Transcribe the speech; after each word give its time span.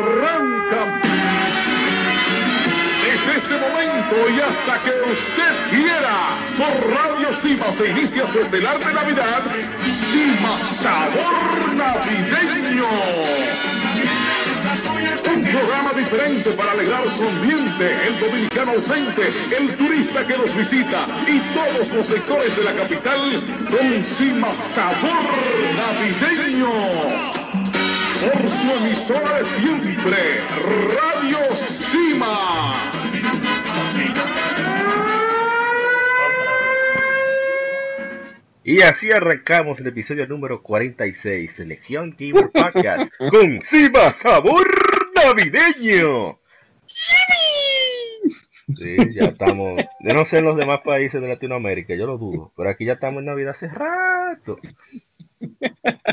Arranca. 0.00 1.00
Desde 3.02 3.38
este 3.38 3.54
momento 3.58 4.16
y 4.30 4.40
hasta 4.40 4.82
que 4.84 4.90
usted 5.10 5.70
quiera, 5.70 6.16
por 6.56 6.90
Radio 6.90 7.34
Cima 7.42 7.72
se 7.76 7.88
inicia 7.88 8.26
su 8.32 8.40
estelar 8.40 8.78
de 8.78 8.92
Navidad, 8.92 9.42
Cima 10.10 10.58
Sabor 10.80 11.74
Navideño. 11.74 12.88
Un 15.34 15.42
programa 15.44 15.92
diferente 15.92 16.50
para 16.52 16.72
alegrar 16.72 17.04
su 17.16 17.24
ambiente, 17.24 18.06
el 18.06 18.20
dominicano 18.20 18.72
ausente, 18.72 19.32
el 19.56 19.76
turista 19.76 20.26
que 20.26 20.38
nos 20.38 20.54
visita 20.54 21.06
y 21.26 21.40
todos 21.54 21.88
los 21.90 22.06
sectores 22.06 22.56
de 22.56 22.64
la 22.64 22.74
capital 22.74 23.42
con 23.70 24.04
Cima 24.04 24.52
Sabor 24.74 25.24
Navideño. 25.76 27.39
Por 28.20 28.48
su 28.48 28.70
emisora 28.70 29.38
de 29.38 29.44
siempre, 29.58 30.40
Radio 30.94 31.38
Cima. 31.90 32.92
Y 38.62 38.82
así 38.82 39.10
arrancamos 39.10 39.80
el 39.80 39.86
episodio 39.86 40.26
número 40.26 40.62
46 40.62 41.56
de 41.56 41.64
Legión 41.64 42.14
Gamer 42.18 42.50
Podcast 42.52 43.10
con 43.30 43.62
Cima 43.62 44.12
Sabor 44.12 44.66
Navideño. 45.14 46.38
Sí, 48.76 48.96
ya 49.18 49.28
estamos. 49.28 49.82
Yo 50.00 50.14
no 50.14 50.26
sé 50.26 50.38
en 50.38 50.44
los 50.44 50.58
demás 50.58 50.80
países 50.84 51.22
de 51.22 51.28
Latinoamérica, 51.28 51.94
yo 51.94 52.06
lo 52.06 52.18
dudo, 52.18 52.52
pero 52.54 52.68
aquí 52.68 52.84
ya 52.84 52.92
estamos 52.92 53.20
en 53.20 53.26
Navidad 53.26 53.52
hace 53.52 53.68
rato. 53.68 54.58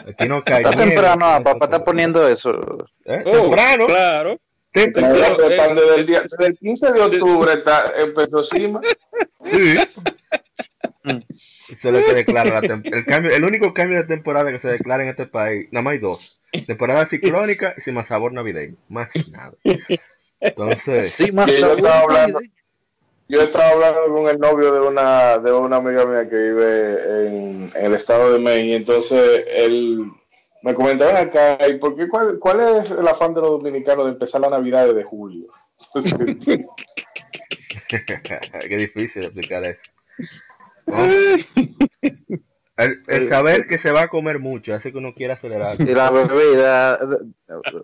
Aquí 0.08 0.28
no 0.28 0.42
cae. 0.42 0.58
Está 0.61 0.72
nieve, 0.72 0.92
temprano, 0.92 1.25
ah, 1.25 1.42
papá 1.44 1.66
está 1.66 1.83
poniendo 1.83 2.28
eso. 2.28 2.88
¿Eh? 3.06 3.23
Oh, 3.25 3.31
Temprano. 3.42 3.88
Claro. 3.88 4.39
Temprano. 4.72 5.16
Claro, 5.16 5.38
Desde, 5.38 5.56
eh, 5.56 5.73
desde 5.75 5.95
el 5.95 6.06
día- 6.06 6.22
desde 6.23 6.45
el 6.47 6.58
15 6.58 6.92
de 6.94 7.02
octubre 7.02 7.53
está, 7.53 7.92
empezó 7.98 8.44
Cima. 8.44 8.81
Sí. 9.42 9.78
Es 11.70 11.83
lo 11.86 12.03
que 12.03 12.14
declara 12.14 12.59
el 12.59 13.05
cambio, 13.05 13.31
el 13.33 13.44
único 13.44 13.73
cambio 13.73 13.98
de 14.02 14.08
temporada 14.08 14.52
que 14.52 14.59
se 14.59 14.70
declara 14.70 15.03
en 15.03 15.09
este 15.09 15.25
país, 15.25 15.67
nada 15.72 15.83
más 15.83 15.92
hay 15.94 16.00
dos. 16.00 16.42
Temporada 16.66 17.05
ciclónica 17.05 17.73
y 17.78 17.81
sin 17.81 17.94
más 17.94 18.08
sabor 18.08 18.33
navideño. 18.33 18.75
Más 18.89 19.09
nada. 19.31 19.53
Entonces, 20.39 21.11
Sí, 21.11 21.31
más 21.31 21.48
yo 21.48 21.59
sabor 21.59 21.78
estaba 21.80 22.00
hablando- 22.02 22.39
navideño. 22.39 22.56
Yo 23.30 23.42
estaba 23.42 23.72
hablando 23.72 24.14
con 24.14 24.28
el 24.30 24.39
novio 24.39 24.73
de 24.73 24.80
una, 24.88 25.38
de 25.39 25.52
una 25.52 25.78
amiga 25.78 26.06
mía 26.06 26.30
que 26.30 26.36
vive 26.36 27.28
en, 27.28 27.72
en 27.75 27.86
el 27.86 27.94
estado 27.94 28.31
de 28.31 28.39
Maine 28.39 28.67
y 28.67 28.75
entonces 28.75 29.45
él 29.47 30.09
me 30.61 30.73
comentaba 30.73 31.20
acá, 31.20 31.58
¿y 31.67 31.78
por 31.78 31.95
qué, 31.95 32.08
cuál, 32.08 32.39
cuál 32.39 32.59
es 32.59 32.92
el 32.92 33.08
afán 33.08 33.33
de 33.33 33.42
los 33.42 33.52
dominicanos 33.52 34.05
de 34.05 34.11
empezar 34.11 34.42
la 34.42 34.50
Navidad 34.50 34.88
desde 34.88 35.03
julio? 35.03 35.48
qué 37.88 38.77
difícil 38.77 39.23
explicar 39.23 39.64
eso. 39.67 39.92
¿No? 40.88 40.98
El, 42.77 43.02
el 43.08 43.27
saber 43.27 43.67
que 43.67 43.80
se 43.80 43.92
va 43.92 44.04
a 44.04 44.08
comer 44.08 44.38
mucho 44.39 44.76
hace 44.76 44.92
que 44.92 44.99
uno 44.99 45.14
quiera 45.15 45.33
acelerar. 45.33 45.76
Y 45.80 45.86
la 45.86 46.11
bebida. 46.11 46.99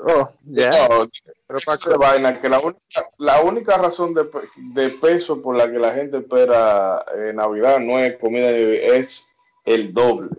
Oh, 0.02 0.30
ya. 0.46 0.70
No, 0.88 1.10
Pero 1.48 1.60
pa' 1.66 1.74
esa 1.74 1.98
vaina, 1.98 2.40
que 2.40 2.48
la 2.48 2.60
única, 2.60 2.80
la 3.18 3.42
única 3.42 3.78
razón 3.78 4.14
de, 4.14 4.24
de 4.74 4.90
peso 4.92 5.42
por 5.42 5.58
la 5.58 5.72
que 5.72 5.80
la 5.80 5.94
gente 5.94 6.18
espera 6.18 7.04
eh, 7.18 7.34
Navidad 7.34 7.80
no 7.80 7.98
es 8.00 8.18
comida, 8.20 8.52
de- 8.52 8.98
es 8.98 9.34
el 9.66 9.94
doble. 9.94 10.30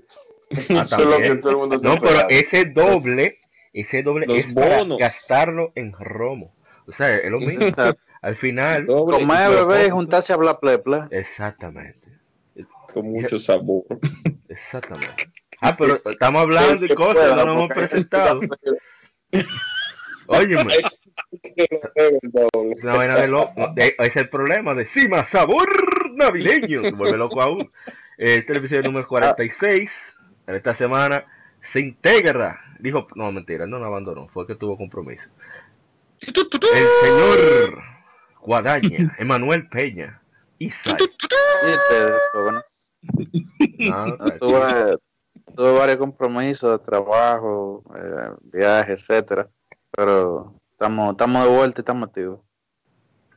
Eso 0.51 0.81
es 0.83 0.93
lo 1.05 1.19
que 1.19 1.35
todo 1.37 1.51
el 1.51 1.57
mundo 1.59 1.75
está 1.77 1.89
No, 1.89 1.97
pero 2.01 2.29
ese 2.29 2.67
doble, 2.67 3.35
ese 3.73 4.03
doble 4.05 4.27
Los 4.27 4.39
es 4.39 4.53
para 4.53 4.79
bonos. 4.79 4.99
gastarlo 4.99 5.73
en 5.75 5.93
romo. 5.93 6.55
O 6.87 6.93
sea, 6.93 7.13
es 7.17 7.29
lo 7.31 7.41
mismo. 7.41 7.65
Al 8.23 8.37
final, 8.37 8.87
Comer, 8.87 9.51
y 9.51 9.55
beber 9.55 9.87
y 9.87 9.91
juntarse 9.91 10.33
a 10.33 10.37
hablar 10.37 10.61
plepla. 10.61 11.09
exactamente. 11.11 12.09
con 12.93 13.07
mucho 13.07 13.39
sabor. 13.39 13.83
Exactamente. 14.49 15.31
Ah, 15.61 15.77
pero 15.77 16.01
estamos 16.05 16.43
hablando 16.43 16.85
y 16.85 16.95
cosas, 16.95 17.35
no 17.37 17.45
nos 17.45 17.55
hemos 17.57 17.69
presentado. 17.69 18.41
Óyeme, 20.27 20.75
es 21.55 22.85
una 22.85 22.95
vaina 22.95 23.17
de 23.17 23.29
loco. 23.29 23.75
Es 23.77 24.17
el 24.17 24.29
problema 24.29 24.75
de 24.75 24.87
Cima 24.87 25.25
Sabor 25.25 25.69
Navideño. 26.15 26.83
Se 26.83 26.93
vuelve 26.93 27.19
loco 27.19 27.43
aún. 27.43 27.71
Este 28.17 28.39
es 28.41 28.51
el 28.51 28.57
episodio 28.57 28.83
número 28.85 29.07
46. 29.07 30.17
En 30.47 30.55
esta 30.55 30.75
semana 30.75 31.27
se 31.61 31.81
integra. 31.81 32.61
Dijo, 32.79 33.07
no, 33.15 33.33
mentira, 33.33 33.67
no 33.67 33.79
nos 33.79 33.87
abandonó. 33.87 34.29
Fue 34.29 34.47
que 34.47 34.55
tuvo 34.55 34.77
compromiso. 34.77 35.31
El 36.21 36.87
señor 37.03 37.83
Guadaña, 38.41 39.17
Emanuel 39.19 39.69
Peña. 39.69 40.21
Isai. 40.59 40.97
Tuve, 44.41 44.99
tuve 45.55 45.73
varios 45.73 45.99
compromisos 45.99 46.79
de 46.79 46.85
trabajo, 46.85 47.83
eh, 47.97 48.31
viajes, 48.43 49.01
etcétera. 49.01 49.49
Pero 49.91 50.55
estamos, 50.73 51.13
estamos 51.13 51.45
de 51.45 51.51
vuelta 51.51 51.81
y 51.81 51.83
estamos 51.83 52.09
activos. 52.09 52.41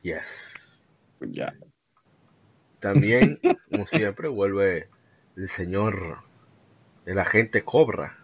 Yes. 0.02 0.82
Ya. 1.20 1.54
También, 2.80 3.40
como 3.70 3.86
siempre, 3.86 4.28
vuelve 4.28 4.88
el 5.36 5.48
señor, 5.48 6.18
el 7.06 7.18
agente 7.18 7.64
Cobra. 7.64 8.16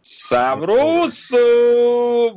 Sabroso, 0.00 1.36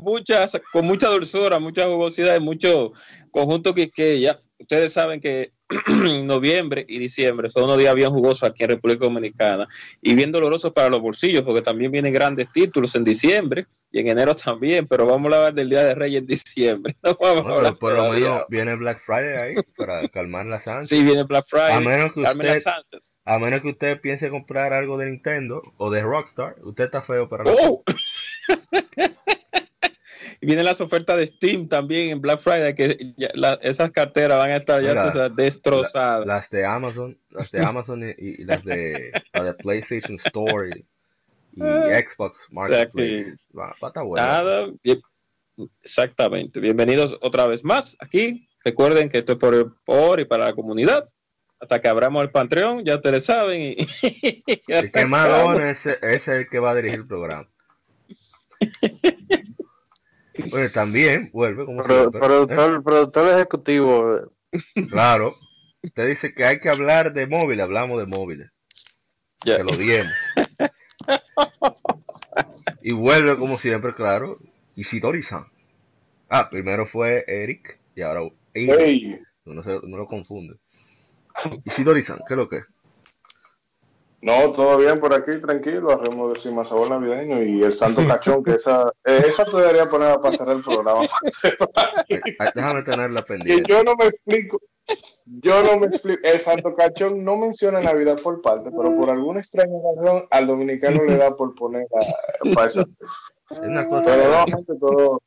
muchas, 0.02 0.60
con 0.74 0.86
mucha 0.86 1.08
dulzura, 1.08 1.58
mucha 1.60 1.86
jugosidad 1.86 2.36
y 2.36 2.42
mucho 2.42 2.92
conjunto 3.32 3.74
que, 3.74 3.90
que 3.90 4.20
ya 4.20 4.42
ustedes 4.60 4.94
saben 4.94 5.22
que 5.22 5.54
noviembre 6.26 6.86
y 6.88 7.00
diciembre 7.00 7.50
son 7.50 7.64
unos 7.64 7.78
días 7.78 7.96
bien 7.96 8.10
jugosos 8.10 8.44
aquí 8.44 8.64
en 8.64 8.70
República 8.72 9.06
Dominicana 9.06 9.68
y 10.02 10.14
bien 10.16 10.32
dolorosos 10.32 10.72
para 10.74 10.90
los 10.90 11.02
bolsillos 11.02 11.44
porque 11.44 11.62
también 11.62 11.92
vienen 11.92 12.14
grandes 12.14 12.52
títulos 12.52 12.94
en 12.96 13.04
diciembre 13.04 13.66
y 13.92 14.00
en 14.00 14.08
enero 14.08 14.36
también, 14.36 14.88
pero 14.88 15.06
vamos 15.06 15.32
a 15.32 15.38
hablar 15.38 15.54
del 15.54 15.70
Día 15.70 15.84
de 15.84 15.96
Reyes 15.96 16.22
en 16.22 16.28
diciembre. 16.28 16.96
No 17.04 17.18
vamos 17.20 17.40
a 17.40 17.42
Bueno, 17.42 17.56
hablar 17.58 17.72
pero 17.74 17.80
por 17.80 17.92
lo 17.92 17.98
todavía. 17.98 18.30
menos 18.30 18.46
viene 18.50 18.76
Black 18.76 19.00
Friday 19.00 19.38
ahí 19.38 19.56
para 19.78 20.08
calmar 20.10 20.46
las 20.46 20.68
ansias. 20.68 20.90
Sí, 20.90 21.04
viene 21.04 21.24
Black 21.24 21.46
Friday. 21.48 21.72
A 21.74 21.80
menos 21.80 22.14
que 22.14 22.20
usted, 22.22 22.64
a 23.26 23.40
menos 23.40 23.62
que 23.62 23.70
usted 23.70 24.02
piense 24.02 24.30
comprar 24.30 24.74
algo 24.74 24.98
de 24.98 25.06
Nintendo 25.10 25.62
o 25.78 25.90
de 25.90 26.02
Rockstar, 26.02 26.56
usted 26.64 26.86
está 26.86 27.02
feo 27.02 27.28
para 27.30 27.44
la 27.46 27.52
Oh. 27.58 27.84
y 30.42 30.46
vienen 30.48 30.66
las 30.66 30.82
ofertas 30.82 31.18
de 31.18 31.28
Steam 31.28 31.68
también 31.68 32.10
en 32.10 32.20
Black 32.22 32.40
Friday, 32.40 32.74
que 32.76 33.14
ya 33.16 33.30
la- 33.36 33.60
esas 33.62 33.92
carteras 33.92 34.38
van 34.38 34.50
a 34.52 34.56
estar 34.58 34.82
ya 34.82 34.90
Mira, 34.90 35.30
destrozadas. 35.30 36.26
las 36.26 36.50
de 36.50 36.66
Amazon, 36.66 37.18
las 37.30 37.52
de 37.52 37.60
Amazon 37.66 38.04
y, 38.04 38.14
y 38.18 38.44
las 38.44 38.64
de 38.66 39.12
de 39.34 39.54
PlayStation 39.54 40.16
Store 40.26 40.70
y, 40.76 40.86
y 41.56 41.62
Xbox 41.62 42.48
Marketplace. 42.52 43.36
Va, 43.58 43.68
va 43.68 43.76
a 43.84 43.88
estar 43.88 44.04
bueno. 44.04 44.26
Nada, 44.26 44.68
bien- 44.84 45.02
exactamente. 45.84 46.60
Bienvenidos 46.60 47.18
otra 47.22 47.46
vez 47.48 47.64
más 47.64 47.96
aquí. 48.00 48.48
Recuerden 48.64 49.10
que 49.10 49.20
esto 49.20 49.34
es 49.34 49.38
por, 49.40 49.76
por 49.84 50.20
y 50.20 50.26
para 50.26 50.46
la 50.46 50.54
comunidad. 50.54 51.08
Hasta 51.60 51.80
que 51.80 51.88
abramos 51.88 52.24
el 52.24 52.32
Patreon, 52.32 52.84
ya 52.84 52.96
ustedes 52.96 53.26
saben. 53.26 53.62
Y, 53.62 53.76
El 54.68 54.92
que 54.92 55.06
más 55.06 55.86
es 55.86 56.28
el 56.28 56.50
que 56.50 56.58
va 56.58 56.72
a 56.72 56.76
dirigir 56.76 57.00
el 57.02 57.08
programa. 57.08 57.48
También 60.74 61.30
vuelve 61.34 61.66
como 61.66 61.82
Pro- 61.84 62.10
siempre. 62.12 62.20
¿eh? 62.20 62.82
productor, 62.84 63.28
ejecutivo. 63.30 64.32
Claro. 64.90 65.34
Usted 65.84 66.08
dice 66.08 66.34
que 66.34 66.46
hay 66.46 66.60
que 66.60 66.70
hablar 66.70 67.14
de 67.14 67.26
móviles, 67.28 67.64
hablamos 67.64 68.00
de 68.00 68.06
móviles. 68.08 68.50
Ya. 69.44 69.58
Que 69.58 69.64
lo 69.64 69.72
diemos. 69.76 70.12
y 72.82 72.94
vuelve 72.94 73.36
como 73.38 73.58
siempre, 73.58 73.94
claro. 73.96 74.38
Ishidori-san. 74.76 75.46
Ah, 76.30 76.50
primero 76.50 76.86
fue 76.86 77.24
Eric 77.28 77.80
y 77.96 78.02
ahora 78.02 78.22
Eric. 78.54 78.76
Hey, 78.80 79.20
No, 79.46 79.62
se, 79.64 79.74
no 79.84 79.98
lo 79.98 80.06
confunde. 80.06 80.56
Ishidori-san, 81.66 82.20
¿qué 82.28 82.34
es 82.34 82.38
lo 82.38 82.48
que? 82.50 82.58
es? 82.58 82.66
No, 84.22 84.52
todo 84.52 84.78
bien 84.78 85.00
por 85.00 85.14
aquí, 85.16 85.32
tranquilo, 85.40 85.92
haremos 85.92 86.32
de 86.32 86.40
cima 86.40 86.64
sabor 86.64 86.92
navideño 86.92 87.42
y 87.42 87.64
el 87.64 87.74
santo 87.74 88.08
cachón, 88.08 88.44
que 88.44 88.54
esa, 88.54 88.94
eh, 89.04 89.24
esa 89.26 89.46
te 89.46 89.58
debería 89.58 89.90
poner 89.90 90.10
a 90.12 90.22
pasar 90.22 90.50
el 90.50 90.62
programa. 90.62 91.02
Déjame 92.56 92.84
tenerla 92.84 93.22
y 93.22 93.24
pendiente. 93.24 93.72
yo 93.72 93.84
no 93.84 93.96
me 93.96 94.06
explico, 94.06 94.62
yo 95.26 95.64
no 95.64 95.80
me 95.80 95.88
explico, 95.88 96.20
el 96.24 96.40
santo 96.40 96.76
cachón 96.76 97.26
no 97.26 97.36
menciona 97.36 97.82
Navidad 97.82 98.20
por 98.22 98.44
parte, 98.44 98.70
pero 98.70 98.96
por 98.96 99.10
alguna 99.10 99.40
extraña 99.40 99.74
razón 99.96 100.28
al 100.30 100.46
dominicano 100.46 101.04
le 101.04 101.18
da 101.18 101.36
por 101.36 101.56
poner 101.56 101.88
a, 101.92 102.54
para 102.54 102.68
esa. 102.68 102.86
Es 103.50 103.60
una 103.60 103.88
cosa. 103.88 104.06
Pero 104.06 104.30
no, 104.30 104.46
gente, 104.46 104.74
todo, 104.80 105.22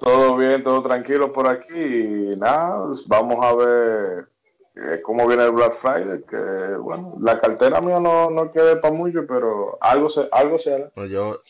todo 0.00 0.36
bien, 0.38 0.62
todo 0.62 0.82
tranquilo 0.82 1.30
por 1.30 1.46
aquí 1.46 1.74
y 1.74 2.30
nada, 2.38 2.88
vamos 3.06 3.38
a 3.44 3.54
ver 3.54 4.35
eh, 4.76 5.00
cómo 5.02 5.26
viene 5.26 5.44
el 5.44 5.52
Black 5.52 5.72
Friday, 5.72 6.22
que 6.28 6.76
bueno, 6.76 7.14
la 7.20 7.40
cartera 7.40 7.80
mía 7.80 7.98
no, 7.98 8.30
no 8.30 8.52
quede 8.52 8.76
para 8.76 8.94
mucho, 8.94 9.26
pero 9.26 9.78
algo 9.80 10.08
se, 10.08 10.28
algo 10.32 10.58
se 10.58 10.74
hará. 10.74 10.90
No, 10.96 11.06
yo, 11.06 11.40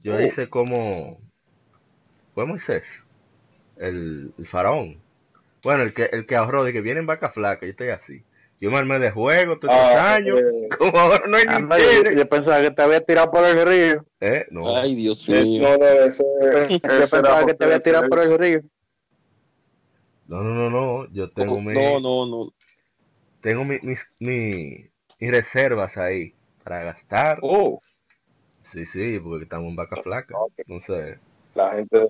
yo 0.00 0.20
hice 0.20 0.48
como. 0.50 1.18
Fue 2.34 2.46
Moisés, 2.46 3.06
el, 3.76 4.32
el 4.38 4.46
faraón. 4.46 5.00
Bueno, 5.62 5.82
el 5.82 5.94
que, 5.94 6.04
el 6.06 6.26
que 6.26 6.36
ahorró 6.36 6.64
de 6.64 6.72
que 6.72 6.80
viene 6.80 7.00
en 7.00 7.06
vaca 7.06 7.30
flaca, 7.30 7.64
yo 7.64 7.70
estoy 7.70 7.88
así. 7.90 8.22
Yo 8.60 8.70
me 8.70 8.78
armé 8.78 8.98
de 8.98 9.10
juego 9.10 9.58
todos 9.58 9.74
los 9.74 9.82
Ah, 9.94 10.14
años. 10.14 10.40
eh, 10.40 10.68
Como 10.78 10.98
ahora 10.98 11.26
no 11.26 11.36
hay 11.36 11.44
ni 11.46 11.54
Anda, 11.54 11.78
yo, 11.78 12.28
pensaba 12.28 12.60
que 12.60 12.70
te 12.70 12.82
había 12.82 13.00
tirado 13.00 13.30
por 13.30 13.44
el 13.44 13.66
río. 13.66 14.04
Eh, 14.20 14.46
no. 14.50 14.76
Ay, 14.76 14.94
Dios 14.94 15.28
es- 15.28 15.46
mío. 15.48 15.62
no, 15.62 15.76
no, 15.76 15.86
ese- 15.86 16.24
Yo 16.40 16.58
ese 16.58 17.16
pensaba 17.16 17.46
que 17.46 17.54
te 17.54 17.64
había 17.64 17.80
tirado 17.80 18.08
por 18.08 18.20
el 18.20 18.38
río. 18.38 18.60
No, 20.26 20.42
no, 20.42 20.54
no, 20.54 20.70
no. 20.70 21.12
Yo 21.12 21.30
tengo 21.30 21.60
mi, 21.60 21.74
No, 21.74 22.00
no, 22.00 22.26
no. 22.26 22.53
Tengo 23.44 23.64
mi- 23.64 23.78
mis, 23.82 24.00
mi- 24.20 24.90
mis 25.20 25.30
reservas 25.30 25.96
ahí 25.98 26.34
para 26.64 26.82
gastar. 26.82 27.38
Oh, 27.42 27.80
Sí, 28.62 28.86
sí, 28.86 29.18
porque 29.20 29.44
estamos 29.44 29.68
en 29.68 29.76
vaca 29.76 29.96
flaca. 30.02 30.34
Ok. 30.38 30.52
Entonces, 30.56 31.18
la 31.54 31.72
gente. 31.74 32.08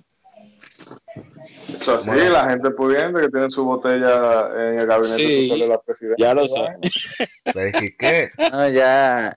Eso 1.69 1.97
así, 1.97 2.11
Bueno. 2.11 2.31
la 2.33 2.45
gente 2.51 2.71
pudiente 2.71 3.21
que 3.23 3.29
tiene 3.29 3.51
su 3.51 3.65
botella 3.65 4.51
en 4.55 4.79
el 4.79 4.87
gabinete 4.87 5.15
Sí, 5.17 5.43
social 5.49 5.59
de 5.59 5.69
la 5.75 5.81
presidencia. 5.83 6.27
ya 6.29 6.35
lo 6.35 6.47
sé. 6.47 6.63
¿sabes 7.53 7.75
qué? 7.81 7.97
qué? 7.99 8.31
No, 8.53 8.69
ya. 8.69 9.37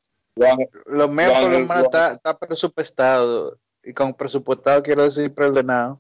Lo 0.86 1.08
mío 1.08 1.30
por 1.34 1.42
lo 1.52 1.60
menos 1.60 1.84
está, 1.86 2.12
está 2.14 2.38
presupuestado. 2.38 3.58
Y 3.84 3.94
con 3.94 4.14
presupuestado 4.14 4.84
quiero 4.84 5.04
decir 5.06 5.34
preordenado. 5.34 6.00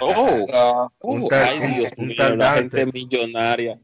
oh. 0.00 0.90
Un 1.00 1.22
Oh, 1.24 1.28
tal- 1.28 1.42
ay, 1.48 1.74
Dios 1.78 1.90
un 1.96 2.06
mío, 2.08 2.16
tal 2.18 2.38
la 2.38 2.44
Dante. 2.56 2.78
gente 2.80 2.86
millonaria. 2.98 3.78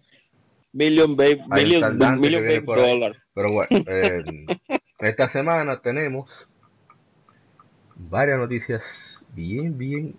Million 0.73 1.17
babe, 1.17 1.43
million, 1.49 1.99
million 2.21 2.45
babe 2.45 2.61
dollar. 2.61 3.17
Pero 3.35 3.53
bueno, 3.53 3.69
eh, 3.89 4.47
esta 5.01 5.29
semana 5.29 5.81
tenemos 5.81 6.51
varias 7.97 8.39
noticias 8.39 9.27
bien, 9.35 9.77
bien, 9.77 10.17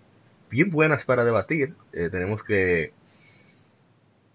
bien 0.50 0.70
buenas 0.70 1.04
para 1.04 1.24
debatir. 1.24 1.74
Eh, 1.92 2.08
tenemos 2.10 2.42
que... 2.42 2.92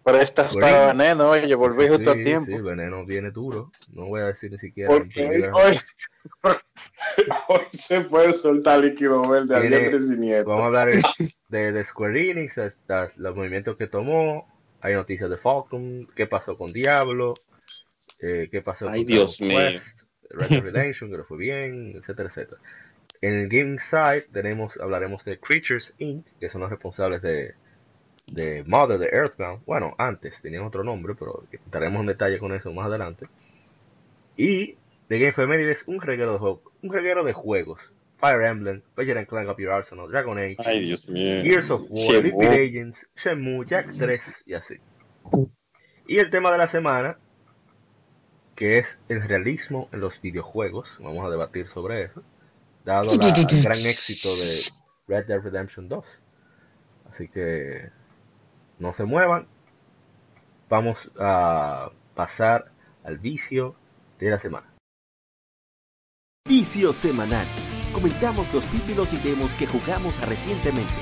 Pero 0.04 0.20
estás 0.20 0.54
Bueno. 0.54 0.68
para 0.68 0.88
veneno, 0.94 1.30
oye, 1.30 1.54
volví 1.54 1.84
sí, 1.84 1.90
justo 1.90 2.12
a 2.12 2.16
tiempo. 2.16 2.46
Sí, 2.46 2.62
veneno 2.62 3.06
viene 3.06 3.30
duro. 3.30 3.72
No 3.92 4.06
voy 4.06 4.22
a 4.22 4.28
decir 4.28 4.50
ni 4.50 4.58
siquiera. 4.58 4.90
porque 4.90 5.28
hoy, 5.28 5.44
hoy, 5.52 5.78
hoy 7.50 7.62
se 7.72 8.02
puede 8.02 8.32
soltar 8.32 8.80
líquido 8.80 9.22
verde 9.30 9.54
al. 9.54 10.46
Vamos 10.46 10.64
a 10.64 10.66
hablar 10.68 10.90
de, 11.50 11.72
de 11.74 11.84
Square 11.84 12.32
Enix, 12.32 12.58
los 13.18 13.36
movimientos 13.36 13.76
que 13.76 13.88
tomó. 13.88 14.48
Hay 14.82 14.94
noticias 14.94 15.30
de 15.30 15.38
Falcon, 15.38 16.08
qué 16.16 16.28
pasó 16.28 16.58
con 16.58 16.72
Diablo, 16.72 17.34
eh, 18.22 18.48
qué 18.52 18.62
pasó 18.62 18.90
Ay, 18.90 19.00
con 19.00 19.08
Dios. 19.08 19.38
Quest, 19.38 20.04
Red 20.30 20.50
Dead 20.50 20.64
Redemption, 20.64 21.10
que 21.10 21.18
no 21.18 21.24
fue 21.24 21.38
bien, 21.38 21.94
etcétera, 21.96 22.30
etcétera. 22.30 22.62
En 23.22 23.34
el 23.34 23.50
Gaming 23.50 23.80
Side 23.80 24.28
tenemos, 24.32 24.80
hablaremos 24.80 25.26
de 25.26 25.40
Creatures 25.40 25.96
Inc., 25.98 26.26
que 26.40 26.50
son 26.50 26.62
los 26.62 26.70
responsables 26.70 27.22
de, 27.22 27.56
de 28.28 28.64
Mother 28.66 29.00
de 29.00 29.08
Earthbound. 29.08 29.64
Bueno, 29.66 29.96
antes 29.98 30.42
tenían 30.42 30.64
otro 30.64 30.84
nombre, 30.84 31.16
pero 31.18 31.44
entraremos 31.52 32.02
en 32.02 32.08
detalle 32.08 32.38
con 32.38 32.54
eso 32.54 32.72
más 32.72 32.88
adelante. 32.88 33.26
Y 34.36 34.76
The 35.08 35.20
Game 35.20 35.32
Femenides, 35.32 35.88
un 35.88 36.02
reguero 36.02 36.38
de 36.38 36.88
un 36.88 36.94
reguero 36.94 37.24
de 37.24 37.34
juegos. 37.34 37.94
Fire 38.20 38.42
Emblem, 38.46 38.82
Ratchet 38.96 39.18
and 39.18 39.28
Clank 39.28 39.48
Up 39.50 39.60
Your 39.60 39.72
Arsenal, 39.74 40.08
Dragon 40.10 40.38
Age, 40.40 40.56
Ay, 40.60 40.80
Dios 40.86 41.08
mío. 41.10 41.44
Gears 41.44 41.70
of 41.70 41.82
War. 41.90 42.16
Elite 42.16 42.48
Agents, 42.48 43.08
Shenmue, 43.16 43.66
Jack 43.66 43.88
3 43.98 44.44
y 44.48 44.54
así. 44.56 44.76
Y 46.08 46.18
el 46.20 46.30
tema 46.32 46.52
de 46.52 46.58
la 46.58 46.68
semana, 46.68 47.18
que 48.56 48.80
es 48.80 48.98
el 49.08 49.22
realismo 49.28 49.88
en 49.92 50.00
los 50.00 50.20
videojuegos, 50.22 50.98
vamos 51.02 51.26
a 51.26 51.30
debatir 51.30 51.68
sobre 51.68 52.06
eso, 52.06 52.24
dado 52.86 53.16
la- 53.16 53.28
el 53.28 53.34
gran 53.64 53.78
éxito 53.86 54.30
de 54.36 54.72
Red 55.16 55.28
Dead 55.28 55.42
Redemption 55.42 55.88
2. 55.88 56.22
Así 57.12 57.28
que 57.28 57.90
no 58.80 58.94
se 58.94 59.04
muevan, 59.04 59.48
vamos 60.70 61.12
a 61.20 61.92
pasar 62.16 62.72
al 63.04 63.20
vicio 63.20 63.76
de 64.20 64.32
la 64.32 64.40
semana. 64.40 64.74
Vicio 66.48 66.94
semanal. 66.94 67.46
Comentamos 67.98 68.54
los 68.54 68.64
títulos 68.66 69.12
y 69.12 69.18
demos 69.18 69.52
que 69.54 69.66
jugamos 69.66 70.16
recientemente. 70.22 70.94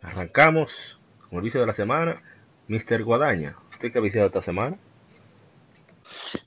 Arrancamos 0.00 1.00
con 1.28 1.38
el 1.38 1.42
vicio 1.42 1.60
de 1.60 1.66
la 1.66 1.72
semana. 1.72 2.22
Mr. 2.68 3.02
Guadaña, 3.02 3.56
¿usted 3.72 3.90
qué 3.90 3.98
ha 3.98 4.00
viciado 4.00 4.28
esta 4.28 4.42
semana? 4.42 4.78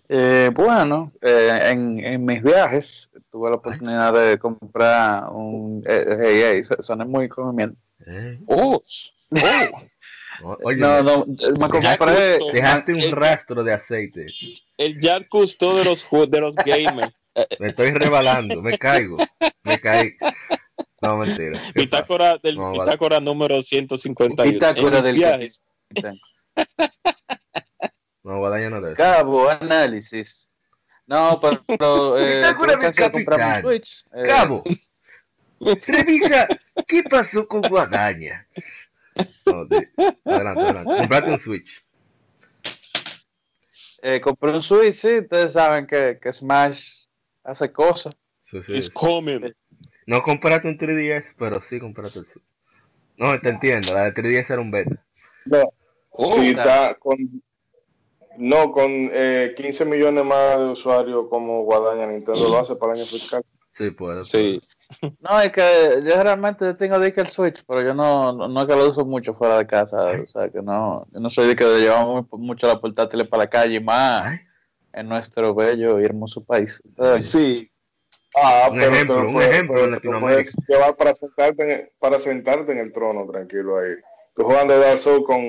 Eh, 0.10 0.50
bueno, 0.54 1.12
eh, 1.22 1.60
en, 1.64 2.00
en 2.00 2.24
mis 2.26 2.42
viajes 2.42 3.10
tuve 3.30 3.50
la 3.50 3.58
oportunidad 3.58 4.14
de 4.14 4.38
comprar 4.40 5.30
un 5.32 5.84
eh, 5.86 6.62
hey, 6.64 6.78
soné 6.80 7.04
muy 7.06 7.28
conveniente. 7.28 7.80
Eh, 8.06 8.40
Oh, 8.48 8.82
oh. 8.82 8.84
no, 10.42 10.58
oye, 10.64 10.78
No, 10.78 11.04
no, 11.04 11.26
me 11.26 11.70
compré 11.70 12.38
dejaste 12.54 12.94
un 12.94 13.02
el- 13.02 13.12
rastro 13.12 13.64
de 13.64 13.74
aceite. 13.74 14.28
El 14.78 15.00
Jack 15.00 15.28
Cousteau 15.28 15.76
de 15.76 15.84
los, 15.84 16.08
de 16.30 16.40
los 16.42 16.56
gamers. 16.66 17.14
Me 17.60 17.68
estoy 17.68 17.92
rebalando, 17.92 18.62
me 18.62 18.78
caigo, 18.78 19.18
me 19.64 19.80
caí. 19.80 20.14
No, 21.02 21.18
mentira. 21.18 21.60
Bitácora 21.76 22.38
del 22.38 22.56
No, 22.56 22.72
vale. 22.72 22.80
bitácora 22.80 23.20
número 23.20 23.62
151. 23.62 24.52
Bitácora 24.52 24.98
En 25.00 25.04
del 25.04 25.16
viajes. 25.16 25.64
No, 28.28 28.40
Guadaña 28.40 28.70
no 28.70 28.78
es 28.80 28.84
de 28.84 28.88
eso. 28.92 28.98
Cabo, 28.98 29.50
análisis. 29.50 30.54
No, 31.06 31.40
pero, 31.42 31.62
pero 31.66 32.18
eh, 32.20 32.42
comprarme 33.10 33.56
un. 33.56 33.62
Switch. 33.62 34.04
eh, 34.14 34.24
Cabo, 34.28 34.64
revisa 35.88 36.48
qué 36.86 37.04
pasó 37.04 37.48
con 37.48 37.62
Guadaña. 37.62 38.46
No, 39.46 39.64
de- 39.66 39.88
adelante, 40.26 40.62
adelante. 40.62 40.98
Comprate 40.98 41.30
un 41.32 41.40
Switch. 41.40 41.86
eh, 44.02 44.20
compré 44.20 44.52
un 44.52 44.62
Switch, 44.62 44.96
sí, 44.96 45.20
ustedes 45.20 45.54
saben 45.54 45.88
que, 45.88 46.20
que 46.22 46.34
Smash 46.34 47.06
hace 47.46 47.72
cosas. 47.72 48.14
Sí, 48.42 48.62
sí, 48.62 48.74
It's 48.74 48.86
sí. 48.88 48.92
coming. 48.94 49.54
No 50.06 50.22
compraste 50.22 50.68
un 50.68 50.78
3DS, 50.78 51.34
pero 51.38 51.62
sí 51.62 51.80
compraste 51.80 52.20
el 52.20 52.26
Switch. 52.26 52.46
No, 53.16 53.40
te 53.40 53.50
entiendo, 53.50 53.94
la 53.94 54.04
de 54.04 54.14
3DS 54.14 54.50
era 54.52 54.62
un 54.62 54.70
beta. 54.72 55.02
No, 55.46 55.74
Oh, 56.10 56.26
sí, 56.26 56.50
está 56.50 56.96
con. 56.96 57.16
No, 58.38 58.72
con 58.72 58.90
eh, 58.92 59.54
15 59.56 59.86
millones 59.86 60.24
más 60.26 60.60
de 60.60 60.66
usuarios 60.68 61.26
como 61.30 61.64
Guadaña, 61.64 62.08
Nintendo 62.08 62.48
lo 62.50 62.60
hace 62.60 62.76
para 62.76 62.94
el 62.94 63.00
año 63.00 63.06
fiscal. 63.08 63.44
Sí, 63.72 63.92
puede. 63.92 64.24
Sí. 64.24 64.60
No, 65.20 65.42
es 65.42 65.52
que 65.52 66.02
yo 66.04 66.24
realmente 66.24 66.74
tengo 66.76 66.98
de 67.00 67.12
que 67.12 67.22
el 67.22 67.28
Switch, 67.30 67.64
pero 67.68 67.82
yo 67.82 67.94
no, 67.94 68.32
no, 68.34 68.48
no 68.48 68.62
es 68.62 68.68
que 68.68 68.76
lo 68.76 68.90
uso 68.90 69.06
mucho 69.06 69.34
fuera 69.34 69.58
de 69.58 69.68
casa, 69.68 69.98
o 70.24 70.28
sea 70.28 70.50
que 70.50 70.62
no, 70.62 71.06
yo 71.12 71.20
no 71.20 71.30
soy 71.30 71.48
de 71.48 71.56
que 71.56 71.66
llevar 71.66 72.06
muy- 72.06 72.26
mucho 72.40 72.68
la 72.68 72.80
portátil 72.80 73.28
para 73.28 73.44
la 73.44 73.50
calle, 73.50 73.76
y 73.76 73.80
más 73.84 74.40
en 74.94 75.10
nuestro 75.10 75.54
bello 75.54 76.00
y 76.00 76.06
hermoso 76.06 76.44
país. 76.44 76.82
Entonces, 76.86 77.30
Sí. 77.32 77.68
Ah, 78.36 78.70
Un 78.72 78.78
pero 78.78 78.92
ejemplo, 78.94 79.16
te 79.16 79.22
lo 79.22 79.28
un 79.28 79.34
puedes- 79.34 79.50
ejemplo 79.50 79.74
pero 79.76 79.86
en 79.86 79.90
te 80.02 80.08
lo 80.08 80.12
Latinoamérica. 80.14 80.52
puedes 80.56 80.68
llevar 80.70 80.96
para 80.96 81.14
sentarte, 81.14 81.64
en 81.64 81.72
el, 81.72 81.90
para 82.00 82.20
sentarte 82.20 82.72
en 82.72 82.78
el 82.80 82.92
trono, 82.94 83.26
tranquilo 83.32 83.78
ahí. 83.80 83.94
Tú 84.36 84.44
jugando 84.44 84.80
Dark 84.80 85.00
Souls 85.00 85.26
con 85.26 85.40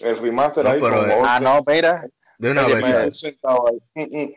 el 0.00 0.18
remaster 0.18 0.64
No, 0.64 0.70
ahí, 0.70 0.80
pero, 0.80 1.00
con 1.00 1.10
eh, 1.10 1.22
ah, 1.24 1.40
no, 1.40 1.60
mira, 1.66 2.06
de 2.38 2.50
una 2.50 2.66
Oye, 2.66 2.74
vez. 2.76 3.24
ahí. 3.24 3.78
Mm, 3.94 4.18
mm. 4.18 4.32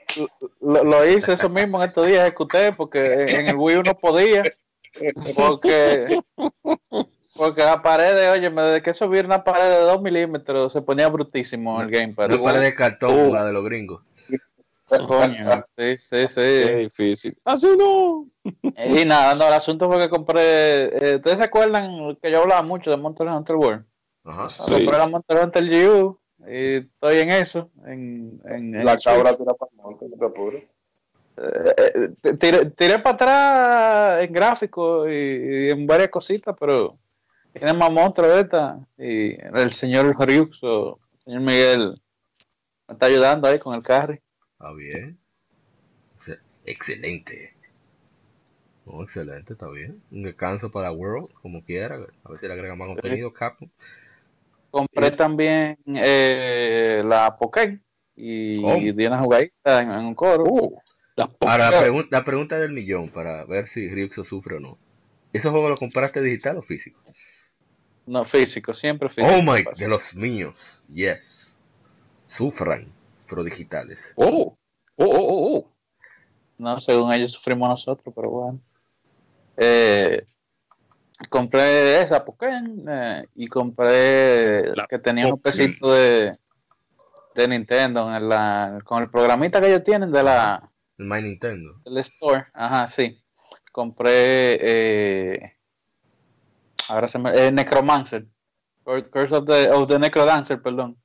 lo, 0.61 0.83
lo 0.83 1.07
hice 1.09 1.33
eso 1.33 1.49
mismo 1.49 1.81
en 1.81 1.89
estos 1.89 2.07
días, 2.07 2.21
ejecuté, 2.21 2.71
porque 2.71 3.03
en, 3.27 3.49
el 3.49 3.55
Wii 3.55 3.77
uno 3.77 3.93
podía, 3.93 4.43
porque, 5.35 6.21
porque 7.35 7.61
la 7.61 7.81
pared, 7.81 8.31
oye, 8.31 8.49
desde 8.49 8.81
que 8.81 8.93
subir 8.93 9.25
una 9.25 9.43
pared 9.43 9.69
de 9.69 9.79
2 9.81 10.01
milímetros 10.01 10.71
se 10.71 10.81
ponía 10.81 11.09
brutísimo 11.09 11.81
el 11.81 11.89
gamepad. 11.89 12.31
Una 12.31 12.43
pared 12.43 12.61
de 12.61 12.75
cartón, 12.75 13.33
la 13.33 13.45
de 13.45 13.53
los 13.53 13.63
gringos. 13.63 14.01
Coño, 15.07 15.63
sí, 15.77 15.97
sí, 15.99 16.27
sí. 16.27 16.41
difícil. 16.41 17.37
Así 17.45 17.67
no. 17.77 18.23
Y 18.87 19.05
nada, 19.05 19.35
no, 19.35 19.47
el 19.47 19.53
asunto 19.53 19.87
fue 19.87 19.99
que 19.99 20.09
compré. 20.09 20.85
eh, 20.85 21.15
¿Ustedes 21.17 21.37
se 21.37 21.43
acuerdan 21.43 22.17
que 22.21 22.31
yo 22.31 22.41
hablaba 22.41 22.63
mucho 22.63 22.89
de 22.89 22.97
Monster 22.97 23.27
Hunter 23.27 23.55
World? 23.55 23.85
Ajá. 24.29 24.49
Sí. 24.49 24.85
Compré 24.85 24.97
la 24.97 25.43
Hunter 25.43 25.65
GU 25.65 26.19
y 26.47 26.75
estoy 26.75 27.19
en 27.19 27.29
eso. 27.31 27.71
En, 27.85 28.39
en, 28.45 28.75
en 28.75 28.85
La 28.85 28.93
el 28.93 29.01
cabra 29.01 29.35
tira 29.35 29.53
para 29.55 29.71
el 29.71 29.77
monte, 29.77 30.05
no 30.07 30.17
te 30.17 30.25
apures. 30.25 30.63
Eh, 31.37 32.13
eh, 32.23 32.33
tiré, 32.33 32.65
tiré 32.71 32.99
para 32.99 33.15
atrás 33.15 34.23
en 34.23 34.33
gráfico 34.33 35.09
y, 35.09 35.13
y 35.13 35.69
en 35.69 35.87
varias 35.87 36.09
cositas, 36.09 36.55
pero 36.59 36.97
tiene 37.53 37.73
más 37.73 37.91
monstruos 37.91 38.33
de 38.33 38.41
esta. 38.41 38.79
Y 38.97 39.41
el 39.41 39.71
señor 39.73 40.15
Ryux 40.19 40.59
o 40.63 40.99
el 41.13 41.19
señor 41.23 41.41
Miguel 41.41 42.01
me 42.87 42.93
está 42.93 43.07
ayudando 43.07 43.47
ahí 43.47 43.57
con 43.57 43.73
el 43.73 43.81
carry. 43.81 44.21
Está 44.53 44.73
bien. 44.73 45.17
Ex- 46.17 46.39
Excelente. 46.65 47.55
No, 48.85 49.01
excelente, 49.03 49.53
está 49.53 49.69
bien. 49.69 50.01
Un 50.11 50.23
descanso 50.23 50.69
para 50.71 50.91
World, 50.91 51.29
como 51.41 51.63
quiera. 51.63 51.95
A 51.95 52.29
ver 52.29 52.39
si 52.39 52.47
le 52.47 52.53
agrega 52.53 52.75
más 52.75 52.87
contenido, 52.89 53.31
Capcom. 53.33 53.69
Compré 54.71 55.11
también 55.11 55.77
eh, 55.95 57.01
la 57.05 57.35
Pokémon 57.35 57.81
y, 58.15 58.61
¿Cómo? 58.61 58.75
di 58.75 59.05
una 59.05 59.19
jugadita 59.19 59.81
en, 59.81 59.91
en 59.91 60.05
un 60.05 60.15
coro. 60.15 60.43
Uh, 60.43 60.77
las 61.15 61.29
Ahora, 61.41 61.71
la, 61.71 61.81
pregun- 61.81 62.07
la 62.11 62.23
pregunta 62.23 62.59
del 62.59 62.71
millón 62.71 63.09
para 63.09 63.45
ver 63.45 63.67
si 63.67 63.89
Ryuxo 63.89 64.23
sufre 64.23 64.57
o 64.57 64.59
no. 64.59 64.77
¿Esos 65.33 65.51
juegos 65.51 65.71
los 65.71 65.79
compraste 65.79 66.21
digital 66.21 66.57
o 66.57 66.61
físico? 66.61 66.99
No, 68.05 68.25
físico, 68.25 68.73
siempre 68.73 69.09
físico. 69.09 69.27
Oh 69.27 69.41
my, 69.43 69.63
de 69.77 69.87
los 69.87 70.15
míos. 70.15 70.83
Yes. 70.91 71.59
Sufran, 72.25 72.87
pero 73.27 73.43
digitales. 73.43 73.99
Oh, 74.15 74.57
oh, 74.95 75.05
oh, 75.05 75.05
oh, 75.05 75.57
oh. 75.57 75.71
No, 76.57 76.79
según 76.79 77.13
ellos 77.13 77.31
sufrimos 77.31 77.69
nosotros, 77.69 78.13
pero 78.15 78.29
bueno. 78.29 78.59
Eh, 79.57 80.25
compré 81.27 82.01
esa 82.01 82.23
Pokémon 82.23 82.85
eh, 82.87 83.25
y 83.35 83.47
compré 83.47 84.73
La 84.75 84.87
que 84.87 84.99
tenía 84.99 85.25
Pokémon. 85.25 85.41
pesitos 85.41 85.93
de, 85.93 86.37
de 87.35 87.47
Nintendo 87.47 88.15
en 88.15 88.29
la, 88.29 88.79
con 88.85 89.03
el 89.03 89.09
programita 89.09 89.59
que 89.59 89.67
ellos 89.67 89.83
tienen 89.83 90.11
de 90.11 90.23
la, 90.23 90.67
El 90.97 91.05
My 91.05 91.21
Nintendo. 91.21 91.73
del 91.83 91.97
store. 91.97 92.45
Ajá, 92.53 92.87
sí. 92.87 93.21
Compré 93.71 94.57
eh, 94.61 95.57
ahora 96.87 97.07
se 97.07 97.19
me, 97.19 97.31
eh, 97.35 97.51
Necromancer. 97.51 98.25
Cur- 98.83 99.09
Curse 99.09 99.35
of 99.35 99.45
the, 99.45 99.69
of 99.71 99.87
the 99.87 99.99
Necrodancer, 99.99 100.61
perdón. 100.61 100.97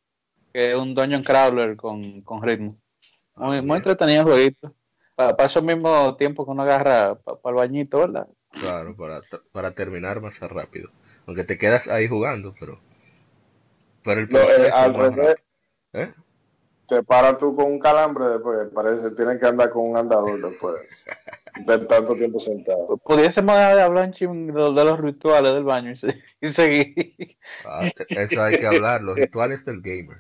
Que 0.52 0.71
es 0.71 0.76
un 0.76 0.94
Dungeon 0.94 1.23
Crawler 1.23 1.76
con, 1.76 2.21
con 2.23 2.42
ritmo. 2.42 2.73
Muy, 3.37 3.61
muy 3.62 3.78
entretenido 3.78 4.21
el 4.21 4.26
jueguito. 4.28 4.71
Para, 5.16 5.37
para 5.37 5.47
eso 5.47 5.61
mismo 5.61 6.14
tiempo 6.16 6.44
que 6.44 6.50
uno 6.52 6.62
agarra 6.62 7.16
para 7.16 7.38
el 7.47 7.54
bañito, 7.54 7.99
¿verdad? 7.99 8.26
Claro, 8.61 8.95
para, 8.97 9.21
para 9.53 9.75
terminar 9.75 10.21
más 10.21 10.39
rápido. 10.41 10.91
Aunque 11.27 11.45
te 11.45 11.59
quedas 11.59 11.89
ahí 11.89 12.09
jugando, 12.09 12.55
pero. 12.59 12.79
Pero 14.03 14.21
el 14.21 14.29
No, 14.29 14.39
eh, 14.41 14.45
proceso 14.45 14.77
al 14.77 14.95
revés, 14.95 15.17
rápido. 15.17 15.35
¿Eh? 15.95 16.15
te 16.87 17.03
paras 17.03 17.39
tú 17.39 17.55
con 17.57 17.65
un 17.65 17.79
calambre 17.79 18.27
después. 18.27 18.69
Parece 18.75 19.09
que 19.09 19.15
tienes 19.15 19.41
que 19.41 19.47
andar 19.47 19.71
con 19.71 19.89
un 19.91 19.97
andador 19.97 20.41
después. 20.51 21.07
De 21.65 21.79
tanto 21.87 22.15
tiempo 22.15 22.39
sentado. 22.41 22.97
Pudiésemos 22.99 23.55
dejar 23.57 23.77
de 23.77 23.83
hablar 23.83 24.11
de, 24.13 24.85
los 24.85 25.01
rituales 25.01 25.55
del 25.55 25.65
baño 25.65 25.93
y, 25.93 25.97
se- 25.97 26.23
y 26.41 26.49
seguir. 26.49 26.95
Ah, 27.65 27.89
eso 28.09 28.43
hay 28.43 28.59
que 28.59 28.67
hablar, 28.67 29.01
los 29.03 29.17
rituales 29.17 29.65
del 29.65 29.81
gamer. 29.81 30.19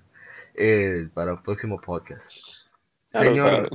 Eh, 0.54 1.08
para 1.12 1.32
el 1.32 1.42
próximo 1.42 1.80
podcast. 1.80 2.70
Señor, 3.12 3.68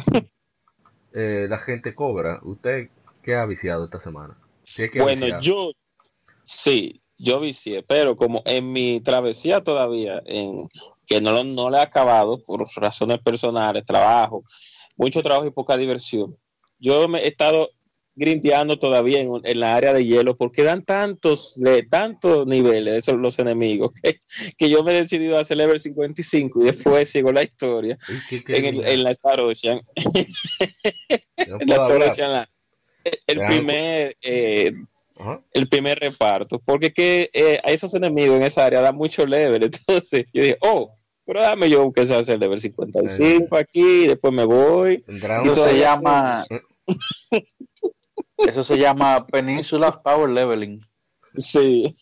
eh, 1.13 1.45
la 1.49 1.59
gente 1.59 1.93
cobra. 1.93 2.39
¿Usted 2.41 2.89
qué 3.21 3.35
ha 3.35 3.45
viciado 3.45 3.85
esta 3.85 3.99
semana? 3.99 4.35
Si 4.69 4.83
es 4.83 4.91
que 4.91 4.99
ha 4.99 5.03
Bueno, 5.03 5.25
viciado. 5.25 5.41
yo 5.41 5.71
sí, 6.43 7.01
yo 7.17 7.39
vicié, 7.39 7.83
pero 7.83 8.15
como 8.15 8.41
en 8.45 8.71
mi 8.71 9.01
travesía 9.01 9.61
todavía, 9.63 10.21
en 10.25 10.67
que 11.07 11.19
no, 11.21 11.31
lo- 11.31 11.43
no 11.43 11.69
le 11.69 11.77
he 11.77 11.81
acabado 11.81 12.41
por 12.43 12.63
razones 12.75 13.19
personales, 13.19 13.83
trabajo, 13.85 14.43
mucho 14.95 15.21
trabajo 15.23 15.47
y 15.47 15.51
poca 15.51 15.75
diversión. 15.75 16.37
Yo 16.77 17.07
me 17.07 17.19
he 17.19 17.27
estado 17.27 17.69
grindeando 18.15 18.77
todavía 18.77 19.21
en, 19.21 19.29
en 19.43 19.59
la 19.59 19.75
área 19.75 19.93
de 19.93 20.05
hielo 20.05 20.35
porque 20.37 20.63
dan 20.63 20.83
tantos, 20.83 21.53
le- 21.57 21.83
tantos 21.83 22.45
niveles 22.47 22.95
esos 22.95 23.15
los 23.15 23.39
enemigos 23.39 23.91
que, 24.03 24.19
que 24.57 24.69
yo 24.69 24.83
me 24.83 24.91
he 24.91 25.01
decidido 25.01 25.37
a 25.37 25.41
hacer 25.41 25.57
level 25.57 25.79
55 25.79 26.61
y 26.61 26.65
después 26.65 27.09
sigo 27.09 27.31
la 27.31 27.43
historia 27.43 27.97
Uy, 28.09 28.15
¿qué- 28.29 28.43
qué 28.43 28.57
en, 28.57 28.65
el, 28.65 28.85
en 28.85 29.03
la 29.03 29.11
No 31.47 31.57
en 32.25 32.33
la 32.33 32.49
El 33.27 33.37
Vean, 33.37 33.47
primer 33.47 34.17
eh, 34.21 34.73
el 35.53 35.67
primer 35.69 35.99
reparto, 35.99 36.59
porque 36.59 36.87
es 36.87 36.93
que 36.93 37.29
eh, 37.33 37.59
a 37.63 37.71
esos 37.71 37.93
enemigos 37.93 38.37
en 38.37 38.43
esa 38.43 38.65
área 38.65 38.81
da 38.81 38.91
mucho 38.91 39.25
level, 39.25 39.63
entonces 39.87 40.25
yo 40.33 40.41
dije, 40.43 40.57
oh, 40.61 40.95
pero 41.25 41.41
dame 41.41 41.69
yo 41.69 41.91
que 41.91 42.05
se 42.05 42.15
hace 42.15 42.33
el 42.33 42.39
level 42.39 42.59
55 42.59 43.55
aquí, 43.57 44.07
después 44.07 44.33
me 44.33 44.45
voy. 44.45 45.03
Un- 45.07 45.55
se 45.55 45.77
llama, 45.77 46.43
eso 48.37 48.63
se 48.63 48.77
llama 48.77 49.25
Peninsula 49.27 50.01
Power 50.01 50.29
Leveling. 50.29 50.81
Sí, 51.37 51.93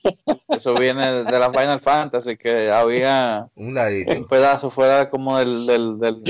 Eso 0.47 0.73
viene 0.75 1.25
de 1.25 1.37
la 1.39 1.51
Final 1.51 1.81
Fantasy, 1.81 2.37
que 2.37 2.69
había 2.71 3.47
un 3.55 4.25
pedazo 4.29 4.69
fuera 4.69 5.09
como 5.09 5.37
del 5.37 5.65
del, 5.67 5.99
del, 5.99 6.23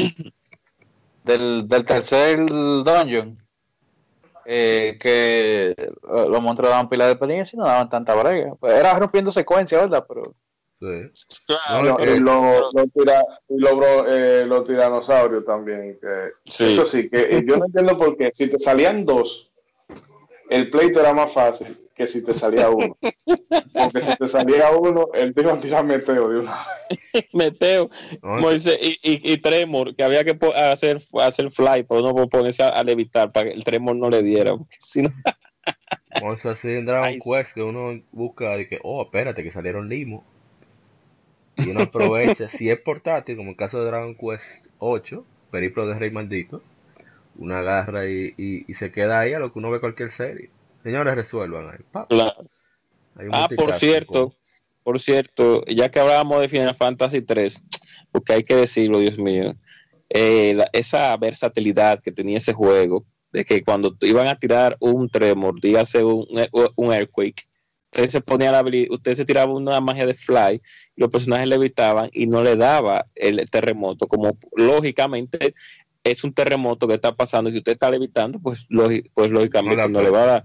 del, 1.23 1.67
del 1.67 1.85
tercer 1.85 2.43
dungeon 2.47 3.37
eh, 4.49 4.97
que 4.99 5.75
los 6.03 6.41
monstruos 6.41 6.71
daban 6.71 6.87
pila 6.89 7.05
de 7.05 7.11
experiencia 7.11 7.55
y 7.55 7.59
no 7.59 7.65
daban 7.65 7.89
tanta 7.89 8.15
brega 8.15 8.55
Pues 8.55 8.73
era 8.73 8.97
rompiendo 8.97 9.31
secuencia 9.31 9.79
verdad 9.79 10.05
pero 10.07 10.23
Sí. 10.79 11.41
claro, 11.47 11.97
Y 12.03 12.19
los 12.19 12.71
lo 12.73 12.85
tira, 12.93 13.25
lo 13.47 14.07
eh, 14.07 14.63
tiranosaurios 14.63 15.43
también. 15.43 15.97
Que, 15.99 16.27
Sí. 16.45 16.65
Eso 16.73 16.85
sí, 16.85 17.09
que 17.09 17.43
yo 17.47 17.57
no 17.57 17.65
entiendo 17.65 17.97
por 17.97 18.15
qué. 18.15 18.29
Si 18.33 18.49
te 18.49 18.59
salían 18.59 19.03
dos, 19.03 19.46
el 20.49 20.69
pleito 20.69 20.99
era 20.99 21.13
más 21.13 21.33
fácil 21.33 21.67
que 21.95 22.05
si 22.05 22.23
te 22.23 22.33
salía 22.33 22.69
uno. 22.69 22.97
Porque 23.73 24.01
si 24.01 24.15
te 24.15 24.27
salía 24.27 24.71
uno, 24.71 25.09
él 25.13 25.33
te 25.33 25.41
iba 25.41 25.53
a 25.53 25.59
tirar 25.59 25.83
meteo 25.83 26.29
de 26.29 26.39
una 26.39 26.57
Meteo, 27.33 27.89
no, 28.21 28.35
Moisés 28.35 28.77
y, 28.81 28.99
y, 29.01 29.33
y 29.33 29.37
Tremor, 29.37 29.95
que 29.95 30.03
había 30.03 30.23
que 30.23 30.37
hacer, 30.55 31.01
hacer 31.21 31.49
fly, 31.49 31.83
pero 31.83 32.01
no 32.01 32.29
ponerse 32.29 32.63
a, 32.63 32.69
a 32.69 32.83
levitar 32.83 33.31
para 33.31 33.47
que 33.47 33.53
el 33.55 33.63
Tremor 33.63 33.95
no 33.95 34.09
le 34.09 34.21
diera, 34.21 34.55
porque 34.55 34.77
si 34.79 35.01
no, 35.01 35.09
Vamos 36.21 36.45
a 36.45 36.51
hacer 36.51 36.77
en 36.77 36.85
Dragon 36.85 37.07
Ay. 37.07 37.19
Quest 37.19 37.53
que 37.53 37.61
uno 37.61 38.01
busca 38.11 38.55
de 38.55 38.67
que, 38.67 38.79
oh, 38.83 39.03
espérate, 39.03 39.43
que 39.43 39.51
salieron 39.51 39.89
limos. 39.89 40.23
Y 41.57 41.69
uno 41.69 41.83
aprovecha, 41.83 42.49
si 42.49 42.69
es 42.69 42.79
portátil, 42.79 43.37
como 43.37 43.51
el 43.51 43.55
caso 43.55 43.79
de 43.79 43.87
Dragon 43.87 44.15
Quest 44.15 44.67
8, 44.79 45.25
Periplo 45.51 45.87
de 45.87 45.97
Rey 45.97 46.11
Maldito, 46.11 46.61
uno 47.37 47.55
agarra 47.55 48.07
y, 48.09 48.33
y, 48.37 48.65
y 48.67 48.73
se 48.73 48.91
queda 48.91 49.19
ahí 49.19 49.33
a 49.33 49.39
lo 49.39 49.51
que 49.53 49.59
uno 49.59 49.71
ve 49.71 49.79
cualquier 49.79 50.11
serie. 50.11 50.49
Señores, 50.83 51.15
resuelvan 51.15 51.69
ahí. 51.69 51.79
Pa. 51.91 52.07
claro. 52.07 52.45
Hay 53.15 53.27
un 53.27 53.33
Ah, 53.33 53.47
por 53.55 53.73
cierto, 53.73 54.29
con- 54.29 54.37
por 54.83 54.99
cierto, 54.99 55.65
ya 55.65 55.89
que 55.89 55.99
hablábamos 55.99 56.39
de 56.39 56.49
Final 56.49 56.75
Fantasy 56.75 57.21
3, 57.21 57.61
porque 58.11 58.33
hay 58.33 58.43
que 58.43 58.55
decirlo, 58.55 58.99
Dios 58.99 59.17
mío, 59.17 59.53
eh, 60.09 60.53
la- 60.55 60.69
esa 60.71 61.15
versatilidad 61.17 61.99
que 61.99 62.11
tenía 62.11 62.37
ese 62.37 62.53
juego, 62.53 63.05
de 63.31 63.43
que 63.43 63.63
cuando 63.63 63.95
iban 64.01 64.27
a 64.27 64.39
tirar 64.39 64.77
un 64.79 65.09
tremor, 65.09 65.59
dígase 65.59 66.03
un, 66.03 66.25
un 66.75 66.93
earthquake, 66.93 67.43
usted 67.91 68.09
se 68.09 68.21
ponía 68.21 68.51
la 68.51 68.63
usted 68.89 69.13
se 69.15 69.25
tiraba 69.25 69.51
una 69.53 69.81
magia 69.81 70.05
de 70.05 70.13
fly, 70.13 70.61
y 70.95 71.01
los 71.01 71.09
personajes 71.09 71.47
levitaban 71.47 72.09
y 72.13 72.27
no 72.27 72.41
le 72.41 72.55
daba 72.55 73.05
el 73.15 73.49
terremoto, 73.49 74.07
como 74.07 74.37
lógicamente 74.55 75.53
es 76.11 76.23
un 76.23 76.33
terremoto 76.33 76.87
que 76.87 76.95
está 76.95 77.15
pasando 77.15 77.49
y 77.49 77.53
si 77.53 77.59
usted 77.59 77.73
está 77.73 77.89
levitando, 77.91 78.39
pues, 78.39 78.67
pues 79.13 79.29
lógicamente 79.29 79.77
No 79.83 79.89
no, 79.89 80.01
le 80.01 80.09
va 80.09 80.23
a 80.23 80.25
dar. 80.25 80.43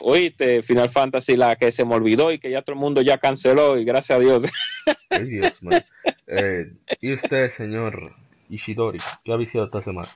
Oíste, 0.00 0.62
Final 0.62 0.88
Fantasy, 0.90 1.36
la 1.36 1.56
que 1.56 1.72
se 1.72 1.84
me 1.84 1.94
olvidó 1.94 2.30
y 2.30 2.38
que 2.38 2.50
ya 2.50 2.62
todo 2.62 2.74
el 2.74 2.80
mundo 2.80 3.02
ya 3.02 3.18
canceló 3.18 3.76
y 3.78 3.84
gracias 3.84 4.16
a 4.18 4.20
Dios. 4.20 4.44
Ay, 5.10 5.24
Dios 5.24 5.62
mío. 5.62 5.80
Eh, 6.26 6.72
y 7.00 7.12
usted, 7.12 7.50
señor 7.50 8.12
Ishidori, 8.48 8.98
¿qué 9.24 9.32
ha 9.32 9.36
viciado 9.36 9.66
esta 9.66 9.82
semana? 9.82 10.08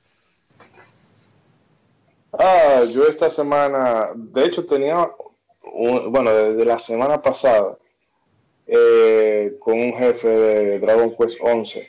Ah, 2.33 2.83
yo 2.93 3.07
esta 3.09 3.29
semana, 3.29 4.07
de 4.15 4.47
hecho 4.47 4.65
tenía, 4.65 5.11
un- 5.75 6.11
bueno, 6.11 6.33
desde 6.35 6.65
la 6.65 6.79
semana 6.79 7.21
pasada, 7.21 7.77
eh, 8.67 9.57
con 9.61 9.79
un 9.79 9.93
jefe 9.95 10.29
de 10.29 10.79
Dragon 10.79 11.15
Quest 11.17 11.39
11, 11.43 11.89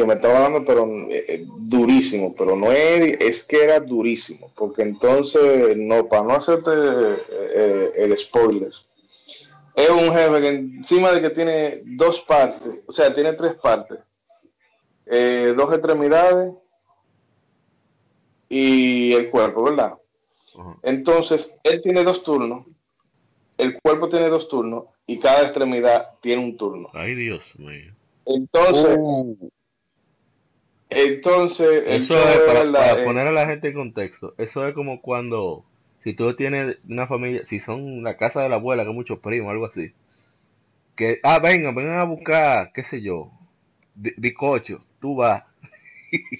que 0.00 0.06
me 0.06 0.14
estaba 0.14 0.40
dando, 0.40 0.64
pero 0.64 0.86
eh, 1.10 1.44
durísimo, 1.58 2.34
pero 2.34 2.56
no 2.56 2.72
es, 2.72 3.20
es 3.20 3.44
que 3.44 3.62
era 3.62 3.80
durísimo, 3.80 4.50
porque 4.56 4.82
entonces, 4.82 5.76
no, 5.76 6.08
para 6.08 6.24
no 6.24 6.32
hacerte 6.32 6.70
eh, 6.70 7.92
el 7.96 8.16
spoiler, 8.16 8.72
es 9.74 9.90
un 9.90 10.12
jefe 10.12 10.40
que 10.40 10.48
encima 10.48 11.12
de 11.12 11.20
que 11.20 11.30
tiene 11.30 11.80
dos 11.84 12.22
partes, 12.22 12.80
o 12.86 12.92
sea, 12.92 13.12
tiene 13.12 13.34
tres 13.34 13.56
partes, 13.56 13.98
eh, 15.06 15.52
dos 15.54 15.70
extremidades 15.72 16.52
y 18.48 19.12
el 19.12 19.30
cuerpo, 19.30 19.64
¿verdad? 19.64 19.94
Entonces, 20.82 21.58
él 21.62 21.80
tiene 21.82 22.04
dos 22.04 22.22
turnos, 22.22 22.66
el 23.58 23.78
cuerpo 23.80 24.08
tiene 24.08 24.28
dos 24.28 24.48
turnos 24.48 24.84
y 25.06 25.18
cada 25.18 25.42
extremidad 25.42 26.06
tiene 26.20 26.42
un 26.42 26.56
turno. 26.56 26.88
Ay, 26.94 27.14
Dios 27.14 27.54
mío. 27.58 27.92
Entonces, 28.24 28.96
Uh, 28.98 29.50
entonces, 30.90 31.84
Eso 31.86 32.14
es, 32.28 32.38
para, 32.40 32.62
¿verdad? 32.64 32.74
para 32.76 33.00
Eh, 33.00 33.04
poner 33.04 33.26
a 33.26 33.32
la 33.32 33.46
gente 33.46 33.68
en 33.68 33.74
contexto, 33.74 34.34
eso 34.38 34.66
es 34.66 34.74
como 34.74 35.00
cuando, 35.02 35.64
si 36.04 36.14
tú 36.14 36.34
tienes 36.36 36.78
una 36.88 37.06
familia, 37.06 37.44
si 37.44 37.60
son 37.60 38.02
la 38.02 38.16
casa 38.16 38.42
de 38.42 38.48
la 38.48 38.56
abuela, 38.56 38.84
que 38.84 38.90
muchos 38.90 39.18
primos, 39.20 39.50
algo 39.50 39.66
así, 39.66 39.92
que, 40.96 41.18
ah, 41.22 41.38
vengan, 41.38 41.74
vengan 41.74 42.00
a 42.00 42.04
buscar, 42.04 42.72
qué 42.72 42.84
sé 42.84 43.00
yo, 43.02 43.30
bi- 43.94 44.14
bizcocho, 44.16 44.84
tú 45.00 45.16
vas, 45.16 45.44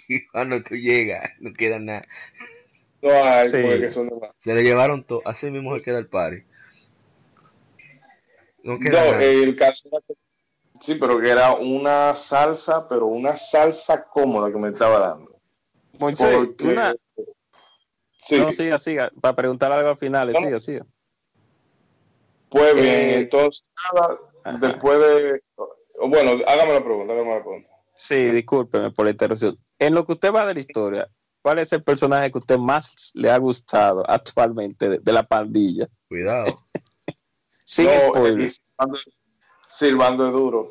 y 0.09 0.27
cuando 0.33 0.63
tú 0.63 0.77
llegas, 0.77 1.31
no 1.41 1.53
queda 1.53 1.79
nada, 1.79 2.07
no 3.03 3.11
hay, 3.11 3.45
Sí. 3.45 3.91
son 3.91 4.11
se 4.41 4.55
le 4.55 4.63
llevaron 4.63 5.05
todo, 5.05 5.23
así 5.27 5.51
mismo 5.51 5.77
se 5.77 5.85
queda 5.85 5.99
el 5.99 6.07
party. 6.09 6.43
No 8.65 8.79
queda 8.79 8.93
No, 8.93 9.11
nada. 9.13 9.23
el 9.23 9.57
caso 9.57 9.89
era 9.89 10.01
que- 10.07 10.15
sí, 10.81 10.95
pero 10.97 11.21
que 11.21 11.31
era 11.31 11.55
una 11.55 12.15
salsa, 12.15 12.89
pero 12.89 13.07
una 13.07 13.33
salsa 13.35 14.05
cómoda 14.05 14.51
que 14.51 14.59
me 14.59 14.69
estaba 14.71 14.99
dando. 14.99 15.37
Moisés, 15.99 16.37
Porque, 16.37 16.67
una, 16.67 16.95
sí, 18.19 18.39
no, 18.39 18.51
siga, 18.53 18.79
siga, 18.79 19.11
para 19.21 19.37
preguntar 19.37 19.71
algo 19.73 19.91
al 19.91 19.97
final, 19.97 20.33
No. 20.33 20.41
siga, 20.41 20.59
siga. 20.59 20.87
pues 22.49 22.75
bien, 22.75 22.87
eh, 22.87 23.17
entonces, 23.19 23.65
nada, 23.95 24.19
Ajá. 24.45 24.59
después 24.67 24.99
de, 24.99 25.43
bueno, 26.09 26.33
hágame 26.47 26.73
la 26.75 26.85
pregunta, 26.85 27.13
hágame 27.13 27.35
la 27.35 27.41
pregunta. 27.43 27.71
Sí, 27.95 28.31
discúlpeme 28.31 28.91
por 28.93 29.05
la 29.05 29.11
interrupción. 29.11 29.57
En 29.79 29.95
lo 29.95 30.05
que 30.07 30.13
usted 30.13 30.33
va 30.33 30.47
de 30.47 30.55
la 30.55 30.61
historia, 30.61 31.09
¿cuál 31.43 31.59
es 31.59 31.73
el 31.75 31.83
personaje 31.83 32.31
que 32.33 32.39
usted 32.39 32.57
más 32.59 33.11
le 33.15 33.31
ha 33.31 33.37
gustado 33.37 34.03
actualmente 34.09 34.89
de, 34.89 34.99
de 34.99 35.13
la 35.13 35.23
pandilla? 35.27 35.87
Cuidado. 36.09 36.67
Sin 37.67 37.87
No, 37.87 38.01
spoilers. 38.01 38.57
y 38.57 38.61
silbando, 39.71 40.27
es 40.27 40.33
duro. 40.33 40.67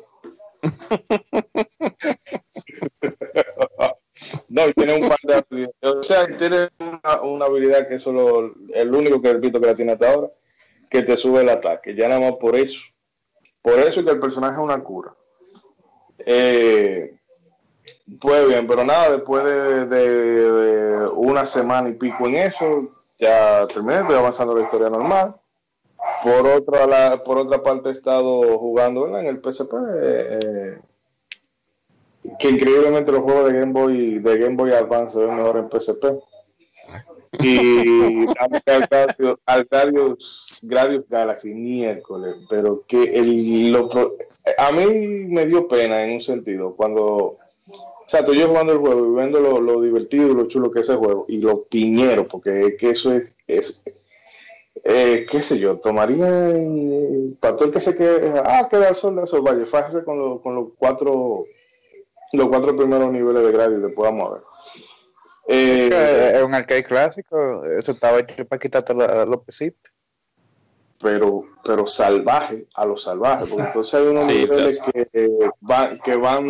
no, 4.50 4.70
tiene 4.72 4.94
un 4.94 5.08
par 5.08 5.18
de 5.22 5.34
habilidades. 5.34 5.74
O 5.82 6.02
sea, 6.02 6.26
tiene 6.36 6.68
una, 6.78 7.22
una 7.22 7.44
habilidad 7.46 7.88
que 7.88 7.94
es 7.94 8.02
solo 8.02 8.54
el 8.74 8.94
único 8.94 9.20
que 9.20 9.30
he 9.30 9.38
visto 9.38 9.60
que 9.60 9.66
la 9.66 9.74
tiene 9.74 9.92
hasta 9.92 10.10
ahora, 10.12 10.28
que 10.90 11.02
te 11.02 11.16
sube 11.16 11.42
el 11.42 11.48
ataque. 11.50 11.94
Ya 11.94 12.08
nada 12.08 12.20
más 12.20 12.36
por 12.36 12.56
eso. 12.56 12.80
Por 13.62 13.78
eso 13.80 14.00
es 14.00 14.06
que 14.06 14.12
el 14.12 14.20
personaje 14.20 14.54
es 14.54 14.60
una 14.64 14.82
cura. 14.82 15.14
Eh, 16.26 17.16
pues 18.20 18.48
bien, 18.48 18.66
pero 18.66 18.84
nada, 18.84 19.10
después 19.12 19.44
de, 19.44 19.86
de- 19.86 20.52
de 20.52 21.08
una 21.14 21.46
semana 21.46 21.88
y 21.88 21.94
pico 21.94 22.26
en 22.26 22.36
eso, 22.36 22.88
ya 23.18 23.66
terminé, 23.66 24.00
estoy 24.00 24.16
avanzando 24.16 24.54
la 24.56 24.64
historia 24.64 24.90
normal. 24.90 25.36
Por 26.22 26.46
otra, 26.46 26.86
la, 26.86 27.22
por 27.24 27.38
otra 27.38 27.62
parte 27.62 27.88
he 27.88 27.92
estado 27.92 28.58
jugando 28.58 29.02
¿verdad? 29.02 29.20
en 29.20 29.26
el 29.26 29.40
PSP, 29.42 29.72
eh, 29.74 30.38
eh, 30.42 30.78
que 32.38 32.48
increíblemente 32.50 33.12
los 33.12 33.22
juegos 33.22 33.46
de 33.46 33.58
Game 33.58 33.72
Boy, 33.72 34.18
de 34.18 34.38
Game 34.38 34.56
Boy 34.56 34.72
Advance 34.72 35.14
se 35.14 35.24
ven 35.24 35.36
mejor 35.36 35.56
en 35.56 35.70
PSP. 35.70 36.04
Y 37.42 38.26
Gradius, 38.66 39.38
Gradius, 39.70 40.60
Gradius 40.62 41.08
Galaxy, 41.08 41.54
miércoles, 41.54 42.36
pero 42.48 42.84
que 42.86 43.04
el, 43.14 43.72
lo 43.72 43.88
a 44.58 44.72
mí 44.72 44.84
me 45.26 45.46
dio 45.46 45.68
pena 45.68 46.02
en 46.02 46.14
un 46.14 46.20
sentido, 46.20 46.74
cuando, 46.74 47.04
o 47.04 47.38
sea, 48.06 48.20
estoy 48.20 48.38
yo 48.38 48.48
jugando 48.48 48.72
el 48.72 48.78
juego 48.78 49.06
y 49.06 49.14
viendo 49.14 49.40
lo, 49.40 49.60
lo 49.60 49.80
divertido 49.80 50.30
y 50.30 50.34
lo 50.34 50.48
chulo 50.48 50.70
que 50.70 50.80
es 50.80 50.88
ese 50.88 50.98
juego, 50.98 51.24
y 51.28 51.38
lo 51.38 51.64
piñero, 51.64 52.26
porque 52.26 52.66
es 52.66 52.76
que 52.76 52.90
eso 52.90 53.14
es, 53.14 53.36
es 53.46 53.84
eh, 54.84 55.26
qué 55.30 55.40
sé 55.40 55.58
yo, 55.58 55.78
tomaría 55.80 56.26
eh, 56.50 57.34
para 57.40 57.56
todo 57.56 57.66
el 57.66 57.72
que 57.74 57.80
se 57.80 57.96
quede, 57.96 58.32
ah, 58.44 58.66
queda 58.70 58.88
al 58.88 58.96
sol 58.96 59.16
de 59.16 59.24
eso, 59.24 59.42
vaya, 59.42 59.64
fájese 59.66 60.04
con, 60.04 60.18
los- 60.18 60.40
con 60.40 60.54
los 60.54 60.68
cuatro 60.78 61.44
los 62.32 62.48
cuatro 62.48 62.76
primeros 62.76 63.10
niveles 63.12 63.42
de 63.42 63.50
Gradius, 63.52 63.82
después 63.82 64.08
vamos 64.10 64.30
a 64.30 64.34
ver. 64.34 64.42
Eh, 65.48 66.32
Es 66.36 66.44
un 66.44 66.54
arcade 66.54 66.84
clásico, 66.84 67.64
eso 67.64 67.90
estaba 67.90 68.20
hecho 68.20 68.46
para 68.46 68.60
quitarte 68.60 68.94
los 68.94 69.42
pesitos. 69.44 69.92
pero, 71.02 71.44
pero 71.64 71.86
salvaje, 71.86 72.68
a 72.74 72.84
los 72.84 73.02
salvajes, 73.04 73.48
porque 73.48 73.66
entonces 73.66 73.94
hay 73.94 74.06
unos 74.06 74.26
Sí, 74.26 74.32
niveles 74.34 74.80
que, 74.82 75.08
eh, 75.14 75.50
van, 75.60 75.98
que 76.00 76.14
van, 76.14 76.44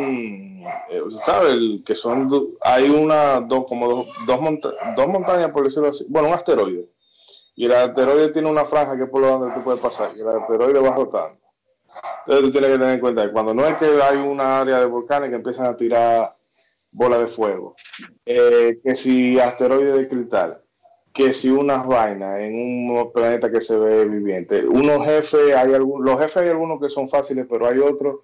eh, 0.90 1.02
¿sabes? 1.24 1.56
Que 1.86 1.94
son, 1.94 2.26
do- 2.28 2.50
hay 2.60 2.90
una, 2.90 3.40
dos, 3.40 3.64
como 3.66 3.88
dos, 3.88 4.06
dos, 4.26 4.40
monta- 4.40 4.72
dos 4.96 5.06
montañas, 5.06 5.50
por 5.52 5.64
decirlo 5.64 5.88
así, 5.88 6.04
bueno, 6.08 6.28
un 6.28 6.34
asteroide, 6.34 6.88
y 7.60 7.66
el 7.66 7.72
asteroide 7.72 8.30
tiene 8.30 8.48
una 8.48 8.64
franja 8.64 8.96
que 8.96 9.02
es 9.02 9.10
por 9.10 9.20
donde 9.20 9.54
tú 9.54 9.62
puedes 9.62 9.82
pasar, 9.82 10.12
y 10.16 10.20
el 10.22 10.28
asteroide 10.28 10.80
va 10.80 10.96
rotando. 10.96 11.38
Entonces 12.20 12.44
tú 12.46 12.52
tienes 12.52 12.70
que 12.70 12.78
tener 12.78 12.94
en 12.94 13.00
cuenta 13.00 13.22
que 13.26 13.32
cuando 13.32 13.52
no 13.52 13.66
es 13.66 13.76
que 13.76 13.84
hay 14.02 14.16
una 14.16 14.62
área 14.62 14.80
de 14.80 14.86
volcanes 14.86 15.28
que 15.28 15.36
empiezan 15.36 15.66
a 15.66 15.76
tirar 15.76 16.32
bolas 16.92 17.20
de 17.20 17.26
fuego, 17.26 17.76
eh, 18.24 18.80
que 18.82 18.94
si 18.94 19.38
asteroide 19.38 19.92
de 19.92 20.08
cristal, 20.08 20.62
que 21.12 21.34
si 21.34 21.50
unas 21.50 21.86
vainas 21.86 22.40
en 22.40 22.54
un 22.54 23.12
planeta 23.12 23.50
que 23.50 23.60
se 23.60 23.78
ve 23.78 24.06
viviente. 24.06 24.66
Unos 24.66 25.04
jefes, 25.04 25.54
hay 25.54 25.74
algunos, 25.74 26.10
los 26.10 26.18
jefes 26.18 26.38
hay 26.38 26.48
algunos 26.48 26.80
que 26.80 26.88
son 26.88 27.10
fáciles, 27.10 27.44
pero 27.46 27.68
hay 27.68 27.78
otros 27.78 28.20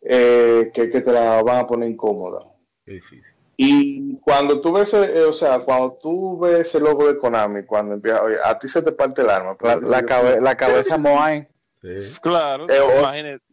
eh, 0.00 0.72
que, 0.74 0.88
te 0.88 1.12
la 1.12 1.40
van 1.44 1.58
a 1.58 1.66
poner 1.68 1.88
incómoda. 1.88 2.52
Difícil. 2.84 3.41
Y 3.64 4.18
cuando 4.20 4.60
tú 4.60 4.72
ves, 4.72 4.92
eh, 4.94 5.24
o 5.24 5.32
sea, 5.32 5.58
cuando 5.60 5.98
tú 6.00 6.38
ves 6.40 6.74
el 6.74 6.84
logo 6.84 7.06
de 7.06 7.18
Konami, 7.18 7.64
cuando 7.64 7.94
empieza, 7.94 8.22
oye, 8.22 8.36
a 8.44 8.58
ti 8.58 8.68
se 8.68 8.82
te 8.82 8.92
parte 8.92 9.22
el 9.22 9.30
alma. 9.30 9.56
pero 9.58 9.80
La, 9.80 9.88
la, 9.88 10.02
cabe- 10.06 10.40
la 10.40 10.56
cabeza 10.56 10.98
Moai. 10.98 11.46
Sí. 11.82 11.88
Claro, 12.22 12.66
Eh, 12.68 12.98
imagínate. 12.98 13.44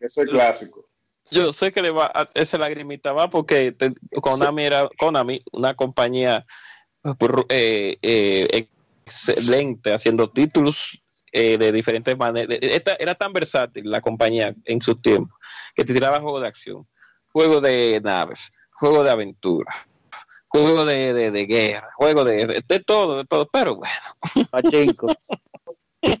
Eso 0.00 0.22
es 0.22 0.28
clásico. 0.30 0.84
Yo 1.30 1.52
sé 1.52 1.72
que 1.72 1.80
le 1.82 1.90
va 1.90 2.06
a, 2.14 2.26
esa 2.34 2.58
lagrimita 2.58 3.12
va 3.12 3.30
porque 3.30 3.72
te- 3.72 3.94
Konami 4.20 4.64
era 4.64 4.88
Konami, 4.98 5.42
una 5.52 5.74
compañía 5.74 6.44
eh, 7.48 7.96
eh, 8.02 8.68
excelente 9.06 9.92
haciendo 9.92 10.30
títulos 10.30 11.02
eh, 11.32 11.58
de 11.58 11.72
diferentes 11.72 12.16
maneras. 12.16 12.58
Esta, 12.60 12.94
era 12.96 13.14
tan 13.14 13.32
versátil 13.32 13.90
la 13.90 14.00
compañía 14.00 14.54
en 14.64 14.80
sus 14.80 15.00
tiempos 15.02 15.36
que 15.74 15.84
te 15.84 15.92
tiraba 15.92 16.20
juegos 16.20 16.42
de 16.42 16.48
acción, 16.48 16.86
juegos 17.32 17.62
de 17.62 18.00
naves, 18.04 18.52
juegos 18.74 19.04
de 19.04 19.10
aventura, 19.10 19.74
juegos 20.48 20.86
de, 20.86 21.12
de, 21.14 21.30
de 21.30 21.46
guerra, 21.46 21.88
juegos 21.96 22.24
de, 22.26 22.46
de, 22.46 22.62
de 22.66 22.80
todo, 22.80 23.16
de 23.18 23.24
todo. 23.24 23.48
Pero 23.52 23.76
bueno, 23.76 23.94
Pachinko. 24.50 25.06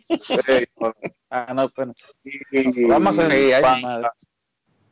Sí, 0.08 0.64
bueno, 0.76 0.94
Ah, 1.28 1.52
no, 1.54 1.68
pero 1.68 1.92
y- 2.24 2.84
vamos 2.86 3.18
a 3.18 3.28
madre. 3.28 4.08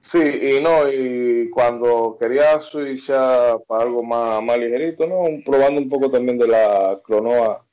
Sí, 0.00 0.18
y 0.18 0.60
no, 0.60 0.90
y 0.92 1.48
cuando 1.50 2.16
quería 2.20 2.58
switchar 2.60 3.60
para 3.66 3.84
algo 3.84 4.02
más, 4.02 4.42
más 4.42 4.58
ligerito, 4.58 5.06
¿no? 5.06 5.42
Probando 5.44 5.80
un 5.80 5.88
poco 5.88 6.10
también 6.10 6.36
de 6.36 6.48
la 6.48 7.00
Clonoa 7.04 7.64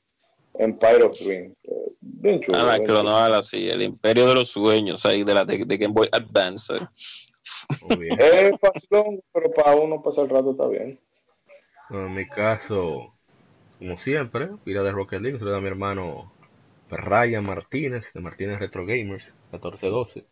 Empire 0.54 1.04
of 1.04 1.20
Dream. 1.20 1.54
Bien 2.00 2.40
chulo. 2.40 2.58
a 2.60 2.64
la 2.64 2.80
clonal 2.80 3.34
así, 3.34 3.68
el 3.70 3.82
imperio 3.82 4.28
de 4.28 4.36
los 4.36 4.50
sueños 4.50 5.06
ahí 5.06 5.24
de 5.24 5.34
la 5.34 5.44
de, 5.44 5.66
de 5.66 5.78
Game 5.78 5.94
Boy 5.94 6.08
Advance. 6.12 6.76
Es 8.20 8.60
fácil, 8.60 9.24
pero 9.34 9.52
para 9.52 9.76
uno 9.76 10.02
pasar 10.02 10.26
el 10.26 10.30
rato 10.32 10.52
está 10.52 10.68
bien. 10.68 11.00
Bueno, 11.88 12.08
en 12.08 12.14
mi 12.14 12.28
caso, 12.28 13.14
como 13.80 13.98
siempre, 13.98 14.50
pila 14.64 14.84
de 14.84 14.92
Rocket 14.92 15.22
League, 15.22 15.40
se 15.40 15.46
lo 15.46 15.52
da 15.52 15.58
a 15.58 15.62
mi 15.62 15.68
hermano 15.68 16.34
Ryan 16.90 17.46
Martínez, 17.46 18.14
de 18.14 18.22
Martínez 18.22 18.60
Retro 18.60 18.86
Gamers, 18.86 19.36
1412, 19.52 20.28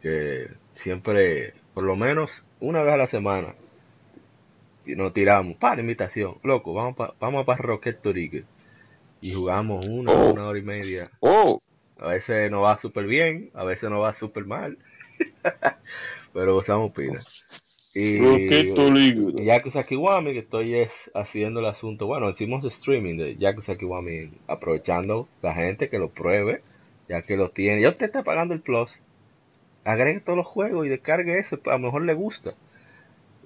que 0.00 0.48
siempre, 0.74 1.54
por 1.74 1.84
lo 1.84 1.96
menos 1.96 2.48
una 2.60 2.82
vez 2.82 2.94
a 2.94 2.98
la 2.98 3.06
semana, 3.08 3.56
nos 4.86 5.12
tiramos, 5.12 5.56
para 5.56 5.80
invitación, 5.80 6.38
loco, 6.42 6.72
vamos 6.74 6.96
para 6.96 7.12
vamos 7.20 7.44
pa 7.44 7.56
Rocket 7.56 8.04
League. 8.06 8.44
Y 9.22 9.32
jugamos 9.32 9.86
una, 9.86 10.14
Oh. 10.14 10.24
una 10.24 10.46
hora 10.46 10.58
y 10.58 10.62
media. 10.62 11.10
Oh, 11.22 11.60
A 11.98 12.08
veces 12.08 12.50
nos 12.50 12.64
va 12.64 12.78
súper 12.78 13.06
bien, 13.06 13.50
a 13.54 13.64
veces 13.64 13.90
nos 13.90 14.02
va 14.02 14.14
súper 14.14 14.46
mal. 14.46 14.78
Pero 16.38 16.56
usamos 16.56 16.92
pila. 16.92 17.20
Y, 17.96 18.20
League. 18.20 19.44
Yakuza 19.44 19.82
Kiwami, 19.82 20.32
que 20.34 20.38
estoy 20.38 20.72
es 20.76 21.10
haciendo 21.14 21.58
el 21.58 21.66
asunto, 21.66 22.06
bueno, 22.06 22.30
hicimos 22.30 22.64
streaming 22.64 23.16
de 23.16 23.36
Yakuza 23.36 23.76
Kiwami, 23.76 24.30
aprovechando 24.46 25.26
la 25.42 25.52
gente 25.52 25.88
que 25.88 25.98
lo 25.98 26.10
pruebe, 26.10 26.62
ya 27.08 27.22
que 27.22 27.36
lo 27.36 27.50
tiene. 27.50 27.82
Ya 27.82 27.88
usted 27.88 28.06
está 28.06 28.22
pagando 28.22 28.54
el 28.54 28.60
plus, 28.60 29.00
agregue 29.82 30.20
todos 30.20 30.36
los 30.36 30.46
juegos 30.46 30.86
y 30.86 30.90
descargue 30.90 31.40
eso, 31.40 31.58
a 31.66 31.70
lo 31.72 31.78
mejor 31.80 32.02
le 32.02 32.14
gusta. 32.14 32.54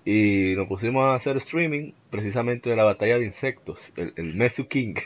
Y 0.05 0.53
nos 0.55 0.69
pusimos 0.69 1.07
a 1.07 1.15
hacer 1.15 1.39
streaming 1.39 1.93
precisamente 2.11 2.69
de 2.69 2.77
la 2.77 2.85
batalla 2.85 3.17
de 3.17 3.25
insectos, 3.25 3.95
el, 3.97 4.13
el 4.17 4.35
Mesu 4.35 4.69
King. 4.69 4.97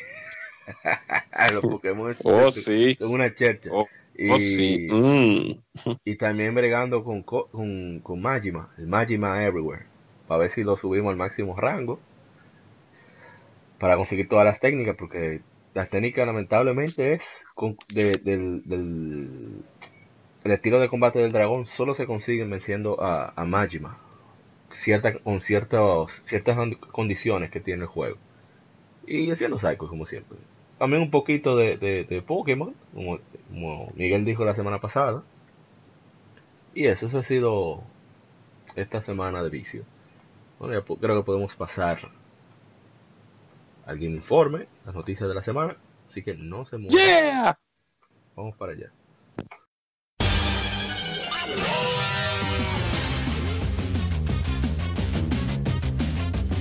los 1.53 1.61
Pokémon 1.63 2.13
Oh, 2.25 2.51
sí. 2.51 2.97
son 2.97 3.13
una 3.13 3.33
chercha. 3.33 3.71
Oh, 3.73 3.87
y, 4.19 4.29
Oh, 4.29 4.39
sí. 4.39 4.83
Mm. 4.89 5.63
y 6.05 6.17
también 6.17 6.55
bregando 6.55 7.05
con, 7.05 7.23
co- 7.23 7.51
con, 7.51 8.01
con 8.01 8.21
Majima, 8.23 8.73
el 8.79 8.87
Majima 8.87 9.45
Everywhere, 9.45 9.89
para 10.25 10.41
ver 10.41 10.51
si 10.51 10.63
lo 10.65 10.75
subimos 10.77 11.11
al 11.11 11.17
máximo 11.19 11.55
rango. 11.55 12.07
para 13.79 13.97
conseguir 13.97 14.29
todas 14.29 14.45
las 14.45 14.61
técnicas, 14.61 14.97
porque 14.99 15.45
las 15.75 15.91
técnicas 15.91 16.27
lamentablemente 16.27 17.15
es 17.15 17.23
del, 17.89 18.23
el 20.45 20.53
estilo 20.53 20.81
de 20.81 20.89
combate 20.89 21.19
del 21.19 21.33
dragón 21.33 21.67
solo 21.67 21.95
se 21.95 22.07
consigue 22.07 22.45
venciendo 22.45 23.03
a, 23.03 23.33
a 23.37 23.45
Majima 23.45 24.01
cierta, 24.71 25.15
con 25.21 25.41
ciertas 25.41 26.23
ciertas 26.27 26.59
condiciones 26.93 27.51
que 27.51 27.61
tiene 27.61 27.83
el 27.85 27.89
juego. 27.89 28.19
Y 29.03 29.31
haciendo 29.31 29.59
Psycho 29.59 29.89
como 29.89 30.07
siempre. 30.07 30.39
También 30.79 31.03
un 31.03 31.11
poquito 31.11 31.57
de, 31.57 31.77
de, 31.79 32.23
Pokémon, 32.23 32.75
como, 32.95 33.19
Miguel 33.95 34.25
dijo 34.25 34.45
la 34.45 34.55
semana 34.55 34.79
pasada. 34.79 35.23
Y 36.75 36.87
eso, 36.87 37.07
eso 37.07 37.19
ha 37.19 37.23
sido 37.23 37.83
esta 38.75 39.01
semana 39.01 39.43
de 39.43 39.49
vicio. 39.49 39.85
Bueno, 40.59 40.75
ya 40.75 40.85
creo 40.85 41.17
que 41.17 41.27
podemos 41.27 41.57
pasar 41.57 41.99
al 43.87 43.99
Game 43.99 44.17
Informe, 44.17 44.69
las 44.85 44.95
noticias 44.95 45.29
de 45.29 45.35
la 45.35 45.43
semana. 45.43 45.77
Así 46.09 46.23
que 46.23 46.35
no 46.35 46.67
se 46.67 46.77
muevan. 46.77 47.57
Vamos 48.37 48.57
para 48.57 48.73
allá. 48.73 48.93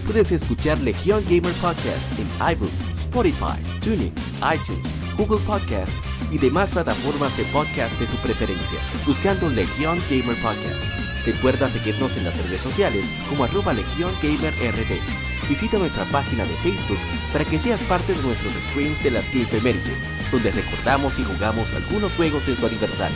Puedes 0.05 0.31
escuchar 0.31 0.79
Legion 0.79 1.23
Gamer 1.25 1.51
Podcast 1.53 2.19
en 2.19 2.27
iBooks, 2.53 2.84
Spotify, 3.15 3.55
Tuning, 3.79 4.11
iTunes, 4.43 5.15
Google 5.15 5.39
Podcast 5.45 5.93
y 6.33 6.37
demás 6.37 6.69
plataformas 6.73 7.35
de 7.37 7.45
podcast 7.45 7.97
de 7.97 8.07
su 8.07 8.17
preferencia, 8.17 8.77
buscando 9.07 9.49
Legion 9.49 10.01
Gamer 10.09 10.35
Podcast. 10.41 10.83
Recuerda 11.25 11.69
seguirnos 11.69 12.17
en 12.17 12.25
las 12.25 12.37
redes 12.37 12.61
sociales 12.61 13.09
como 13.29 13.45
arroba 13.45 13.71
Legion 13.71 14.11
Gamer 14.21 14.53
RD. 14.53 14.99
Visita 15.47 15.77
nuestra 15.77 16.03
página 16.11 16.43
de 16.43 16.55
Facebook 16.57 16.99
para 17.31 17.45
que 17.45 17.57
seas 17.57 17.79
parte 17.83 18.13
de 18.13 18.21
nuestros 18.21 18.51
streams 18.51 19.01
de 19.01 19.11
las 19.11 19.33
Mérides, 19.33 20.03
donde 20.29 20.51
recordamos 20.51 21.17
y 21.17 21.23
jugamos 21.23 21.73
algunos 21.73 22.11
juegos 22.17 22.45
de 22.45 22.55
tu 22.55 22.65
aniversario. 22.65 23.15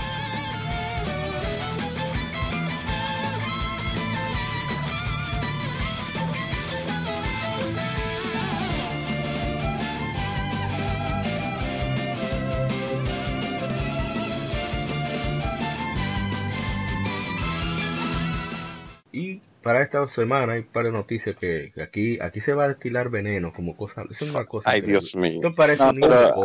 Para 19.61 19.81
esta 19.81 20.07
semana 20.07 20.53
hay 20.53 20.61
un 20.61 20.67
par 20.67 20.85
de 20.85 20.91
noticias 20.91 21.35
que, 21.35 21.71
aquí 21.81 22.19
aquí 22.19 22.41
se 22.41 22.53
va 22.53 22.65
a 22.65 22.67
destilar 22.69 23.09
veneno 23.09 23.51
como 23.53 23.75
cosa 23.75 24.03
es 24.09 24.21
una 24.23 24.45
cosa 24.45 24.69
ay 24.69 24.81
Dios 24.81 25.15
mío. 25.15 25.35
Esto 25.35 25.53
parece 25.53 25.83
un 25.83 25.93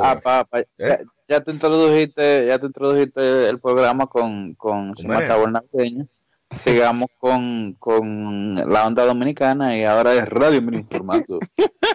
ah, 0.02 0.46
¿Eh? 0.78 1.04
ya, 1.28 1.40
te 1.40 1.50
introdujiste 1.50 2.46
ya 2.46 2.58
te 2.58 2.66
introdujiste 2.66 3.48
el 3.48 3.58
programa 3.58 4.06
con 4.06 4.54
con 4.54 4.96
sabor 4.96 5.52
navideño. 5.52 6.06
Sigamos 6.58 7.08
con, 7.18 7.72
con 7.72 8.54
la 8.54 8.86
onda 8.86 9.04
dominicana 9.04 9.76
y 9.76 9.82
ahora 9.82 10.14
es 10.14 10.28
Radio 10.28 10.62
Mil 10.62 10.76
Informando. 10.76 11.40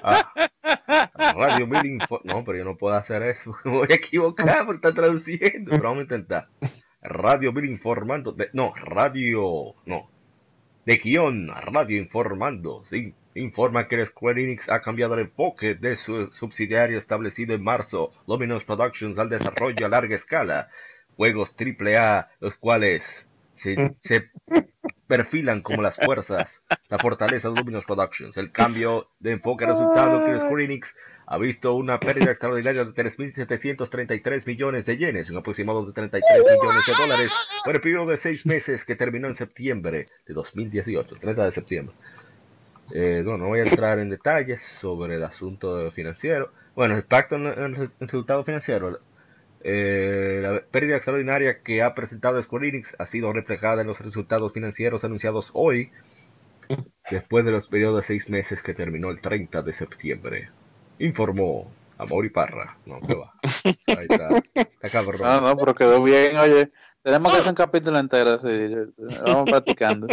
Ah, 0.04 0.30
Radio 1.36 1.68
Mil 1.68 2.00
no 2.26 2.44
pero 2.44 2.58
yo 2.58 2.66
no 2.66 2.76
puedo 2.76 2.96
hacer 2.96 3.24
eso 3.24 3.56
me 3.66 3.72
voy 3.72 3.88
a 3.92 3.96
equivocar 3.96 4.66
por 4.66 4.76
estar 4.76 4.94
traduciendo 4.94 5.72
pero 5.72 5.84
vamos 5.84 6.00
a 6.00 6.02
intentar. 6.02 6.48
Radio 7.02 7.54
Mil 7.54 7.66
Informando 7.66 8.36
no 8.54 8.74
Radio 8.76 9.76
no 9.86 10.10
de 10.86 10.98
guion, 10.98 11.48
Radio 11.48 11.98
Informando, 11.98 12.84
sí, 12.84 13.14
informa 13.36 13.88
que 13.88 14.06
Square 14.06 14.44
Enix 14.44 14.70
ha 14.70 14.82
cambiado 14.82 15.14
el 15.14 15.22
enfoque 15.22 15.76
de 15.76 15.96
su 15.96 16.32
subsidiario 16.32 16.98
establecido 16.98 17.54
en 17.54 17.64
marzo, 17.64 18.12
Luminous 18.28 18.64
Productions, 18.64 19.20
al 19.20 19.30
desarrollo 19.30 19.86
a 19.86 19.90
larga 19.90 20.16
escala, 20.16 20.70
juegos 21.16 21.56
AAA, 21.56 22.30
los 22.40 22.56
cuales 22.56 23.28
se, 23.56 23.96
se 24.00 24.30
perfilan 25.12 25.62
como 25.62 25.82
las 25.82 25.98
fuerzas, 25.98 26.64
la 26.88 26.98
fortaleza 26.98 27.50
de 27.50 27.56
Luminous 27.56 27.86
Productions. 27.86 28.38
El 28.38 28.54
cambio 28.54 29.10
de 29.20 29.32
enfoque 29.32 29.66
ha 29.66 29.68
resultado 29.68 30.26
que 30.26 30.40
Square 30.40 30.64
Enix 30.64 30.96
ha 31.26 31.38
visto 31.38 31.74
una 31.74 32.00
pérdida 32.00 32.32
extraordinaria 32.32 32.86
de 32.86 32.92
3.733 32.92 34.46
millones 34.46 34.86
de 34.86 34.98
yenes, 34.98 35.30
un 35.30 35.38
aproximado 35.38 35.86
de 35.86 35.92
33 35.92 36.40
millones 36.40 36.86
de 36.86 36.94
dólares, 36.94 37.32
por 37.66 37.76
el 37.76 37.82
periodo 37.82 38.12
de 38.12 38.18
seis 38.18 38.46
meses 38.46 38.86
que 38.86 38.96
terminó 38.96 39.28
en 39.28 39.36
septiembre 39.36 40.08
de 40.26 40.34
2018, 40.34 41.18
30 41.18 41.44
de 41.44 41.52
septiembre. 41.52 41.96
Eh, 42.94 43.22
no, 43.24 43.38
no 43.38 43.48
voy 43.48 43.60
a 43.60 43.64
entrar 43.64 44.00
en 44.00 44.10
detalles 44.10 44.62
sobre 44.62 45.16
el 45.16 45.24
asunto 45.24 45.92
financiero. 45.92 46.52
Bueno, 46.74 46.94
el 46.96 47.02
impacto 47.02 47.36
en 47.36 47.48
el 47.48 47.92
resultado 48.00 48.46
financiero 48.46 49.00
eh, 49.64 50.40
la 50.42 50.62
pérdida 50.62 50.96
extraordinaria 50.96 51.62
que 51.62 51.82
ha 51.82 51.94
presentado 51.94 52.42
Square 52.42 52.70
Enix 52.70 52.96
ha 53.00 53.06
sido 53.06 53.32
reflejada 53.34 53.82
en 53.82 53.88
los 53.88 54.00
resultados 54.00 54.54
financieros 54.54 55.04
anunciados 55.04 55.52
hoy, 55.54 55.92
después 57.10 57.46
de 57.46 57.52
los 57.52 57.68
periodos 57.68 57.98
de 58.02 58.08
seis 58.08 58.30
meses 58.30 58.64
que 58.64 58.74
terminó 58.74 59.10
el 59.10 59.22
30 59.22 59.62
de 59.62 59.74
septiembre. 59.74 60.50
Informó 61.00 61.72
Amor 61.98 62.26
y 62.26 62.30
Parra. 62.30 62.78
No, 62.86 63.00
qué 63.02 63.14
va. 63.14 63.34
Ahí 63.44 64.08
está. 64.10 64.30
Está 64.56 64.90
cabrón. 64.90 65.22
No, 65.22 65.42
no, 65.42 65.56
pero 65.56 65.76
quedó 65.76 66.02
bien. 66.02 66.36
Oye, 66.38 66.72
tenemos 67.04 67.32
que 67.32 67.38
hacer 67.40 67.50
un 67.50 67.56
capítulo 67.56 68.00
entero. 68.00 68.32
Así. 68.32 68.70
Vamos 69.26 69.50
practicando. 69.50 70.08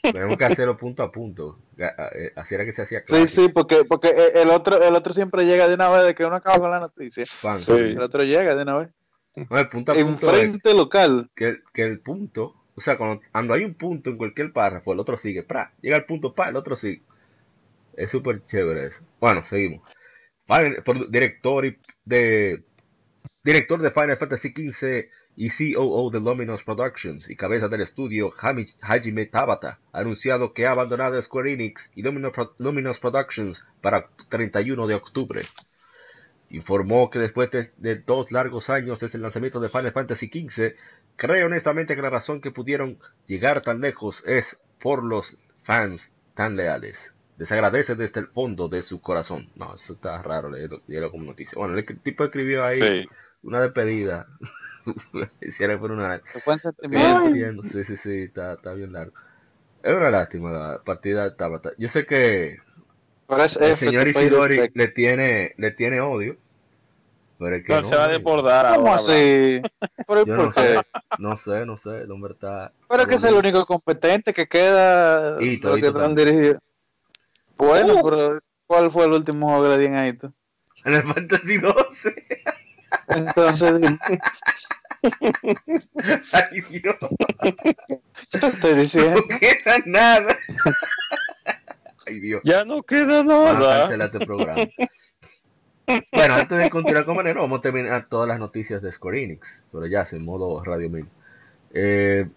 Tenemos 0.00 0.36
que 0.36 0.44
hacerlo 0.44 0.76
punto 0.76 1.02
a 1.02 1.12
punto. 1.12 1.58
Eh, 1.76 2.32
así 2.36 2.54
era 2.54 2.64
que 2.64 2.72
se 2.72 2.82
hacía 2.82 3.04
claro. 3.04 3.26
Sí, 3.26 3.34
sí, 3.34 3.48
porque, 3.48 3.84
porque 3.84 4.12
el 4.34 4.50
otro, 4.50 4.82
el 4.82 4.94
otro 4.94 5.12
siempre 5.12 5.44
llega 5.44 5.68
de 5.68 5.74
una 5.74 5.88
vez 5.90 6.06
de 6.06 6.14
que 6.14 6.24
uno 6.24 6.36
acaba 6.36 6.58
con 6.58 6.70
la 6.70 6.80
noticia. 6.80 7.24
Sí. 7.24 7.72
El 7.72 8.00
otro 8.00 8.22
llega 8.22 8.54
de 8.54 8.62
una 8.62 8.78
vez. 8.78 8.90
No, 9.34 9.58
el 9.58 9.68
punto 9.68 9.92
a 9.92 9.96
en 9.96 10.18
frente 10.18 10.74
local. 10.74 11.30
Que, 11.34 11.58
que, 11.72 11.84
el 11.84 12.00
punto, 12.00 12.54
o 12.74 12.80
sea, 12.80 12.98
cuando, 12.98 13.54
hay 13.54 13.64
un 13.64 13.74
punto 13.74 14.10
en 14.10 14.16
cualquier 14.16 14.52
párrafo, 14.52 14.92
el 14.92 15.00
otro 15.00 15.16
sigue. 15.16 15.42
Pra, 15.42 15.72
llega 15.80 15.96
el 15.96 16.04
punto, 16.04 16.34
pa, 16.34 16.48
el 16.48 16.56
otro 16.56 16.76
sigue. 16.76 17.02
Es 17.94 18.10
súper 18.10 18.44
chévere 18.46 18.86
eso. 18.86 19.02
Bueno, 19.20 19.44
seguimos. 19.44 19.82
por, 20.84 21.10
director 21.10 21.76
de 22.04 22.64
director 23.44 23.80
de 23.80 23.90
Final 23.90 24.16
Fantasy 24.16 24.48
XV 24.48 25.08
y 25.36 25.48
COO 25.50 26.10
de 26.10 26.20
Luminous 26.20 26.62
Productions 26.62 27.30
y 27.30 27.36
cabeza 27.36 27.68
del 27.68 27.80
estudio 27.80 28.32
Hajime 28.36 29.26
Tabata 29.26 29.78
ha 29.92 30.00
anunciado 30.00 30.52
que 30.52 30.66
ha 30.66 30.72
abandonado 30.72 31.20
Square 31.20 31.52
Enix 31.52 31.90
y 31.94 32.02
Luminous 32.02 32.98
Productions 32.98 33.64
para 33.80 34.08
31 34.28 34.86
de 34.86 34.94
octubre. 34.94 35.40
Informó 36.50 37.08
que 37.08 37.18
después 37.18 37.50
de, 37.50 37.96
dos 37.96 38.30
largos 38.30 38.68
años 38.68 39.00
desde 39.00 39.16
el 39.16 39.22
lanzamiento 39.22 39.58
de 39.58 39.70
Final 39.70 39.92
Fantasy 39.92 40.26
XV, 40.26 40.74
cree 41.16 41.44
honestamente 41.44 41.96
que 41.96 42.02
la 42.02 42.10
razón 42.10 42.42
que 42.42 42.50
pudieron 42.50 42.98
llegar 43.26 43.62
tan 43.62 43.80
lejos 43.80 44.22
es 44.26 44.60
por 44.78 45.02
los 45.02 45.38
fans 45.62 46.12
tan 46.34 46.56
leales. 46.56 47.14
Desagradece 47.38 47.94
desde 47.94 48.20
el 48.20 48.26
fondo 48.26 48.68
de 48.68 48.82
su 48.82 49.00
corazón. 49.00 49.48
No, 49.56 49.74
eso 49.74 49.94
está 49.94 50.22
raro 50.22 50.50
leerlo, 50.50 51.10
como 51.10 51.24
noticia. 51.24 51.58
Bueno, 51.58 51.78
el 51.78 51.86
tipo 52.00 52.24
escribió 52.24 52.64
ahí 52.64 53.08
una 53.42 53.60
despedida 53.60 54.26
Hiciera 55.40 55.78
por 55.78 55.92
una. 55.92 56.20
Sí, 57.64 57.84
sí, 57.84 57.96
sí, 57.96 58.22
está, 58.22 58.54
está 58.54 58.74
bien 58.74 58.92
largo. 58.92 59.12
Es 59.82 59.94
una 59.94 60.10
lástima 60.10 60.50
la 60.50 60.80
partida 60.84 61.24
de 61.24 61.32
Tabata. 61.32 61.70
Yo 61.78 61.88
sé 61.88 62.06
que 62.06 62.58
el 63.28 63.76
señor 63.76 64.08
Isidori 64.08 64.70
le 64.72 64.88
tiene, 64.88 65.54
le 65.56 65.70
tiene 65.72 66.00
odio. 66.00 66.36
Pero 67.38 67.56
es 67.56 67.64
que 67.64 67.72
no, 67.72 67.82
se 67.82 67.96
va 67.96 68.04
a 68.04 68.08
desbordar 68.08 68.76
¿Cómo 68.76 68.94
así? 68.94 69.60
Yo 70.08 70.36
no 70.36 70.52
sé, 70.52 70.80
no 71.18 71.36
sé, 71.36 71.66
no 71.66 71.76
sé, 71.76 72.02
el 72.02 72.10
hombre 72.12 72.34
está... 72.34 72.70
Pero 72.88 73.02
es 73.02 73.08
que 73.08 73.14
es 73.16 73.24
el 73.24 73.34
único 73.34 73.66
competente 73.66 74.32
que 74.32 74.46
queda 74.46 75.42
y 75.42 75.58
todo, 75.58 75.74
que 75.74 75.88
están 75.88 76.14
dirigidos. 76.14 76.58
Bueno, 77.56 77.94
uh. 77.94 78.08
pero 78.08 78.40
¿cuál 78.64 78.92
fue 78.92 79.06
el 79.06 79.12
último 79.12 79.48
juego 79.48 79.64
que 79.64 79.68
le 79.70 79.78
dieron 79.78 79.96
a 79.96 80.32
Final 80.84 81.02
Fantasy 81.14 81.58
12. 81.58 82.14
Entonces, 83.08 83.82
Ay, 86.32 86.60
Dios. 86.70 86.96
te 88.30 88.46
estoy 88.46 88.74
diciendo. 88.74 89.24
No 89.28 89.38
queda 89.38 89.78
nada. 89.86 90.38
Ay, 92.06 92.20
Dios. 92.20 92.40
Ya 92.44 92.64
no 92.64 92.82
queda 92.82 93.24
nada. 93.24 94.04
este 94.04 94.20
programa. 94.20 94.62
Bueno, 96.12 96.34
antes 96.34 96.58
de 96.58 96.70
continuar 96.70 97.04
con 97.04 97.16
Manero, 97.16 97.42
vamos 97.42 97.58
a 97.58 97.62
terminar 97.62 98.06
todas 98.08 98.28
las 98.28 98.38
noticias 98.38 98.80
de 98.82 98.92
Square 98.92 99.24
Enix, 99.24 99.66
pero 99.72 99.86
ya 99.86 100.06
en 100.12 100.24
modo 100.24 100.62
Radio 100.64 100.88
1000. 100.88 101.06
Eh, 101.74 102.28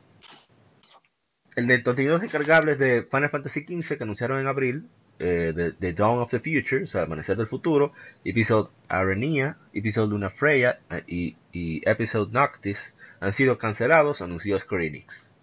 el 1.55 1.67
de 1.67 1.83
contenidos 1.83 2.21
descargables 2.21 2.79
de 2.79 3.07
Final 3.09 3.29
Fantasy 3.29 3.61
XV 3.61 3.97
que 3.97 4.03
anunciaron 4.03 4.39
en 4.39 4.47
abril, 4.47 4.89
eh, 5.19 5.53
de, 5.55 5.71
de 5.71 5.93
Dawn 5.93 6.19
of 6.19 6.31
the 6.31 6.39
Future, 6.39 6.83
o 6.83 6.87
sea, 6.87 7.03
Amanecer 7.03 7.37
del 7.37 7.47
Futuro, 7.47 7.93
Episode 8.23 8.69
Arenia, 8.87 9.57
Episode 9.73 10.09
Luna 10.09 10.29
Freya 10.29 10.79
eh, 10.89 11.03
y, 11.07 11.35
y 11.51 11.89
Episode 11.89 12.31
Noctis 12.31 12.95
han 13.19 13.33
sido 13.33 13.57
cancelados, 13.57 14.21
anunció 14.21 14.59
Square 14.59 14.87
Enix. 14.87 15.33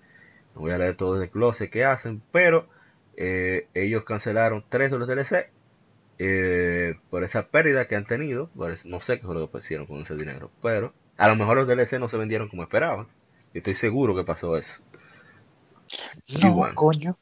No 0.54 0.60
voy 0.62 0.72
a 0.72 0.78
leer 0.78 0.96
todo 0.96 1.14
el 1.14 1.20
desglose 1.22 1.70
que 1.70 1.84
hacen, 1.84 2.22
pero 2.32 2.68
eh, 3.16 3.66
ellos 3.74 4.04
cancelaron 4.04 4.64
tres 4.68 4.90
de 4.90 4.98
los 4.98 5.08
DLC 5.08 5.50
eh, 6.18 6.94
por 7.10 7.24
esa 7.24 7.48
pérdida 7.48 7.88
que 7.88 7.96
han 7.96 8.06
tenido. 8.06 8.50
No 8.84 9.00
sé 9.00 9.18
qué 9.18 9.26
fue 9.26 9.34
lo 9.34 9.50
que 9.50 9.58
hicieron 9.58 9.86
con 9.86 10.02
ese 10.02 10.14
dinero, 10.14 10.50
pero 10.60 10.92
a 11.16 11.28
lo 11.28 11.36
mejor 11.36 11.56
los 11.56 11.66
DLC 11.66 11.98
no 11.98 12.08
se 12.08 12.18
vendieron 12.18 12.48
como 12.48 12.62
esperaban. 12.62 13.06
Yo 13.54 13.58
estoy 13.58 13.74
seguro 13.74 14.14
que 14.14 14.24
pasó 14.24 14.56
eso. 14.56 14.82
No, 16.42 16.52
bueno. 16.54 16.74
coño. 16.74 17.18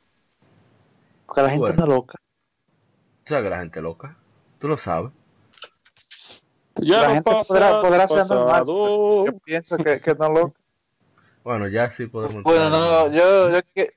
Porque 1.26 1.42
la 1.42 1.48
gente 1.50 1.60
Bueno. 1.60 1.74
está 1.74 1.86
loca. 1.86 2.18
Tú 3.30 3.34
sabes 3.36 3.44
que 3.46 3.50
la 3.50 3.60
gente 3.60 3.80
loca. 3.80 4.16
Tú 4.58 4.66
lo 4.66 4.76
sabes. 4.76 5.12
Ya 6.80 7.00
La 7.02 7.06
lo 7.06 7.14
gente 7.14 7.30
podrá, 7.46 7.80
podrá 7.80 8.08
ser 8.08 8.26
normal. 8.28 8.64
Yo 8.66 9.38
pienso 9.44 9.76
que, 9.76 10.00
que 10.00 10.14
no 10.16 10.30
loca. 10.30 10.60
Bueno, 11.44 11.68
ya 11.68 11.88
sí 11.90 12.08
podemos. 12.08 12.42
Bueno, 12.42 12.68
no, 12.70 13.06
yo, 13.12 13.50
yo, 13.52 13.60
que- 13.72 13.94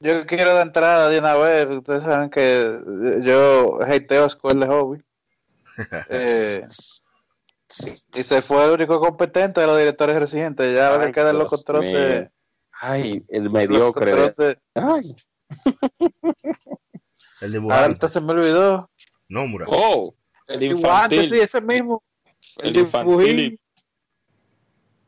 yo 0.00 0.26
quiero 0.26 0.54
de 0.56 0.60
entrada 0.60 1.08
de 1.08 1.18
una 1.18 1.34
vez. 1.34 1.66
Ustedes 1.70 2.02
saben 2.02 2.28
que 2.28 2.78
yo 3.22 3.78
hateo 3.82 4.26
a 4.26 4.28
Square 4.28 4.58
de 4.60 4.66
Hobby. 4.66 5.02
Eh, 6.10 6.66
y 6.68 8.22
se 8.22 8.42
fue 8.42 8.66
el 8.66 8.72
único 8.72 9.00
competente 9.00 9.62
de 9.62 9.66
los 9.66 9.78
directores 9.78 10.18
residentes. 10.18 10.74
Ya 10.74 10.88
ahora 10.88 11.10
quedan 11.10 11.38
los 11.38 11.50
controles. 11.50 12.28
Ay, 12.70 13.24
el 13.30 13.44
los 13.44 13.52
mediocre. 13.54 14.12
controles 14.34 14.58
Ay, 14.74 15.16
El 17.44 17.54
entonces 17.54 18.12
se 18.12 18.20
me 18.20 18.32
olvidó. 18.32 18.90
Nómura. 19.28 19.66
oh, 19.68 20.14
el 20.48 20.60
Dibujante, 20.60 21.16
infantil. 21.16 21.38
sí, 21.38 21.42
ese 21.42 21.60
mismo. 21.60 22.02
el 22.58 22.68
El 22.70 22.76
infantil. 22.76 23.18
dibujín. 23.26 23.60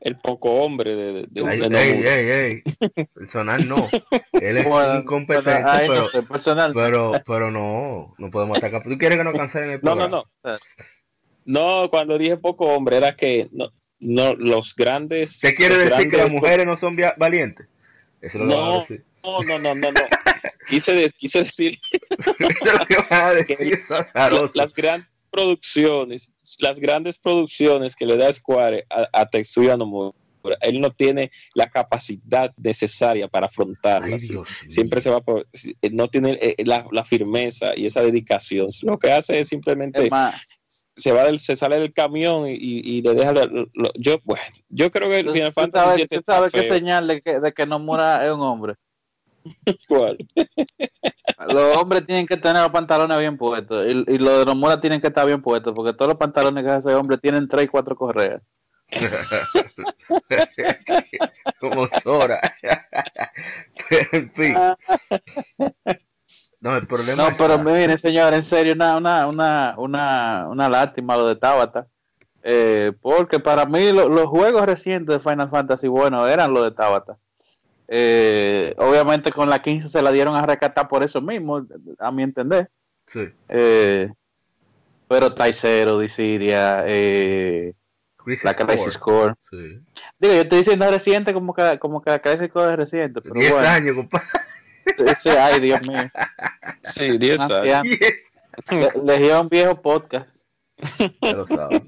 El 0.01 0.19
poco 0.19 0.53
hombre 0.63 0.95
de, 0.95 1.13
de, 1.13 1.27
de, 1.29 1.41
Ey, 1.41 1.59
de 1.59 1.65
ey, 1.81 1.91
Nomura. 1.93 2.15
ey, 2.15 2.31
ey. 2.31 3.07
Personal 3.13 3.67
no. 3.69 3.89
Él 4.33 4.57
es 4.59 4.65
Bueno, 4.69 5.01
incompetente, 5.01 5.61
no 5.61 5.79
pero, 5.89 6.05
sé, 6.09 6.23
personal. 6.23 6.73
pero, 6.75 7.13
pero 7.27 7.51
no, 7.51 8.15
no 8.19 8.31
podemos 8.31 8.59
atacar. 8.59 8.83
¿Tú 8.85 8.97
quieres 8.99 9.19
que 9.19 9.25
nos 9.25 9.37
cancelen 9.37 9.71
el 9.71 9.81
No, 9.83 9.95
no, 9.97 10.09
programa? 10.09 10.25
no. 10.45 10.57
No, 11.45 11.91
cuando 11.91 12.19
dije 12.19 12.37
poco 12.37 12.67
hombre 12.67 12.97
era 12.99 13.17
que 13.17 13.49
no, 13.53 13.73
no 13.99 14.35
los 14.35 14.75
grandes. 14.77 15.41
¿Qué 15.41 15.55
quiere 15.55 15.77
decir 15.77 16.11
que 16.11 16.17
las 16.19 16.33
mujeres 16.33 16.67
no 16.67 16.77
son 16.77 16.97
valientes? 17.17 17.67
Eso 18.21 18.39
es 18.39 18.45
lo 18.45 18.49
que 18.51 18.55
van 18.55 18.65
a 18.65 18.69
No. 18.73 18.79
decir. 18.81 19.05
No, 19.25 19.43
no, 19.43 19.59
no, 19.59 19.75
no, 19.75 19.93
no. 19.93 20.01
Quise, 20.69 20.95
de- 20.95 21.11
quise 21.11 21.41
decir 21.45 21.79
es 23.51 24.55
las 24.55 24.75
grandes 24.75 25.09
producciones, 25.31 26.31
las 26.61 26.81
grandes 26.81 27.19
producciones 27.19 27.95
que 27.97 28.07
le 28.07 28.17
da 28.17 28.33
Square 28.33 28.87
a, 28.91 29.09
a 29.13 29.27
Tetsuya 29.27 29.77
Nomura, 29.77 30.13
él 30.61 30.81
no 30.81 30.91
tiene 30.93 31.31
la 31.55 31.69
capacidad 31.69 32.53
necesaria 32.57 33.27
para 33.29 33.47
Ay, 33.47 33.51
afrontarlas. 33.51 34.23
Siempre 34.69 35.01
se 35.01 35.11
va 35.11 35.21
por, 35.21 35.47
no 35.93 36.09
tiene 36.09 36.39
eh, 36.41 36.55
la, 36.65 36.87
la 36.93 37.05
firmeza 37.05 37.77
y 37.77 37.87
esa 37.87 38.01
dedicación. 38.03 38.69
Lo 38.83 38.99
que 38.99 39.11
hace 39.13 39.41
es 39.41 39.49
simplemente 39.49 40.05
Es 40.05 40.11
más, 40.11 40.41
se 40.95 41.13
va 41.13 41.25
del, 41.25 41.39
se 41.39 41.57
sale 41.57 41.79
del 41.79 41.93
camión 41.93 42.47
y, 42.49 43.03
le 43.03 43.15
deja 43.15 43.33
lo- 43.33 43.69
lo- 43.75 43.93
yo 43.99 44.19
bueno 44.25 44.43
yo 44.71 44.91
creo 44.91 45.11
que 45.11 45.19
el 45.21 45.31
Final 45.33 45.49
tú 45.49 45.61
Fantasy 45.61 45.85
sabes, 45.85 45.97
VII 45.99 46.07
tú 46.09 46.15
está 46.21 46.33
sabes 46.37 46.53
qué 46.53 46.63
feo. 46.63 46.75
señal 46.75 47.07
de 47.09 47.21
que, 47.21 47.39
de 47.41 47.53
que 47.53 47.67
Nomura 47.67 48.25
es 48.25 48.33
un 48.33 48.41
hombre. 48.41 48.75
¿Cuál? 49.89 50.17
Los 51.53 51.77
hombres 51.77 52.07
tienen 52.07 52.27
que 52.27 52.37
tener 52.37 52.63
los 52.63 52.71
pantalones 52.73 53.19
bien 53.19 53.37
puestos 53.37 53.87
y, 53.87 53.91
y 54.13 54.19
los 54.19 54.39
de 54.39 54.45
Nomura 54.47 54.81
tienen 54.81 55.01
que 55.01 55.09
estar 55.09 55.27
bien 55.27 55.43
puestos 55.43 55.75
porque 55.75 55.93
todos 55.93 56.09
los 56.11 56.19
pantalones 56.19 56.65
que 56.65 56.71
hace 56.71 56.89
ese 56.91 56.97
hombre 56.97 57.19
tienen 57.19 57.49
tres 57.49 57.67
y 57.67 57.69
cuatro 57.69 57.97
correas. 57.97 58.43
Como 61.61 61.89
Sora. 62.03 62.41
en 64.13 64.31
fin. 64.33 64.55
No, 66.61 66.75
el 66.77 66.87
problema 66.87 67.23
No, 67.23 67.29
es 67.29 67.37
pero 67.37 67.57
que- 67.57 67.63
miren, 67.65 67.99
señor, 67.99 68.35
en 68.35 68.43
serio, 68.43 68.73
una, 68.75 68.97
una, 68.97 69.27
una, 69.27 69.75
una, 69.79 70.47
una 70.49 70.69
lástima 70.69 71.17
lo 71.17 71.29
de 71.29 71.37
Tabata. 71.37 71.87
Eh, 72.43 72.93
porque 73.01 73.41
para 73.41 73.67
mí 73.67 73.93
lo- 73.93 74.09
los 74.09 74.27
juegos 74.27 74.65
recientes 74.67 75.15
de 75.17 75.21
Final 75.21 75.51
Fantasy, 75.51 75.89
bueno, 75.89 76.27
eran 76.29 76.53
los 76.55 76.63
de 76.65 76.71
Tabata. 76.71 77.19
Eh, 77.89 78.75
obviamente 78.79 79.31
con 79.33 79.49
la 79.49 79.63
15 79.63 79.89
se 79.89 80.03
la 80.03 80.11
dieron 80.11 80.35
a 80.35 80.45
rescatar 80.45 80.89
por 80.89 81.03
eso 81.03 81.21
mismo, 81.21 81.67
a 81.99 82.11
mi 82.13 82.23
entender. 82.25 82.69
Sí. 83.07 83.29
Eh, 83.49 84.11
pero 85.09 85.33
Taisero, 85.35 86.01
Dissidia, 86.01 86.83
eh, 86.87 87.75
Crisis 88.17 88.45
la 88.45 88.55
Crisis 88.55 88.99
Core. 88.99 89.35
Core. 89.35 89.35
Sí. 89.51 89.81
Digo, 90.19 90.35
yo 90.35 90.41
estoy 90.41 90.59
diciendo 90.59 90.91
reciente 90.91 91.33
como 91.33 91.55
que, 91.55 91.79
como 91.79 92.03
que 92.03 92.11
la 92.11 92.19
Crisis 92.21 92.51
Core 92.51 92.73
es 92.73 92.79
reciente, 92.79 93.21
pero 93.21 93.35
10 93.35 93.53
bueno. 93.53 93.69
años, 93.69 93.93
compadre. 93.95 94.27
Ay, 95.41 95.61
Dios 95.61 95.89
mío. 95.89 96.11
sí 96.83 97.19
10 97.19 97.41
años. 97.51 97.83
10. 97.83 98.01
Le- 98.71 99.03
Legión 99.05 99.49
viejo 99.49 99.81
podcast. 99.83 100.45
Ya 101.23 101.33
lo 101.35 101.47
sabes. 101.47 101.83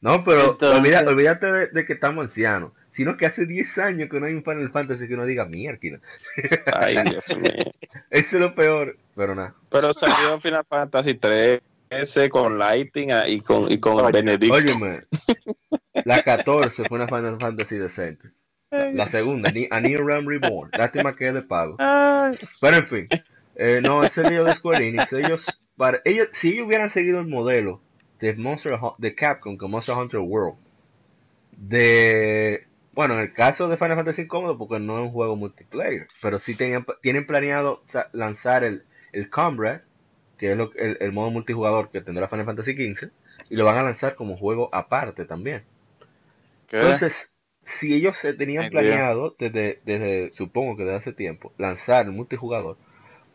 No, 0.00 0.22
pero 0.24 0.52
Entonces- 0.52 0.78
olvida- 0.80 1.04
olvídate 1.08 1.46
de, 1.50 1.66
de 1.68 1.86
que 1.86 1.92
estamos 1.94 2.24
ancianos. 2.24 2.72
Sino 2.92 3.16
que 3.16 3.26
hace 3.26 3.46
10 3.46 3.78
años 3.78 4.08
que 4.10 4.20
no 4.20 4.26
hay 4.26 4.34
un 4.34 4.44
Final 4.44 4.70
Fantasy 4.70 5.08
que 5.08 5.16
no 5.16 5.24
diga 5.24 5.46
mierda. 5.46 5.80
ay 6.74 6.96
Dios 7.04 7.36
mío 7.38 7.72
Eso 8.10 8.36
es 8.36 8.40
lo 8.40 8.54
peor. 8.54 8.96
Pero 9.16 9.34
nada. 9.34 9.54
pero 9.70 9.92
salió 9.92 10.38
Final 10.40 10.64
Fantasy 10.68 11.14
13 11.14 12.30
con 12.30 12.58
Lighting 12.58 13.12
ah, 13.12 13.26
y 13.26 13.40
con 13.40 13.70
y 13.70 13.78
con 13.78 13.94
Oye, 13.96 14.12
Benedict 14.12 14.52
Óyeme. 14.52 14.98
La 16.04 16.22
14 16.22 16.88
fue 16.88 16.96
una 16.96 17.08
Final 17.08 17.38
Fantasy 17.40 17.78
decente. 17.78 18.28
La, 18.70 18.90
la 18.90 19.08
segunda, 19.08 19.50
A 19.70 19.80
New 19.80 20.06
Realm 20.06 20.26
Reborn. 20.26 20.70
Lástima 20.72 21.14
que 21.14 21.28
es 21.28 21.34
de 21.34 21.42
pago. 21.42 21.76
Pero 21.76 22.76
en 22.76 22.86
fin. 22.86 23.06
eh, 23.56 23.80
no, 23.82 24.02
ese 24.02 24.28
lío 24.28 24.44
de 24.44 24.54
Square 24.54 24.88
Enix. 24.88 25.12
Ellos, 25.12 25.46
para, 25.76 26.00
ellos, 26.04 26.28
si 26.32 26.52
ellos 26.52 26.66
hubieran 26.66 26.88
seguido 26.88 27.20
el 27.20 27.26
modelo 27.26 27.82
de 28.18 28.34
Monster 28.34 28.78
de 28.98 29.14
Capcom 29.14 29.56
con 29.56 29.70
Monster 29.70 29.94
Hunter 29.94 30.20
World, 30.20 30.56
de 31.56 32.66
bueno, 32.92 33.14
en 33.14 33.20
el 33.20 33.32
caso 33.32 33.68
de 33.68 33.76
Final 33.76 33.96
Fantasy 33.96 34.26
cómodo 34.26 34.58
porque 34.58 34.78
no 34.78 34.98
es 34.98 35.06
un 35.06 35.12
juego 35.12 35.36
multiplayer, 35.36 36.06
pero 36.20 36.38
sí 36.38 36.56
tenían, 36.56 36.86
tienen 37.02 37.26
planeado 37.26 37.82
lanzar 38.12 38.64
el, 38.64 38.84
el 39.12 39.30
Comrade, 39.30 39.82
que 40.38 40.52
es 40.52 40.56
lo, 40.58 40.70
el, 40.74 40.98
el 41.00 41.12
modo 41.12 41.30
multijugador 41.30 41.90
que 41.90 42.00
tendrá 42.02 42.28
Final 42.28 42.46
Fantasy 42.46 42.72
XV, 42.74 43.10
y 43.50 43.56
lo 43.56 43.64
van 43.64 43.78
a 43.78 43.82
lanzar 43.82 44.14
como 44.14 44.36
juego 44.36 44.68
aparte 44.72 45.24
también. 45.24 45.64
Entonces, 46.70 47.36
si 47.64 47.94
ellos 47.94 48.16
se 48.16 48.34
tenían 48.34 48.70
planeado 48.70 49.36
desde, 49.38 49.80
desde, 49.84 50.32
supongo 50.32 50.76
que 50.76 50.84
desde 50.84 50.96
hace 50.96 51.12
tiempo, 51.12 51.52
lanzar 51.58 52.06
el 52.06 52.12
multijugador, 52.12 52.76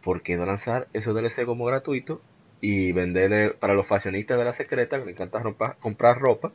¿por 0.03 0.21
qué 0.21 0.37
no 0.37 0.45
lanzar 0.45 0.87
esos 0.93 1.15
DLC 1.15 1.45
como 1.45 1.65
gratuito 1.65 2.21
y 2.61 2.91
venderle 2.91 3.51
para 3.51 3.73
los 3.73 3.87
fashionistas 3.87 4.37
de 4.37 4.45
la 4.45 4.53
secreta 4.53 4.99
que 4.99 5.05
les 5.05 5.13
encanta 5.19 5.41
comprar 5.79 6.19
ropa? 6.19 6.51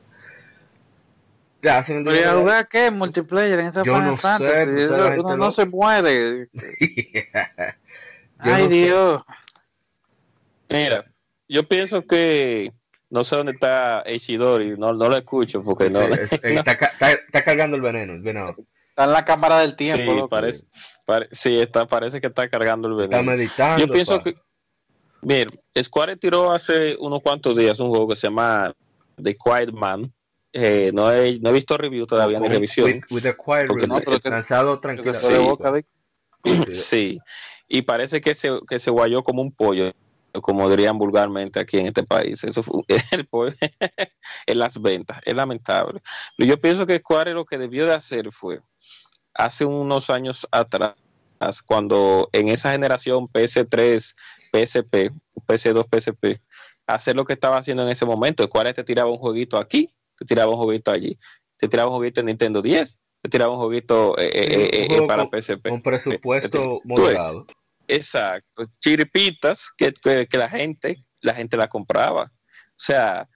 Ya 1.62 1.78
el 1.86 2.04
¿Pero 2.04 2.40
jugar 2.40 2.68
qué? 2.68 2.90
Multiplayer 2.90 3.60
en 3.60 3.66
esa 3.66 3.82
Yo 3.84 3.94
Final 3.94 4.10
no 4.10 4.16
sé, 4.16 4.22
Fantasy. 4.22 4.84
uno 4.92 5.16
lo- 5.16 5.36
no 5.36 5.52
se 5.52 5.64
muere. 5.66 6.48
Yo 8.44 8.52
Ay, 8.52 8.62
no 8.64 8.68
sé. 8.68 8.74
Dios. 8.74 9.22
mira 10.68 11.04
yo 11.48 11.68
pienso 11.68 12.02
que 12.06 12.72
no 13.10 13.22
sé 13.24 13.36
dónde 13.36 13.52
está 13.52 14.02
Ishidori 14.06 14.76
no, 14.78 14.92
no 14.94 15.08
lo 15.08 15.16
escucho 15.16 15.62
porque 15.62 15.90
no 15.90 16.00
Sí, 16.00 16.06
es- 16.20 16.32
está, 16.32 16.72
está- 16.72 17.12
está 17.12 17.44
cargando 17.44 17.76
el 17.76 17.82
veneno, 17.82 18.14
el 18.14 18.22
veneno. 18.22 18.50
Está 18.88 19.04
en 19.04 19.12
la 19.12 19.24
cámara 19.24 19.60
del 19.60 19.74
tiempo. 19.76 20.10
sí, 20.12 20.16
loco. 20.16 20.28
parece, 20.28 20.66
pare- 21.06 21.28
sí, 21.30 21.60
está, 21.60 21.86
parece 21.86 22.20
que 22.20 22.26
está 22.26 22.48
cargando 22.48 22.88
el 22.88 23.00
Está 23.04 23.16
veneno. 23.18 23.32
meditando. 23.32 23.86
Yo 23.86 23.92
pienso 23.92 24.18
pa. 24.18 24.24
que, 24.24 24.36
mira, 25.22 25.50
Square 25.80 26.16
tiró 26.16 26.52
hace 26.52 26.96
unos 26.98 27.20
cuantos 27.22 27.56
días 27.56 27.78
un 27.80 27.88
juego 27.88 28.08
que 28.08 28.16
se 28.16 28.26
llama 28.26 28.74
The 29.22 29.36
Quiet 29.36 29.72
Man. 29.72 30.12
Eh, 30.52 30.90
no, 30.92 31.10
he, 31.10 31.38
no 31.40 31.50
he 31.50 31.52
visto 31.52 31.78
review 31.78 32.06
todavía 32.06 32.38
ni 32.38 32.48
revisión. 32.48 32.86
With, 32.86 33.24
with 33.24 33.34
Porque 33.66 33.86
no, 33.86 34.00
pero 34.00 34.20
lanzado 34.24 34.76
de 34.76 35.84
Sí. 36.74 37.18
y 37.68 37.82
parece 37.82 38.20
que 38.20 38.34
se, 38.34 38.60
que 38.68 38.78
se 38.78 38.90
guayó 38.90 39.22
como 39.22 39.40
un 39.42 39.52
pollo. 39.52 39.92
como 40.40 40.68
dirían 40.68 40.98
vulgarmente 40.98 41.60
aquí 41.60 41.78
en 41.78 41.86
este 41.86 42.02
país. 42.02 42.42
Eso 42.44 42.62
fue 42.62 42.82
el 42.88 43.28
en 44.46 44.58
las 44.58 44.80
ventas, 44.80 45.20
es 45.24 45.34
lamentable. 45.34 46.02
Pero 46.36 46.50
yo 46.50 46.60
pienso 46.60 46.86
que 46.86 46.98
Square 46.98 47.32
lo 47.34 47.44
que 47.44 47.58
debió 47.58 47.86
de 47.86 47.94
hacer 47.94 48.30
fue, 48.32 48.60
hace 49.34 49.64
unos 49.64 50.10
años 50.10 50.46
atrás, 50.50 50.94
cuando 51.64 52.28
en 52.32 52.48
esa 52.48 52.72
generación 52.72 53.26
PS3, 53.28 54.14
PSP, 54.52 55.12
PS2, 55.46 55.86
PSP, 55.90 56.40
hacer 56.86 57.16
lo 57.16 57.24
que 57.24 57.32
estaba 57.32 57.56
haciendo 57.56 57.82
en 57.84 57.90
ese 57.90 58.04
momento. 58.04 58.44
Square 58.44 58.74
te 58.74 58.84
tiraba 58.84 59.10
un 59.10 59.18
jueguito 59.18 59.58
aquí, 59.58 59.92
te 60.16 60.24
tiraba 60.24 60.50
un 60.52 60.58
jueguito 60.58 60.90
allí, 60.90 61.18
te 61.58 61.68
tiraba 61.68 61.90
un 61.90 61.96
jueguito 61.96 62.20
en 62.20 62.26
Nintendo 62.26 62.62
10, 62.62 62.98
te 63.22 63.28
tiraba 63.28 63.52
un 63.52 63.58
jueguito 63.58 64.18
eh, 64.18 64.30
eh, 64.34 64.86
eh, 64.90 65.06
para 65.06 65.28
PSP. 65.30 65.70
Un 65.70 65.82
presupuesto 65.82 66.80
moderado. 66.84 67.46
Exacto, 67.88 68.66
chiripitas 68.80 69.70
que, 69.76 69.92
que, 69.92 70.38
la 70.38 70.48
gente 70.48 71.04
la 71.20 71.34
gente 71.34 71.56
la 71.56 71.68
compraba. 71.68 72.24
O 72.24 72.84
sea, 72.84 73.28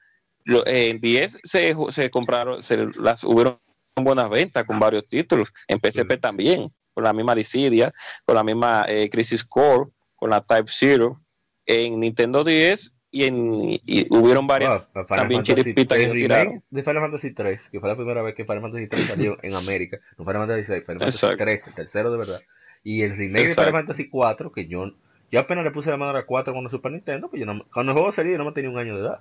en 0.44 1.00
10 1.00 1.38
se, 1.42 1.74
se 1.90 2.10
compraron, 2.10 2.62
se 2.62 2.86
las 2.98 3.22
hubieron 3.24 3.60
buenas 3.94 4.28
ventas 4.28 4.64
con 4.64 4.78
varios 4.78 5.06
títulos, 5.08 5.52
en 5.68 5.78
PSP 5.78 6.20
también, 6.20 6.68
con 6.94 7.04
la 7.04 7.12
misma 7.12 7.34
Dissidia, 7.34 7.92
con 8.24 8.34
la 8.34 8.44
misma 8.44 8.86
Crisis 9.10 9.44
Core, 9.44 9.90
con 10.16 10.30
la 10.30 10.40
Type 10.40 10.70
Zero, 10.70 11.20
en 11.66 12.00
Nintendo 12.00 12.42
10 12.44 12.95
y 13.10 13.24
en 13.24 13.80
y 13.84 14.06
hubieron 14.10 14.46
varias 14.46 14.90
también 15.08 15.42
chiripitas 15.42 15.98
que 15.98 16.08
tiraron. 16.08 16.62
De 16.70 16.82
Final 16.82 17.02
Fantasy 17.02 17.32
3, 17.32 17.68
que 17.70 17.80
fue 17.80 17.88
la 17.88 17.96
primera 17.96 18.22
vez 18.22 18.34
que 18.34 18.44
Final 18.44 18.62
Fantasy 18.62 18.86
3 18.88 19.00
salió 19.06 19.38
en 19.42 19.54
América, 19.54 19.98
no 20.18 20.24
Final 20.24 20.42
Fantasy 20.42 20.64
6, 20.64 20.84
Final 20.84 20.98
Fantasy 21.00 21.36
3, 21.36 21.66
el 21.66 21.74
tercero 21.74 22.10
de 22.10 22.18
verdad 22.18 22.40
y 22.86 23.02
el 23.02 23.16
remake 23.16 23.48
de 23.48 23.54
Final 23.54 23.72
Fantasy 23.72 24.08
4, 24.08 24.52
que 24.52 24.68
yo, 24.68 24.92
yo 25.32 25.40
apenas 25.40 25.64
le 25.64 25.72
puse 25.72 25.90
la 25.90 25.96
mano 25.96 26.16
a 26.16 26.24
4 26.24 26.54
con 26.54 26.62
el 26.62 26.70
Super 26.70 26.92
Nintendo, 26.92 27.28
pues 27.28 27.40
yo 27.40 27.46
no, 27.46 27.66
cuando 27.72 27.90
el 27.90 27.98
juego 27.98 28.12
salió 28.12 28.30
yo 28.30 28.38
no 28.38 28.44
me 28.44 28.52
tenía 28.52 28.70
un 28.70 28.78
año 28.78 28.94
de 28.94 29.00
edad. 29.00 29.20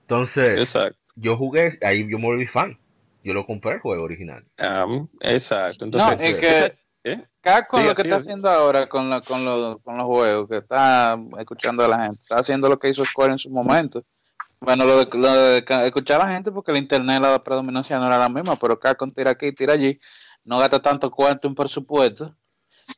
Entonces, 0.00 0.74
yo 1.14 1.36
jugué, 1.36 1.78
ahí 1.82 2.08
yo 2.08 2.18
me 2.18 2.24
volví 2.24 2.46
fan. 2.46 2.78
Yo 3.22 3.34
lo 3.34 3.44
compré 3.44 3.74
el 3.74 3.80
juego 3.80 4.02
original. 4.02 4.42
Um, 4.58 5.06
exacto. 5.20 5.84
Entonces, 5.84 6.16
no, 6.18 6.24
es 6.24 6.34
que 6.36 6.74
¿eh? 7.04 7.22
con 7.68 7.86
lo 7.86 7.94
que 7.94 8.02
está 8.02 8.16
haciendo 8.16 8.48
ahora 8.48 8.88
con, 8.88 9.10
la, 9.10 9.20
con, 9.20 9.78
con 9.80 9.96
los 9.96 10.06
juegos, 10.06 10.48
que 10.48 10.58
está 10.58 11.18
escuchando 11.38 11.84
a 11.84 11.88
la 11.88 11.98
gente, 12.02 12.16
está 12.20 12.38
haciendo 12.38 12.68
lo 12.68 12.78
que 12.78 12.88
hizo 12.88 13.04
Square 13.04 13.32
en 13.32 13.38
su 13.38 13.50
momento. 13.50 14.04
Bueno, 14.60 14.84
lo 14.84 15.04
de, 15.04 15.18
lo 15.18 15.32
de 15.34 15.64
escuchar 15.86 16.20
a 16.20 16.24
la 16.24 16.30
gente 16.32 16.52
porque 16.52 16.70
el 16.70 16.76
internet, 16.76 17.20
la 17.20 17.42
predominancia 17.42 17.98
no 17.98 18.06
era 18.06 18.18
la 18.18 18.28
misma, 18.28 18.56
pero 18.56 18.78
con 18.96 19.10
tira 19.10 19.32
aquí, 19.32 19.52
tira 19.52 19.72
allí, 19.72 19.98
no 20.44 20.58
gasta 20.58 20.80
tanto 20.80 21.10
cuarto 21.10 21.48
en 21.48 21.54
presupuesto 21.54 22.36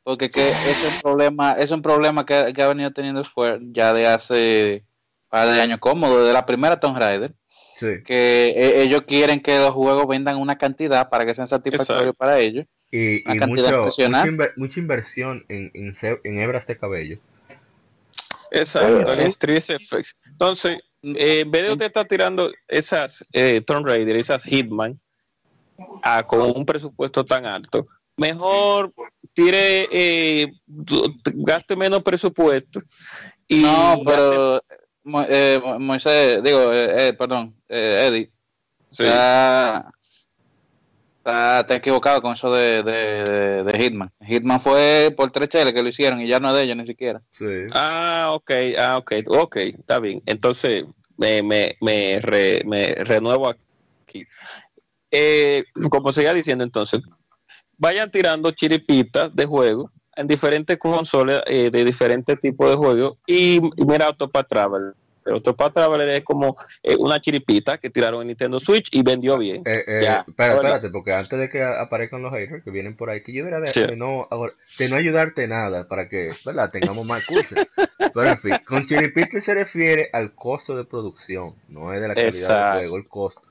porque 0.03 0.29
que 0.29 0.41
es 0.41 0.95
un 0.95 1.01
problema, 1.01 1.53
es 1.53 1.71
un 1.71 1.81
problema 1.81 2.25
que, 2.25 2.35
ha 2.35 2.67
venido 2.67 2.91
teniendo 2.91 3.23
Square 3.23 3.59
ya 3.71 3.93
de 3.93 4.07
hace 4.07 4.85
par 5.29 5.49
de 5.49 5.61
años 5.61 5.79
cómodo, 5.79 6.21
desde 6.21 6.33
la 6.33 6.45
primera 6.45 6.79
Tomb 6.79 6.97
Raider. 6.97 7.33
Que 7.77 8.53
e, 8.55 8.83
ellos 8.83 9.01
quieren 9.05 9.41
que 9.41 9.59
los 9.59 9.71
juegos 9.71 10.07
vendan 10.07 10.37
una 10.37 10.57
cantidad 10.57 11.09
para 11.09 11.25
que 11.25 11.33
sean 11.33 11.47
satisfactorios 11.47 12.15
para 12.15 12.39
ellos. 12.39 12.65
Y, 12.91 13.23
mucha, 14.55 14.79
inversión 14.79 15.43
en, 15.49 15.71
en, 15.73 16.39
hebras 16.39 16.65
de 16.67 16.77
cabello. 16.77 17.19
Exacto, 18.51 19.13
en 19.13 19.27
Street 19.27 19.63
Effects. 19.69 20.15
Entonces, 20.25 20.77
eh, 21.03 21.41
en 21.41 21.51
vez 21.51 21.63
de 21.63 21.71
usted 21.73 21.85
estar 21.87 22.07
tirando 22.07 22.51
esas 22.67 23.25
eh, 23.33 23.61
Tomb 23.61 23.85
Raider, 23.85 24.15
esas 24.15 24.43
Hitman, 24.43 24.99
a, 26.03 26.23
con 26.23 26.41
un 26.41 26.65
presupuesto 26.65 27.25
tan 27.25 27.45
alto, 27.45 27.85
mejor 28.15 28.93
tire, 29.33 29.87
eh, 29.91 30.51
gaste 30.65 31.75
menos 31.75 32.01
presupuesto. 32.01 32.79
Y 33.47 33.61
no, 33.61 34.01
pero 34.05 34.61
eh, 35.29 35.61
Moisés, 35.79 36.41
digo, 36.41 36.73
eh, 36.73 37.13
perdón, 37.13 37.55
eh, 37.69 38.07
Eddie, 38.07 38.31
sí. 38.89 39.03
Está, 41.25 41.61
está, 41.61 41.75
equivocado 41.75 42.21
con 42.21 42.33
eso 42.33 42.53
de, 42.53 42.83
de, 42.83 43.63
de, 43.63 43.77
Hitman. 43.77 44.11
Hitman 44.21 44.61
fue 44.61 45.13
por 45.17 45.31
tres 45.31 45.49
cheles 45.49 45.73
que 45.73 45.81
lo 45.81 45.89
hicieron 45.89 46.21
y 46.21 46.27
ya 46.27 46.39
no 46.39 46.49
es 46.49 46.55
de 46.55 46.63
ellos 46.63 46.77
ni 46.77 46.85
siquiera. 46.85 47.21
Sí. 47.31 47.45
Ah, 47.73 48.29
ok, 48.31 48.51
ah, 48.77 48.97
ok, 48.97 49.13
ok, 49.27 49.55
está 49.57 49.99
bien. 49.99 50.21
Entonces, 50.27 50.85
me, 51.17 51.41
me, 51.41 51.75
me, 51.81 52.21
me 52.65 52.95
renuevo 52.95 53.49
aquí. 53.49 54.25
Eh, 55.11 55.63
como 55.89 56.11
seguía 56.11 56.33
diciendo 56.33 56.63
entonces, 56.63 57.01
vayan 57.77 58.11
tirando 58.11 58.51
chiripitas 58.51 59.35
de 59.35 59.45
juego 59.45 59.91
en 60.15 60.27
diferentes 60.27 60.77
consolas 60.77 61.43
eh, 61.47 61.69
de 61.71 61.83
diferentes 61.83 62.39
tipos 62.39 62.69
de 62.69 62.75
juegos 62.75 63.17
y, 63.27 63.57
y 63.57 63.85
mira 63.85 64.05
Autopath 64.05 64.47
Travel 64.47 64.93
pero 65.25 65.37
Octopath 65.37 65.73
Traveler 65.73 66.07
es 66.09 66.23
como 66.23 66.55
eh, 66.83 66.95
una 66.99 67.19
chiripita 67.19 67.79
que 67.79 67.89
tiraron 67.89 68.21
en 68.21 68.27
Nintendo 68.27 68.59
Switch 68.59 68.89
y 68.91 69.01
vendió 69.01 69.39
bien. 69.39 69.63
Eh, 69.65 69.83
eh, 69.87 69.99
ya, 70.03 70.23
espérate, 70.27 70.89
porque 70.91 71.13
antes 71.13 71.39
de 71.39 71.49
que 71.49 71.63
aparezcan 71.63 72.21
los 72.21 72.31
haters 72.31 72.63
que 72.63 72.69
vienen 72.69 72.95
por 72.95 73.09
ahí, 73.09 73.23
que 73.23 73.33
yo 73.33 73.43
debería 73.43 73.59
de, 73.59 73.97
no, 73.97 74.27
de 74.77 74.89
no 74.89 74.95
ayudarte 74.95 75.47
nada 75.47 75.87
para 75.87 76.07
que 76.09 76.29
¿verdad? 76.45 76.69
tengamos 76.69 77.07
más 77.07 77.25
cursos. 77.25 77.57
Pero 77.97 78.29
en 78.29 78.37
fin, 78.37 78.53
con 78.67 78.85
chiripita 78.85 79.41
se 79.41 79.55
refiere 79.55 80.11
al 80.13 80.35
costo 80.35 80.77
de 80.77 80.85
producción, 80.85 81.55
no 81.69 81.91
es 81.91 82.01
de 82.01 82.07
la 82.07 82.13
calidad 82.13 82.75
del 82.75 82.81
juego, 82.81 82.97
el 82.97 83.09
costo. 83.09 83.41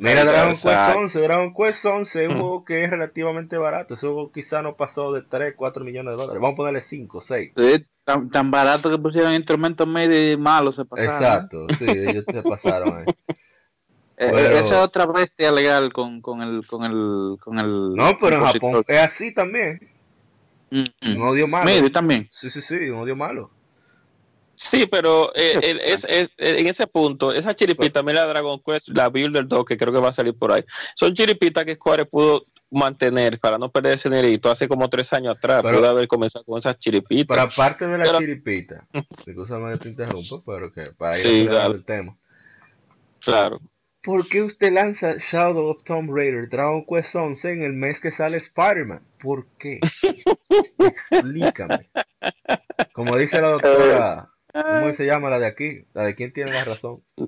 Mira, 0.00 0.24
Dragon 0.24 0.52
Quest 0.52 0.96
11, 0.96 1.20
Dragon 1.20 1.54
Quest 1.54 1.84
11 1.84 2.24
es 2.24 2.30
un 2.30 2.38
juego 2.38 2.64
que 2.64 2.84
es 2.84 2.90
relativamente 2.90 3.58
barato. 3.58 3.94
Ese 3.94 4.06
juego 4.06 4.32
quizá 4.32 4.62
no 4.62 4.76
pasó 4.76 5.12
de 5.12 5.22
3, 5.22 5.54
4 5.56 5.84
millones 5.84 6.16
de 6.16 6.22
dólares. 6.22 6.40
Vamos 6.40 6.54
a 6.54 6.56
ponerle 6.56 6.80
5, 6.80 7.20
6. 7.20 7.52
Sí, 7.54 7.86
Tan, 8.32 8.50
barato 8.50 8.90
que 8.90 8.96
pusieron 8.96 9.34
instrumentos 9.34 9.86
medio 9.86 10.38
malos 10.38 10.76
se 10.76 10.84
pasaron. 10.86 11.14
Exacto, 11.14 11.66
sí, 11.78 11.84
ellos 11.88 12.24
se 12.26 12.42
pasaron 12.42 12.98
ahí. 12.98 13.04
Eh, 14.20 14.32
eh, 14.34 14.58
esa 14.58 14.64
es 14.64 14.72
otra 14.72 15.06
bestia 15.06 15.52
legal 15.52 15.92
con, 15.92 16.20
con, 16.20 16.42
el, 16.42 16.66
con, 16.66 16.84
el, 16.84 17.38
con 17.38 17.56
el. 17.60 17.94
No, 17.94 18.18
pero 18.20 18.34
en 18.34 18.44
Japón 18.46 18.84
es 18.88 18.98
así 18.98 19.32
también. 19.32 19.78
Mm, 20.70 21.12
Un 21.12 21.22
odio 21.22 21.46
malo. 21.46 21.64
Medio 21.64 21.92
también. 21.92 22.26
Sí, 22.28 22.50
sí, 22.50 22.60
sí, 22.60 22.74
un 22.90 22.98
odio 22.98 23.14
malo. 23.14 23.48
Sí, 24.56 24.88
pero 24.90 25.30
eh, 25.36 25.78
es, 25.84 26.04
es, 26.10 26.34
en 26.36 26.66
ese 26.66 26.88
punto, 26.88 27.32
esa 27.32 27.54
chiripita, 27.54 28.02
mira 28.02 28.26
Dragon 28.26 28.58
Quest, 28.58 28.88
la 28.88 29.08
Builder 29.08 29.46
2, 29.46 29.64
que 29.64 29.76
creo 29.76 29.92
que 29.92 30.00
va 30.00 30.08
a 30.08 30.12
salir 30.12 30.34
por 30.34 30.50
ahí, 30.50 30.64
son 30.96 31.14
chiripitas 31.14 31.64
que 31.64 31.74
Square 31.74 32.06
pudo 32.06 32.44
mantener 32.70 33.38
para 33.38 33.58
no 33.58 33.70
perder 33.70 33.94
ese 33.94 34.08
dinerito 34.10 34.50
hace 34.50 34.68
como 34.68 34.88
tres 34.88 35.12
años 35.12 35.36
atrás 35.36 35.62
pero, 35.62 35.78
pude 35.78 35.88
haber 35.88 36.08
comenzado 36.08 36.44
con 36.44 36.58
esas 36.58 36.78
chiripitas 36.78 37.26
pero 37.28 37.42
aparte 37.42 37.88
de 37.88 37.98
la 37.98 38.04
pero, 38.04 38.18
chiripita 38.18 38.86
discúlpame 39.26 39.72
que 39.72 39.78
te 39.78 39.88
interrumpo 39.88 40.42
pero 40.44 40.72
que 40.72 40.82
para 40.96 41.16
ir 41.18 41.50
a 41.50 41.66
el 41.66 41.84
tema 41.84 42.16
claro 43.20 43.58
¿Por 44.02 44.26
qué 44.26 44.42
usted 44.42 44.72
lanza 44.72 45.16
Shadow 45.18 45.66
of 45.70 45.82
Tomb 45.82 46.14
Raider 46.14 46.48
Dragon 46.48 46.84
Quest 46.86 47.14
11 47.14 47.52
en 47.52 47.62
el 47.62 47.72
mes 47.72 48.00
que 48.00 48.10
sale 48.10 48.36
Spider-Man? 48.36 49.02
¿Por 49.20 49.46
qué? 49.58 49.80
Explícame. 50.78 51.90
Como 52.92 53.16
dice 53.16 53.42
la 53.42 53.48
doctora, 53.48 54.30
¿cómo 54.52 54.94
se 54.94 55.04
llama 55.04 55.30
la 55.30 55.38
de 55.40 55.46
aquí? 55.46 55.84
La 55.94 56.04
de 56.04 56.14
quién 56.14 56.32
tiene 56.32 56.52
la 56.52 56.64
razón. 56.64 57.02
Yo 57.16 57.26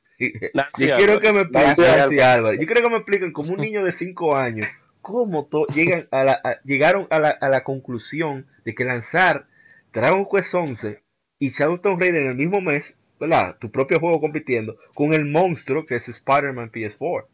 quiero 0.97 1.21
que 1.21 1.33
me 1.33 1.41
expliquen, 1.41 1.77
Yo 1.77 2.67
quiero 2.67 2.83
que 2.83 2.89
me 2.91 2.97
expliquen 2.97 3.33
como 3.33 3.51
un 3.51 3.61
niño 3.61 3.85
de 3.85 3.93
5 3.93 4.37
años 4.37 4.69
cómo 5.11 5.49
llegan 5.75 6.09
a 6.11 6.25
la, 6.25 6.61
llegaron 6.65 7.07
a 7.11 7.19
la, 7.19 7.31
a 7.31 7.49
la, 7.49 7.65
conclusión 7.65 8.47
de 8.65 8.75
que 8.75 8.85
lanzar 8.85 9.47
Dragon 9.93 10.27
Quest 10.31 10.55
11 10.55 11.03
y 11.39 11.51
Shadow 11.51 11.79
Tomb 11.79 12.01
Raider 12.01 12.23
en 12.23 12.29
el 12.31 12.37
mismo 12.37 12.61
mes, 12.61 12.99
¿verdad? 13.19 13.57
Tu 13.59 13.71
propio 13.71 14.01
juego 14.01 14.21
compitiendo 14.21 14.77
con 14.95 15.15
el 15.15 15.27
monstruo 15.27 15.87
que 15.87 15.97
es 15.97 16.09
Spider-Man 16.09 16.71
PS4. 16.73 17.27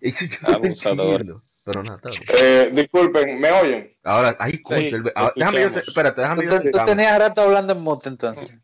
Eso 0.00 0.24
yo 0.24 0.48
Abusador. 0.48 1.26
No 1.26 1.36
pero 1.64 1.82
nada, 1.82 2.00
eh, 2.42 2.70
disculpen, 2.72 3.38
¿me 3.38 3.50
oyen? 3.50 3.94
Ahora, 4.02 4.34
ahí, 4.40 4.60
sí, 4.64 4.88
ah, 5.14 5.30
déjame 5.36 5.60
yo, 5.60 5.66
espérate, 5.66 6.22
déjame 6.22 6.46
yo. 6.46 6.62
Tú, 6.62 6.70
tú 6.70 6.78
tenías 6.86 7.18
rato 7.18 7.42
hablando 7.42 7.74
en 7.74 7.82
moto 7.82 8.08
entonces 8.08 8.56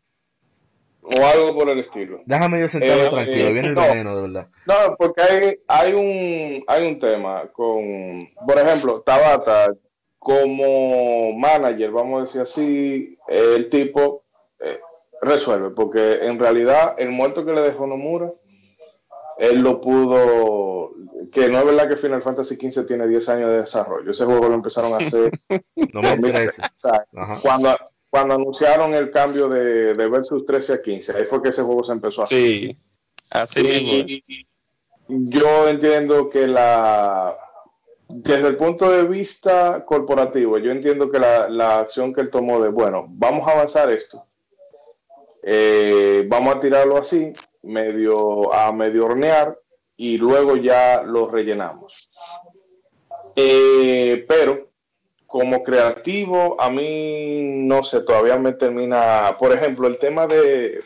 o 1.15 1.25
algo 1.25 1.55
por 1.55 1.69
el 1.69 1.79
estilo. 1.79 2.21
Déjame 2.25 2.59
yo 2.59 2.69
sentarme 2.69 3.05
eh, 3.05 3.09
tranquilo, 3.09 3.53
viene 3.53 3.67
el 3.69 3.75
veneno, 3.75 4.15
de 4.15 4.21
verdad. 4.23 4.47
No, 4.65 4.95
porque 4.97 5.21
hay, 5.21 5.59
hay, 5.67 5.93
un, 5.93 6.63
hay 6.67 6.87
un 6.87 6.99
tema 6.99 7.43
con, 7.53 8.19
por 8.45 8.59
ejemplo, 8.59 9.01
Tabata, 9.01 9.73
como 10.19 11.33
manager, 11.33 11.91
vamos 11.91 12.19
a 12.19 12.25
decir 12.25 12.41
así, 12.41 13.17
el 13.27 13.69
tipo 13.69 14.25
eh, 14.59 14.77
resuelve, 15.21 15.69
porque 15.69 16.25
en 16.25 16.37
realidad 16.37 16.95
el 16.97 17.11
muerto 17.11 17.45
que 17.45 17.53
le 17.53 17.61
dejó 17.61 17.87
Nomura, 17.87 18.33
él 19.37 19.61
lo 19.61 19.79
pudo, 19.79 20.91
que 21.31 21.47
no 21.47 21.59
es 21.59 21.65
verdad 21.65 21.87
que 21.87 21.95
Final 21.95 22.21
Fantasy 22.21 22.55
XV 22.55 22.85
tiene 22.85 23.07
10 23.07 23.29
años 23.29 23.49
de 23.51 23.57
desarrollo, 23.59 24.11
ese 24.11 24.25
juego 24.25 24.49
lo 24.49 24.55
empezaron 24.55 24.93
a 24.93 24.97
hacer. 24.97 25.31
no 25.93 26.01
me 26.01 26.09
interesa. 26.15 26.71
Cuando, 27.41 27.77
cuando 28.17 28.33
anunciaron 28.33 28.95
el 28.95 29.11
cambio 29.11 29.47
de, 29.47 29.93
de, 29.93 30.07
Versus 30.07 30.43
13 30.43 30.73
a 30.73 30.81
15. 30.81 31.17
Ahí 31.17 31.25
fue 31.25 31.39
que 31.39 31.49
ese 31.49 31.61
juego 31.61 31.83
se 31.83 31.91
empezó 31.91 32.21
a 32.21 32.23
hacer. 32.23 32.37
Sí, 32.37 32.77
así 33.29 33.61
mismo. 33.61 34.43
Yo 35.07 35.69
entiendo 35.69 36.27
que 36.27 36.47
la. 36.47 37.37
Desde 38.09 38.47
el 38.47 38.57
punto 38.57 38.89
de 38.89 39.03
vista 39.03 39.85
corporativo, 39.85 40.57
yo 40.57 40.71
entiendo 40.71 41.11
que 41.11 41.19
la, 41.19 41.47
la 41.49 41.79
acción 41.79 42.13
que 42.13 42.21
él 42.21 42.31
tomó 42.31 42.59
de, 42.61 42.69
bueno, 42.69 43.05
vamos 43.09 43.47
a 43.47 43.51
avanzar 43.51 43.91
esto. 43.91 44.23
Eh, 45.43 46.25
vamos 46.27 46.55
a 46.55 46.59
tirarlo 46.59 46.97
así, 46.97 47.33
medio 47.61 48.51
a 48.51 48.71
medio 48.71 49.05
hornear 49.05 49.59
y 49.95 50.17
luego 50.17 50.55
ya 50.55 51.03
lo 51.03 51.29
rellenamos. 51.29 52.09
Eh, 53.35 54.25
pero 54.27 54.66
como 55.27 55.61
creativo, 55.61 56.59
a 56.59 56.69
mí 56.69 57.41
no 57.43 57.83
sé, 57.83 58.01
todavía 58.01 58.37
me 58.37 58.53
termina, 58.53 59.35
por 59.37 59.51
ejemplo, 59.51 59.87
el 59.87 59.99
tema 59.99 60.25
de... 60.25 60.81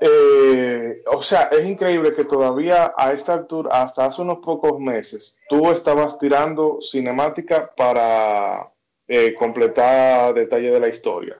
eh, 0.00 1.02
o 1.06 1.22
sea, 1.22 1.44
es 1.44 1.64
increíble 1.64 2.12
que 2.12 2.24
todavía 2.24 2.92
a 2.96 3.12
esta 3.12 3.34
altura, 3.34 3.82
hasta 3.82 4.06
hace 4.06 4.22
unos 4.22 4.38
pocos 4.38 4.80
meses, 4.80 5.40
tú 5.48 5.70
estabas 5.70 6.18
tirando 6.18 6.78
cinemática 6.82 7.72
para 7.76 8.72
eh, 9.06 9.34
completar 9.34 10.34
detalle 10.34 10.70
de 10.70 10.80
la 10.80 10.88
historia. 10.88 11.38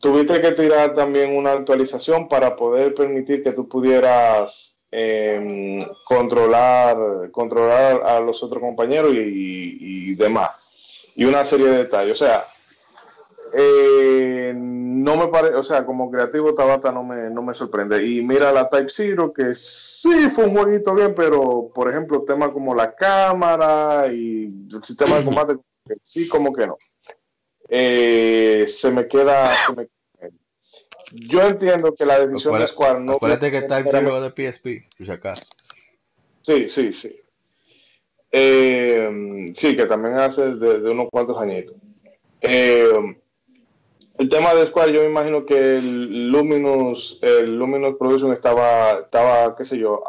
Tuviste 0.00 0.42
que 0.42 0.52
tirar 0.52 0.94
también 0.94 1.36
una 1.36 1.52
actualización 1.52 2.28
para 2.28 2.56
poder 2.56 2.92
permitir 2.94 3.44
que 3.44 3.52
tú 3.52 3.68
pudieras 3.68 4.71
eh, 4.92 5.78
controlar, 6.04 7.30
controlar 7.32 8.02
a 8.04 8.20
los 8.20 8.42
otros 8.42 8.60
compañeros 8.60 9.12
y, 9.14 10.10
y 10.10 10.14
demás. 10.14 11.12
Y 11.16 11.24
una 11.24 11.44
serie 11.44 11.66
de 11.66 11.78
detalles. 11.78 12.12
O 12.20 12.24
sea, 12.24 12.44
eh, 13.54 14.52
no 14.54 15.16
me 15.16 15.28
parece, 15.28 15.54
o 15.56 15.62
sea, 15.62 15.84
como 15.84 16.10
creativo 16.10 16.54
Tabata 16.54 16.92
no 16.92 17.02
me, 17.04 17.28
no 17.30 17.42
me 17.42 17.54
sorprende. 17.54 18.04
Y 18.06 18.22
mira 18.22 18.52
la 18.52 18.68
Type 18.68 18.88
Zero, 18.88 19.32
que 19.32 19.54
sí 19.54 20.28
fue 20.28 20.44
un 20.44 20.56
jueguito 20.56 20.94
bien, 20.94 21.14
pero 21.14 21.70
por 21.74 21.90
ejemplo, 21.90 22.22
temas 22.24 22.50
como 22.50 22.74
la 22.74 22.94
cámara 22.94 24.06
y 24.12 24.44
el 24.72 24.84
sistema 24.84 25.18
de 25.18 25.24
combate, 25.24 25.56
sí, 26.02 26.28
como 26.28 26.52
que 26.52 26.66
no. 26.66 26.76
Eh, 27.68 28.64
se 28.68 28.90
me 28.90 29.06
queda. 29.08 29.54
se 29.66 29.74
me- 29.76 29.88
yo 31.14 31.42
entiendo 31.42 31.94
que 31.94 32.04
la 32.04 32.18
decisión 32.18 32.58
de 32.58 32.66
Square 32.66 33.00
no. 33.00 33.12
Acuérdate 33.12 33.50
que 33.50 33.62
Type 33.62 33.90
Zero 33.90 34.24
es 34.24 34.34
de 34.34 34.52
PSP, 34.52 34.66
si 34.98 35.10
acaso. 35.10 35.46
Sí, 36.40 36.68
sí, 36.68 36.92
sí. 36.92 37.16
Eh, 38.30 39.52
sí, 39.54 39.76
que 39.76 39.86
también 39.86 40.14
hace 40.14 40.54
de, 40.54 40.80
de 40.80 40.90
unos 40.90 41.08
cuantos 41.10 41.38
añitos. 41.38 41.76
Eh, 42.40 43.16
el 44.18 44.28
tema 44.28 44.54
de 44.54 44.66
Square, 44.66 44.92
yo 44.92 45.00
me 45.00 45.10
imagino 45.10 45.44
que 45.44 45.76
el 45.76 46.30
Luminous, 46.30 47.18
el 47.22 47.58
Luminous 47.58 47.96
Production 47.96 48.32
estaba, 48.32 49.00
estaba, 49.00 49.56
qué 49.56 49.64
sé 49.64 49.78
yo, 49.78 50.02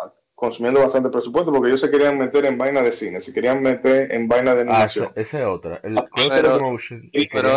consumiendo 0.44 0.82
bastante 0.82 1.10
presupuesto 1.10 1.52
porque 1.54 1.70
ellos 1.70 1.80
se 1.80 1.90
querían 1.90 2.18
meter 2.18 2.44
en 2.46 2.58
vaina 2.58 2.82
de 2.82 2.92
cine, 2.92 3.22
se 3.22 3.34
querían 3.34 3.62
meter 3.62 4.12
en 4.12 4.28
vaina 4.28 4.54
de 4.54 4.62
Ah, 4.62 4.64
animación. 4.64 5.06
esa, 5.12 5.22
esa 5.22 5.40
es 5.40 5.46
otra. 5.46 5.80
El 5.84 5.98
Ah, 5.98 6.06
pero- 6.30 6.76
y- 7.14 7.28
pero. 7.30 7.50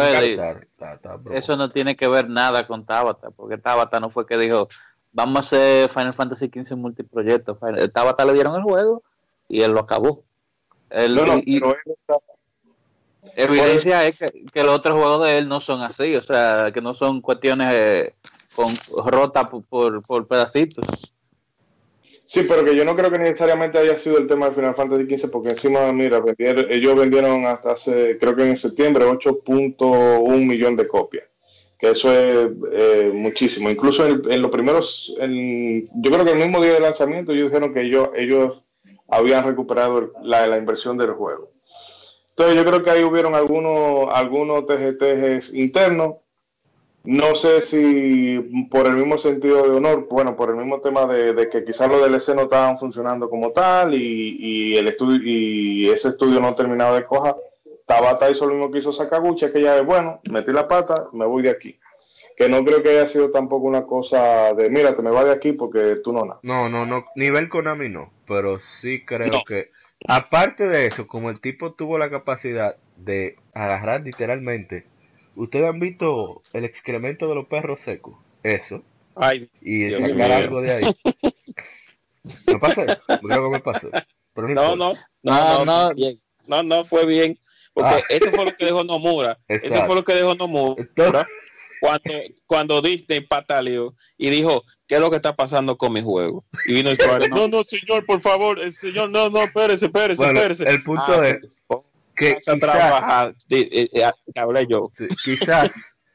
Eso 1.33 1.57
no 1.57 1.71
tiene 1.71 1.97
que 1.97 2.07
ver 2.09 2.29
nada 2.29 2.67
con 2.67 2.85
Tabata, 2.87 3.31
porque 3.31 3.59
Tabata 3.59 3.99
no 3.99 4.09
fue 4.11 4.25
que 4.27 4.39
dijo, 4.39 4.69
vamos 5.13 5.37
a 5.37 5.41
hacer 5.41 5.89
Final 5.89 6.15
Fantasy 6.15 6.47
XV 6.53 6.77
multiproyecto. 6.77 7.59
Tabata 7.93 8.25
le 8.25 8.35
dieron 8.35 8.55
el 8.55 8.63
juego 8.63 9.03
y 9.49 9.63
él 9.63 9.73
lo 9.73 9.81
acabó. 9.81 10.23
Él- 10.91 11.15
No, 11.17 11.27
no, 11.27 11.39
y, 11.39 11.57
y 11.57 11.61
pero 11.61 11.73
él 11.73 11.93
está- 12.01 12.15
evidencia 13.35 14.07
es 14.07 14.19
que, 14.21 14.27
que 14.53 14.63
los 14.63 14.77
otros 14.77 14.95
juegos 14.95 15.27
de 15.27 15.39
él 15.39 15.49
no 15.49 15.61
son 15.61 15.83
así, 15.83 16.15
o 16.15 16.23
sea, 16.23 16.71
que 16.73 16.81
no 16.81 16.95
son 16.95 17.21
cuestiones 17.21 17.69
eh, 17.73 18.15
con, 18.55 18.67
rotas 19.11 19.51
por, 19.51 19.65
por, 19.65 20.03
por 20.03 20.27
pedacitos. 20.29 21.13
Sí, 22.27 22.43
pero 22.49 22.65
que 22.65 22.75
yo 22.75 22.85
no 22.85 22.97
creo 22.97 23.11
que 23.11 23.19
necesariamente 23.19 23.79
haya 23.79 23.97
sido 23.97 24.19
el 24.19 24.27
tema 24.27 24.47
del 24.47 24.55
Final 24.55 24.75
Fantasy 24.75 25.05
XV, 25.17 25.31
porque 25.31 25.51
encima, 25.51 25.93
mira, 25.93 26.19
vendieron- 26.21 26.67
ellos 26.71 26.97
vendieron 26.97 27.47
hasta 27.47 27.73
hace, 27.73 28.19
creo 28.19 28.35
que 28.35 28.43
en 28.49 28.57
septiembre, 28.57 29.05
8.1 29.05 30.45
millón 30.45 30.75
de 30.77 30.89
copias. 30.89 31.25
Que 31.79 31.91
eso 31.91 32.11
es 32.11 32.51
eh, 32.73 33.11
muchísimo. 33.13 33.71
Incluso 33.71 34.07
en, 34.07 34.43
los 34.43 34.51
primeros, 34.51 35.15
yo 35.19 36.11
creo 36.11 36.25
que 36.25 36.33
el 36.33 36.39
mismo 36.39 36.61
día 36.63 36.73
de 36.73 36.81
lanzamiento, 36.81 37.33
ellos 37.33 37.49
dijeron 37.53 37.73
que 37.73 37.83
ellos, 37.83 38.63
habían 39.09 39.45
recuperado 39.45 40.13
la, 40.23 40.47
la 40.49 40.57
inversión 40.59 40.99
del 40.99 41.13
juego. 41.13 41.53
Entonces, 42.31 42.57
yo 42.57 42.65
creo 42.65 42.83
que 42.83 42.91
ahí 42.91 43.05
hubieron 43.05 43.35
algunos, 43.35 44.09
algunos 44.13 44.67
TGTs 44.67 45.55
internos 45.55 46.17
no 47.07 47.35
sé 47.35 47.61
si 47.61 48.67
por 48.71 48.87
el 48.87 48.97
mismo 48.97 49.17
sentido 49.19 49.63
de 49.69 49.77
honor, 49.77 50.07
bueno, 50.11 50.37
por 50.37 50.51
el 50.51 50.57
mismo 50.57 50.81
tema 50.81 51.07
de, 51.07 51.33
de 51.33 51.49
que 51.49 51.65
quizás 51.65 51.89
los 51.89 52.03
DLC 52.03 52.35
no 52.35 52.43
estaban 52.43 52.79
funcionando 52.79 53.31
como 53.31 53.53
tal 53.53 53.95
y, 53.95 54.37
y 54.39 54.77
el 54.77 54.89
estudio 54.89 55.21
y 55.25 55.89
ese 55.89 56.09
estudio 56.09 56.41
no 56.41 56.55
terminaba 56.55 56.97
de 56.97 57.05
coja, 57.07 57.37
Tabata 57.87 58.29
hizo 58.31 58.47
lo 58.47 58.55
mismo 58.55 58.71
que 58.73 58.79
hizo 58.81 58.93
Sakaguchi, 58.93 59.51
que 59.53 59.63
ya 59.63 59.77
es 59.77 59.87
bueno, 59.87 60.21
metí 60.31 60.53
la 60.53 60.67
pata, 60.67 61.09
me 61.13 61.25
voy 61.25 61.43
de 61.45 61.51
aquí. 61.51 61.79
Que 62.37 62.49
no 62.51 62.63
creo 62.65 62.83
que 62.83 62.91
haya 62.91 63.07
sido 63.07 63.31
tampoco 63.31 63.67
una 63.67 63.85
cosa 63.87 64.53
de, 64.55 64.69
mira, 64.69 64.95
te 64.95 65.01
me 65.03 65.11
vas 65.11 65.25
de 65.25 65.33
aquí 65.33 65.53
porque 65.53 65.97
tú 66.05 66.13
no 66.13 66.25
nada. 66.27 66.41
No, 66.43 66.69
no, 66.69 66.85
no, 66.85 67.07
nivel 67.15 67.49
Konami 67.49 67.89
no, 67.89 68.11
pero 68.27 68.59
sí 68.59 69.05
creo 69.07 69.29
No. 69.29 69.45
que, 69.47 69.71
aparte 70.07 70.67
de 70.69 70.87
eso, 70.87 71.07
como 71.07 71.31
el 71.31 71.41
tipo 71.41 71.73
tuvo 71.73 71.97
la 71.97 72.11
capacidad 72.11 72.77
de 72.97 73.37
agarrar 73.55 74.03
literalmente, 74.03 74.85
ustedes 75.37 75.67
han 75.67 75.79
visto 75.81 76.43
el 76.53 76.65
excremento 76.65 77.29
de 77.29 77.35
los 77.37 77.47
perros 77.47 77.81
secos, 77.81 78.17
eso, 78.43 78.83
Ay, 79.15 79.49
y 79.61 79.85
Dios 79.85 80.03
sacar 80.11 80.17
mío. 80.29 80.37
algo 80.37 80.61
de 80.63 80.73
ahí. 80.73 80.85
¿Me 82.47 82.59
pasé? 82.59 82.87
Creo 83.07 83.45
que 83.45 83.51
me 83.51 83.61
pasó. 83.61 83.89
Pero 84.35 84.49
no, 84.49 84.77
no, 84.77 84.93
No, 84.95 84.95
no, 85.23 85.65
no. 85.65 85.89
no, 85.89 85.95
bien. 85.95 86.21
no, 86.47 86.63
no 86.63 86.85
fue 86.85 87.07
bien, 87.07 87.39
porque 87.73 87.95
Ah. 87.95 88.03
eso 88.11 88.31
fue 88.31 88.45
lo 88.45 88.53
que 88.53 88.65
dejó 88.67 88.85
Nomura, 88.85 89.39
eso 89.49 89.67
Exacto. 89.67 89.87
fue 89.87 89.95
lo 89.97 90.05
que 90.05 90.15
dejó 90.15 90.35
Nomura 90.35 90.83
Entonces, 90.83 91.27
cuando, 91.81 92.13
cuando 92.47 92.83
Disney 92.83 93.21
pataleó 93.21 93.95
y 94.19 94.29
dijo, 94.31 94.63
¿qué 94.87 94.97
es 94.97 95.01
lo 95.01 95.11
que 95.11 95.17
está 95.17 95.37
pasando 95.37 95.77
con 95.79 95.93
mi 95.93 96.03
juego? 96.03 96.45
Y 96.67 96.75
vino 96.75 96.91
el 96.91 96.97
Square, 96.97 97.29
no, 97.29 97.49
no, 97.49 97.63
señor, 97.65 98.05
por 98.07 98.21
favor, 98.21 98.59
el 98.59 98.73
señor, 98.73 99.11
no, 99.11 99.31
no, 99.31 99.43
espérese, 99.45 99.87
espérese, 99.87 100.23
Bueno, 100.23 100.39
espérese. 100.41 100.65
el 100.69 100.83
punto 100.83 101.03
Ah, 101.07 101.29
es 101.29 101.63
que 102.17 102.35
Vas 102.35 102.49
a 102.49 102.57
trabajar, 102.57 103.35
eh, 103.51 103.89
eh, 103.93 104.11
hablé 104.35 104.67
yo. 104.69 104.91
quizás 105.25 105.71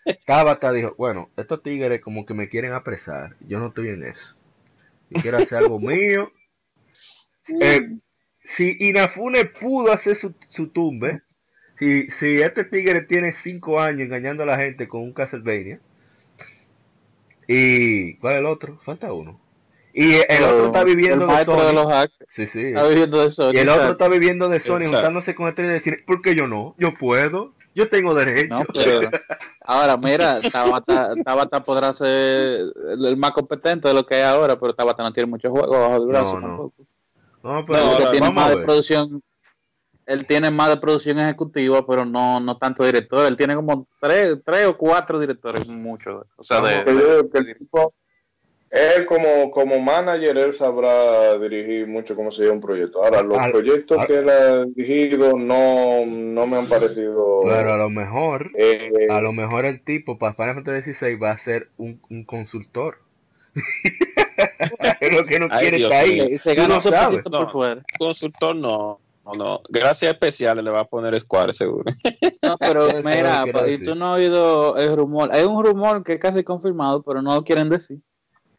Tabata 0.26 0.72
dijo, 0.72 0.96
bueno, 0.98 1.30
estos 1.38 1.62
tigres 1.62 2.02
como 2.02 2.26
que 2.26 2.34
me 2.34 2.50
quieren 2.50 2.74
apresar, 2.74 3.36
yo 3.40 3.60
no 3.60 3.68
estoy 3.68 3.90
en 3.90 4.04
eso. 4.04 4.38
Yo 5.10 5.22
quiero 5.22 5.38
hacer 5.38 5.60
algo 5.60 5.80
mío. 5.80 6.32
Eh, 7.62 7.98
si 8.44 8.78
Inafune 8.80 9.46
pudo 9.46 9.92
hacer 9.92 10.16
su, 10.16 10.36
su 10.50 10.70
tumbe, 10.70 11.22
si, 11.78 12.10
si 12.10 12.42
este 12.42 12.66
tigre 12.66 13.02
tiene 13.04 13.34
cinco 13.34 13.80
años 13.80 14.02
engañando 14.02 14.44
a 14.44 14.48
la 14.48 14.58
gente 14.58 14.88
con 14.88 15.02
un 15.02 15.14
Castlevania, 15.14 15.80
y 17.48 18.16
¿cuál 18.16 18.34
es 18.34 18.40
el 18.40 18.46
otro? 18.46 18.80
Falta 18.80 19.12
uno. 19.12 19.40
Y 19.94 20.14
el 20.28 20.44
otro 20.44 20.66
está 20.68 20.84
viviendo 20.84 21.26
el 21.26 21.32
de 21.32 21.38
de 21.38 21.46
Sony. 21.46 21.74
los 21.74 21.86
hackers 21.92 22.30
Sí, 22.30 22.48
sí. 22.48 22.66
está 22.68 22.88
viviendo 22.88 23.24
de 23.24 23.32
Sony. 23.32 23.52
Y 23.54 23.58
el 23.58 23.70
otro 23.70 23.92
está 23.92 24.08
viviendo 24.08 24.50
de 24.50 24.60
Sony, 24.60 24.78
Exacto. 24.78 24.96
juntándose 24.98 25.36
con 25.36 25.48
este 25.48 25.64
y 25.64 25.68
decir, 25.68 26.04
¿por 26.06 26.22
qué 26.22 26.36
yo 26.36 26.48
no? 26.48 26.76
Yo 26.78 26.94
puedo, 26.94 27.54
yo 27.76 27.90
tengo 27.90 28.14
derecho. 28.14 28.54
No, 28.54 28.66
pero 28.74 29.10
ahora 29.66 29.98
mira, 29.98 30.40
Tabata, 30.52 31.14
Tabata 31.24 31.64
podrá 31.64 31.94
ser 31.94 32.08
el, 32.08 33.06
el 33.06 33.18
más 33.18 33.32
competente 33.32 33.88
de 33.88 33.94
lo 33.94 34.06
que 34.06 34.16
hay 34.16 34.22
ahora, 34.24 34.58
pero 34.58 34.74
Tabata 34.74 35.04
no 35.04 35.12
tiene 35.14 35.30
muchos 35.30 35.52
juegos 35.52 35.70
bajo 35.78 35.96
el 35.98 36.08
brazo 36.08 36.34
No, 36.34 36.40
no. 36.40 36.48
tampoco. 36.48 36.74
No, 37.44 37.66
pero 37.66 37.80
No, 37.80 37.90
Porque 37.92 38.04
ahora, 38.04 38.12
tiene 38.12 38.28
vamos 38.28 38.36
más 38.36 38.46
a 38.46 38.56
de 38.56 38.64
producción, 38.66 39.24
él 40.06 40.26
tiene 40.26 40.52
más 40.52 40.70
de 40.70 40.78
producción 40.78 41.20
ejecutiva, 41.20 41.86
pero 41.88 42.06
no, 42.06 42.40
no 42.40 42.58
tanto 42.58 42.84
director. 42.84 43.26
Él 43.26 43.38
tiene 43.38 43.56
como 43.56 43.88
tres, 44.00 44.38
tres 44.46 44.68
o 44.68 44.78
cuatro 44.78 45.20
directores, 45.20 45.68
mucho. 45.68 46.26
O 46.36 46.44
sea, 46.44 46.60
de, 46.62 46.82
el 47.34 47.58
tipo, 47.58 47.94
él 48.72 49.06
como, 49.06 49.52
como 49.52 49.80
manager, 49.80 50.38
él 50.38 50.54
sabrá 50.54 51.38
dirigir 51.38 51.88
mucho 51.88 52.16
cómo 52.16 52.32
se 52.32 52.44
lleva 52.44 52.54
un 52.54 52.62
proyecto. 52.62 53.04
Ahora, 53.04 53.22
los 53.22 53.38
Al- 53.38 53.52
proyectos 53.52 53.98
al- 54.00 54.08
que 54.08 54.18
él 54.20 54.30
ha 54.30 54.66
dirigido 54.66 55.38
no, 55.38 56.06
no 56.06 56.48
me 56.48 56.58
han 56.58 56.68
parecido... 56.68 57.42
Pero 57.44 57.74
a 57.74 57.78
lo 57.78 57.90
mejor, 57.90 58.50
eh, 58.58 58.90
a 59.10 59.20
lo 59.22 59.34
mejor 59.34 59.66
el 59.66 59.82
tipo 59.84 60.18
para 60.18 60.34
Final 60.34 60.56
Fantasy 60.56 60.94
XVI 60.94 61.16
va 61.16 61.32
a 61.32 61.38
ser 61.38 61.70
un, 61.78 62.02
un 62.10 62.24
consultor. 62.24 62.98
es 65.02 65.14
lo 65.18 65.24
que 65.26 65.40
no 65.40 65.48
Ay, 65.52 65.60
quiere 65.62 65.78
Dios 65.78 65.92
estar 65.92 66.08
mío. 66.08 66.24
ahí. 66.24 66.34
y 66.34 66.38
se 66.38 66.56
gana 66.56 66.70
no 66.70 66.76
un 66.76 66.82
sabes. 66.82 67.22
por 67.24 67.52
fuera. 67.52 67.82
Consultor 68.00 68.56
no, 68.56 69.00
no, 69.26 69.32
no. 69.38 69.62
Gracias 69.70 70.14
especiales 70.14 70.64
le 70.64 70.72
va 70.72 70.82
a 70.82 70.86
poner 70.86 71.20
Square 71.20 71.52
seguro. 71.54 71.92
No, 72.42 72.58
pero 72.58 72.88
mira, 73.04 73.44
y 73.68 73.84
tú 73.84 73.96
no 73.96 74.14
has 74.14 74.20
oído 74.20 74.78
el 74.78 74.96
rumor. 74.96 75.30
Hay 75.34 75.44
un 75.44 75.62
rumor 75.64 76.04
que 76.04 76.14
es 76.14 76.20
casi 76.20 76.44
confirmado, 76.46 77.04
pero 77.04 77.22
no 77.22 77.36
lo 77.36 77.44
quieren 77.44 77.68
decir. 77.70 78.00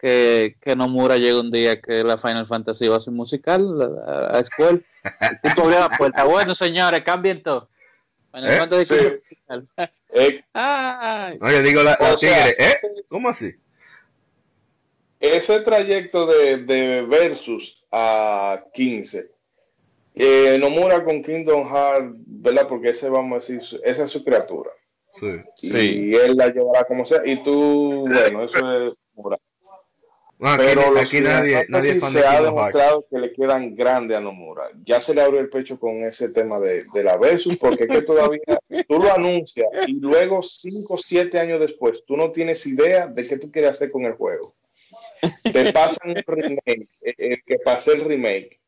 Que, 0.03 0.57
que 0.61 0.75
Nomura 0.75 1.17
llega 1.17 1.39
un 1.41 1.53
día 1.53 1.81
que 1.81 2.03
la 2.03 2.19
Final 2.19 2.47
Fantasy 2.49 2.89
va 2.89 2.97
a 2.97 3.01
ser 3.01 3.13
musical 3.15 4.01
a, 4.05 4.37
a 4.37 4.41
escuela. 4.41 4.81
El 5.21 5.41
tipo 5.41 5.63
abrió 5.63 5.79
la 5.79 5.91
puerta. 5.91 6.25
Bueno, 6.25 6.55
señores, 6.57 7.05
cambien 7.05 7.41
todo. 7.41 7.69
Final 8.35 8.51
¿Eh? 8.51 8.57
Fantasy 8.57 8.85
Sí. 8.87 8.95
XV 9.01 9.13
musical. 9.13 9.69
eh, 10.13 10.45
Ay, 10.53 11.39
No, 11.41 11.53
yo 11.53 11.63
digo 11.63 11.83
la, 11.85 11.97
la 12.01 12.19
sea, 12.19 12.47
tigre, 12.47 12.57
¿eh? 12.59 12.75
¿Cómo 13.09 13.29
así? 13.29 13.53
ese 15.21 15.61
trayecto 15.61 16.27
de, 16.27 16.57
de 16.59 17.03
Versus 17.03 17.87
a 17.93 18.65
15, 18.75 19.31
eh, 20.17 20.59
Nomura 20.61 21.05
con 21.05 21.23
Kingdom 21.23 21.63
Hearts, 21.65 22.19
¿verdad? 22.27 22.67
Porque 22.69 22.89
ese, 22.89 23.09
vamos 23.09 23.33
a 23.37 23.41
decir, 23.41 23.63
su- 23.63 23.81
esa 23.85 24.03
es 24.03 24.11
su 24.11 24.25
criatura. 24.25 24.71
Sí. 25.13 25.29
Y 25.63 25.67
Sí. 25.69 26.15
él 26.17 26.37
la 26.37 26.49
llevará 26.49 26.85
como 26.85 27.07
sea. 27.07 27.23
Y 27.25 27.41
tú, 27.43 28.09
bueno, 28.09 28.43
eso 28.43 28.73
es 28.89 28.93
aquí, 30.51 30.65
Pero 30.67 30.91
los 30.91 31.09
aquí 31.09 31.21
nadie, 31.21 31.65
nadie 31.69 32.01
se 32.01 32.27
ha 32.27 32.43
demostrado 32.43 33.07
que 33.11 33.19
le 33.19 33.33
quedan 33.33 33.75
grandes 33.75 34.17
a 34.17 34.21
Nomura. 34.21 34.65
Ya 34.85 35.01
se 35.01 35.15
le 35.15 35.23
abrió 35.23 35.41
el 35.41 35.49
pecho 35.49 35.79
con 35.79 36.03
ese 36.03 36.31
tema 36.31 36.59
de, 36.59 36.85
de 36.93 37.05
la 37.05 37.17
Versus, 37.17 37.57
porque 37.57 37.85
es 37.85 37.91
que 37.91 38.03
todavía 38.03 38.41
tú 38.89 38.99
lo 38.99 39.13
anuncias 39.13 39.69
y 39.87 39.93
luego 39.93 40.43
5 40.43 40.95
o 40.95 40.99
7 40.99 41.39
años 41.39 41.61
después 41.61 42.03
tú 42.07 42.17
no 42.17 42.33
tienes 42.33 42.67
idea 42.67 43.07
de 43.07 43.27
qué 43.27 43.39
tú 43.39 43.51
quieres 43.51 43.73
hacer 43.73 43.91
con 43.91 44.05
el 44.05 44.13
juego. 44.13 44.55
Te 45.53 45.73
pasan 45.73 46.11
un 46.11 46.23
remake, 46.27 46.89
eh, 47.03 47.15
eh, 47.19 47.39
que 47.47 47.59
pase 47.59 47.93
el 47.93 48.01
remake. 48.01 48.61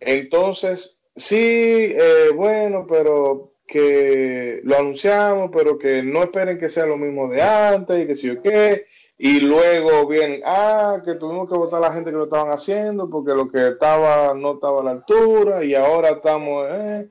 Entonces, 0.00 1.02
sí, 1.16 1.36
eh, 1.36 2.30
bueno, 2.34 2.86
pero 2.88 3.54
que 3.66 4.60
lo 4.64 4.78
anunciamos, 4.78 5.50
pero 5.52 5.78
que 5.78 6.02
no 6.02 6.22
esperen 6.22 6.58
que 6.58 6.70
sea 6.70 6.86
lo 6.86 6.96
mismo 6.96 7.28
de 7.28 7.42
antes 7.42 8.02
y 8.02 8.06
que 8.06 8.16
si 8.16 8.28
yo 8.28 8.42
qué. 8.42 8.86
Y 9.20 9.40
luego 9.40 10.06
vienen, 10.06 10.40
ah, 10.44 11.02
que 11.04 11.14
tuvimos 11.14 11.48
que 11.48 11.56
votar 11.56 11.82
a 11.82 11.88
la 11.88 11.92
gente 11.92 12.10
que 12.10 12.16
lo 12.16 12.24
estaban 12.24 12.52
haciendo 12.52 13.10
porque 13.10 13.32
lo 13.32 13.50
que 13.50 13.68
estaba 13.68 14.32
no 14.34 14.52
estaba 14.52 14.80
a 14.80 14.84
la 14.84 14.90
altura 14.92 15.64
y 15.64 15.74
ahora 15.74 16.10
estamos, 16.10 16.68
eh. 16.70 17.08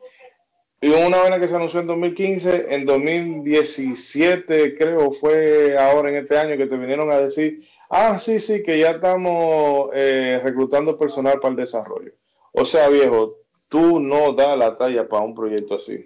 Y 0.79 0.89
una 0.89 1.17
vaina 1.17 1.39
que 1.39 1.47
se 1.47 1.55
anunció 1.55 1.79
en 1.79 1.87
2015, 1.87 2.75
en 2.75 2.85
2017 2.85 4.77
creo 4.77 5.11
fue 5.11 5.75
ahora 5.77 6.09
en 6.09 6.17
este 6.17 6.37
año 6.37 6.55
que 6.55 6.67
te 6.67 6.77
vinieron 6.77 7.11
a 7.11 7.17
decir, 7.17 7.57
ah, 7.89 8.17
sí, 8.19 8.39
sí, 8.39 8.63
que 8.63 8.79
ya 8.79 8.91
estamos 8.91 9.89
eh, 9.93 10.39
reclutando 10.43 10.97
personal 10.97 11.39
para 11.39 11.51
el 11.51 11.57
desarrollo. 11.57 12.11
O 12.53 12.63
sea, 12.63 12.89
viejo, 12.89 13.37
tú 13.69 13.99
no 13.99 14.33
das 14.33 14.57
la 14.57 14.77
talla 14.77 15.09
para 15.09 15.23
un 15.23 15.35
proyecto 15.35 15.75
así. 15.75 16.05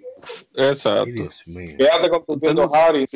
Exacto. 0.54 1.28
Quédate 1.78 2.08
con 2.10 2.24
tu 2.24 2.32
Nintendo 2.32 2.66
no- 2.66 2.74
Harry, 2.74 3.06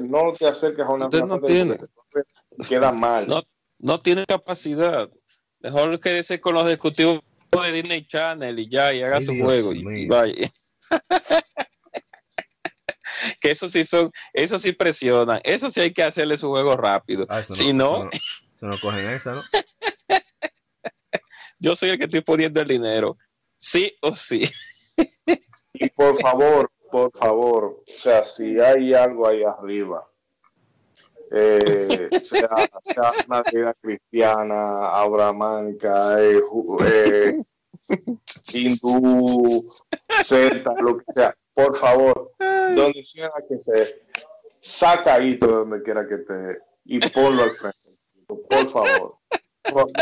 no 0.00 0.32
te 0.32 0.46
acerques 0.46 0.84
a 0.84 0.90
una 0.90 1.06
Usted 1.06 1.24
no 1.24 1.40
tiene. 1.40 1.78
Queda 2.68 2.92
mal. 2.92 3.26
No, 3.26 3.42
no 3.78 4.00
tiene 4.00 4.24
capacidad. 4.26 5.08
Mejor 5.60 5.98
quédese 6.00 6.40
con 6.40 6.54
los 6.54 6.66
ejecutivos 6.66 7.20
de 7.50 7.72
Disney 7.72 8.06
Channel 8.06 8.58
y 8.58 8.68
ya, 8.68 8.92
y 8.94 9.02
haga 9.02 9.16
Ay, 9.16 9.24
su 9.24 9.32
Dios 9.32 9.46
juego. 9.46 9.72
Y 9.74 10.06
vaya. 10.06 10.50
que 13.40 13.50
eso 13.50 13.68
sí 13.68 13.84
son, 13.84 14.10
eso 14.32 14.58
sí 14.58 14.72
presionan. 14.72 15.40
Eso 15.44 15.70
sí 15.70 15.80
hay 15.80 15.92
que 15.92 16.02
hacerle 16.02 16.36
su 16.36 16.48
juego 16.48 16.76
rápido. 16.76 17.26
Ah, 17.28 17.42
si 17.48 17.72
no, 17.72 18.08
eso 18.10 18.22
eso 18.56 18.66
no 18.66 18.78
cogen 18.80 19.08
esa, 19.08 19.34
¿no? 19.34 19.42
yo 21.58 21.76
soy 21.76 21.90
el 21.90 21.98
que 21.98 22.04
estoy 22.04 22.20
poniendo 22.22 22.60
el 22.60 22.68
dinero. 22.68 23.18
Sí 23.56 23.94
o 24.00 24.14
sí. 24.16 24.48
Y 25.80 25.88
por 25.88 26.14
favor, 26.20 26.70
por 26.90 27.10
favor, 27.16 27.64
o 27.64 27.82
sea, 27.86 28.22
si 28.26 28.60
hay 28.60 28.92
algo 28.92 29.26
ahí 29.26 29.42
arriba, 29.42 30.06
eh, 31.30 32.10
sea, 32.22 32.50
sea 32.82 33.12
una 33.26 33.42
vida 33.50 33.74
cristiana, 33.80 34.90
abramánica, 34.90 36.20
eh, 36.22 36.42
eh, 36.86 37.42
hindú, 38.52 39.64
celta, 40.22 40.74
lo 40.82 40.98
que 40.98 41.04
sea, 41.14 41.34
por 41.54 41.74
favor, 41.74 42.32
donde 42.38 43.02
sea 43.02 43.32
que 43.48 43.58
se 43.58 44.02
saca 44.60 45.14
ahí 45.14 45.36
de 45.36 45.46
donde 45.46 45.82
quiera 45.82 46.06
que 46.06 46.16
esté 46.16 46.58
y 46.84 46.98
ponlo 47.08 47.44
al 47.44 47.50
frente, 47.50 47.78
por 48.26 48.70
favor. 48.70 49.16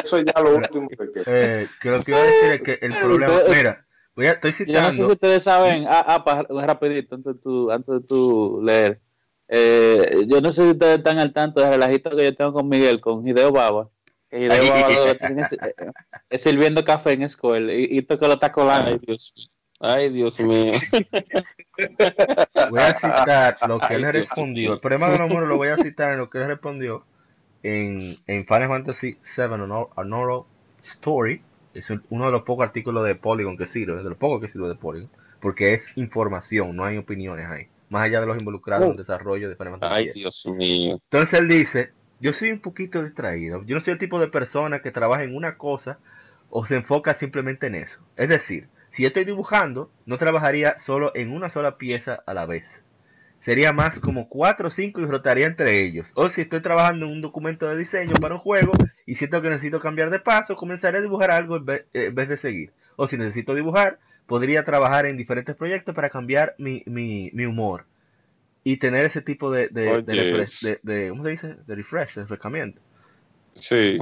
Eso 0.02 0.18
es 0.18 0.24
ya 0.24 0.40
lo 0.40 0.56
último 0.56 0.88
que 0.88 0.96
queda. 0.96 1.24
Eh, 1.26 1.66
que 1.80 1.90
lo 1.90 2.02
que 2.02 2.10
iba 2.10 2.20
a 2.20 2.24
decir 2.24 2.52
es 2.52 2.62
que 2.62 2.78
el 2.84 2.98
problema, 2.98 3.42
mira, 3.48 3.87
voy 4.18 4.26
a, 4.26 4.32
estoy 4.32 4.52
Yo 4.66 4.82
no 4.82 4.90
sé 4.90 4.96
si 4.96 5.02
ustedes 5.02 5.44
saben, 5.44 5.86
ah, 5.86 6.24
ah, 6.26 6.66
rapidito, 6.66 7.14
antes 7.14 7.34
de 7.34 7.40
tu, 7.40 7.70
antes 7.70 7.94
de 7.94 8.00
tu 8.00 8.60
leer. 8.64 9.00
Eh, 9.46 10.26
yo 10.26 10.40
no 10.40 10.50
sé 10.50 10.64
si 10.64 10.70
ustedes 10.70 10.98
están 10.98 11.18
al 11.18 11.32
tanto 11.32 11.60
del 11.60 11.70
relajito 11.70 12.10
que 12.10 12.24
yo 12.24 12.34
tengo 12.34 12.52
con 12.52 12.68
Miguel, 12.68 13.00
con 13.00 13.26
Hideo 13.26 13.52
Baba. 13.52 13.88
Que 14.28 14.40
Hideo 14.40 14.72
Baba 14.72 15.06
lo 15.06 15.16
tiene 15.16 15.42
es, 15.42 15.52
eh, 15.52 15.74
es 16.30 16.42
sirviendo 16.42 16.84
café 16.84 17.12
en 17.12 17.22
escuela 17.22 17.72
y, 17.72 17.86
y 17.90 18.02
toca 18.02 18.26
lo 18.26 18.34
está 18.34 18.50
colando. 18.50 18.90
Ay, 18.90 18.98
Dios 19.06 19.32
mío. 19.36 19.46
Ay, 19.80 20.08
Dios 20.08 20.40
mío. 20.40 20.72
voy 22.70 22.80
a 22.80 22.94
citar 22.94 23.56
lo 23.68 23.78
que 23.78 23.86
Ay, 23.88 23.94
él 23.96 24.02
Dios 24.02 24.12
respondió. 24.12 24.72
El 24.72 24.80
problema 24.80 25.10
de 25.10 25.18
Nomura 25.18 25.46
lo 25.46 25.56
voy 25.56 25.68
a 25.68 25.76
citar 25.76 26.12
en 26.12 26.18
lo 26.18 26.28
que 26.28 26.38
él 26.38 26.48
respondió 26.48 27.04
en, 27.62 28.00
en 28.26 28.46
Final 28.46 28.68
Fantasy 28.68 29.16
VII 29.36 29.44
Oral 29.94 30.42
Story. 30.82 31.40
Es 31.78 31.90
un- 31.90 32.02
uno 32.10 32.26
de 32.26 32.32
los 32.32 32.42
pocos 32.42 32.64
artículos 32.66 33.04
de 33.06 33.14
Polygon 33.14 33.56
que 33.56 33.66
sirve, 33.66 33.96
de 34.02 34.08
los 34.08 34.18
pocos 34.18 34.40
que 34.40 34.48
sirve 34.48 34.68
de 34.68 34.74
Polygon, 34.74 35.10
porque 35.40 35.74
es 35.74 35.96
información, 35.96 36.74
no 36.76 36.84
hay 36.84 36.96
opiniones 36.96 37.46
ahí. 37.46 37.68
Más 37.90 38.02
allá 38.02 38.20
de 38.20 38.26
los 38.26 38.38
involucrados 38.38 38.84
en 38.84 38.90
el 38.92 38.96
desarrollo 38.96 39.48
de 39.48 39.56
Final 39.56 39.78
Fantasy 39.78 39.94
Ay. 39.94 40.10
Dios 40.12 40.46
mío. 40.46 41.00
Entonces 41.10 41.38
él 41.40 41.48
dice, 41.48 41.92
yo 42.20 42.32
soy 42.32 42.50
un 42.50 42.60
poquito 42.60 43.02
distraído, 43.02 43.62
yo 43.64 43.74
no 43.74 43.80
soy 43.80 43.92
el 43.92 43.98
tipo 43.98 44.20
de 44.20 44.28
persona 44.28 44.82
que 44.82 44.90
trabaja 44.90 45.22
en 45.22 45.34
una 45.34 45.56
cosa 45.56 45.98
o 46.50 46.66
se 46.66 46.76
enfoca 46.76 47.14
simplemente 47.14 47.68
en 47.68 47.76
eso. 47.76 48.02
Es 48.16 48.28
decir, 48.28 48.68
si 48.90 49.02
yo 49.02 49.08
estoy 49.08 49.24
dibujando, 49.24 49.90
no 50.06 50.18
trabajaría 50.18 50.78
solo 50.78 51.12
en 51.14 51.32
una 51.32 51.50
sola 51.50 51.78
pieza 51.78 52.22
a 52.26 52.34
la 52.34 52.46
vez. 52.46 52.84
Sería 53.40 53.72
más 53.72 54.00
como 54.00 54.28
cuatro 54.28 54.68
o 54.68 54.70
cinco 54.70 55.00
y 55.00 55.06
rotaría 55.06 55.46
entre 55.46 55.80
ellos. 55.80 56.12
O 56.16 56.28
si 56.28 56.42
estoy 56.42 56.60
trabajando 56.60 57.06
en 57.06 57.12
un 57.12 57.20
documento 57.22 57.68
de 57.68 57.76
diseño 57.76 58.14
para 58.20 58.34
un 58.34 58.40
juego 58.40 58.72
y 59.06 59.14
siento 59.14 59.40
que 59.40 59.48
necesito 59.48 59.80
cambiar 59.80 60.10
de 60.10 60.18
paso, 60.18 60.56
comenzaré 60.56 60.98
a 60.98 61.02
dibujar 61.02 61.30
algo 61.30 61.56
en 61.56 61.64
vez, 61.64 61.84
en 61.92 62.14
vez 62.14 62.28
de 62.28 62.36
seguir. 62.36 62.72
O 62.96 63.06
si 63.06 63.16
necesito 63.16 63.54
dibujar, 63.54 63.98
podría 64.26 64.64
trabajar 64.64 65.06
en 65.06 65.16
diferentes 65.16 65.54
proyectos 65.54 65.94
para 65.94 66.10
cambiar 66.10 66.56
mi, 66.58 66.82
mi, 66.86 67.30
mi 67.32 67.46
humor. 67.46 67.84
Y 68.64 68.78
tener 68.78 69.06
ese 69.06 69.22
tipo 69.22 69.50
de, 69.50 69.68
de, 69.68 69.82
de 69.82 69.90
Oye. 69.90 70.02
refresh- 70.04 70.80
de- 70.82 71.08
¿cómo 71.08 71.22
se 71.22 71.30
dice? 71.30 71.56
De 71.66 71.74
refresh, 71.76 72.16
de 72.16 72.22
refrescamiento. 72.22 72.80
Sí. 73.54 73.98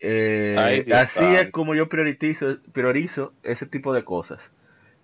Eh, 0.00 0.84
así 0.92 1.24
es 1.24 1.52
como 1.52 1.74
yo 1.76 1.88
priorizo, 1.88 2.58
priorizo 2.72 3.32
ese 3.44 3.66
tipo 3.66 3.94
de 3.94 4.04
cosas. 4.04 4.52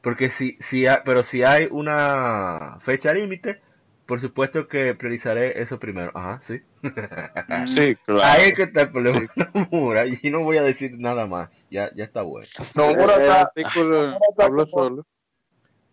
Porque 0.03 0.31
si, 0.31 0.59
si 0.61 0.87
ha- 0.87 1.05
pero 1.05 1.23
si 1.23 1.45
hay 1.45 1.69
una 1.71 2.79
fecha 2.81 3.15
límite, 3.15 3.61
por 4.09 4.19
supuesto 4.21 4.67
que 4.69 4.95
priorizaré 4.95 5.61
eso 5.61 5.79
primero. 5.79 6.11
Ajá, 6.15 6.41
sí. 6.41 6.61
Sí, 7.67 7.95
claro. 7.97 8.23
Ahí 8.25 8.49
es 8.49 8.55
que 8.55 8.63
está 8.63 8.81
el 8.83 8.91
problema. 8.91 9.21
Nomura, 9.71 10.07
y 10.07 10.31
no 10.31 10.41
voy 10.43 10.57
a 10.57 10.63
decir 10.63 10.99
nada 10.99 11.27
más. 11.27 11.69
Ya, 11.71 11.91
ya 11.95 12.05
está 12.05 12.23
bueno. 12.23 12.49
Nomura 12.75 13.15
el 13.17 13.21
está- 13.23 13.41
artículo 13.43 13.85
Nomura 14.07 14.19
está 14.31 14.45
habló 14.47 14.67
como- 14.67 14.83
solo. 14.89 15.07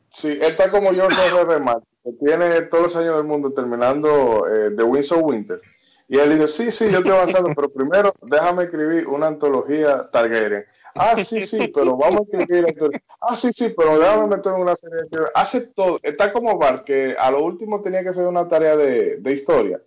Sí, 0.10 0.30
él 0.32 0.44
está 0.44 0.72
como 0.72 0.94
George 0.94 1.18
R. 1.28 1.42
R. 1.42 1.60
Martin, 1.60 1.90
que 2.06 2.12
tiene 2.26 2.62
todos 2.64 2.84
los 2.84 2.96
años 2.96 3.18
del 3.18 3.26
mundo 3.26 3.54
terminando 3.54 4.48
eh, 4.48 4.72
The 4.76 4.84
Winds 4.84 5.12
of 5.12 5.24
Winter. 5.24 5.62
Y 6.08 6.20
él 6.20 6.30
dice, 6.30 6.48
sí, 6.48 6.72
sí, 6.72 6.92
yo 6.92 7.00
estoy 7.00 7.14
avanzando, 7.14 7.50
pero 7.56 7.70
primero 7.70 8.14
déjame 8.22 8.66
escribir 8.66 9.08
una 9.08 9.28
antología 9.28 10.10
Targaryen. 10.12 10.64
Ah, 10.94 11.16
sí, 11.18 11.46
sí, 11.46 11.72
pero 11.74 11.98
vamos 11.98 12.22
a 12.22 12.38
escribir. 12.38 12.76
Ah, 13.20 13.36
sí, 13.36 13.52
sí, 13.52 13.74
pero 13.76 13.98
déjame 13.98 14.28
meter 14.28 14.54
en 14.54 14.62
una 14.62 14.76
serie 14.76 14.98
de... 15.10 15.20
Hace 15.34 15.68
todo. 15.74 16.00
Está 16.04 16.32
como 16.32 16.58
Bar, 16.58 16.84
que 16.84 17.16
a 17.18 17.32
lo 17.32 17.44
último 17.44 17.82
tenía 17.82 18.04
que 18.04 18.10
hacer 18.10 18.28
una 18.28 18.48
tarea 18.48 18.76
de, 18.76 19.18
de 19.18 19.34
historia. 19.34 19.82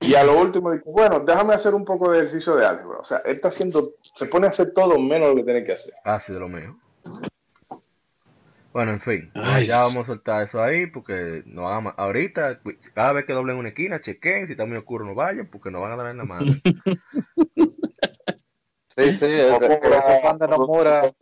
Y 0.00 0.14
a 0.14 0.22
lo 0.22 0.38
último 0.38 0.70
dijo, 0.70 0.90
bueno, 0.92 1.20
déjame 1.20 1.54
hacer 1.54 1.74
un 1.74 1.84
poco 1.84 2.10
de 2.10 2.18
ejercicio 2.18 2.54
de 2.54 2.66
álgebra. 2.66 2.98
O 2.98 3.04
sea, 3.04 3.18
él 3.24 3.36
está 3.36 3.48
haciendo, 3.48 3.82
se 4.02 4.26
pone 4.26 4.46
a 4.46 4.50
hacer 4.50 4.72
todo 4.72 4.98
menos 4.98 5.30
lo 5.30 5.36
que 5.36 5.44
tiene 5.44 5.64
que 5.64 5.72
hacer. 5.72 5.94
Ah, 6.04 6.20
sí, 6.20 6.32
de 6.32 6.38
lo 6.38 6.48
mío. 6.48 6.78
Bueno, 8.74 8.90
en 8.92 9.00
fin, 9.00 9.30
Ay. 9.36 9.66
ya 9.66 9.78
vamos 9.78 9.98
a 9.98 10.04
soltar 10.06 10.42
eso 10.42 10.60
ahí 10.60 10.88
porque 10.88 11.44
no 11.46 11.62
vamos 11.62 11.94
ahorita, 11.96 12.60
cada 12.92 13.12
vez 13.12 13.24
que 13.24 13.32
doblen 13.32 13.56
una 13.56 13.68
esquina, 13.68 14.00
chequen, 14.00 14.46
si 14.46 14.52
está 14.54 14.66
muy 14.66 14.76
oscuro 14.76 15.04
no 15.04 15.14
vayan 15.14 15.46
porque 15.46 15.70
nos 15.70 15.80
van 15.80 15.92
a 15.92 15.96
dar 15.96 16.10
en 16.10 16.16
la 16.18 16.24
mano. 16.24 16.52
Sí, 18.88 19.12
sí, 19.12 19.24
eh, 19.26 19.56
que- 19.60 19.68
que 19.80 19.96
esos 19.96 20.22
fans 20.22 20.40
de 20.40 20.48
Nomura. 20.48 21.14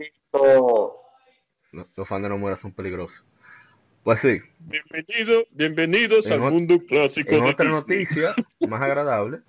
Los, 1.73 1.97
los 1.99 2.09
fans 2.09 2.23
de 2.23 2.29
Nomura 2.31 2.57
son 2.57 2.73
peligrosos. 2.73 3.25
Pues 4.03 4.21
sí, 4.21 4.41
Bienvenido, 4.59 5.45
bienvenidos 5.53 6.27
En 6.27 6.33
al 6.43 6.51
mundo 6.51 6.79
clásico 6.89 7.35
En 7.37 7.43
de 7.45 7.51
otra 7.51 7.67
Disney. 7.67 7.81
noticia, 7.99 8.35
más 8.69 8.83
agradable, 8.83 9.41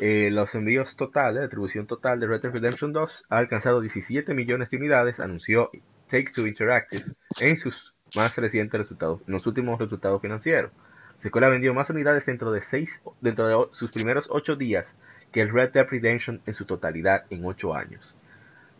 eh, 0.00 0.30
los 0.32 0.54
envíos 0.56 0.96
totales, 0.96 1.36
la 1.36 1.40
distribución 1.42 1.86
total 1.86 2.18
de 2.20 2.26
Red 2.26 2.42
Dead 2.42 2.52
Redemption 2.52 2.92
2 2.92 3.24
ha 3.30 3.36
alcanzado 3.36 3.80
17 3.80 4.34
millones 4.34 4.70
de 4.70 4.76
unidades, 4.76 5.20
anunció 5.20 5.70
Take 6.08 6.32
Two 6.34 6.46
Interactive 6.46 7.04
en 7.40 7.58
sus 7.58 7.94
más 8.16 8.34
recientes 8.36 8.78
resultados, 8.78 9.20
en 9.26 9.32
los 9.34 9.46
últimos 9.46 9.78
resultados 9.78 10.20
financieros. 10.20 10.72
Secuela 11.18 11.48
vendió 11.48 11.74
más 11.74 11.90
unidades 11.90 12.26
dentro 12.26 12.52
de 12.52 12.62
seis, 12.62 13.02
dentro 13.20 13.48
de 13.48 13.66
sus 13.72 13.90
primeros 13.90 14.28
8 14.30 14.56
días 14.56 14.96
que 15.32 15.40
el 15.40 15.52
Red 15.52 15.72
Dead 15.72 15.86
Redemption 15.88 16.40
en 16.46 16.54
su 16.54 16.64
totalidad 16.64 17.24
en 17.30 17.44
8 17.44 17.74
años. 17.74 18.16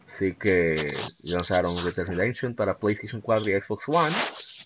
Así 0.07 0.35
que 0.35 0.77
lanzaron 1.25 1.73
Red 1.85 1.95
Dead 1.97 2.07
Redemption 2.07 2.55
para 2.55 2.79
PlayStation 2.79 3.21
4 3.21 3.51
y 3.51 3.61
Xbox 3.61 3.89
One. 3.89 4.15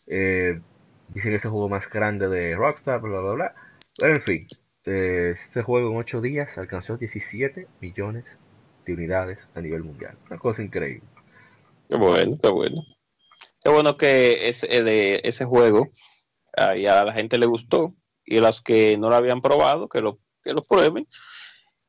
Eh, 0.06 0.60
dicen 1.08 1.30
que 1.30 1.36
es 1.36 1.44
el 1.44 1.50
juego 1.50 1.68
más 1.68 1.88
grande 1.88 2.28
de 2.28 2.54
Rockstar, 2.54 3.00
bla, 3.00 3.20
bla, 3.20 3.32
bla. 3.32 3.54
Pero 3.98 4.14
en 4.14 4.20
fin, 4.20 4.46
eh, 4.84 5.30
este 5.32 5.62
juego 5.62 5.90
en 5.90 5.96
8 5.96 6.20
días 6.20 6.58
alcanzó 6.58 6.96
17 6.96 7.66
millones 7.80 8.38
de 8.84 8.92
unidades 8.92 9.48
a 9.54 9.60
nivel 9.60 9.82
mundial. 9.82 10.16
Una 10.28 10.38
cosa 10.38 10.62
increíble. 10.62 11.11
Qué 11.88 11.96
bueno, 11.96 12.38
qué 12.40 12.48
bueno. 12.48 12.82
Qué 13.62 13.70
bueno 13.70 13.96
que 13.96 14.48
ese, 14.48 14.74
eh, 14.76 14.82
de 14.82 15.20
ese 15.24 15.44
juego 15.44 15.88
ah, 16.56 16.76
y 16.76 16.86
a 16.86 17.04
la 17.04 17.12
gente 17.12 17.38
le 17.38 17.46
gustó. 17.46 17.94
Y 18.24 18.38
a 18.38 18.40
los 18.40 18.60
que 18.60 18.96
no 18.98 19.08
lo 19.08 19.16
habían 19.16 19.40
probado, 19.40 19.88
que 19.88 20.00
lo, 20.00 20.18
que 20.42 20.52
lo 20.52 20.64
prueben. 20.64 21.06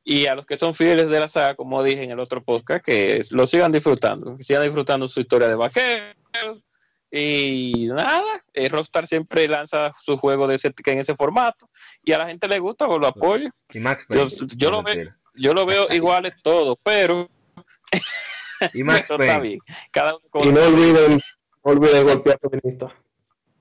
Y 0.04 0.26
a 0.26 0.34
los 0.34 0.44
que 0.46 0.58
son 0.58 0.74
fieles 0.74 1.08
de 1.08 1.20
la 1.20 1.28
saga, 1.28 1.54
como 1.54 1.82
dije 1.82 2.02
en 2.02 2.10
el 2.10 2.20
otro 2.20 2.44
podcast, 2.44 2.84
que 2.84 3.22
lo 3.30 3.46
sigan 3.46 3.72
disfrutando, 3.72 4.36
que 4.36 4.44
sigan 4.44 4.62
disfrutando 4.62 5.08
su 5.08 5.20
historia 5.20 5.48
de 5.48 5.54
vaqueros. 5.54 6.64
Y 7.10 7.86
nada, 7.88 8.22
eh, 8.52 8.68
Rockstar 8.68 9.06
siempre 9.06 9.48
lanza 9.48 9.92
su 9.98 10.18
juego 10.18 10.46
de 10.46 10.56
ese, 10.56 10.74
en 10.86 10.98
ese 10.98 11.14
formato. 11.14 11.70
Y 12.02 12.12
a 12.12 12.18
la 12.18 12.26
gente 12.26 12.48
le 12.48 12.58
gusta, 12.58 12.86
pues 12.86 13.00
lo 13.00 13.06
apoyo. 13.06 13.48
Y 13.72 13.78
Max 13.78 14.04
Yo, 14.10 14.26
yo 14.56 14.70
lo 14.70 14.82
veo, 14.82 15.14
yo 15.34 15.54
lo 15.54 15.64
veo 15.64 15.86
iguales 15.90 16.34
todos, 16.42 16.76
pero 16.82 17.30
Y 18.72 18.82
Max 18.84 19.02
eso 19.02 19.14
está 19.14 19.26
Payne, 19.26 19.40
bien. 19.40 19.58
Cada 19.90 20.16
uno 20.16 20.28
con 20.30 20.48
Y 20.48 20.52
no 20.52 20.60
olviden, 20.62 21.12
no 21.12 21.72
olviden 21.72 22.04
golpear 22.04 22.38
a 22.42 22.48
feminista. 22.48 22.94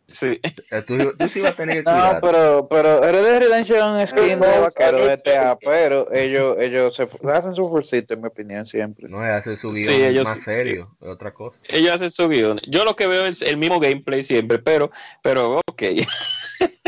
Sí. 0.05 0.39
eh, 0.71 0.81
tú, 0.85 1.13
tú 1.17 1.29
sí 1.29 1.39
vas 1.41 1.53
a 1.53 1.55
tener 1.55 1.83
que 1.83 1.83
No, 1.91 2.19
pero, 2.21 2.67
pero 2.69 3.01
Red 3.01 3.23
Dead 3.23 3.39
Redemption 3.39 3.99
es 3.99 4.09
skin 4.09 4.27
de 4.27 4.35
No, 4.35 4.61
vaquero 4.61 4.99
GTA, 4.99 5.57
pero 5.57 6.11
ellos, 6.11 6.57
ellos 6.59 6.95
se 6.95 7.07
hacen 7.29 7.55
su 7.55 7.67
fursito, 7.69 8.13
en 8.13 8.21
mi 8.21 8.27
opinión, 8.27 8.65
siempre. 8.65 9.07
No 9.09 9.25
es 9.25 9.31
hacer 9.31 9.57
su 9.57 9.69
guion 9.69 9.83
Sí, 9.83 10.03
ellos 10.03 10.25
más 10.25 10.43
serio, 10.43 10.95
es 11.01 11.07
otra 11.07 11.33
cosa. 11.33 11.57
Ellos 11.69 11.93
hacen 11.93 12.11
su 12.11 12.27
guion. 12.27 12.59
Yo 12.67 12.83
lo 12.85 12.95
que 12.95 13.07
veo 13.07 13.25
es 13.25 13.41
el 13.41 13.57
mismo 13.57 13.79
gameplay 13.79 14.23
siempre, 14.23 14.59
pero, 14.59 14.89
pero 15.21 15.61
ok. 15.67 15.83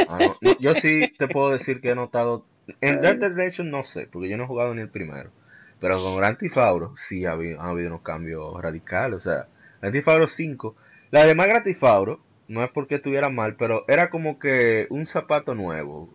Ah, 0.08 0.20
no, 0.42 0.58
yo 0.60 0.76
sí 0.76 1.02
te 1.18 1.28
puedo 1.28 1.52
decir 1.52 1.82
que 1.82 1.92
he 1.92 1.96
notado. 1.96 2.46
En 2.82 3.00
Dead 3.00 3.16
Dead 3.16 3.32
Redemption 3.32 3.72
no 3.72 3.84
sé, 3.84 4.08
porque 4.12 4.30
yo 4.30 4.38
no 4.38 4.44
he 4.44 4.48
jugado 4.48 4.74
ni 4.76 4.82
el 4.82 4.90
primero. 4.90 5.32
Pero 5.80 5.96
con 5.98 6.24
Auto 6.24 6.94
sí 6.98 7.26
ha 7.26 7.32
habido, 7.32 7.62
ha 7.62 7.70
habido 7.70 7.90
unos 7.90 8.02
cambios 8.02 8.62
radicales. 8.62 9.18
O 9.18 9.22
sea, 9.22 9.48
Auto 9.82 10.28
5. 10.28 10.76
La 11.12 11.26
demás 11.26 11.48
Auto 11.50 12.20
no 12.48 12.64
es 12.64 12.72
porque 12.72 12.96
estuviera 12.96 13.30
mal, 13.30 13.56
pero 13.56 13.86
era 13.88 14.10
como 14.10 14.40
que 14.40 14.88
un 14.90 15.06
zapato 15.06 15.56
nuevo. 15.56 16.14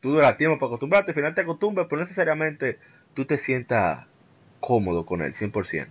Tú 0.00 0.12
duras 0.12 0.36
tiempo 0.36 0.58
para 0.58 0.68
acostumbrarte, 0.68 1.10
al 1.10 1.14
final 1.14 1.34
te 1.34 1.42
acostumbras, 1.42 1.86
pero 1.88 2.00
no 2.00 2.04
necesariamente 2.04 2.78
tú 3.14 3.26
te 3.26 3.38
sientas 3.38 4.06
cómodo 4.60 5.04
con 5.04 5.22
él, 5.22 5.34
100%. 5.34 5.88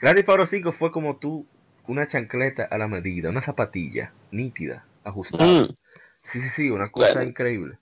Grand 0.00 0.16
Theft 0.16 0.28
Auto 0.28 0.46
5 0.46 0.72
fue 0.72 0.92
como 0.92 1.16
tú, 1.16 1.46
una 1.86 2.06
chancleta 2.06 2.64
a 2.64 2.78
la 2.78 2.88
medida, 2.88 3.30
una 3.30 3.42
zapatilla 3.42 4.12
nítida, 4.30 4.84
ajustada. 5.04 5.62
Mm. 5.62 5.76
Sí, 6.16 6.40
sí, 6.40 6.48
sí, 6.48 6.70
una 6.70 6.90
cosa 6.90 7.14
Bueno. 7.14 7.30
increíble. 7.30 7.78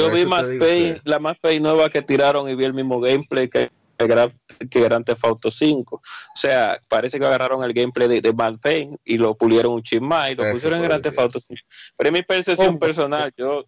Yo 0.00 0.10
vi 0.10 0.26
más 0.26 0.46
Pay, 0.48 0.58
que- 0.58 1.00
la 1.04 1.18
más 1.18 1.36
Pay 1.40 1.60
nueva 1.60 1.88
que 1.90 2.02
tiraron 2.02 2.48
y 2.48 2.54
vi 2.54 2.64
el 2.64 2.74
mismo 2.74 3.00
gameplay 3.00 3.48
que 3.48 3.70
que 3.98 4.06
Gran, 4.06 4.30
que 4.70 4.80
Grand 4.82 5.06
Theft 5.06 5.24
Auto 5.24 5.50
5. 5.50 5.96
O 5.96 6.00
sea, 6.34 6.78
parece 6.86 7.18
que 7.18 7.24
agarraron 7.24 7.64
el 7.64 7.72
gameplay 7.72 8.06
de, 8.06 8.20
de 8.20 8.30
Matt 8.34 8.60
Payne 8.60 8.94
y 9.06 9.16
lo 9.16 9.34
pulieron 9.34 9.72
un 9.72 9.82
chin 9.82 10.04
más 10.04 10.30
y 10.30 10.34
lo 10.34 10.42
Eso 10.42 10.52
pusieron 10.52 10.80
en 10.80 10.84
Grand 10.84 11.02
Theft. 11.02 11.18
Auto 11.18 11.40
5. 11.40 11.62
Pero 11.96 12.08
en 12.08 12.12
mi 12.12 12.22
percepción 12.22 12.78
personal, 12.78 13.32
yo, 13.38 13.64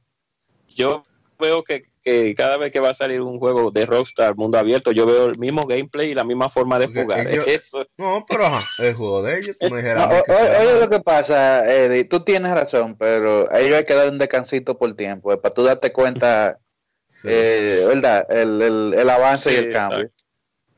yo 0.68 1.02
veo 1.38 1.62
que, 1.62 1.82
que 2.02 2.34
cada 2.34 2.56
vez 2.56 2.72
que 2.72 2.80
va 2.80 2.90
a 2.90 2.94
salir 2.94 3.20
un 3.20 3.38
juego 3.38 3.70
de 3.70 3.86
Rockstar 3.86 4.34
mundo 4.36 4.58
abierto, 4.58 4.92
yo 4.92 5.06
veo 5.06 5.26
el 5.26 5.38
mismo 5.38 5.66
gameplay 5.66 6.10
y 6.10 6.14
la 6.14 6.24
misma 6.24 6.48
forma 6.48 6.78
de 6.78 6.86
Porque 6.86 7.02
jugar. 7.02 7.26
ellos- 7.28 7.46
Eso, 7.48 7.86
No, 7.96 8.24
pero 8.28 8.46
ajá, 8.46 8.60
el 8.82 8.94
juego 8.94 9.22
de 9.22 9.38
ellos, 9.38 9.58
tú 9.58 9.70
me 9.70 9.76
dijeras 9.78 10.08
No, 10.08 10.18
o- 10.18 10.24
que 10.24 10.32
oye 10.32 10.80
lo 10.80 10.90
que 10.90 11.00
pasa, 11.00 11.70
Eddie, 11.72 12.04
tú 12.04 12.20
tienes 12.24 12.52
razón, 12.52 12.96
pero 12.98 13.48
a 13.52 13.60
ellos 13.60 13.76
hay 13.78 13.84
que 13.84 13.94
dar 13.94 14.08
un 14.08 14.18
descansito 14.18 14.76
por 14.78 14.94
tiempo, 14.94 15.32
eh, 15.32 15.38
para 15.38 15.54
tú 15.54 15.62
darte 15.62 15.92
cuenta, 15.92 16.58
Sí. 17.06 17.28
eh, 17.30 17.84
¿verdad? 17.88 18.26
El, 18.30 18.60
el, 18.62 18.94
el 18.96 19.10
avance 19.10 19.50
Sí, 19.50 19.56
y 19.56 19.58
el 19.58 19.72
cambio. 19.72 19.98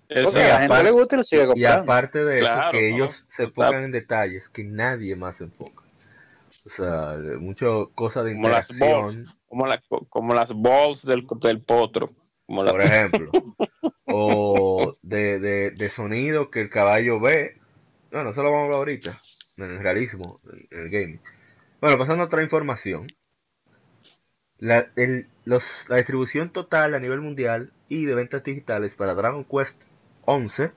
exacto. 0.09 0.25
Porque 0.25 0.43
a 0.43 0.49
la 0.49 0.59
gente 0.61 0.65
aparte- 0.75 0.85
le 0.85 0.91
gusta 0.91 1.15
y 1.15 1.19
lo 1.19 1.25
sigue 1.25 1.43
Y 1.43 1.47
comprando. 1.47 1.83
aparte 1.83 2.25
de 2.25 2.35
eso, 2.37 2.47
que 2.73 2.91
¿no? 2.91 2.97
ellos 2.97 3.25
se 3.29 3.43
enfocan 3.45 3.85
en 3.85 3.93
detalles 3.93 4.49
que 4.49 4.65
nadie 4.65 5.17
más 5.17 5.39
se 5.39 5.45
enfoca. 5.45 5.80
O 6.67 6.71
sea, 6.71 7.17
mucho 7.39 7.91
cosas 7.95 8.25
de 8.25 8.35
Como 8.35 8.49
las 8.49 8.71
interacción, 8.71 9.25
como, 9.47 9.67
la- 9.67 9.83
como 10.09 10.35
las 10.35 10.53
balls 10.55 11.05
del, 11.07 11.27
del 11.41 11.61
potro. 11.63 12.11
Como 12.47 12.63
la- 12.65 12.73
por 12.73 12.83
ejemplo. 12.83 13.31
o 14.07 14.97
de, 15.03 15.39
de, 15.39 15.71
de 15.71 15.89
sonido 15.89 16.51
que 16.51 16.61
el 16.63 16.71
caballo 16.71 17.21
ve. 17.21 17.57
Bueno, 18.11 18.31
eso 18.31 18.43
lo 18.43 18.51
vamos 18.51 18.63
a 18.63 18.65
hablar 18.67 18.79
ahorita. 18.81 19.17
En 19.59 19.65
el 19.71 19.79
realismo, 19.81 20.23
en 20.71 20.81
el 20.81 20.91
gaming. 20.91 21.21
Bueno, 21.81 21.97
pasando 21.99 22.23
a 22.25 22.27
otra 22.27 22.43
información. 22.43 23.07
La, 24.59 24.91
el- 24.97 25.27
los- 25.45 25.87
la 25.89 25.97
distribución 25.97 26.51
total 26.51 26.95
a 26.95 26.99
nivel 27.01 27.21
mundial 27.21 27.73
y 27.89 28.05
de 28.05 28.15
ventas 28.15 28.45
digitales 28.45 28.95
para 28.95 29.15
Dragon 29.15 29.45
Quest 29.45 29.83
11 30.27 30.73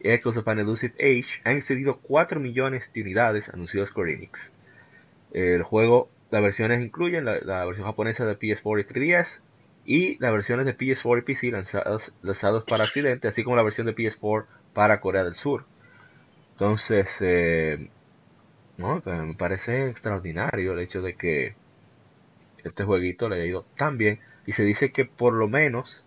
y 0.00 0.10
Echoes 0.10 0.38
of 0.38 0.48
an 0.48 0.60
Elusive 0.60 0.94
Age 0.98 1.40
han 1.44 1.56
excedido 1.56 1.98
4 2.00 2.40
millones 2.40 2.90
de 2.94 3.02
unidades, 3.02 3.48
anunció 3.50 3.84
Square 3.84 4.14
Enix. 4.14 4.52
El 5.32 5.62
juego, 5.62 6.08
las 6.30 6.42
versiones 6.42 6.82
incluyen 6.82 7.24
la, 7.24 7.64
versión 7.64 7.86
japonesa 7.86 8.24
de 8.24 8.38
PS4 8.38 8.80
y 8.80 8.94
3DS 8.94 9.40
y 9.84 10.18
las 10.18 10.32
versiones 10.32 10.66
de 10.66 10.76
PS4 10.76 11.18
y 11.18 11.22
PC 11.22 11.50
lanzadas, 11.50 12.64
para 12.64 12.84
Occidente, 12.84 13.28
así 13.28 13.44
como 13.44 13.56
la 13.56 13.62
versión 13.62 13.86
de 13.86 13.94
PS4 13.94 14.46
para 14.74 15.00
Corea 15.00 15.24
del 15.24 15.34
Sur. 15.34 15.64
Entonces, 16.52 17.16
eh, 17.20 17.88
me 18.76 19.34
parece 19.34 19.88
extraordinario 19.88 20.72
el 20.72 20.80
hecho 20.80 21.02
de 21.02 21.14
que 21.14 21.54
este 22.64 22.84
jueguito 22.84 23.28
le 23.28 23.36
haya 23.36 23.44
ido 23.46 23.64
tan 23.76 23.98
bien 23.98 24.20
y 24.46 24.52
se 24.52 24.64
dice 24.64 24.92
que 24.92 25.04
por 25.04 25.32
lo 25.34 25.48
menos 25.48 26.04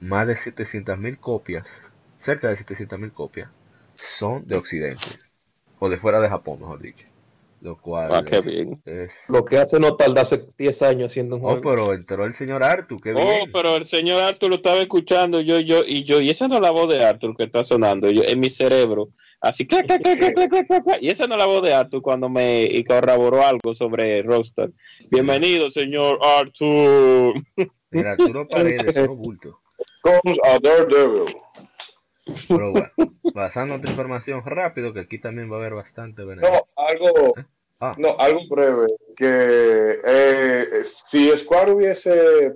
más 0.00 0.26
de 0.26 0.34
700.000 0.34 1.18
copias, 1.18 1.92
cerca 2.18 2.48
de 2.48 2.54
700.000 2.54 3.12
copias, 3.12 3.50
son 3.94 4.46
de 4.46 4.56
Occidente 4.56 5.20
o 5.78 5.88
de 5.88 5.98
fuera 5.98 6.20
de 6.20 6.28
Japón, 6.28 6.60
mejor 6.60 6.80
dicho. 6.80 7.06
Lo 7.60 7.76
cual 7.80 8.10
Ah, 8.12 8.22
qué 8.24 8.38
es- 8.38 8.44
bien. 8.44 8.80
es- 8.84 9.12
Lo 9.28 9.44
que 9.44 9.58
hace 9.58 9.80
no 9.80 9.96
tardarse 9.96 10.46
10 10.56 10.80
años 10.82 11.10
haciendo 11.12 11.36
un 11.36 11.44
Oh, 11.44 11.48
juego. 11.48 11.60
pero 11.62 11.92
entró 11.92 12.24
el 12.24 12.32
señor 12.34 12.62
Artu, 12.62 12.96
qué 12.98 13.12
Oh, 13.12 13.16
bien. 13.16 13.50
pero 13.52 13.76
el 13.76 13.84
señor 13.84 14.22
Arthur 14.22 14.50
lo 14.50 14.56
estaba 14.56 14.78
escuchando 14.80 15.40
yo, 15.40 15.58
yo 15.60 15.82
y 15.86 16.04
yo, 16.04 16.20
y 16.20 16.30
esa 16.30 16.46
no 16.48 16.56
es 16.56 16.60
la 16.60 16.70
voz 16.70 16.88
de 16.88 17.04
Arthur 17.04 17.34
que 17.36 17.44
está 17.44 17.64
sonando 17.64 18.10
yo, 18.10 18.22
en 18.22 18.38
mi 18.38 18.48
cerebro, 18.48 19.08
así 19.40 19.66
clac, 19.66 19.86
clac, 19.86 20.02
clac. 20.02 20.98
y 21.02 21.08
esa 21.10 21.26
no 21.26 21.34
es 21.34 21.38
la 21.40 21.46
voz 21.46 21.62
de 21.62 21.74
Arthur 21.74 22.00
cuando 22.00 22.28
me 22.28 22.62
y 22.62 22.84
corroboró 22.84 23.42
algo 23.44 23.74
sobre 23.74 24.22
Rockstar. 24.22 24.70
Bienvenido, 25.10 25.70
señor 25.70 26.18
Arthur. 26.22 27.34
Mira, 27.90 28.12
Arturo 28.12 28.46
Paredes, 28.46 28.96
no 29.10 29.16
bulto. 29.16 29.58
Comes 30.02 30.38
a 30.44 30.58
Daredevil. 30.60 31.24
Pero 32.48 32.72
bueno, 32.72 32.88
pasando 33.34 33.74
a 33.74 33.76
otra 33.78 33.90
información 33.90 34.42
rápido, 34.44 34.92
que 34.92 35.00
aquí 35.00 35.18
también 35.20 35.50
va 35.50 35.56
a 35.56 35.58
haber 35.60 35.74
bastante 35.74 36.24
veneno. 36.24 36.48
No, 36.48 36.66
algo, 36.76 37.34
Ah. 37.80 37.92
no, 37.96 38.16
algo 38.18 38.40
breve. 38.50 38.86
Que 39.16 40.00
eh, 40.04 40.80
si 40.82 41.30
Square 41.36 41.72
hubiese 41.72 42.54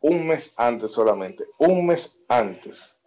un 0.00 0.26
mes 0.26 0.54
antes 0.56 0.92
solamente, 0.92 1.46
un 1.58 1.86
mes 1.86 2.22
antes, 2.28 3.00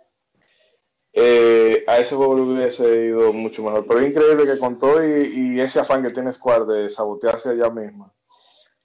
eh, 1.14 1.84
a 1.88 2.00
ese 2.00 2.16
juego 2.16 2.34
hubiese 2.34 3.06
ido 3.06 3.32
mucho 3.32 3.64
mejor. 3.64 3.86
Pero 3.86 4.00
es 4.00 4.08
increíble 4.08 4.46
que 4.46 4.60
con 4.60 4.78
todo 4.78 5.06
y, 5.06 5.56
y 5.56 5.62
ese 5.62 5.80
afán 5.80 6.04
que 6.04 6.10
tiene 6.12 6.34
Square 6.34 6.66
de 6.66 6.90
sabotearse 6.90 7.54
ella 7.54 7.70
misma, 7.70 8.12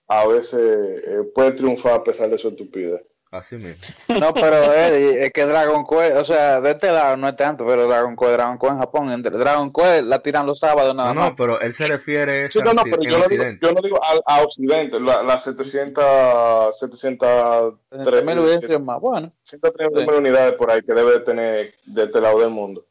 a 0.08 0.26
veces 0.26 0.60
eh, 1.06 1.22
puede 1.34 1.52
triunfar 1.52 1.94
a 1.94 2.04
pesar 2.04 2.28
de 2.30 2.38
su 2.38 2.48
estupidez. 2.48 3.04
Así 3.32 3.54
mismo. 3.56 3.86
No, 4.20 4.34
pero 4.34 4.56
Eddie, 4.74 5.24
es 5.26 5.32
que 5.32 5.46
Dragon 5.46 5.86
Quest, 5.86 6.16
o 6.16 6.24
sea, 6.24 6.60
de 6.60 6.72
este 6.72 6.90
lado 6.90 7.16
no 7.16 7.28
es 7.28 7.36
tanto, 7.36 7.64
pero 7.64 7.86
Dragon 7.86 8.16
Quest, 8.16 8.32
Dragon 8.32 8.58
Quest 8.58 8.72
en 8.72 8.78
Japón, 8.78 9.10
entre 9.12 9.38
Dragon 9.38 9.72
Quest 9.72 10.02
la 10.02 10.20
tiran 10.20 10.46
los 10.46 10.58
sábados 10.58 10.94
nada 10.96 11.14
No, 11.14 11.20
más. 11.20 11.30
no, 11.30 11.36
pero 11.36 11.60
él 11.60 11.72
se 11.72 11.86
refiere 11.86 12.46
a 12.46 12.50
Sí, 12.50 12.58
no, 12.58 12.74
no, 12.74 12.82
pero 12.82 13.02
yo 13.04 13.10
no 13.10 13.28
digo, 13.28 13.42
Occidente. 13.42 13.64
yo 13.66 13.72
no 13.72 13.80
digo 13.82 14.00
a, 14.02 14.34
a 14.34 14.42
Occidente, 14.42 14.98
la- 14.98 15.22
las 15.22 15.44
700, 15.44 16.76
700, 16.78 17.74
Entre 17.92 18.22
mil 18.22 18.38
evidencias 18.38 18.80
más. 18.80 19.00
Bueno, 19.00 19.32
130 19.44 20.00
Sí. 20.00 20.06
mil 20.06 20.14
unidades 20.16 20.54
por 20.54 20.70
ahí 20.72 20.82
que 20.82 20.92
debe 20.92 21.12
de 21.12 21.20
tener 21.20 21.70
de 21.86 22.04
este 22.04 22.20
lado 22.20 22.40
del 22.40 22.50
mundo. 22.50 22.84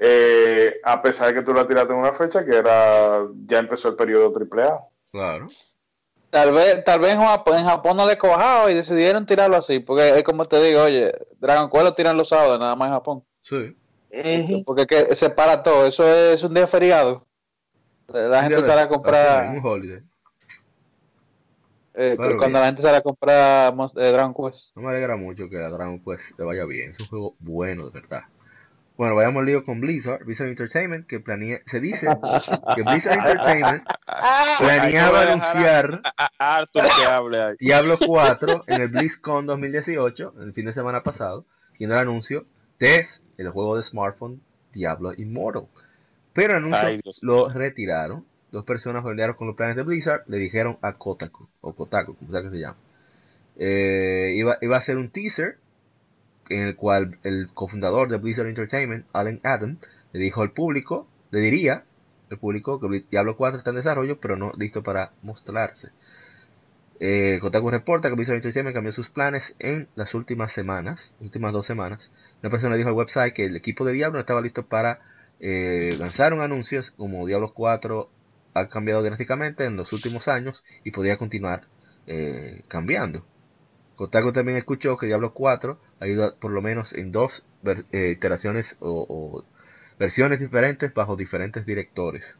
Eh, 0.00 0.80
a 0.84 1.00
pesar 1.02 1.28
de 1.28 1.34
que 1.40 1.44
tú 1.44 1.52
la 1.54 1.66
tiraste 1.66 1.92
en 1.92 1.98
una 1.98 2.12
fecha 2.12 2.44
que 2.44 2.56
era 2.56 3.26
ya 3.46 3.58
empezó 3.58 3.88
el 3.88 3.96
periodo 3.96 4.32
AAA. 4.32 4.80
Claro. 5.10 5.48
Tal 6.32 6.50
vez, 6.52 6.82
tal 6.82 6.98
vez 6.98 7.12
en 7.12 7.20
Japón, 7.20 7.58
en 7.58 7.64
Japón 7.66 7.94
no 7.98 8.06
le 8.06 8.16
cojado 8.16 8.70
y 8.70 8.74
decidieron 8.74 9.26
tirarlo 9.26 9.56
así, 9.58 9.80
porque 9.80 10.08
es 10.18 10.24
como 10.24 10.46
te 10.46 10.60
digo, 10.62 10.82
oye, 10.82 11.12
Dragon 11.38 11.68
Quest 11.70 11.84
lo 11.84 11.94
tiran 11.94 12.16
los 12.16 12.30
sábados 12.30 12.58
nada 12.58 12.74
más 12.74 12.88
en 12.88 12.94
Japón, 12.94 13.24
Sí. 13.40 13.76
porque 14.64 14.82
es 14.82 14.86
que 14.88 15.14
se 15.14 15.28
para 15.28 15.62
todo, 15.62 15.86
eso 15.86 16.08
es 16.08 16.42
un 16.42 16.54
día 16.54 16.66
feriado. 16.66 17.26
La 18.08 18.42
gente 18.42 18.62
sale 18.64 18.80
a 18.80 18.88
comprar, 18.88 19.56
Un 19.56 19.64
holiday. 19.64 20.00
eh, 21.94 22.14
Claro, 22.16 22.36
cuando 22.38 22.58
bien. 22.58 22.60
la 22.60 22.66
gente 22.66 22.82
sale 22.82 22.96
a 22.96 23.00
comprar 23.02 23.74
eh, 23.96 24.10
Dragon 24.12 24.34
Quest. 24.34 24.74
No 24.74 24.82
me 24.82 24.90
alegra 24.90 25.16
mucho 25.16 25.48
que 25.50 25.58
a 25.58 25.68
Dragon 25.68 26.02
Quest 26.02 26.38
le 26.38 26.44
vaya 26.46 26.64
bien. 26.64 26.92
Es 26.92 27.00
un 27.00 27.06
juego 27.08 27.34
bueno, 27.40 27.90
de 27.90 28.00
verdad. 28.00 28.22
Bueno, 28.96 29.14
vayamos 29.14 29.40
al 29.40 29.46
lío 29.46 29.64
con 29.64 29.80
Blizzard. 29.80 30.24
Blizzard 30.24 30.48
Entertainment, 30.48 31.06
que 31.06 31.20
planea... 31.20 31.60
Se 31.66 31.80
dice 31.80 32.06
que 32.74 32.82
Blizzard 32.82 33.18
Entertainment 33.18 33.84
planeaba 34.58 35.20
a 35.20 35.32
anunciar 35.32 36.02
A 36.38 36.56
Arthur 36.56 36.82
que 36.82 37.06
hable 37.06 37.42
ahí. 37.42 37.56
Diablo 37.58 37.96
4 38.04 38.64
en 38.66 38.82
el 38.82 38.88
BlizzCon 38.88 39.46
2018, 39.46 40.34
el 40.42 40.52
fin 40.52 40.66
de 40.66 40.72
semana 40.72 41.02
pasado, 41.02 41.46
siendo 41.74 41.94
el 41.94 42.02
anuncio 42.02 42.46
de 42.78 43.06
el 43.38 43.50
juego 43.50 43.76
de 43.76 43.82
smartphone 43.84 44.40
Diablo 44.72 45.12
Immortal. 45.16 45.68
Pero 46.32 46.52
el 46.52 46.64
anuncio 46.64 46.86
Ay, 46.86 47.00
lo 47.22 47.48
retiraron 47.48 48.24
dos 48.50 48.64
personas 48.64 49.02
familiares 49.02 49.36
con 49.36 49.46
los 49.46 49.56
planes 49.56 49.76
de 49.76 49.82
Blizzard 49.82 50.24
le 50.26 50.36
dijeron 50.38 50.78
a 50.82 50.92
Kotaku, 50.94 51.48
o 51.60 51.72
Kotaku, 51.74 52.14
como 52.14 52.30
sea 52.30 52.42
que 52.42 52.50
se 52.50 52.58
llama. 52.58 52.76
Eh, 53.56 54.34
iba, 54.36 54.58
iba 54.60 54.76
a 54.76 54.82
ser 54.82 54.98
un 54.98 55.10
teaser 55.10 55.58
en 56.56 56.62
el 56.62 56.76
cual 56.76 57.18
el 57.22 57.48
cofundador 57.54 58.08
de 58.08 58.18
Blizzard 58.18 58.48
Entertainment, 58.48 59.06
Alan 59.12 59.40
Adam, 59.42 59.78
le 60.12 60.20
dijo 60.20 60.42
al 60.42 60.52
público, 60.52 61.06
le 61.30 61.40
diría 61.40 61.84
al 62.30 62.38
público 62.38 62.80
que 62.80 63.04
Diablo 63.10 63.36
4 63.36 63.58
está 63.58 63.70
en 63.70 63.76
desarrollo, 63.76 64.18
pero 64.20 64.36
no 64.36 64.52
listo 64.56 64.82
para 64.82 65.12
mostrarse. 65.22 65.90
Eh, 67.00 67.38
Kotaku 67.40 67.70
reporta 67.70 68.08
que 68.08 68.14
Blizzard 68.14 68.36
Entertainment 68.36 68.74
cambió 68.74 68.92
sus 68.92 69.10
planes 69.10 69.56
en 69.58 69.88
las 69.96 70.14
últimas 70.14 70.52
semanas, 70.52 71.14
últimas 71.20 71.52
dos 71.52 71.66
semanas. 71.66 72.12
Una 72.42 72.50
persona 72.50 72.76
dijo 72.76 72.88
al 72.88 72.94
website 72.94 73.34
que 73.34 73.46
el 73.46 73.56
equipo 73.56 73.84
de 73.84 73.92
Diablo 73.92 74.18
no 74.18 74.20
estaba 74.20 74.40
listo 74.40 74.64
para 74.64 75.00
eh, 75.40 75.96
lanzar 75.98 76.32
un 76.32 76.42
anuncio 76.42 76.80
como 76.96 77.26
Diablo 77.26 77.52
4 77.52 78.08
ha 78.54 78.68
cambiado 78.68 79.02
drásticamente 79.02 79.64
en 79.64 79.76
los 79.76 79.92
últimos 79.92 80.28
años 80.28 80.64
y 80.84 80.90
podría 80.90 81.16
continuar 81.16 81.62
eh, 82.06 82.62
cambiando. 82.68 83.24
Kotaku 83.96 84.32
también 84.32 84.58
escuchó 84.58 84.96
que 84.96 85.06
Diablo 85.06 85.32
4 85.32 85.78
ha 86.00 86.06
ido 86.06 86.34
por 86.36 86.50
lo 86.50 86.62
menos 86.62 86.92
en 86.94 87.12
dos 87.12 87.44
ver- 87.62 87.84
eh, 87.92 88.10
iteraciones 88.10 88.76
o, 88.80 89.06
o 89.08 89.44
versiones 89.98 90.40
diferentes 90.40 90.92
bajo 90.94 91.16
diferentes 91.16 91.64
directores. 91.66 92.36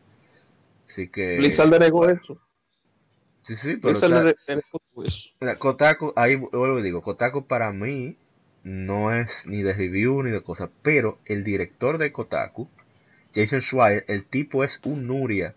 Así 0.88 1.08
que... 1.08 1.38
Blizzard 1.38 1.70
denegó 1.70 2.08
eso. 2.08 2.38
Sí, 3.42 3.56
sí, 3.56 3.76
pero... 3.76 3.92
Blizzard 3.92 4.12
o 4.12 4.34
sea. 4.46 4.60
Mira, 5.40 5.58
Kotaku, 5.58 6.12
ahí 6.16 6.36
vuelvo 6.36 6.78
y 6.78 6.82
digo, 6.82 7.02
Kotaku 7.02 7.46
para 7.46 7.72
mí 7.72 8.16
no 8.64 9.12
es 9.14 9.46
ni 9.46 9.62
de 9.62 9.72
review 9.72 10.22
ni 10.22 10.30
de 10.30 10.42
cosas, 10.42 10.70
pero 10.82 11.18
el 11.24 11.42
director 11.44 11.98
de 11.98 12.12
Kotaku, 12.12 12.68
Jason 13.34 13.60
Schreier, 13.62 14.04
el 14.08 14.24
tipo 14.24 14.64
es 14.64 14.80
un 14.84 15.06
Nuria, 15.06 15.54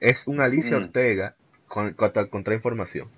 es 0.00 0.26
un 0.26 0.40
Alicia 0.40 0.78
Mm. 0.78 0.82
Ortega 0.84 1.34
con, 1.68 1.92
contra, 1.94 2.26
contra 2.28 2.54
información. 2.54 3.08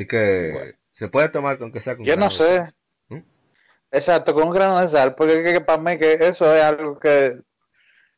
Así 0.00 0.06
que 0.06 0.50
Bueno. 0.54 0.72
se 0.92 1.08
puede 1.08 1.28
tomar 1.28 1.58
con 1.58 1.70
que 1.72 1.82
sea 1.82 1.94
con 1.94 2.06
Yo 2.06 2.16
no 2.16 2.28
grano 2.30 2.32
de 2.32 2.56
sal. 2.56 2.74
sé. 3.10 3.14
¿Mm? 3.14 3.22
Exacto, 3.92 4.32
con 4.32 4.44
un 4.44 4.54
grano 4.54 4.80
de 4.80 4.88
sal, 4.88 5.14
porque 5.14 5.44
que, 5.44 5.52
que 5.52 5.60
para 5.60 5.82
mí 5.82 5.98
que 5.98 6.14
eso 6.14 6.54
es 6.56 6.62
algo 6.62 6.98
que, 6.98 7.38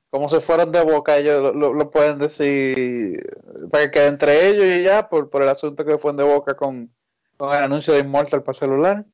como 0.08 0.28
se 0.28 0.40
fueron 0.40 0.70
de 0.70 0.80
boca, 0.84 1.16
ellos 1.16 1.52
lo, 1.56 1.90
pueden 1.90 2.20
decir, 2.20 3.18
para 3.72 3.90
que 3.90 4.06
entre 4.06 4.46
ellos 4.46 4.64
y 4.64 4.84
ya, 4.84 5.08
por, 5.08 5.28
por 5.28 5.42
el 5.42 5.48
asunto 5.48 5.84
que 5.84 5.98
fue 5.98 6.12
de 6.12 6.22
boca 6.22 6.54
con, 6.54 6.88
con 7.36 7.50
el 7.50 7.64
anuncio 7.64 7.94
de 7.94 8.00
Immortal 8.00 8.44
para 8.44 8.56
celular. 8.56 9.04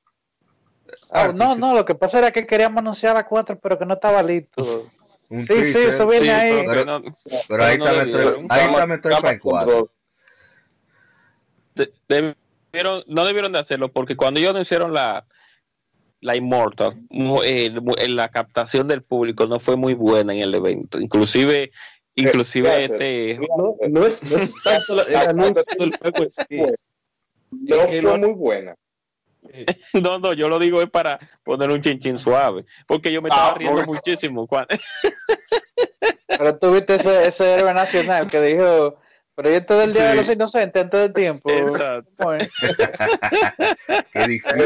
Ah, 1.11 1.29
Ah, 1.29 1.33
no, 1.35 1.55
no, 1.57 1.75
lo 1.75 1.87
que 1.87 1.95
pasa 1.95 2.19
era 2.19 2.33
que 2.33 2.47
queríamos 2.47 2.81
anunciar 2.81 3.17
a 3.17 3.25
4, 3.27 3.59
pero 3.59 3.79
que 3.79 3.87
no 3.87 3.95
estaba 3.95 4.23
listo. 4.23 4.63
Un 5.31 5.47
Sí, 5.47 5.65
sí, 5.73 5.79
eso 5.85 6.07
viene 6.07 6.25
Sí, 6.27 6.31
ahí. 6.31 6.67
pero 6.67 6.85
no- 6.85 7.03
ahí 7.65 7.79
no 7.79 7.87
está. 7.87 8.05
Metroid, 8.05 8.47
ahí 8.51 9.17
está 9.17 9.39
4. 9.39 9.91
Debieron- 12.73 13.05
no 13.07 13.25
debieron 13.25 13.53
de 13.53 13.59
hacerlo 13.59 13.91
porque 13.93 14.17
cuando 14.17 14.41
ellos 14.41 14.51
anunciaron 14.51 14.93
la 14.93 15.25
la 16.21 16.35
Immortal, 16.35 16.95
eh, 17.45 17.71
mu- 17.81 17.95
eh, 17.97 18.09
la 18.09 18.29
captación 18.29 18.89
del 18.89 19.03
público 19.05 19.47
no 19.47 19.61
fue 19.61 19.77
muy 19.77 19.95
buena 19.95 20.33
en 20.35 20.41
el 20.41 20.53
evento. 20.53 20.99
Inclusive, 20.99 21.71
inclusive 22.17 22.69
¿qué 22.69 22.75
hace? 22.75 22.85
este 23.35 23.41
No, 23.57 23.77
no 23.89 24.05
es, 24.05 24.25
no 24.25 24.37
es 24.37 24.53
tanto 24.65 24.97
la- 24.97 25.03
el 25.05 25.15
anuncio 25.29 25.63
del 25.79 25.97
juego 25.97 26.23
en 26.25 26.33
sí. 26.33 26.75
No 27.53 27.77
Es 27.77 27.91
que 27.93 28.03
fue 28.03 28.11
lo- 28.11 28.19
muy 28.19 28.33
buena. 28.35 28.75
Eh, 29.53 29.65
no, 30.03 30.19
no, 30.19 30.33
yo 30.33 30.49
lo 30.49 30.59
digo 30.59 30.83
es 30.83 30.91
para 30.91 31.21
poner 31.45 31.71
un 31.71 31.81
chinchín 31.81 32.19
suave, 32.19 32.65
porque 32.89 33.13
yo 33.13 33.23
me 33.23 33.29
estaba 33.29 33.53
Ah, 33.53 33.55
riendo 33.57 33.85
muchísimo 33.85 34.47
cuando 34.49 34.69
Pero 36.27 36.59
tuviste 36.59 36.97
ese, 36.97 37.29
ese 37.29 37.55
héroe 37.55 37.73
nacional 37.75 38.27
que 38.27 38.41
dijo, 38.43 38.97
pero 39.39 39.51
esto 39.51 39.79
del 39.79 39.93
Día 39.93 40.03
de 40.07 40.11
Sí. 40.11 40.17
los 40.17 40.29
Inocentes 40.35 40.83
antes 40.83 41.01
del 41.01 41.13
tiempo. 41.13 41.49
Exacto. 41.49 42.29
Qué 44.13 44.27
difícil. 44.27 44.59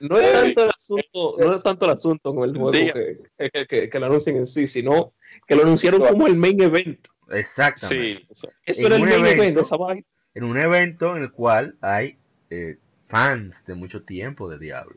No 0.00 0.18
es 0.18 0.32
tanto 0.32 0.64
el 0.64 0.70
asunto, 0.74 1.36
no 1.38 1.56
es 1.56 1.62
tanto 1.62 1.84
el 1.86 1.90
asunto 1.92 2.34
con 2.34 2.48
el 2.48 2.54
juego 2.56 2.70
que, 2.72 3.18
que, 3.50 3.66
que, 3.66 3.88
que 3.90 3.98
lo 3.98 4.06
anuncien 4.06 4.36
en 4.36 4.46
sí, 4.46 4.66
sino 4.66 5.12
que 5.46 5.54
lo 5.54 5.62
anunciaron 5.62 6.00
como 6.06 6.26
el 6.26 6.36
main 6.36 6.60
event. 6.62 7.06
Exactamente. 7.30 8.26
Sí, 8.34 8.48
Eso 8.66 8.80
En 8.80 8.86
era 8.86 8.96
el 8.96 9.02
main 9.02 9.14
evento. 9.14 9.42
event, 9.42 9.56
esa 9.58 9.76
vaina. 9.76 10.02
en 10.34 10.44
un 10.44 10.58
evento 10.58 11.16
en 11.16 11.22
el 11.22 11.32
cual 11.32 11.76
hay 11.80 12.18
eh, 12.50 12.76
fans 13.08 13.64
de 13.66 13.74
mucho 13.74 14.04
tiempo 14.04 14.48
de 14.50 14.58
Diablo. 14.58 14.96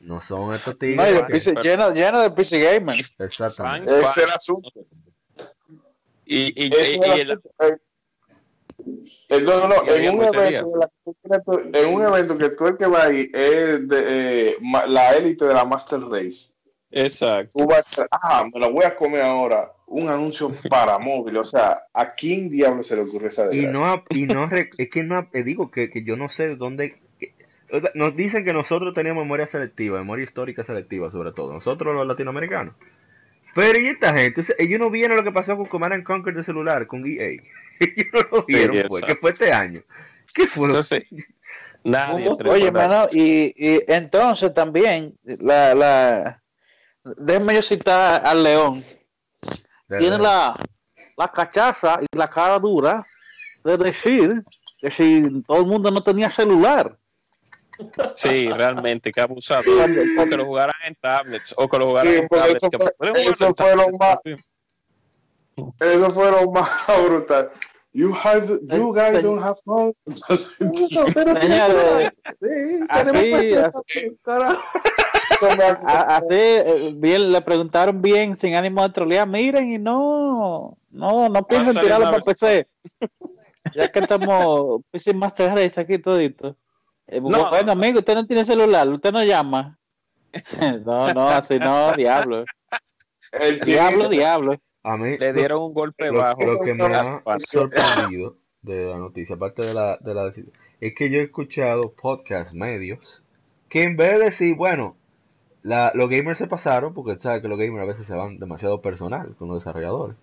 No 0.00 0.20
son 0.20 0.54
estos 0.54 0.74
No, 0.74 0.78
tigres. 0.78 1.14
de 1.14 1.22
PC 1.24 1.54
lleno, 1.62 1.92
lleno 1.94 2.20
de 2.20 2.30
PC 2.30 2.60
Gamers. 2.60 3.14
Exactamente. 3.18 3.90
fans, 3.92 3.98
ese 3.98 4.02
fans. 4.04 4.16
es 4.18 4.24
el 4.24 4.30
asunto. 4.30 4.70
Y, 6.26 6.46
y, 6.46 6.66
y- 6.68 6.72
el 6.74 7.16
y 7.16 7.20
el- 7.20 7.30
asunto. 7.32 7.50
Eh, 7.60 7.76
eh, 9.28 9.40
no, 9.42 9.60
no, 9.60 9.68
no, 9.68 9.74
Y 9.96 10.06
en 10.06 10.14
un, 10.18 10.24
evento, 10.24 10.72
en 11.72 11.82
la 11.82 11.88
un 11.88 12.02
evento 12.02 12.36
que 12.38 12.50
tú 12.50 12.66
el 12.66 12.76
que 12.76 12.86
va 12.86 13.04
ahí 13.04 13.30
es 13.32 13.86
de, 13.88 14.50
eh, 14.50 14.56
la 14.88 15.14
élite 15.14 15.44
de 15.44 15.54
la 15.54 15.64
Master 15.64 16.00
Race. 16.00 16.54
exacto. 16.90 17.58
Tú 17.58 17.66
vas 17.66 17.86
a 17.86 17.90
estar, 17.90 18.06
ah, 18.10 18.44
me 18.52 18.58
lo 18.60 18.72
voy 18.72 18.84
a 18.84 18.96
comer 18.96 19.22
ahora. 19.22 19.70
Un 19.86 20.08
anuncio 20.08 20.54
para 20.70 20.98
móvil. 20.98 21.36
O 21.36 21.44
sea, 21.44 21.82
¿a 21.92 22.08
quién 22.08 22.48
diablo 22.48 22.82
se 22.82 22.96
le 22.96 23.02
ocurre 23.02 23.28
esa 23.28 23.44
Y 23.54 23.58
desgracia? 23.58 23.70
no, 23.72 23.84
ha- 23.84 24.04
y 24.10 24.24
no 24.26 24.48
es 24.50 24.88
que 24.90 25.02
no, 25.02 25.28
digo 25.44 25.70
que, 25.70 25.90
que 25.90 26.02
yo 26.02 26.16
no 26.16 26.28
sé 26.28 26.48
de 26.48 26.56
dónde. 26.56 26.98
que- 27.18 27.34
o 27.70 27.80
sea, 27.80 27.90
nos 27.94 28.16
dicen 28.16 28.44
que 28.44 28.52
nosotros 28.54 28.94
tenemos 28.94 29.22
memoria 29.22 29.46
selectiva, 29.46 29.98
memoria 29.98 30.24
histórica 30.24 30.64
selectiva, 30.64 31.10
sobre 31.10 31.32
todo, 31.32 31.52
nosotros 31.52 31.94
los 31.94 32.06
latinoamericanos. 32.06 32.74
Pero 33.54 33.78
y 33.78 33.86
esta 33.88 34.14
gente, 34.14 34.40
O 34.40 34.44
sea, 34.44 34.56
ellos 34.58 34.80
no 34.80 34.90
vieron 34.90 35.16
lo 35.16 35.24
que 35.24 35.32
pasó 35.32 35.56
con 35.56 35.66
Command 35.66 35.92
and 35.94 36.04
Conquer 36.04 36.34
de 36.34 36.42
celular, 36.44 36.86
con 36.86 37.04
EA. 37.06 37.28
Ellos 37.80 38.06
no 38.12 38.20
lo 38.38 38.44
Sí, 38.46 38.54
vieron, 38.54 38.76
pues, 38.88 39.02
exacto. 39.02 39.06
que 39.06 39.20
fue 39.20 39.30
este 39.32 39.52
año. 39.52 39.82
¿Qué 40.34 40.46
fue 40.46 40.68
lo 40.68 40.74
Entonces, 40.74 41.04
nadie 41.84 42.30
se 42.34 42.48
Oye, 42.48 42.66
hermano, 42.68 43.08
y, 43.12 43.52
y 43.56 43.82
entonces 43.88 44.54
también, 44.54 45.14
la, 45.24 45.74
la, 45.74 46.42
déjeme 47.04 47.54
yo 47.54 47.62
citar 47.62 48.24
al 48.24 48.42
León. 48.42 48.84
de- 49.88 49.98
Tiene 49.98 50.18
la, 50.18 50.58
la 51.18 51.28
cachaza 51.28 51.98
y 52.00 52.16
la 52.16 52.28
cara 52.28 52.58
dura 52.58 53.04
de 53.64 53.76
decir 53.76 54.42
que 54.80 54.90
si 54.90 55.42
todo 55.46 55.60
el 55.60 55.66
mundo 55.66 55.90
no 55.90 56.02
tenía 56.02 56.30
celular. 56.30 56.96
Sí, 58.14 58.50
realmente, 58.50 59.12
que 59.12 59.20
abusado. 59.20 59.62
O 60.18 60.26
que 60.28 60.36
lo 60.36 60.44
jugaran 60.44 60.74
en 60.86 60.94
tablets, 61.00 61.54
o 61.56 61.68
que 61.68 61.78
lo 61.78 61.86
jugaran 61.86 62.12
Sí, 62.12 62.18
en 62.18 62.28
tablets. 62.28 62.56
eso 62.56 62.70
que 62.70 62.78
fue- 62.78 62.94
eso 63.22 63.54
fue 63.54 63.76
lo 63.76 63.82
tablets, 63.84 63.98
más- 63.98 64.20
también. 64.22 64.44
Eso 65.80 66.10
fue 66.10 66.30
lo 66.30 66.50
más 66.50 66.86
brutal. 67.06 67.50
You, 67.94 68.14
have, 68.14 68.46
you 68.70 68.92
guys 68.94 69.22
don't 69.22 69.42
have. 69.42 69.56
Señores, 71.42 72.10
Sí, 72.40 72.48
Así, 72.88 73.54
así. 75.86 76.26
eh, 76.30 76.92
bien, 76.96 77.32
le 77.32 77.40
preguntaron 77.42 78.00
bien, 78.00 78.36
sin 78.36 78.54
ánimo 78.54 78.82
de 78.82 78.90
trolear, 78.94 79.28
miren, 79.28 79.72
y 79.72 79.78
no, 79.78 80.76
no, 80.90 81.28
no 81.28 81.46
piensen 81.46 81.78
tirarlo 81.80 82.06
para 82.10 82.20
PC. 82.20 82.66
Ya 83.74 83.90
que 83.90 84.00
estamos 84.00 84.82
PC 84.90 85.14
Master 85.14 85.50
Race 85.54 85.80
aquí 85.80 85.98
todito. 85.98 86.56
Eh, 87.06 87.20
No. 87.20 87.50
Bueno, 87.50 87.72
amigo, 87.72 87.98
usted 88.00 88.14
no 88.14 88.26
tiene 88.26 88.44
celular, 88.44 88.88
usted 88.88 89.12
no 89.12 89.22
llama. 89.24 89.78
No, 90.86 91.12
no, 91.12 91.28
así 91.28 91.58
no, 91.58 91.92
diablo. 91.96 92.44
el 93.32 93.60
Diablo, 93.60 94.08
diablo. 94.08 94.56
A 94.84 94.96
mí, 94.96 95.16
Le 95.18 95.32
dieron 95.32 95.62
un 95.62 95.74
golpe 95.74 96.10
lo, 96.10 96.18
bajo. 96.20 96.42
lo 96.44 96.60
que 96.60 96.74
me 96.74 96.84
ha 96.84 97.22
sorprendido 97.48 98.36
de 98.62 98.86
la 98.86 98.98
noticia, 98.98 99.36
aparte 99.36 99.64
de 99.64 99.74
la, 99.74 99.98
de 100.00 100.14
la 100.14 100.24
decisión, 100.24 100.52
es 100.80 100.94
que 100.94 101.10
yo 101.10 101.20
he 101.20 101.24
escuchado 101.24 101.92
podcast 101.92 102.52
medios 102.54 103.22
que 103.68 103.82
en 103.84 103.96
vez 103.96 104.18
de 104.18 104.24
decir, 104.26 104.56
bueno, 104.56 104.96
la, 105.62 105.92
los 105.94 106.08
gamers 106.08 106.38
se 106.38 106.46
pasaron, 106.46 106.94
porque 106.94 107.18
sabes 107.18 107.42
que 107.42 107.48
los 107.48 107.58
gamers 107.58 107.82
a 107.84 107.86
veces 107.86 108.06
se 108.06 108.14
van 108.14 108.38
demasiado 108.38 108.80
personal 108.82 109.34
con 109.36 109.48
los 109.48 109.58
desarrolladores. 109.58 110.16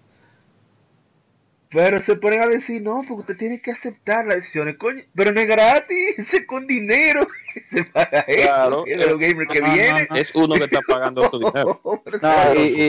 Pero 1.72 2.02
se 2.02 2.16
ponen 2.16 2.42
a 2.42 2.48
decir, 2.48 2.82
no, 2.82 3.04
porque 3.08 3.22
usted 3.22 3.38
tiene 3.38 3.62
que 3.62 3.72
aceptar 3.72 4.26
las 4.26 4.38
decisiones, 4.38 4.78
coño, 4.78 5.04
pero 5.14 5.32
no 5.32 5.40
es 5.40 5.48
gratis, 5.48 6.18
es 6.34 6.46
con 6.48 6.66
dinero, 6.66 7.28
se 7.70 7.84
paga 7.84 8.22
eso, 8.22 8.48
Claro. 8.48 8.84
los 8.88 9.20
gamers 9.20 9.52
que 9.52 9.62
No, 9.62 9.68
no, 9.68 9.74
vienen. 9.74 10.08
no. 10.10 10.16
Es 10.16 10.34
uno 10.34 10.56
que 10.56 10.64
está 10.64 10.80
pagando 10.88 11.30
su 11.30 11.40
dinero. 11.40 11.82
Y, 12.58 12.60
y, 12.60 12.84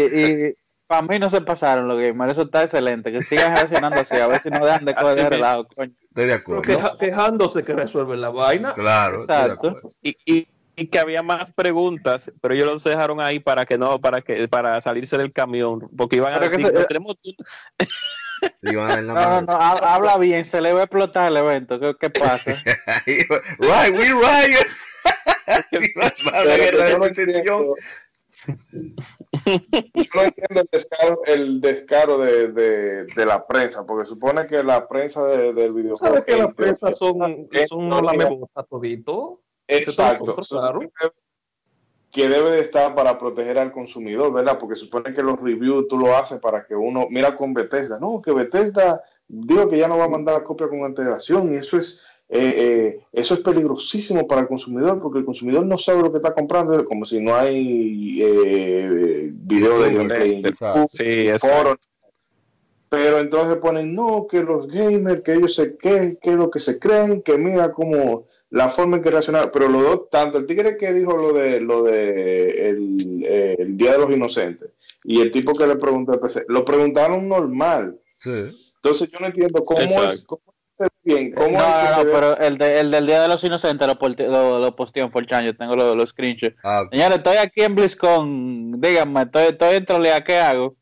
y 0.48 0.54
para 0.86 1.02
mí 1.02 1.18
no 1.18 1.28
se 1.30 1.40
pasaron 1.42 1.86
los 1.88 2.00
gamers, 2.00 2.32
eso 2.32 2.42
está 2.42 2.62
excelente. 2.62 3.12
Que 3.12 3.22
sigan 3.22 3.54
reaccionando 3.54 4.00
así, 4.00 4.16
a 4.16 4.26
ver 4.26 4.40
si 4.42 4.48
no 4.50 4.64
dejan 4.64 4.84
de 4.86 4.94
coger 4.94 5.16
de 5.16 5.28
relajo, 5.30 5.66
coño. 5.74 5.92
Estoy 6.08 6.26
de 6.26 6.32
acuerdo. 6.32 6.62
queja- 6.62 6.96
quejándose 6.98 7.62
que 7.62 7.74
resuelven 7.74 8.20
la 8.22 8.30
vaina. 8.30 8.72
Claro, 8.74 9.20
Exacto. 9.20 9.78
Y, 10.02 10.16
y, 10.24 10.48
y 10.74 10.86
que 10.86 10.98
había 10.98 11.22
más 11.22 11.52
preguntas, 11.52 12.32
pero 12.40 12.54
ellos 12.54 12.66
los 12.66 12.82
dejaron 12.82 13.20
ahí 13.20 13.38
para 13.40 13.66
que 13.66 13.76
no, 13.78 14.00
para 14.00 14.22
que 14.22 14.48
para 14.48 14.80
salirse 14.80 15.18
del 15.18 15.32
camión, 15.32 15.80
porque 15.96 16.16
iban 16.16 16.32
a 16.34 16.38
Pero 16.40 16.50
decir, 16.52 16.66
se- 16.68 16.72
"No 16.72 16.86
tenemos 16.86 17.16
Le 18.61 18.72
iban 18.72 18.91
a 18.91 18.95
dar 18.97 19.03
la 19.05 19.12
No, 19.14 19.20
no, 19.20 19.28
madre. 19.28 19.47
no, 19.47 19.53
ha- 19.55 19.95
habla 19.95 20.18
bien, 20.18 20.45
se 20.45 20.61
le 20.61 20.72
va 20.72 20.80
a 20.80 20.84
explotar 20.84 21.28
el 21.30 21.36
evento. 21.36 21.78
¿Qué, 21.80 21.95
qué 22.01 22.11
pasa? 22.11 22.53
right, 23.07 23.95
we 23.97 24.09
yo 26.91 26.99
no 26.99 27.07
entiendo- 27.07 27.74
Yo 29.45 30.05
no 30.14 30.22
entiendo 30.22 30.61
el 30.61 30.68
descaro, 30.72 31.22
el 31.26 31.61
descaro 31.61 32.18
de, 32.18 32.49
de, 32.53 33.05
de 33.05 33.26
la 33.26 33.47
prensa, 33.47 33.84
porque 33.86 34.05
supone 34.07 34.47
que 34.47 34.62
la 34.62 34.88
prensa 34.88 35.24
de- 35.26 35.53
del 35.53 35.72
videojuego. 35.72 36.14
¿Sabes 36.14 36.24
que 36.24 36.36
las 36.36 36.49
entre- 36.49 36.66
presas 36.66 36.97
son, 36.99 37.49
son 37.68 37.88
no, 37.88 38.01
la 38.03 38.12
mebosa 38.12 38.62
todito? 38.68 39.43
Exacto. 39.66 40.24
Nosotros, 40.36 40.49
claro. 40.49 40.80
Que 42.11 42.28
debe 42.28 42.50
de 42.50 42.61
estar 42.61 42.94
para 42.94 43.18
proteger 43.18 43.58
al 43.58 43.72
consumidor, 43.72 44.32
¿verdad? 44.32 44.58
Porque 44.58 44.76
supone 44.76 45.14
que 45.14 45.22
los 45.22 45.40
reviews 45.40 45.86
tú 45.88 45.98
lo 45.98 46.16
haces 46.16 46.40
para 46.40 46.64
que 46.64 46.74
uno, 46.74 47.06
mira 47.11 47.36
con 47.36 47.54
Bethesda, 47.54 48.00
no, 48.00 48.20
que 48.20 48.32
Bethesda 48.32 49.00
digo 49.28 49.68
que 49.68 49.78
ya 49.78 49.86
no 49.86 49.96
va 49.96 50.04
a 50.04 50.08
mandar 50.08 50.34
la 50.34 50.44
copia 50.44 50.68
con 50.68 50.84
antelación 50.84 51.52
y 51.52 51.56
eso 51.56 51.78
es 51.78 52.04
eh, 52.32 52.54
eh, 52.56 53.00
eso 53.12 53.34
es 53.34 53.40
peligrosísimo 53.40 54.28
para 54.28 54.42
el 54.42 54.46
consumidor 54.46 55.00
porque 55.00 55.18
el 55.18 55.24
consumidor 55.24 55.66
no 55.66 55.76
sabe 55.76 56.02
lo 56.02 56.12
que 56.12 56.18
está 56.18 56.32
comprando, 56.32 56.84
como 56.84 57.04
si 57.04 57.20
no 57.20 57.34
hay 57.34 58.22
eh, 58.22 59.30
video 59.32 59.82
de 59.82 59.94
gameplay 59.94 60.30
en 60.30 60.42
YouTube, 60.42 60.86
Sí, 60.88 61.28
exacto. 61.28 61.76
Pero 62.91 63.20
entonces 63.20 63.59
ponen, 63.59 63.95
no, 63.95 64.26
que 64.28 64.43
los 64.43 64.66
gamers, 64.66 65.20
que 65.22 65.34
ellos 65.34 65.55
se 65.55 65.76
que, 65.76 66.18
que 66.20 66.30
es 66.30 66.36
lo 66.36 66.51
que 66.51 66.59
se 66.59 66.80
creen, 66.80 67.22
que 67.22 67.38
mira 67.38 67.72
como 67.72 68.24
la 68.51 68.68
forma 68.68 68.97
en 68.97 69.03
que 69.05 69.11
reaccionar. 69.11 69.53
Pero 69.53 69.68
los 69.68 69.82
dos, 69.82 70.11
tanto 70.11 70.38
el 70.38 70.47
tigre 70.47 70.76
que 70.76 70.93
dijo 70.93 71.16
lo 71.16 71.32
de 71.32 71.61
lo 71.61 71.84
de 71.84 72.68
el, 72.68 72.97
eh, 73.24 73.57
el 73.61 73.76
Día 73.76 73.93
de 73.93 73.99
los 73.99 74.11
Inocentes 74.11 74.72
y 75.05 75.20
el 75.20 75.30
tipo 75.30 75.55
que 75.55 75.68
le 75.68 75.76
preguntó 75.76 76.12
al 76.12 76.18
PC, 76.18 76.45
lo 76.49 76.64
preguntaron 76.64 77.28
normal. 77.28 77.97
Sí. 78.18 78.30
Entonces 78.74 79.09
yo 79.12 79.20
no 79.20 79.26
entiendo 79.26 79.62
cómo 79.62 79.80
es, 80.12 80.24
cómo 80.26 80.43
se 80.76 80.88
bien, 81.05 81.32
cómo 81.32 81.59
no, 81.59 81.64
es 81.86 81.95
que 81.95 82.05
no, 82.07 82.11
pero 82.12 82.36
el, 82.38 82.59
de- 82.59 82.80
el 82.80 82.91
del 82.91 83.07
Día 83.07 83.22
de 83.22 83.28
los 83.28 83.45
Inocentes 83.45 83.86
lo, 83.86 83.97
lo, 84.28 84.59
lo 84.59 84.74
posteó 84.74 85.05
en 85.05 85.12
4chan, 85.12 85.45
yo 85.45 85.57
tengo 85.57 85.76
los, 85.76 85.97
los 85.97 86.11
screenshots. 86.11 86.57
Ah, 86.64 86.82
Señores, 86.91 87.18
estoy 87.18 87.36
aquí 87.36 87.61
en 87.62 87.76
BlizzCon, 87.76 88.80
díganme, 88.80 89.22
estoy, 89.22 89.45
estoy 89.45 89.76
en 89.76 89.84
trolea, 89.84 90.20
¿qué 90.22 90.38
hago? 90.38 90.74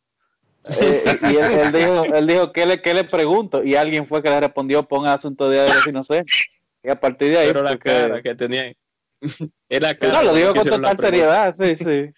Eh, 0.80 1.18
y 1.22 1.36
él, 1.36 1.52
él 1.60 1.72
dijo, 1.72 2.04
él 2.04 2.26
dijo 2.26 2.52
¿qué, 2.52 2.66
le, 2.66 2.82
¿qué 2.82 2.94
le 2.94 3.04
pregunto? 3.04 3.62
Y 3.64 3.74
alguien 3.74 4.06
fue 4.06 4.22
que 4.22 4.28
le 4.30 4.40
respondió, 4.40 4.86
ponga 4.86 5.14
asunto 5.14 5.48
de 5.48 5.66
los 5.66 5.86
Inocentes. 5.86 6.44
Y 6.82 6.90
a 6.90 6.98
partir 7.00 7.30
de 7.30 7.38
ahí, 7.38 7.46
Pero 7.48 7.62
la 7.62 7.70
porque- 7.70 7.88
cara 7.88 8.22
que 8.22 8.34
tenía. 8.34 8.72
Es 9.68 9.80
la 9.80 9.94
cara. 9.98 10.12
no, 10.12 10.22
lo 10.24 10.34
digo 10.34 10.54
con 10.54 10.64
total 10.64 10.98
seriedad, 10.98 11.54
sí, 11.54 11.76
sí. 11.76 12.12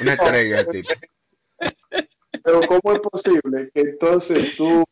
una 0.00 0.12
estrella 0.12 0.60
el 0.60 0.68
tipo. 0.68 0.88
Pero 2.44 2.60
¿cómo 2.62 2.92
es 2.94 3.00
posible 3.00 3.70
que 3.74 3.80
entonces 3.80 4.54
tú 4.54 4.84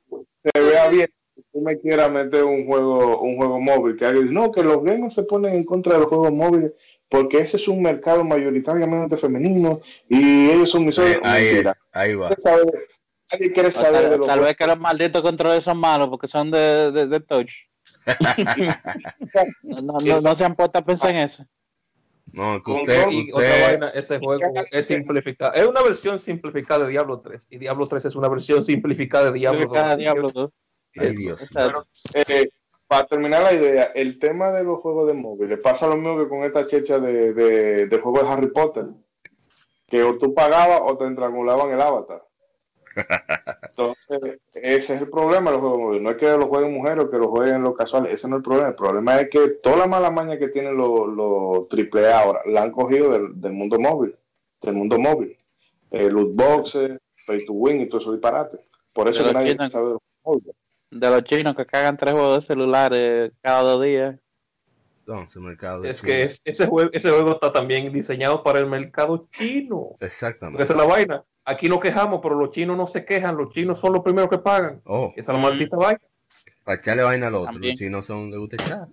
te 0.43 0.61
veas 0.61 0.91
bien 0.91 1.07
que 1.35 1.43
tú 1.53 1.61
me 1.61 1.79
quieras 1.79 2.11
meter 2.11 2.43
un 2.45 2.67
juego 2.67 3.21
un 3.21 3.37
juego 3.37 3.61
móvil? 3.61 3.97
Que 3.97 4.07
alguien 4.07 4.25
dice, 4.25 4.35
no, 4.35 4.51
que 4.51 4.63
los 4.63 4.83
gamers 4.83 5.15
se 5.15 5.23
ponen 5.25 5.55
en 5.55 5.65
contra 5.65 5.95
de 5.95 6.01
los 6.01 6.09
juegos 6.09 6.33
móviles 6.33 6.96
porque 7.09 7.39
ese 7.39 7.57
es 7.57 7.69
un 7.69 7.83
mercado 7.83 8.25
mayoritariamente 8.25 9.17
femenino 9.17 9.81
y 10.09 10.51
ellos 10.51 10.71
son 10.71 10.87
mis 10.87 10.99
Eh, 10.99 11.21
ahí, 11.23 11.63
ahí 11.93 12.15
va. 12.15 12.31
Nadie 13.33 13.53
quiere 13.53 13.71
saber 13.71 14.05
de 14.05 14.11
Tal, 14.11 14.19
los 14.19 14.27
tal 14.29 14.41
vez 14.41 14.57
que 14.57 14.67
los 14.67 14.79
malditos 14.79 15.23
controles 15.23 15.65
son 15.65 15.79
malos 15.79 16.09
porque 16.09 16.29
son 16.29 16.51
de, 16.51 16.93
de, 16.93 17.07
de 17.07 17.21
touch. 17.21 17.53
No, 19.63 19.77
no, 19.83 19.99
no, 20.01 20.21
no 20.21 20.37
se 20.37 20.45
han 20.45 20.55
puesto 20.55 20.79
a 20.79 20.85
pensar 20.85 21.11
en 21.11 21.17
eso. 21.17 21.45
No, 22.33 22.59
que 22.59 22.63
Con 22.63 22.77
usted, 22.81 23.03
todo 23.03 23.11
Y 23.11 23.33
otra 23.33 23.49
usted, 23.49 23.67
vaina, 23.67 23.89
ese 23.91 24.19
juego 24.19 24.53
es 24.71 24.87
simplificado. 24.87 25.53
Es 25.55 25.67
una 25.67 25.83
versión 25.83 26.19
simplificada 26.19 26.85
de 26.85 26.91
Diablo 26.91 27.21
3. 27.21 27.49
Y 27.51 27.59
Diablo 27.59 27.89
3 27.89 28.05
es 28.05 28.15
una 28.15 28.29
versión 28.29 28.65
simplificada 28.65 29.31
de 29.31 29.39
Diablo 29.39 29.67
2. 29.67 29.73
Cada 29.73 29.97
diablo, 29.97 30.29
¿no? 30.35 30.53
ay 30.97 31.17
Dios. 31.17 31.43
Exacto. 31.43 31.87
Eh, 32.15 32.51
para 32.89 33.07
terminar 33.07 33.43
la 33.43 33.53
idea, 33.53 33.85
el 33.95 34.19
tema 34.19 34.53
de 34.53 34.65
los 34.65 34.81
juegos 34.81 35.07
de 35.07 35.15
móviles 35.15 35.59
pasa 35.61 35.89
lo 35.89 35.97
mismo 35.97 36.19
que 36.19 36.29
con 36.29 36.45
esta 36.45 36.67
checha 36.67 36.99
de, 36.99 37.35
de, 37.35 37.87
de 37.87 37.99
juegos 37.99 38.23
de 38.23 38.29
Harry 38.29 38.51
Potter, 38.51 38.87
que 39.87 40.03
o 40.03 40.19
tú 40.19 40.35
pagabas 40.35 40.81
o 40.85 40.97
te 40.97 41.07
estrangulaban 41.07 41.71
el 41.71 41.81
avatar. 41.81 42.23
Entonces, 43.71 44.41
ese 44.55 44.95
es 44.95 45.03
el 45.03 45.11
problema 45.11 45.51
de 45.51 45.57
los 45.57 45.61
juegos 45.61 45.79
móviles. 45.81 46.03
No 46.03 46.11
es 46.11 46.17
que 46.17 46.27
los 46.29 46.47
jueguen 46.47 46.75
mujeres 46.75 47.05
o 47.05 47.11
que 47.11 47.19
los 47.19 47.29
jueguen 47.29 47.63
los 47.63 47.77
casuales, 47.77 48.13
ese 48.13 48.29
no 48.29 48.37
es 48.37 48.39
el 48.39 48.45
problema. 48.45 48.69
El 48.69 48.75
problema 48.75 49.21
es 49.21 49.29
que 49.29 49.49
toda 49.63 49.77
la 49.77 49.87
mala 49.87 50.11
maña 50.11 50.39
que 50.39 50.49
tienen 50.49 50.77
los, 50.77 51.09
los 51.09 51.69
AAA 51.71 52.21
ahora 52.21 52.41
la 52.47 52.63
han 52.63 52.73
cogido 52.73 53.13
del, 53.13 53.41
del 53.41 53.53
mundo 53.53 53.79
móvil, 53.79 54.17
del 54.63 54.75
mundo 54.75 54.99
móvil. 54.99 55.37
Eh, 55.91 56.11
loot 56.11 56.35
boxes, 56.35 56.99
pay 57.27 57.45
to 57.45 57.53
win 57.53 57.81
y 57.81 57.87
todo 57.87 58.01
eso 58.01 58.13
disparate. 58.13 58.59
Por 58.93 59.09
eso 59.09 59.23
De 59.23 59.29
que 59.29 59.35
nadie 59.35 59.57
sabe 59.69 59.87
de 59.87 59.93
los 59.93 60.03
móviles. 60.25 60.57
De 60.91 61.11
los 61.11 61.25
chinos 61.25 61.55
que 61.57 61.67
cagan 61.67 61.97
tres 61.97 62.13
juegos 62.13 62.37
de 62.41 62.47
celulares 62.47 63.33
cada 63.43 63.63
dos 63.63 63.83
días. 63.83 64.17
Entonces, 65.01 65.41
mercado. 65.43 65.85
Es 65.85 65.99
chino. 66.01 66.09
que 66.09 66.21
es- 66.27 66.43
ese, 66.45 66.67
juego, 66.67 66.91
ese 66.93 67.09
juego 67.11 67.33
está 67.33 67.53
también 67.53 67.93
diseñado 67.93 68.43
para 68.43 68.59
el 68.59 68.67
mercado 68.67 69.29
chino. 69.33 69.89
Porque 69.91 70.07
Exactamente. 70.07 70.63
esa 70.65 70.73
es 70.73 70.79
la 70.79 70.85
vaina. 70.87 71.25
Aquí 71.45 71.69
nos 71.69 71.79
quejamos, 71.81 72.21
pero 72.23 72.35
los 72.35 72.51
chinos 72.51 72.77
no 72.77 72.87
se 72.89 73.05
quejan. 73.05 73.37
Los 73.37 73.53
chinos 73.53 73.79
son 73.79 73.93
los 73.93 74.03
primeros 74.03 74.29
que 74.29 74.39
pagan. 74.39 74.81
Oh, 74.85 75.13
Esa 75.17 75.33
es 75.33 75.39
la 75.39 75.43
maldita 75.43 75.77
vaina. 75.77 76.01
para 76.65 76.79
echarle 76.81 77.05
vaina 77.05 77.29
al 77.29 77.35
otro. 77.37 77.53
También. 77.53 77.73
Los 77.75 77.79
chinos 77.79 78.07
son 78.07 78.31
de 78.33 78.39
gusta 78.39 78.57
echar. 78.57 78.89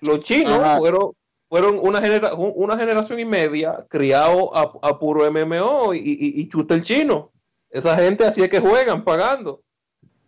Los 0.00 0.20
chinos 0.20 0.58
Ajá. 0.58 0.78
fueron, 0.78 1.12
fueron 1.48 1.78
una, 1.80 2.00
genera- 2.02 2.34
un- 2.34 2.52
una 2.56 2.76
generación 2.76 3.20
y 3.20 3.24
media 3.24 3.84
criados 3.88 4.50
a, 4.52 4.72
a 4.82 4.98
puro 4.98 5.24
MMO 5.30 5.94
y, 5.94 5.98
y, 5.98 6.40
y 6.40 6.48
chuta 6.48 6.74
el 6.74 6.82
chino. 6.82 7.30
Esa 7.70 7.96
gente 7.96 8.24
así 8.24 8.42
es 8.42 8.48
que 8.48 8.58
juegan, 8.60 9.04
pagando. 9.04 9.62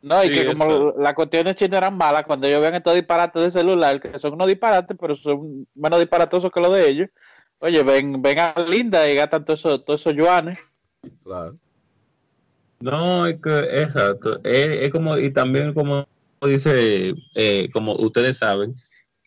No, 0.01 0.25
y 0.25 0.29
Sí, 0.29 0.35
que 0.35 0.47
como 0.47 0.95
las 0.99 1.15
cuestiones 1.15 1.57
chinas 1.57 1.79
eran 1.79 1.97
malas, 1.97 2.25
cuando 2.25 2.47
ellos 2.47 2.61
vean 2.61 2.77
estos 2.77 2.95
disparates 2.95 3.43
de 3.43 3.51
celular, 3.51 4.01
que 4.01 4.19
son 4.19 4.35
unos 4.35 4.47
disparates, 4.47 4.97
pero 4.99 5.17
son 5.17 5.67
menos 5.75 5.99
disparatosos 5.99 6.53
que 6.53 6.61
los 6.61 6.73
de 6.73 6.89
ellos, 6.89 7.09
oye, 7.59 7.83
ven, 7.83 8.23
ven 8.23 8.39
a 8.39 8.55
Linda 8.69 9.11
y 9.11 9.17
gastan 9.17 9.45
todos 9.45 9.61
esos 9.61 9.85
todos 9.85 10.01
esos 10.01 10.15
yuanes. 10.15 10.59
Claro. 11.25 11.55
No, 12.81 13.27
es 13.27 13.41
que, 13.43 13.59
exacto. 13.83 14.41
Es, 14.45 14.83
es 14.83 14.93
como, 14.93 15.19
y 15.19 15.33
también 15.33 15.75
como 15.75 16.07
dice, 16.47 17.15
eh, 17.35 17.69
como 17.73 17.95
ustedes 17.95 18.39
saben, 18.39 18.75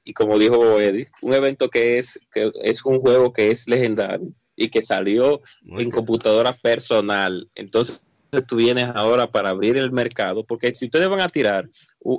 y 0.03 0.13
como 0.13 0.39
dijo 0.39 0.80
Eddie, 0.80 1.07
un 1.22 1.34
evento 1.34 1.69
que 1.69 1.99
es, 1.99 2.19
que 2.32 2.51
es 2.63 2.86
un 2.86 2.99
juego 2.99 3.34
que 3.34 3.51
es 3.51 3.67
legendario 3.67 4.30
y 4.55 4.69
que 4.69 4.82
salió 4.82 5.41
Muy 5.63 5.84
en 5.84 5.89
bien. 5.89 5.91
computadora 5.91 6.53
personal. 6.53 7.49
Entonces 7.55 8.01
tú 8.39 8.55
vienes 8.55 8.88
ahora 8.95 9.27
para 9.29 9.49
abrir 9.49 9.75
el 9.77 9.91
mercado, 9.91 10.45
porque 10.45 10.73
si 10.73 10.86
ustedes 10.86 11.09
van 11.09 11.19
a 11.19 11.27
tirar 11.27 11.67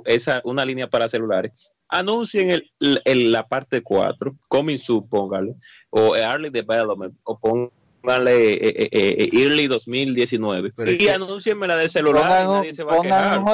esa, 0.05 0.41
una 0.43 0.63
línea 0.63 0.87
para 0.87 1.07
celulares, 1.07 1.73
anuncien 1.89 2.51
el, 2.51 2.71
el- 3.03 3.31
la 3.31 3.47
parte 3.47 3.81
4, 3.81 4.31
Coming 4.47 4.77
Soon, 4.77 5.09
póngale, 5.09 5.55
o 5.89 6.15
Early 6.15 6.51
Development, 6.51 7.15
o 7.23 7.39
póngale 7.39 8.53
eh, 8.53 8.59
eh, 8.61 8.89
eh, 8.91 9.29
Early 9.33 9.65
2019, 9.65 10.71
Pero 10.75 10.91
y 10.91 11.07
anuncienme 11.07 11.65
la 11.65 11.77
de 11.77 11.89
celular 11.89 12.23
y 12.25 12.27
Pongan, 12.27 12.47
un, 12.47 12.53
nadie 12.57 12.73
se 12.73 12.83
va 12.83 12.93
a 12.93 12.97
pongan 12.97 13.23
quejar. 13.23 13.39
un 13.39 13.45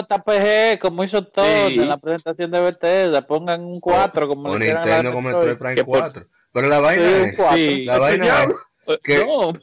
JPG 0.76 0.80
como 0.82 1.04
hizo 1.06 1.24
todo 1.28 1.70
Sí. 1.70 1.80
en 1.80 1.88
la 1.88 1.98
presentación 1.98 2.52
de 2.52 2.60
Bethesda, 2.60 3.26
pongan 3.26 3.62
un 3.64 3.80
4 3.80 4.28
como 4.28 4.50
a 4.54 4.60
la 4.60 4.66
Nintendo 4.66 5.14
como 5.14 5.30
el 5.30 5.36
Metroid. 5.36 5.58
3 5.58 5.58
Prime 5.60 5.76
Que 5.76 5.86
por- 5.86 6.00
4. 6.00 6.24
Pero 6.52 6.68
la 6.68 6.80
vaina 6.82 7.04
Sí, 7.10 7.30
es. 7.42 7.50
Sí, 7.54 7.86
la 7.86 8.00
vaina 8.00 8.44
es, 8.82 8.90
Eh, 8.90 9.00
que- 9.04 9.26
no, 9.26 9.54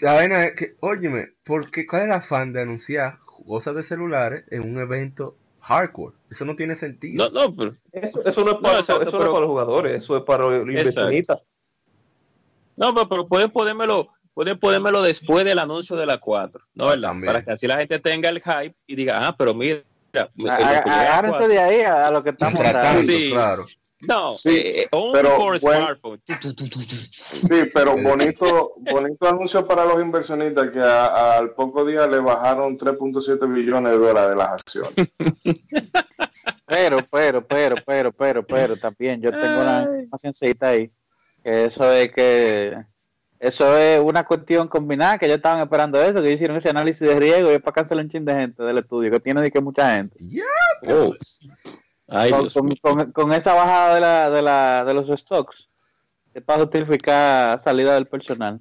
la 0.00 0.12
vaina 0.14 0.44
es 0.44 0.56
que, 0.56 0.76
óyeme, 0.80 1.28
porque 1.44 1.86
¿cuál 1.86 2.02
es 2.02 2.06
el 2.08 2.12
afán 2.14 2.52
de 2.52 2.62
anunciar 2.62 3.18
cosas 3.46 3.74
de 3.74 3.82
celulares 3.82 4.44
en 4.50 4.68
un 4.68 4.78
evento 4.80 5.36
hardcore? 5.60 6.16
Eso 6.30 6.44
no 6.44 6.56
tiene 6.56 6.76
sentido. 6.76 7.30
no, 7.30 7.48
no, 7.48 7.54
pero 7.56 7.74
Eso, 7.92 8.24
eso 8.24 8.44
no 8.44 8.52
es 8.52 8.56
para, 8.58 8.78
exacto, 8.80 9.02
eso 9.02 9.12
no 9.12 9.18
es 9.18 9.22
pero- 9.22 9.32
para 9.32 9.40
los 9.40 9.50
jugadores, 9.50 10.02
eso 10.02 10.16
es 10.16 10.24
para 10.24 10.44
los 10.44 10.68
inversionistas. 10.68 11.38
No, 12.76 12.94
pero, 12.94 13.08
pero 13.08 13.26
pueden 13.28 13.50
ponérmelo, 13.50 14.08
pueden 14.34 14.58
ponérmelo 14.58 15.02
después 15.02 15.44
del 15.44 15.58
anuncio 15.58 15.96
de 15.96 16.06
la 16.06 16.18
4, 16.18 16.60
¿no 16.74 16.84
Ah, 16.84 16.88
verdad? 16.90 17.08
también. 17.08 17.26
Para 17.32 17.44
que 17.44 17.50
así 17.52 17.66
la 17.66 17.78
gente 17.78 17.98
tenga 17.98 18.28
el 18.28 18.40
hype 18.40 18.74
y 18.86 18.94
diga, 18.94 19.18
ah, 19.26 19.34
pero 19.36 19.52
mira, 19.54 19.82
Agárrense 20.14 21.38
4. 21.38 21.48
de 21.48 21.58
ahí 21.58 21.80
a, 21.82 22.06
a 22.06 22.10
lo 22.10 22.22
que 22.22 22.30
estamos 22.30 22.62
dando. 22.62 23.00
Sí. 23.02 23.30
claro. 23.32 23.66
No, 24.02 24.32
Sí, 24.32 24.50
eh, 24.56 24.82
eh, 24.82 24.88
only 24.92 25.12
pero 25.12 25.30
for 25.36 25.60
bueno. 25.60 25.84
smartphone. 25.86 26.20
Sí, 26.26 27.70
pero 27.74 27.96
bonito, 28.00 28.74
bonito 28.76 29.28
anuncio 29.28 29.66
para 29.66 29.84
los 29.84 30.00
inversionistas 30.00 30.70
que 30.70 30.78
a- 30.78 31.36
al 31.38 31.50
poco 31.54 31.84
día 31.84 32.06
le 32.06 32.20
bajaron 32.20 32.76
3.7 32.76 33.46
billones 33.52 33.92
de 33.92 33.98
dólares 33.98 34.30
de 34.30 34.36
las 34.36 34.48
acciones. 34.52 34.92
Pero, 36.70 36.98
pero, 37.10 37.46
pero, 37.46 37.76
pero, 37.84 38.12
pero, 38.12 38.46
pero, 38.46 38.76
también 38.76 39.22
yo 39.22 39.30
tengo 39.30 39.62
una 39.62 39.84
informacióncita 40.00 40.68
ahí. 40.68 40.90
Que 41.42 41.64
eso 41.64 41.90
es 41.90 42.12
que 42.12 42.76
eso 43.40 43.78
es 43.78 43.98
una 44.00 44.24
cuestión 44.26 44.68
combinada 44.68 45.16
que 45.16 45.24
ellos 45.24 45.38
estaban 45.38 45.62
esperando 45.62 45.98
eso, 46.02 46.20
que 46.20 46.30
hicieron 46.30 46.58
ese 46.58 46.68
análisis 46.68 47.00
de 47.08 47.18
riesgo 47.18 47.50
y 47.50 47.54
es 47.54 47.62
para 47.62 47.72
cancelar 47.76 48.04
un 48.04 48.10
chin 48.10 48.24
de 48.26 48.34
gente 48.34 48.62
del 48.62 48.76
estudio, 48.78 49.10
que 49.10 49.18
tiene 49.20 49.40
de 49.40 49.50
que 49.50 49.60
mucha 49.62 49.96
gente. 49.96 50.18
Oh. 50.88 51.14
Ay, 52.08 52.30
con, 52.30 52.48
con- 52.48 52.76
con- 52.76 53.12
con 53.12 53.32
esa 53.32 53.54
bajada 53.54 53.94
de, 53.94 54.00
la, 54.00 54.30
de, 54.30 54.42
la, 54.42 54.84
de 54.84 54.94
los 54.94 55.08
stocks, 55.20 55.68
es 56.34 56.42
para 56.42 56.60
justificar 56.60 57.58
salida 57.60 57.94
del 57.94 58.06
personal. 58.06 58.60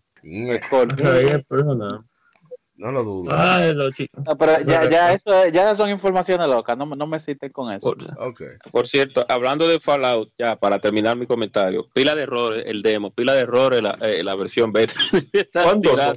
No 2.76 2.91
lo 2.91 3.04
dudo. 3.04 3.32
Ay, 3.36 3.74
los 3.74 3.93
chi- 3.93 4.08
No, 4.26 4.38
pero 4.38 4.60
ya, 4.62 4.88
ya, 4.89 5.14
eso, 5.14 5.48
ya 5.48 5.76
son 5.76 5.89
informaciones 5.89 6.48
locas, 6.48 6.78
no, 6.78 6.86
me- 6.86 6.95
no 6.95 7.08
me 7.08 7.20
citen 7.20 7.52
con 7.52 7.72
eso. 7.74 7.95
Por, 7.95 7.98
Ok. 8.20 8.41
por 8.72 8.86
cierto, 8.88 9.26
hablando 9.30 9.68
de 9.68 9.80
Fallout, 9.80 10.32
ya 10.38 10.56
para 10.58 10.78
terminar 10.80 11.16
mi 11.16 11.26
comentario, 11.26 11.88
pila 11.93 12.14
de 12.14 12.24
errores 12.24 12.64
el 12.68 12.82
demo, 12.84 13.10
pila 13.12 13.34
de 13.34 13.41
errores 13.41 13.82
la, 13.82 13.98
eh, 14.02 14.24
la 14.24 14.36
versión 14.36 14.72
beta. 14.72 14.93
¿Cuándo 15.54 15.95
no? 15.98 16.14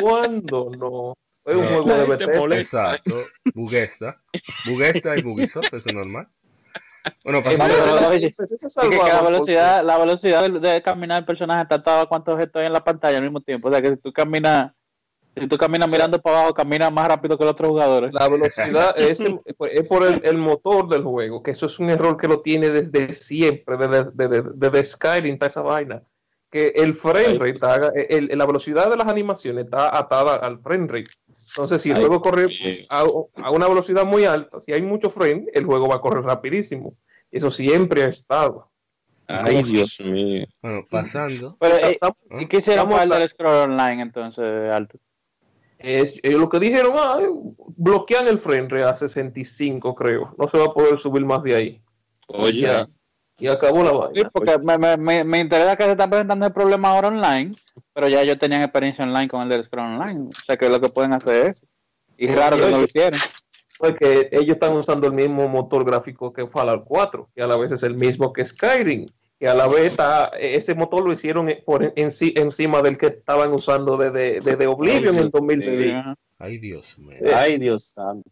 ¿Cuándo 0.00 0.70
no? 0.76 1.14
Es 1.44 1.56
un 1.56 1.64
juego 1.66 1.86
La 1.88 1.96
de 1.98 2.04
Bethesda. 2.06 2.58
Exacto. 2.58 3.14
Buguesta. 3.54 4.16
Buguesta 4.66 5.16
y 5.16 5.22
Bugisoft, 5.22 5.72
eso 5.74 5.88
es 5.88 5.94
normal. 5.94 6.28
Bueno, 7.24 7.38
Eh, 7.40 7.42
pasando 7.42 7.74
pero, 7.84 7.98
a- 7.98 8.08
oye, 8.08 8.26
Empecé 8.38 8.54
a 8.54 8.68
Es 8.68 8.74
que 8.76 8.96
la 8.96 9.02
porque- 9.18 9.24
velocidad, 9.32 9.84
la 9.84 9.98
velocidad 9.98 10.48
de, 10.50 10.60
de 10.60 10.82
caminar 10.82 11.18
el 11.18 11.24
personaje 11.24 11.62
está 11.62 11.74
atado 11.76 12.02
a 12.02 12.08
cuántos 12.08 12.34
objetos 12.34 12.60
hay 12.60 12.66
en 12.66 12.72
la 12.72 12.84
pantalla 12.84 13.16
al 13.18 13.24
mismo 13.24 13.40
tiempo. 13.40 13.68
O 13.68 13.72
sea 13.72 13.82
que 13.82 13.90
si 13.94 13.96
tú 13.96 14.12
caminas, 14.12 14.72
si 15.36 15.48
tú 15.48 15.58
caminas 15.58 15.90
mirando 15.90 16.20
para 16.22 16.38
abajo, 16.38 16.54
caminas 16.54 16.92
más 16.92 17.08
rápido 17.08 17.36
que 17.36 17.42
los 17.44 17.54
otros 17.54 17.70
jugadores. 17.70 18.12
La 18.12 18.28
velocidad 18.28 18.94
es, 18.96 19.18
por 19.88 20.04
el, 20.06 20.20
el 20.24 20.38
motor 20.38 20.88
del 20.88 21.02
juego, 21.02 21.42
que 21.42 21.50
eso 21.50 21.66
es 21.66 21.78
un 21.80 21.90
error 21.90 22.16
que 22.16 22.28
lo 22.28 22.40
tiene 22.40 22.68
desde 22.68 23.12
siempre, 23.14 23.76
desde, 23.78 24.10
desde, 24.14 24.42
desde 24.54 24.84
Skyrim, 24.84 25.34
está 25.34 25.46
esa 25.46 25.62
vaina. 25.62 26.02
Que 26.52 26.68
el 26.76 26.94
frame 26.96 27.38
rate, 27.38 27.58
el- 28.14 28.36
la 28.36 28.44
velocidad 28.46 28.90
de 28.90 28.96
las 28.98 29.08
animaciones 29.08 29.64
está 29.64 29.96
atada 29.96 30.34
al 30.36 30.60
frame 30.60 30.86
rate. 30.86 31.08
Entonces, 31.28 31.80
si 31.80 31.88
el 31.90 31.96
Ay, 31.96 32.02
juego 32.02 32.20
corre 32.20 32.46
a, 32.90 33.04
a 33.42 33.50
una 33.50 33.66
velocidad 33.66 34.04
muy 34.04 34.26
alta, 34.26 34.60
si 34.60 34.70
hay 34.72 34.82
mucho 34.82 35.08
frame, 35.08 35.46
el 35.54 35.64
juego 35.64 35.88
va 35.88 35.96
a 35.96 36.00
correr 36.02 36.22
rapidísimo. 36.22 36.94
Eso 37.30 37.50
siempre 37.50 38.02
ha 38.04 38.08
estado. 38.08 38.70
Ay, 39.26 39.62
Dios 39.62 39.98
mío. 40.02 40.44
Bueno, 40.60 40.86
pasando. 40.90 41.56
Pero, 41.58 41.76
eh, 41.76 41.92
Estamos- 41.92 42.16
¿y 42.38 42.46
qué 42.46 42.60
para 42.60 43.02
el 43.04 43.08
del 43.08 43.28
scroll 43.30 43.70
online 43.70 44.02
entonces, 44.02 44.70
Alto? 44.70 44.98
Es, 45.78 46.12
eh, 46.22 46.32
lo 46.32 46.50
que 46.50 46.60
dijeron, 46.60 46.92
ah, 46.96 47.18
eh, 47.22 47.28
bloquean 47.76 48.28
el 48.28 48.38
frame 48.40 48.68
rate 48.68 48.84
a 48.84 48.94
65, 48.96 49.94
creo. 49.94 50.34
No 50.38 50.48
se 50.50 50.58
va 50.58 50.66
a 50.66 50.74
poder 50.74 50.98
subir 50.98 51.24
más 51.24 51.42
de 51.42 51.54
ahí. 51.56 51.82
Oye. 52.28 52.86
Y 53.42 53.48
acabó 53.48 53.82
la 53.82 53.90
Sí, 53.90 53.96
vaina. 53.96 54.30
porque 54.32 54.58
me, 54.58 54.78
me, 54.78 54.96
me, 54.96 55.24
me 55.24 55.40
interesa 55.40 55.76
que 55.76 55.84
se 55.84 55.90
están 55.92 56.10
presentando 56.10 56.46
el 56.46 56.52
problema 56.52 56.90
ahora 56.90 57.08
online, 57.08 57.54
pero 57.92 58.08
ya 58.08 58.22
ellos 58.22 58.38
tenían 58.38 58.62
experiencia 58.62 59.04
online 59.04 59.28
con 59.28 59.42
el 59.42 59.48
del 59.48 59.64
scroll 59.64 59.86
online. 60.00 60.28
O 60.28 60.44
sea 60.46 60.56
que 60.56 60.68
lo 60.68 60.80
que 60.80 60.88
pueden 60.88 61.12
hacer 61.12 61.46
es. 61.48 61.62
Y 62.16 62.28
es 62.28 62.36
raro 62.36 62.56
que 62.56 62.70
no 62.70 62.78
lo 62.78 62.84
hicieran. 62.84 63.18
Porque 63.78 64.28
ellos 64.30 64.54
están 64.54 64.74
usando 64.76 65.08
el 65.08 65.12
mismo 65.12 65.48
motor 65.48 65.84
gráfico 65.84 66.32
que 66.32 66.46
Fallout 66.46 66.84
4, 66.84 67.30
que 67.34 67.42
a 67.42 67.46
la 67.48 67.56
vez 67.56 67.72
es 67.72 67.82
el 67.82 67.94
mismo 67.96 68.32
que 68.32 68.46
Skyrim, 68.46 69.06
que 69.40 69.48
a 69.48 69.54
la 69.54 69.66
vez 69.66 69.86
está, 69.90 70.26
ese 70.38 70.76
motor 70.76 71.04
lo 71.04 71.12
hicieron 71.12 71.48
por 71.66 71.92
en, 71.96 72.10
sí- 72.12 72.32
encima 72.36 72.80
del 72.80 72.96
que 72.96 73.06
estaban 73.06 73.52
usando 73.52 73.96
desde, 73.96 74.38
desde 74.40 74.66
Oblivion 74.68 75.18
en 75.18 75.30
2006. 75.30 75.92
Ajá. 75.94 76.14
Ay, 76.38 76.58
Dios 76.58 76.96
mío. 76.98 77.18
ay, 77.34 77.58
Dios 77.58 77.86
santo. 77.92 78.30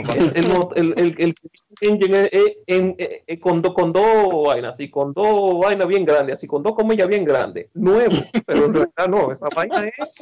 El, 0.00 0.32
el, 0.36 0.52
el, 0.76 0.94
el, 0.96 1.14
el 1.18 1.34
engine 1.80 2.18
es- 2.22 2.28
es- 2.32 2.56
en- 2.66 2.94
eh, 2.98 3.22
eh, 3.26 3.38
con, 3.40 3.62
do- 3.62 3.74
con 3.74 3.92
dos 3.92 4.46
vainas, 4.46 4.74
así 4.74 4.90
con 4.90 5.12
dos 5.12 5.58
vainas 5.60 5.86
bien 5.86 6.04
grandes, 6.04 6.34
así 6.36 6.46
con 6.46 6.62
dos 6.62 6.74
comillas 6.74 7.08
bien 7.08 7.24
grandes, 7.24 7.68
nuevo, 7.74 8.14
pero 8.46 8.66
en 8.66 8.74
realidad 8.74 9.08
no, 9.08 9.30
esa 9.32 9.46
vaina 9.54 9.86
es. 9.88 10.14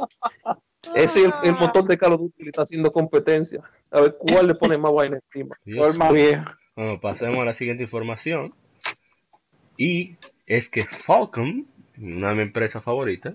Ese 0.95 1.21
es 1.21 1.27
el, 1.27 1.33
el 1.45 1.53
motor 1.57 1.85
de 1.87 1.97
Call 1.97 2.15
of 2.15 2.21
Duty 2.23 2.43
le 2.43 2.51
está 2.51 2.63
haciendo 2.63 2.93
competencia. 2.93 3.61
A 3.91 4.01
ver 4.01 4.17
cuál 4.19 4.49
le 4.49 4.55
pone 4.55 4.77
más 4.77 4.93
vaina 4.93 5.19
encima. 5.25 5.55
Por 5.77 5.97
más. 5.97 6.13
Bueno, 6.75 7.01
pasemos 7.01 7.39
a 7.39 7.45
la 7.45 7.55
siguiente 7.55 7.85
información. 7.85 8.53
Y 9.77 10.17
es 10.47 10.69
que 10.69 10.85
Falcon, 10.85 11.67
una 11.99 12.31
de 12.31 12.35
mis 12.35 12.47
empresas 12.47 12.83
favoritas, 12.83 13.35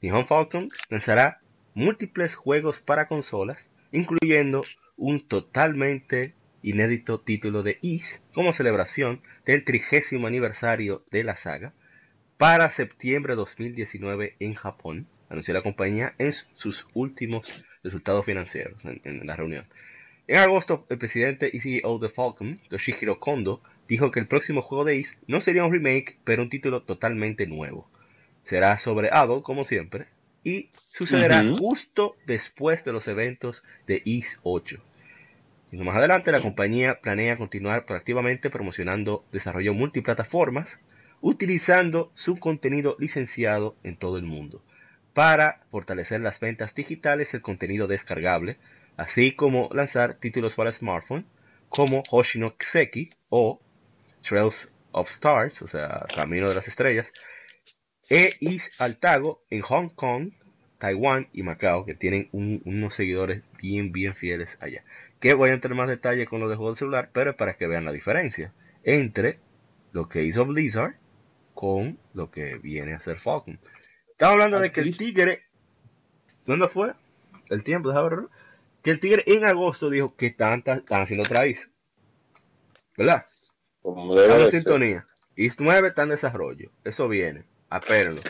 Nihon 0.00 0.26
Falcon, 0.26 0.68
lanzará 0.88 1.40
múltiples 1.74 2.34
juegos 2.34 2.80
para 2.80 3.06
consolas, 3.08 3.70
incluyendo 3.92 4.62
un 5.00 5.26
totalmente 5.26 6.34
inédito 6.62 7.20
título 7.20 7.62
de 7.62 7.78
Is 7.80 8.22
como 8.34 8.52
celebración 8.52 9.22
del 9.46 9.64
trigésimo 9.64 10.26
aniversario 10.26 11.02
de 11.10 11.24
la 11.24 11.36
saga 11.36 11.72
para 12.36 12.70
septiembre 12.70 13.32
de 13.32 13.36
2019 13.38 14.36
en 14.40 14.54
Japón, 14.54 15.06
anunció 15.28 15.54
la 15.54 15.62
compañía 15.62 16.14
en 16.18 16.32
sus 16.32 16.86
últimos 16.94 17.64
resultados 17.82 18.24
financieros 18.26 18.84
en- 18.84 19.00
en 19.04 19.26
la 19.26 19.36
reunión. 19.36 19.64
En 20.26 20.36
agosto, 20.36 20.86
el 20.90 20.98
presidente 20.98 21.50
y 21.52 21.60
CEO 21.60 21.98
de 21.98 22.08
Falcon, 22.08 22.60
Toshihiro 22.68 23.18
Kondo, 23.18 23.62
dijo 23.88 24.10
que 24.10 24.20
el 24.20 24.26
próximo 24.28 24.62
juego 24.62 24.84
de 24.84 24.96
Is 24.96 25.16
no 25.26 25.40
sería 25.40 25.64
un 25.64 25.72
remake, 25.72 26.18
pero 26.24 26.42
un 26.42 26.50
título 26.50 26.82
totalmente 26.82 27.46
nuevo. 27.46 27.90
Será 28.44 28.78
sobre 28.78 29.08
Ado, 29.10 29.42
como 29.42 29.64
siempre, 29.64 30.06
y 30.44 30.68
sucederá 30.72 31.42
justo 31.58 32.16
después 32.26 32.84
de 32.84 32.92
los 32.92 33.08
eventos 33.08 33.64
de 33.86 34.00
Is 34.04 34.40
8. 34.42 34.82
Más 35.72 35.96
adelante, 35.96 36.32
la 36.32 36.42
compañía 36.42 37.00
planea 37.00 37.36
continuar 37.36 37.86
proactivamente 37.86 38.50
promocionando 38.50 39.24
desarrollo 39.32 39.72
multiplataformas, 39.72 40.80
utilizando 41.20 42.10
su 42.14 42.38
contenido 42.38 42.96
licenciado 42.98 43.76
en 43.84 43.96
todo 43.96 44.16
el 44.18 44.24
mundo, 44.24 44.62
para 45.14 45.60
fortalecer 45.70 46.20
las 46.20 46.40
ventas 46.40 46.74
digitales 46.74 47.32
y 47.32 47.36
el 47.36 47.42
contenido 47.42 47.86
descargable, 47.86 48.56
así 48.96 49.32
como 49.32 49.68
lanzar 49.72 50.14
títulos 50.14 50.56
para 50.56 50.72
smartphone 50.72 51.24
como 51.68 52.02
Hoshino 52.10 52.56
Kiseki 52.56 53.08
o 53.28 53.60
Trails 54.22 54.72
of 54.92 55.08
Stars, 55.08 55.62
o 55.62 55.68
sea, 55.68 56.04
Camino 56.14 56.48
de 56.48 56.56
las 56.56 56.66
Estrellas, 56.66 57.12
e 58.10 58.30
Is 58.40 58.80
Altago 58.80 59.42
en 59.50 59.60
Hong 59.62 59.88
Kong, 59.90 60.32
Taiwán 60.78 61.28
y 61.32 61.42
Macao, 61.42 61.84
que 61.84 61.94
tienen 61.94 62.28
un- 62.32 62.60
unos 62.64 62.94
seguidores 62.94 63.42
bien, 63.60 63.92
bien 63.92 64.14
fieles 64.14 64.58
allá. 64.60 64.82
Que 65.20 65.34
voy 65.34 65.50
a 65.50 65.52
entrar 65.52 65.72
en 65.72 65.78
más 65.78 65.88
detalle 65.88 66.26
con 66.26 66.40
lo 66.40 66.48
de 66.48 66.56
juego 66.56 66.72
de 66.72 66.78
celular, 66.78 67.10
pero 67.12 67.30
es 67.30 67.36
para 67.36 67.56
que 67.56 67.66
vean 67.66 67.84
la 67.84 67.92
diferencia 67.92 68.52
entre 68.82 69.38
lo 69.92 70.08
que 70.08 70.24
hizo 70.24 70.44
Blizzard 70.46 70.94
con 71.54 71.98
lo 72.14 72.30
que 72.30 72.56
viene 72.56 72.94
a 72.94 72.96
hacer 72.96 73.18
Falcon. 73.18 73.60
Estamos 74.10 74.32
hablando 74.34 74.60
de 74.60 74.72
que 74.72 74.80
el 74.80 74.96
Tigre, 74.96 75.42
¿dónde 76.46 76.68
fue? 76.68 76.94
El 77.48 77.62
tiempo, 77.64 77.90
déjame 77.90 78.16
ver. 78.16 78.28
Que 78.82 78.90
el 78.92 79.00
Tigre 79.00 79.24
en 79.26 79.44
agosto 79.44 79.90
dijo 79.90 80.14
que 80.16 80.28
están, 80.28 80.60
están 80.60 81.02
haciendo 81.02 81.24
otra 81.24 81.46
Is. 81.46 81.70
¿Verdad? 82.96 83.22
Como 83.82 84.14
debe 84.14 84.26
Están 84.26 84.40
en 84.40 84.44
de 84.46 84.50
ser. 84.50 84.60
sintonía. 84.60 85.06
Is 85.36 85.58
9 85.58 85.88
está 85.88 86.02
en 86.02 86.10
desarrollo. 86.10 86.70
Eso 86.84 87.08
viene. 87.08 87.44
Apérenlo. 87.68 88.20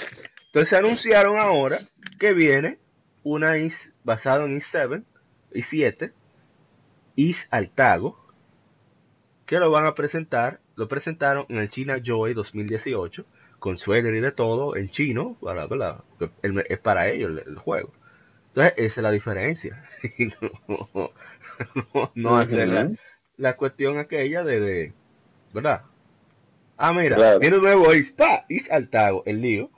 Entonces 0.46 0.78
anunciaron 0.78 1.38
ahora 1.38 1.76
que 2.18 2.32
viene 2.32 2.78
una 3.22 3.58
Is 3.58 3.92
basada 4.04 4.44
en 4.44 4.56
Is 4.56 5.66
7, 5.68 6.12
Is 7.16 7.36
7, 7.36 7.46
Is 7.46 7.48
Altago, 7.50 8.18
que 9.46 9.58
lo 9.58 9.70
van 9.70 9.86
a 9.86 9.94
presentar. 9.94 10.60
Lo 10.76 10.88
presentaron 10.88 11.46
en 11.48 11.58
el 11.58 11.68
China 11.70 11.98
Joy 12.02 12.32
2018, 12.34 13.24
con 13.58 13.76
suéter 13.78 14.14
y 14.14 14.20
de 14.20 14.32
todo, 14.32 14.76
en 14.76 14.88
chino, 14.88 15.36
para, 15.42 15.68
es 16.68 16.78
para 16.78 17.08
ellos 17.08 17.30
el, 17.30 17.38
el 17.46 17.56
juego. 17.56 17.92
Entonces, 18.48 18.74
esa 18.76 19.00
es 19.00 19.02
la 19.02 19.10
diferencia. 19.10 19.84
No, 20.68 21.10
no, 21.94 22.10
no 22.14 22.36
hacer 22.38 22.96
la, 23.36 23.56
cuestión 23.56 23.98
aquella 23.98 24.42
de, 24.42 24.60
de- 24.60 24.92
¿verdad? 25.52 25.82
Ah, 26.78 26.92
mira, 26.92 27.16
Claro. 27.16 27.38
viene 27.38 27.56
un 27.56 27.62
nuevo 27.62 27.92
Is, 27.94 28.12
¡pa! 28.12 28.46
Is 28.48 28.70
Altago, 28.70 29.22
el 29.26 29.42
lío. 29.42 29.70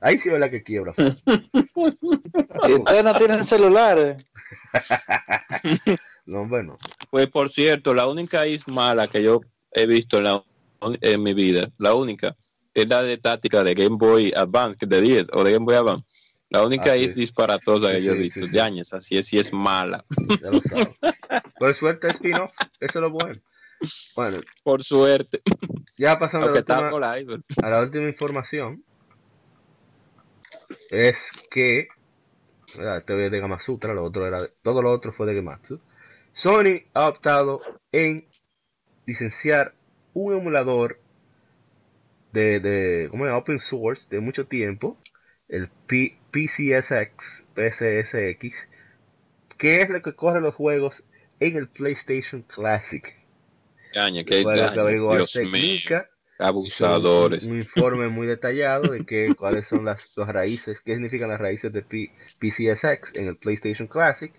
Ahí 0.00 0.18
sí 0.18 0.28
es 0.28 0.38
la 0.40 0.50
que 0.50 0.62
quiebra. 0.62 0.92
Ustedes 1.76 3.04
no 3.04 3.14
tienen 3.14 3.44
celulares. 3.44 4.26
No, 6.26 6.46
bueno. 6.46 6.76
Pues 7.10 7.28
por 7.28 7.48
cierto, 7.50 7.94
la 7.94 8.06
única 8.08 8.46
is 8.46 8.66
mala 8.68 9.06
que 9.08 9.22
yo 9.22 9.40
he 9.72 9.86
visto 9.86 10.18
en, 10.18 10.24
la- 10.24 10.44
en 11.00 11.22
mi 11.22 11.34
vida, 11.34 11.70
la 11.78 11.94
única, 11.94 12.36
es 12.74 12.88
la 12.88 13.02
de 13.02 13.16
táctica 13.18 13.62
de 13.64 13.74
Game 13.74 13.96
Boy 13.98 14.32
Advance, 14.36 14.76
que 14.78 14.86
de 14.86 15.00
10 15.00 15.28
o 15.32 15.44
de 15.44 15.52
Game 15.52 15.64
Boy 15.64 15.76
Advance. 15.76 16.04
La 16.50 16.64
única 16.64 16.92
Ah, 16.92 16.96
is 16.96 17.14
sí. 17.14 17.20
disparatosa 17.20 17.90
que 17.92 18.02
yo 18.02 18.12
he 18.12 18.16
visto. 18.16 18.40
sí, 18.40 18.46
sí. 18.46 18.52
De 18.52 18.60
años, 18.60 18.92
así 18.94 19.18
es, 19.18 19.26
sí 19.26 19.38
es 19.38 19.52
mala. 19.52 20.04
Ya 20.42 20.50
lo 20.50 20.60
sabes. 20.62 20.88
Por 21.58 21.74
suerte 21.74 22.08
spin-off, 22.08 22.52
eso 22.80 22.98
es 22.98 23.02
lo 23.02 23.10
bueno. 23.10 23.40
Bueno, 24.14 24.38
Por 24.62 24.82
suerte. 24.84 25.42
ya 25.98 26.18
pasando 26.18 26.46
a 26.48 26.50
la, 26.52 26.58
está 26.60 26.74
última, 26.74 26.90
por 26.90 27.04
ahí. 27.04 27.24
pero- 27.24 27.42
a 27.62 27.70
la 27.70 27.80
última 27.80 28.08
información. 28.08 28.82
Es 30.90 31.30
que. 31.50 31.88
Este 32.68 33.24
es 33.24 33.30
de 33.30 33.40
Gamasutra, 33.40 33.92
lo 33.94 34.04
otro 34.04 34.26
era. 34.26 34.38
Todo 34.62 34.82
lo 34.82 34.92
otro 34.92 35.12
fue 35.12 35.26
de 35.26 35.34
Gematsu. 35.34 35.80
Sony 36.36 36.82
ha 36.92 37.08
optado 37.08 37.62
en 37.92 38.26
licenciar 39.06 39.74
un 40.12 40.34
emulador 40.34 40.98
de, 42.32 42.60
de 42.60 43.08
open 43.32 43.58
source 43.58 44.06
de 44.10 44.20
mucho 44.20 44.46
tiempo, 44.46 44.98
el 45.48 45.70
P- 45.86 46.18
PCSX, 46.30 47.42
PCSX, 47.54 48.54
que 49.56 49.80
es 49.80 49.88
lo 49.88 50.02
que 50.02 50.14
corre 50.14 50.42
los 50.42 50.54
juegos 50.54 51.04
en 51.40 51.56
el 51.56 51.68
PlayStation 51.68 52.42
Classic. 52.42 53.16
Daña, 53.94 54.22
que 54.22 54.44
Dios 54.44 55.36
mío. 55.36 55.42
técnica 55.42 56.10
Abusadores. 56.38 57.44
Un, 57.44 57.52
un 57.52 57.58
informe 57.60 58.08
muy 58.08 58.26
detallado 58.26 58.90
de 58.90 59.06
que, 59.06 59.32
cuáles 59.38 59.66
son 59.68 59.86
las, 59.86 60.18
las 60.18 60.28
raíces, 60.28 60.82
qué 60.82 60.92
significan 60.92 61.30
las 61.30 61.40
raíces 61.40 61.72
de 61.72 61.80
P- 61.80 62.10
PCSX 62.38 63.14
en 63.14 63.28
el 63.28 63.36
PlayStation 63.36 63.88
Classic. 63.88 64.30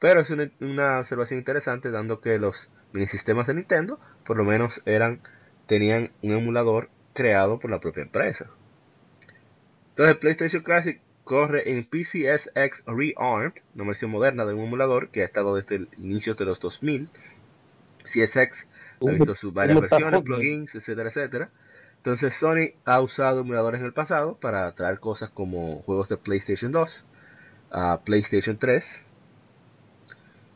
Pero 0.00 0.20
es 0.20 0.30
una, 0.30 0.50
una 0.60 0.98
observación 0.98 1.38
interesante, 1.38 1.90
dando 1.92 2.20
que 2.20 2.38
los 2.38 2.72
minisistemas 2.92 3.46
de 3.46 3.54
Nintendo, 3.54 4.00
por 4.24 4.36
lo 4.36 4.44
menos, 4.44 4.82
eran 4.86 5.20
tenían 5.66 6.10
un 6.22 6.32
emulador 6.32 6.88
creado 7.12 7.60
por 7.60 7.70
la 7.70 7.78
propia 7.78 8.02
empresa. 8.02 8.46
Entonces, 9.90 10.14
el 10.14 10.18
PlayStation 10.18 10.62
Classic 10.64 11.00
corre 11.22 11.62
en 11.70 11.84
PCSX 11.84 12.84
Rearmed, 12.86 13.52
una 13.76 13.84
versión 13.84 14.10
moderna 14.10 14.44
de 14.44 14.54
un 14.54 14.64
emulador 14.64 15.10
que 15.10 15.22
ha 15.22 15.26
estado 15.26 15.54
desde 15.54 15.76
el 15.76 15.88
inicio 15.98 16.34
de 16.34 16.44
los 16.44 16.58
2000. 16.58 17.08
CSX 18.02 18.68
ha 19.06 19.10
visto 19.12 19.36
sus 19.36 19.54
varias 19.54 19.76
¿Cómo 19.76 19.84
está 19.84 19.96
versiones, 19.98 20.22
plugins, 20.22 20.74
etcétera, 20.74 21.10
etcétera. 21.10 21.50
Entonces 21.98 22.34
Sony 22.34 22.72
ha 22.84 23.00
usado 23.00 23.42
emuladores 23.42 23.78
en 23.78 23.86
el 23.86 23.92
pasado 23.92 24.38
para 24.38 24.74
traer 24.74 24.98
cosas 24.98 25.30
como 25.30 25.82
juegos 25.82 26.08
de 26.08 26.16
PlayStation 26.16 26.72
2 26.72 27.04
a 27.70 28.00
PlayStation 28.04 28.58
3. 28.58 29.04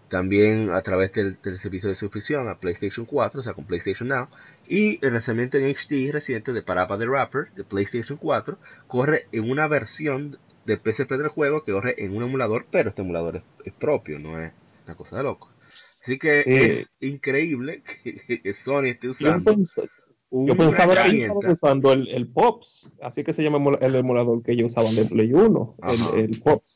También 0.08 0.70
a 0.70 0.82
través 0.82 1.12
del, 1.12 1.36
del 1.42 1.58
servicio 1.58 1.88
de 1.88 1.94
suscripción 1.94 2.48
a 2.48 2.58
PlayStation 2.58 3.06
4, 3.06 3.40
o 3.40 3.42
sea 3.42 3.54
con 3.54 3.64
PlayStation 3.64 4.08
Now. 4.08 4.28
Y 4.68 5.04
el 5.04 5.12
lanzamiento 5.14 5.58
en 5.58 5.64
HD 5.74 6.12
reciente 6.12 6.52
de 6.52 6.62
Parappa 6.62 6.98
the 6.98 7.06
Rapper 7.06 7.50
de 7.56 7.64
PlayStation 7.64 8.16
4 8.18 8.58
corre 8.86 9.26
en 9.32 9.50
una 9.50 9.66
versión 9.66 10.38
de 10.66 10.76
PSP 10.78 11.12
del 11.18 11.28
juego 11.28 11.64
que 11.64 11.72
corre 11.72 11.94
en 11.98 12.16
un 12.16 12.22
emulador, 12.22 12.66
pero 12.70 12.90
este 12.90 13.02
emulador 13.02 13.36
es, 13.36 13.42
es 13.64 13.72
propio, 13.72 14.18
no 14.18 14.40
es 14.40 14.52
una 14.86 14.94
cosa 14.96 15.16
de 15.16 15.22
loco. 15.24 15.50
Así 15.68 16.18
que 16.18 16.40
Eh, 16.40 16.44
es 16.80 16.90
increíble 17.00 17.82
que, 18.04 18.40
que 18.40 18.54
Sony 18.54 18.86
esté 18.86 19.06
Yo, 19.06 19.10
usando 19.10 19.52
pens- 19.52 19.88
una 20.30 20.52
yo 20.52 20.56
pensaba 20.58 20.94
que 21.02 21.22
estaban 21.24 21.50
usando 21.52 21.92
el, 21.92 22.08
el 22.08 22.28
POPs, 22.28 22.92
así 23.02 23.24
que 23.24 23.32
se 23.32 23.42
llama 23.42 23.58
el 23.80 23.94
emulador 23.94 24.42
que 24.42 24.52
ellos 24.52 24.72
usaban 24.72 24.94
de 24.94 25.04
Play 25.06 25.32
1, 25.32 25.76
Ajá. 25.82 25.94
el, 26.18 26.24
el 26.30 26.40
POPs. 26.40 26.73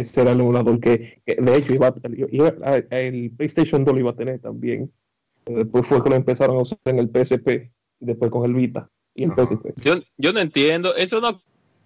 Ese 0.00 0.20
era 0.22 0.32
el 0.32 0.40
emulador 0.40 0.80
que, 0.80 1.22
que 1.24 1.36
de 1.36 1.56
hecho 1.56 1.74
iba, 1.74 1.94
iba- 2.30 2.54
a- 2.64 2.76
el 2.98 3.30
PlayStation 3.36 3.84
2 3.84 3.94
lo 3.94 4.00
iba 4.00 4.10
a 4.10 4.16
tener 4.16 4.40
también. 4.40 4.92
Después 5.46 5.86
fue 5.86 6.02
que 6.02 6.10
lo 6.10 6.16
empezaron 6.16 6.56
a 6.56 6.60
usar 6.62 6.78
en 6.86 6.98
el 6.98 7.08
PSP, 7.10 7.70
y 8.00 8.06
después 8.06 8.30
con 8.30 8.44
el 8.44 8.54
Vita 8.54 8.88
y 9.14 9.24
el 9.24 9.32
Ajá. 9.32 9.46
PSP. 9.46 9.74
Yo, 9.84 9.94
yo 10.16 10.32
no 10.32 10.40
entiendo, 10.40 10.94
eso 10.96 11.20
no 11.20 11.40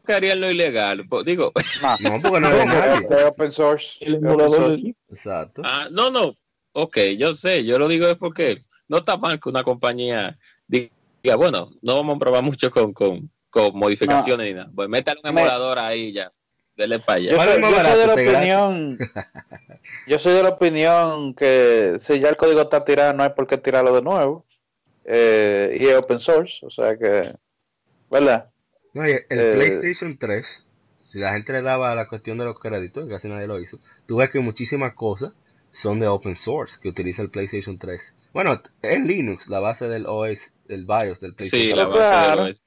caería 0.05 0.33
en 0.33 0.41
lo 0.41 0.51
ilegal. 0.51 1.05
Digo, 1.27 1.53
No, 2.03 2.21
porque 2.23 2.41
no 2.41 2.49
es 2.49 2.67
nadie. 2.67 3.07
De 3.09 3.25
open 3.25 3.51
source. 3.53 3.99
El 4.01 4.15
emulador 4.17 4.79
Exacto. 5.11 5.63
ah, 5.65 5.89
no, 5.91 6.11
no, 6.11 6.35
ok, 6.73 6.97
yo 7.19 7.33
sé, 7.35 7.65
yo 7.65 7.79
lo 7.79 7.89
digo 7.89 8.07
es 8.07 8.17
porque 8.17 8.63
no 8.89 8.99
está 8.99 9.17
mal 9.19 9.39
que 9.41 9.49
una 9.49 9.63
compañía 9.65 10.39
diga, 10.67 11.37
bueno, 11.37 11.71
no 11.83 11.97
vamos 11.97 12.17
a 12.17 12.19
probar 12.21 12.43
mucho 12.43 12.71
con, 12.71 12.93
con, 12.93 13.31
con 13.51 13.77
modificaciones 13.77 14.47
ni 14.47 14.55
nada. 14.55 14.71
Pues 14.75 14.89
métale 14.89 15.21
un 15.25 15.35
Me- 15.35 15.41
emulador 15.41 15.79
ahí 15.79 16.13
ya, 16.13 16.33
dele 16.79 16.99
para 17.01 17.19
allá. 17.19 17.31
Yo 17.33 17.37
¿Cuál 17.37 17.49
soy, 17.51 17.61
yo 17.61 17.69
soy 17.85 17.99
de 17.99 18.07
la 18.07 18.15
opinión. 18.15 18.99
Yo 20.07 20.19
soy 20.19 20.33
de 20.35 20.43
la 20.43 20.49
opinión 20.51 21.35
que 21.35 21.97
si 22.01 22.19
ya 22.21 22.29
el 22.31 22.37
código 22.37 22.63
está 22.63 22.85
tirado, 22.85 23.13
no 23.15 23.23
hay 23.23 23.31
por 23.31 23.47
qué 23.47 23.59
tirarlo 23.59 23.95
de 23.95 24.03
nuevo. 24.03 24.47
Eh, 25.05 25.77
y 25.81 25.87
es 25.87 25.97
open 25.97 26.21
source, 26.21 26.65
o 26.65 26.71
sea 26.71 26.97
que. 26.97 27.35
¿Verdad? 28.11 28.51
No, 28.95 29.05
el 29.05 29.25
Eh, 29.29 29.53
PlayStation 29.55 30.17
3, 30.19 30.67
si 31.01 31.19
la 31.19 31.33
gente 31.33 31.53
le 31.53 31.63
daba 31.63 31.95
la 31.95 32.09
cuestión 32.09 32.39
de 32.39 32.45
los 32.45 32.59
créditos, 32.59 33.07
y 33.07 33.09
casi 33.11 33.29
nadie 33.29 33.47
lo 33.47 33.59
hizo, 33.61 33.79
tú 34.07 34.17
ves 34.17 34.31
que 34.31 34.41
muchísimas 34.41 34.95
cosas 34.95 35.33
son 35.73 36.01
de 36.01 36.09
open 36.09 36.37
source 36.37 36.79
que 36.81 36.89
utiliza 36.89 37.23
el 37.23 37.31
PlayStation 37.31 37.79
3. 37.79 38.15
Bueno, 38.33 38.61
es 38.83 39.01
Linux, 39.01 39.49
la 39.49 39.61
base 39.61 39.89
del 39.89 40.07
OS, 40.07 40.53
del 40.67 40.85
BIOS 40.87 41.21
del 41.21 41.31
Sí, 41.41 41.73
PlayStation 41.73 41.79
la 41.79 41.85
Pero 41.85 41.95
3. 41.95 41.99
base 41.99 42.11
claro. 42.25 42.43
de 42.43 42.49
los... 42.49 42.63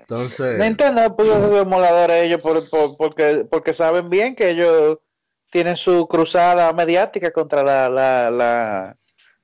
Entonces, 0.00 0.58
Nintendo 0.58 1.16
puso 1.16 1.36
esos 1.36 1.60
emuladores 1.60 2.24
ellos 2.24 2.42
por, 2.42 2.54
por- 2.70 2.96
porque, 2.98 3.46
porque 3.50 3.74
saben 3.74 4.08
bien 4.10 4.34
que 4.34 4.50
ellos 4.50 4.98
tienen 5.50 5.76
su 5.76 6.06
cruzada 6.08 6.72
mediática 6.72 7.30
contra 7.30 7.62
la, 7.62 7.88
la, 7.88 8.30
la, 8.30 8.96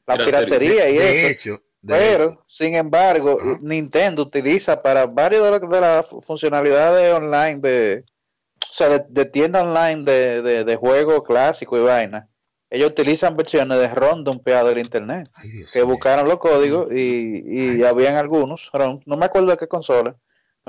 la 0.06 0.16
Piratería. 0.16 0.24
piratería 0.46 0.88
y 0.88 0.96
de 0.98 1.18
eso. 1.18 1.26
hecho, 1.28 1.62
de 1.82 1.94
Pero, 1.94 2.44
sin 2.48 2.74
embargo. 2.74 3.38
Nintendo 3.60 4.22
utiliza 4.22 4.80
para 4.82 5.06
varios 5.06 5.44
de, 5.44 5.50
las- 5.50 5.70
de 5.70 5.80
las 5.80 6.06
funcionalidades 6.26 7.12
online 7.14 7.56
de, 7.58 8.04
o 8.70 8.72
sea, 8.72 8.88
de, 8.88 9.04
de 9.08 9.24
tienda 9.26 9.60
online 9.62 10.02
de, 10.04 10.42
de, 10.42 10.64
de 10.64 10.76
juegos 10.76 11.26
clásicos 11.26 11.78
y 11.78 11.82
vaina. 11.82 12.28
Ellos 12.70 12.90
utilizan 12.90 13.34
versiones 13.36 13.78
de 13.78 13.88
ROM 13.88 14.24
dumpeado 14.24 14.68
del 14.68 14.78
internet, 14.78 15.28
ay, 15.34 15.64
que 15.72 15.82
buscaron 15.82 16.28
los 16.28 16.38
códigos 16.38 16.88
y, 16.92 17.78
y 17.78 17.82
habían 17.82 18.16
algunos 18.16 18.68
ROM, 18.74 19.00
no 19.06 19.16
me 19.16 19.24
acuerdo 19.26 19.50
de 19.50 19.56
qué 19.56 19.66
consola, 19.68 20.16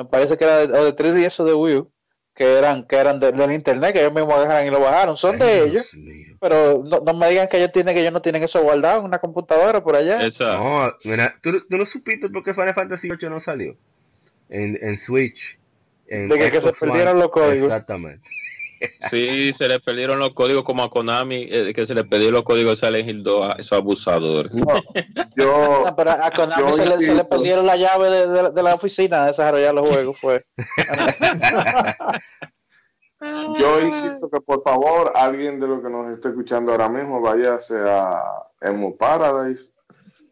me 0.03 0.05
parece 0.05 0.37
que 0.37 0.43
era 0.43 0.65
de, 0.67 0.77
o 0.79 0.85
de 0.85 0.95
3DS 0.95 1.39
o 1.41 1.45
de 1.45 1.53
Wii 1.53 1.75
U, 1.77 1.91
que 2.33 2.57
eran, 2.57 2.87
que 2.87 2.95
eran 2.95 3.19
de- 3.19 3.31
del 3.33 3.51
internet, 3.51 3.93
que 3.93 3.99
ellos 3.99 4.13
mismos 4.13 4.33
agarran 4.35 4.65
y 4.65 4.69
lo 4.69 4.79
bajaron, 4.79 5.17
son 5.17 5.33
Ay, 5.33 5.39
de 5.47 5.55
Dios 5.69 5.93
ellos, 5.93 5.93
mío. 5.95 6.37
pero 6.39 6.83
no, 6.85 6.99
no 7.01 7.13
me 7.13 7.29
digan 7.29 7.47
que 7.49 7.57
ellos 7.57 7.71
tienen 7.71 7.93
que 7.93 8.01
ellos 8.01 8.13
no 8.13 8.21
tienen 8.21 8.41
eso 8.43 8.61
guardado 8.61 8.99
en 8.99 9.05
una 9.05 9.19
computadora 9.19 9.83
por 9.83 9.95
allá. 9.95 10.25
Esa, 10.25 10.55
No, 10.57 10.93
mira, 11.03 11.33
¿tú, 11.41 11.51
tú 11.69 11.77
no 11.77 11.85
supiste 11.85 12.29
por 12.29 12.43
qué 12.43 12.53
Final 12.53 12.73
Fantasy 12.73 13.09
VIII 13.09 13.29
no 13.29 13.39
salió 13.39 13.75
en, 14.49 14.77
en 14.81 14.97
Switch. 14.97 15.59
En 16.07 16.27
De 16.27 16.39
que- 16.39 16.49
que 16.51 16.61
se 16.61 16.71
perdieron 16.71 17.19
los 17.19 17.29
códigos. 17.29 17.63
Exactamente. 17.69 18.27
Sí, 19.09 19.53
se 19.53 19.67
le 19.67 19.79
perdieron 19.79 20.19
los 20.19 20.33
códigos 20.35 20.63
como 20.63 20.83
a 20.83 20.89
Konami, 20.89 21.47
eh, 21.49 21.73
que 21.73 21.85
se 21.85 21.95
le 21.95 22.03
perdieron 22.03 22.35
los 22.35 22.43
códigos 22.43 22.79
de 22.79 22.87
Silent 22.87 23.09
Hill 23.09 23.23
2 23.23 23.49
a 23.49 23.53
esos 23.59 23.73
abusadores. 23.77 24.53
No, 24.53 24.65
yo, 25.35 25.83
Ah, 25.87 25.95
pero 25.95 26.11
a 26.11 26.31
Konami 26.31 26.61
Yo 26.63 26.73
se 26.73 26.85
le, 26.85 26.97
se 27.01 27.13
le 27.13 27.23
perdieron 27.23 27.65
la 27.65 27.75
llave 27.75 28.09
de, 28.09 28.27
de- 28.27 28.51
de 28.51 28.63
la 28.63 28.75
oficina 28.75 29.21
de 29.21 29.27
desarrollar 29.27 29.73
los 29.73 29.87
juegos. 29.89 30.17
Fue. 30.19 30.41
yo 33.59 33.81
insisto 33.81 34.29
que 34.29 34.39
por 34.41 34.61
favor 34.63 35.11
alguien 35.15 35.59
de 35.59 35.67
lo 35.67 35.81
que 35.81 35.89
nos 35.89 36.09
esté 36.11 36.29
escuchando 36.29 36.71
ahora 36.71 36.87
mismo 36.87 37.19
váyase 37.21 37.75
a 37.77 38.23
Emu 38.61 38.95
Paradise, 38.95 39.73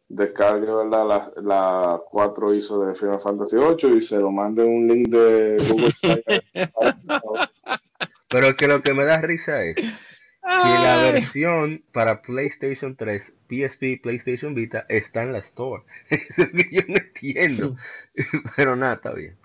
descargue 0.07 0.73
¿verdad? 0.73 1.05
La, 1.05 1.31
la 1.43 2.01
4 2.09 2.53
ISO 2.53 2.79
de 2.85 2.95
Final 2.95 3.19
Fantasy 3.19 3.57
8 3.57 3.89
y 3.89 4.01
se 4.01 4.19
lo 4.19 4.31
mande 4.31 4.63
un 4.63 4.87
link 4.87 5.09
de 5.09 5.57
Google. 5.67 5.93
Pero 8.29 8.55
que 8.55 8.67
lo 8.67 8.81
que 8.81 8.93
me 8.93 9.05
da 9.05 9.21
risa 9.21 9.63
es 9.63 9.75
que 9.75 10.69
la 10.79 10.97
versión 11.11 11.83
para 11.91 12.21
PlayStation 12.21 12.95
3, 12.95 13.33
PSP, 13.47 14.01
PlayStation 14.01 14.53
Vita 14.53 14.85
está 14.89 15.23
en 15.23 15.33
la 15.33 15.39
Store. 15.39 15.83
Eso 16.09 16.43
es 16.43 16.49
que 16.51 16.69
yo 16.71 16.81
no 16.87 16.97
entiendo. 16.97 17.75
Pero 18.55 18.75
nada, 18.75 18.95
está 18.95 19.13
bien. 19.13 19.35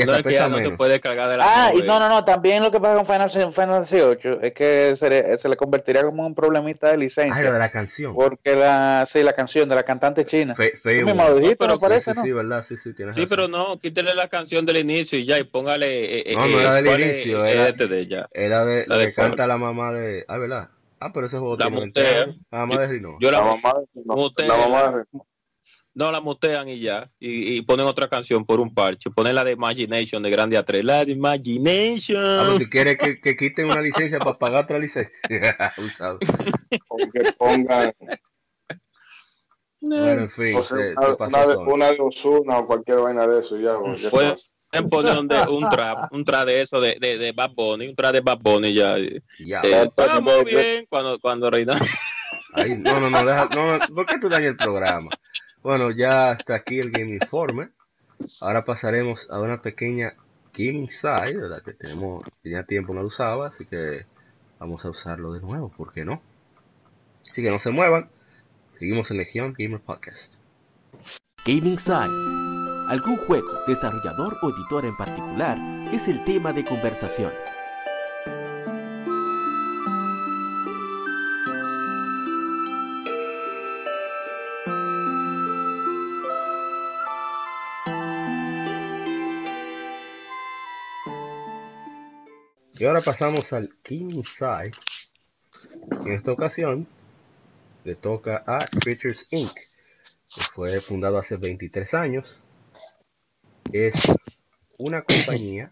Y 0.00 0.04
No 0.06 0.12
hasta 0.12 0.22
pesa 0.22 0.38
ya 0.44 0.48
no 0.48 0.58
se 0.58 0.70
puede 0.70 1.00
cargar 1.00 1.28
de 1.28 1.36
la 1.38 1.44
Ah, 1.66 1.72
y 1.74 1.78
no, 1.82 1.98
no, 1.98 2.08
no. 2.08 2.24
También 2.24 2.62
lo 2.62 2.70
que 2.70 2.78
pasa 2.78 2.94
con 2.94 3.04
Final, 3.04 3.28
Final 3.30 3.52
Fantasy 3.52 4.00
8 4.00 4.40
es 4.42 4.52
que 4.52 4.94
se 4.94 5.10
le, 5.10 5.36
se 5.38 5.48
le 5.48 5.56
convertiría 5.56 6.04
como 6.04 6.24
un 6.24 6.36
problemita 6.36 6.86
de 6.86 6.92
Ah, 6.92 6.96
lo 6.96 7.00
de 7.00 7.04
licencia. 7.04 7.50
la 7.50 7.70
canción. 7.72 8.14
Porque 8.14 8.54
la, 8.54 9.04
sí, 9.08 9.24
la 9.24 9.32
canción 9.32 9.68
de 9.68 9.74
la 9.74 9.82
cantante 9.82 10.24
china. 10.24 10.54
Fe, 10.54 10.72
Tú 10.80 10.88
mismo 11.06 11.24
lo 11.24 11.34
dijiste, 11.34 11.56
pero 11.56 11.74
me 11.74 11.80
parece, 11.80 12.12
sí, 12.12 12.16
¿no? 12.16 12.22
sí, 12.24 12.32
verdad, 12.32 12.62
sí, 12.62 12.76
sí, 12.76 12.94
tienes 12.94 13.16
Sí, 13.16 13.22
razón. 13.22 13.28
pero 13.36 13.48
no, 13.48 13.76
quítele 13.80 14.14
la 14.14 14.28
canción 14.28 14.64
del 14.64 14.76
inicio 14.76 15.18
y 15.18 15.24
ya, 15.24 15.36
y 15.38 15.42
póngale. 15.44 16.20
eh, 16.30 16.34
No, 16.36 16.44
eh, 16.44 16.48
no 16.52 16.60
era 16.60 16.74
del 16.76 16.84
¿cuál 16.86 17.02
es? 17.02 17.14
inicio, 17.16 17.44
Eh, 17.44 17.52
era- 17.54 17.68
este 17.68 17.88
de 17.88 18.06
ya. 18.06 18.28
Era 18.30 18.64
de 18.64 18.86
La 18.86 18.98
de 18.98 19.06
que 19.06 19.14
canta 19.14 19.48
la 19.48 19.56
mamá 19.58 19.92
de. 19.92 20.24
Ah, 20.28 20.38
¿verdad? 20.38 20.68
Ah, 21.00 21.10
pero 21.12 21.26
ese 21.26 21.38
juego 21.38 21.56
La 21.56 21.66
tiene 21.66 21.86
mutea. 21.86 22.02
20 22.04 22.20
años. 22.22 22.36
La 22.52 22.58
mamá 22.58 22.78
de 22.82 22.86
Rino. 22.86 23.16
Yo 23.20 23.30
La 23.32 23.38
la, 23.38 23.44
mamá 23.46 23.74
de 23.94 24.02
no, 24.04 24.14
Usted- 24.14 24.46
la 24.46 24.56
mamá 24.56 24.92
de 24.92 25.04
no 25.98 26.12
la 26.12 26.20
mutean 26.20 26.68
y 26.68 26.78
ya. 26.80 27.10
Y, 27.18 27.56
y 27.56 27.62
ponen 27.62 27.86
otra 27.86 28.08
canción 28.08 28.44
por 28.46 28.60
un 28.60 28.72
parche. 28.72 29.10
Ponen 29.10 29.34
la 29.34 29.44
de 29.44 29.52
Imagination 29.52 30.22
de 30.22 30.30
Grande 30.30 30.58
A3. 30.58 30.82
La 30.82 30.94
de 30.94 31.00
Ah, 31.00 31.04
pues 31.04 31.16
Imagination. 31.16 32.58
si 32.58 32.70
quiere 32.70 32.96
que, 32.96 33.20
que 33.20 33.36
quiten 33.36 33.66
una 33.66 33.80
licencia 33.82 34.18
para 34.18 34.38
pagar 34.38 34.64
otra 34.64 34.78
licencia. 34.78 35.12
Usado. 35.78 36.18
que 36.20 37.32
pongan 37.36 37.92
bueno, 39.80 40.22
en 40.22 40.30
fin, 40.30 40.56
o 40.56 40.62
sea, 40.62 40.76
se, 40.76 40.92
una, 40.92 41.16
se 41.16 41.22
una 41.22 41.46
de, 41.46 41.56
una 41.56 41.90
de 41.92 41.98
Osuna 42.00 42.58
o 42.58 42.66
cualquier 42.66 42.98
vaina 42.98 43.26
de 43.28 43.38
eso 43.40 43.56
ya, 43.58 43.78
pues. 43.78 44.52
Pueden 44.70 44.88
poner 44.90 45.16
un, 45.18 45.28
de- 45.28 45.46
un 45.48 45.68
trap, 45.68 46.12
un 46.12 46.24
trap 46.24 46.46
de 46.46 46.60
eso 46.62 46.80
de, 46.80 46.96
de, 47.00 47.16
de 47.16 47.30
Bad 47.32 47.52
Bunny, 47.54 47.86
un 47.88 47.94
trap 47.94 48.12
de 48.12 48.20
Bad 48.20 48.38
Bunny 48.40 48.72
ya. 48.74 48.98
Eh, 48.98 49.22
Ya. 49.46 49.60
estamos 49.60 50.44
bien 50.44 50.84
cuando, 50.90 51.18
cuando 51.20 51.48
reina. 51.48 51.74
Ahí, 52.54 52.70
no, 52.76 52.98
no, 52.98 53.08
no, 53.08 53.24
deja, 53.24 53.48
no, 53.54 53.78
no, 53.78 53.94
¿por 53.94 54.04
qué 54.06 54.18
tú 54.18 54.28
dañas 54.28 54.50
el 54.50 54.56
programa? 54.56 55.10
Bueno, 55.62 55.90
ya 55.90 56.30
hasta 56.30 56.54
aquí 56.54 56.78
el 56.78 56.90
Game 56.90 57.14
Informe. 57.14 57.70
Ahora 58.40 58.62
pasaremos 58.62 59.28
a 59.30 59.40
una 59.40 59.60
pequeña 59.60 60.14
Game 60.52 60.78
Inside, 60.78 61.34
¿verdad? 61.34 61.62
Que 61.62 61.72
tenemos, 61.72 62.22
tenía 62.42 62.64
tiempo 62.64 62.94
no 62.94 63.02
lo 63.02 63.08
usaba, 63.08 63.48
así 63.48 63.64
que 63.64 64.06
vamos 64.58 64.84
a 64.84 64.90
usarlo 64.90 65.32
de 65.32 65.40
nuevo, 65.40 65.68
¿por 65.68 65.92
qué 65.92 66.04
no? 66.04 66.20
Así 67.30 67.42
que 67.42 67.50
no 67.50 67.58
se 67.58 67.70
muevan, 67.70 68.08
seguimos 68.78 69.10
en 69.10 69.18
Legión 69.18 69.54
Gamer 69.56 69.80
Podcast. 69.80 70.34
Gaming 71.44 71.78
Side. 71.78 72.38
Algún 72.88 73.18
juego, 73.18 73.48
desarrollador 73.66 74.38
o 74.42 74.50
editor 74.50 74.84
en 74.84 74.96
particular 74.96 75.58
es 75.92 76.08
el 76.08 76.24
tema 76.24 76.52
de 76.52 76.64
conversación. 76.64 77.32
Ahora 92.88 93.00
pasamos 93.04 93.52
al 93.52 93.68
King 93.82 94.22
Side. 94.22 94.72
En 96.06 96.12
esta 96.12 96.32
ocasión 96.32 96.86
le 97.84 97.94
toca 97.94 98.42
a 98.46 98.58
Creatures 98.82 99.26
Inc., 99.30 99.52
que 99.54 100.40
fue 100.54 100.80
fundado 100.80 101.18
hace 101.18 101.36
23 101.36 101.94
años. 101.94 102.40
Es 103.72 103.94
una 104.78 105.02
compañía. 105.02 105.70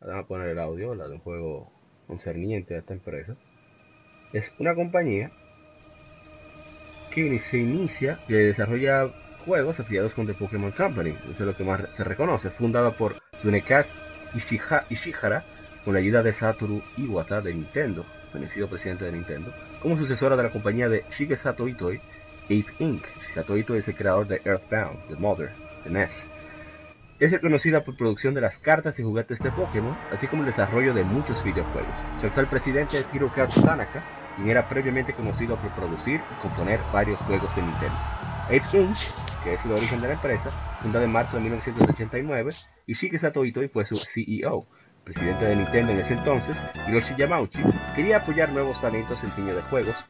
Vamos 0.00 0.24
a 0.24 0.28
poner 0.28 0.48
el 0.48 0.58
audio, 0.58 0.94
la 0.94 1.08
de 1.08 1.14
un 1.14 1.20
juego 1.20 1.72
concerniente 2.06 2.76
a 2.76 2.78
esta 2.78 2.94
empresa. 2.94 3.36
Es 4.32 4.54
una 4.58 4.74
compañía 4.74 5.32
que 7.10 7.38
se 7.40 7.58
inicia, 7.58 8.20
que 8.28 8.34
desarrolla 8.34 9.08
juegos 9.44 9.80
afiliados 9.80 10.14
con 10.14 10.26
The 10.26 10.34
Pokémon 10.34 10.72
Company. 10.72 11.10
Eso 11.24 11.30
es 11.30 11.40
lo 11.40 11.56
que 11.56 11.64
más 11.64 11.80
se 11.92 12.04
reconoce. 12.04 12.50
Fundada 12.50 12.96
por 12.96 13.20
Tsunekaz 13.36 13.94
Ishiha- 14.34 14.84
Ishihara 14.90 15.44
con 15.86 15.94
la 15.94 16.00
ayuda 16.00 16.24
de 16.24 16.32
Satoru 16.32 16.82
Iwata 16.96 17.40
de 17.40 17.54
Nintendo, 17.54 18.04
fenecido 18.32 18.68
presidente 18.68 19.04
de 19.04 19.12
Nintendo, 19.12 19.52
como 19.80 19.96
sucesora 19.96 20.36
de 20.36 20.42
la 20.42 20.50
compañía 20.50 20.88
de 20.88 21.04
Shigesato 21.16 21.68
Itoi, 21.68 22.00
Ape 22.46 22.66
Inc. 22.80 23.06
Shigesato 23.20 23.56
Itoi 23.56 23.78
es 23.78 23.86
el 23.86 23.94
creador 23.94 24.26
de 24.26 24.42
Earthbound, 24.44 25.06
The 25.06 25.14
Mother, 25.14 25.52
de 25.84 25.90
NES. 25.90 26.28
Es 27.20 27.30
reconocida 27.30 27.84
por 27.84 27.96
producción 27.96 28.34
de 28.34 28.40
las 28.40 28.58
cartas 28.58 28.98
y 28.98 29.04
juguetes 29.04 29.40
de 29.44 29.52
Pokémon, 29.52 29.96
así 30.10 30.26
como 30.26 30.42
el 30.42 30.46
desarrollo 30.46 30.92
de 30.92 31.04
muchos 31.04 31.44
videojuegos. 31.44 32.02
Su 32.18 32.26
actual 32.26 32.48
presidente 32.48 32.98
es 32.98 33.14
Hirokazu 33.14 33.62
Tanaka, 33.62 34.02
quien 34.34 34.48
era 34.48 34.66
previamente 34.66 35.14
conocido 35.14 35.56
por 35.56 35.72
producir 35.72 36.20
y 36.32 36.34
componer 36.42 36.80
varios 36.90 37.20
juegos 37.20 37.54
de 37.54 37.62
Nintendo. 37.62 37.96
Ape 38.46 38.82
Inc., 38.82 38.96
que 39.40 39.54
es 39.54 39.64
el 39.64 39.70
origen 39.70 40.00
de 40.00 40.08
la 40.08 40.14
empresa, 40.14 40.50
fundada 40.82 41.04
en 41.04 41.12
marzo 41.12 41.36
de 41.36 41.44
1989, 41.44 42.54
y 42.88 42.94
Shigesato 42.94 43.44
Itoi 43.44 43.68
fue 43.68 43.84
su 43.86 43.96
CEO. 43.96 44.66
Presidente 45.06 45.44
de 45.44 45.54
Nintendo 45.54 45.92
en 45.92 46.00
ese 46.00 46.14
entonces, 46.14 46.60
Hiroshi 46.88 47.14
Yamauchi, 47.16 47.62
quería 47.94 48.16
apoyar 48.16 48.48
nuevos 48.50 48.80
talentos 48.80 49.22
en 49.22 49.30
diseño 49.30 49.54
de 49.54 49.62
juegos. 49.62 50.04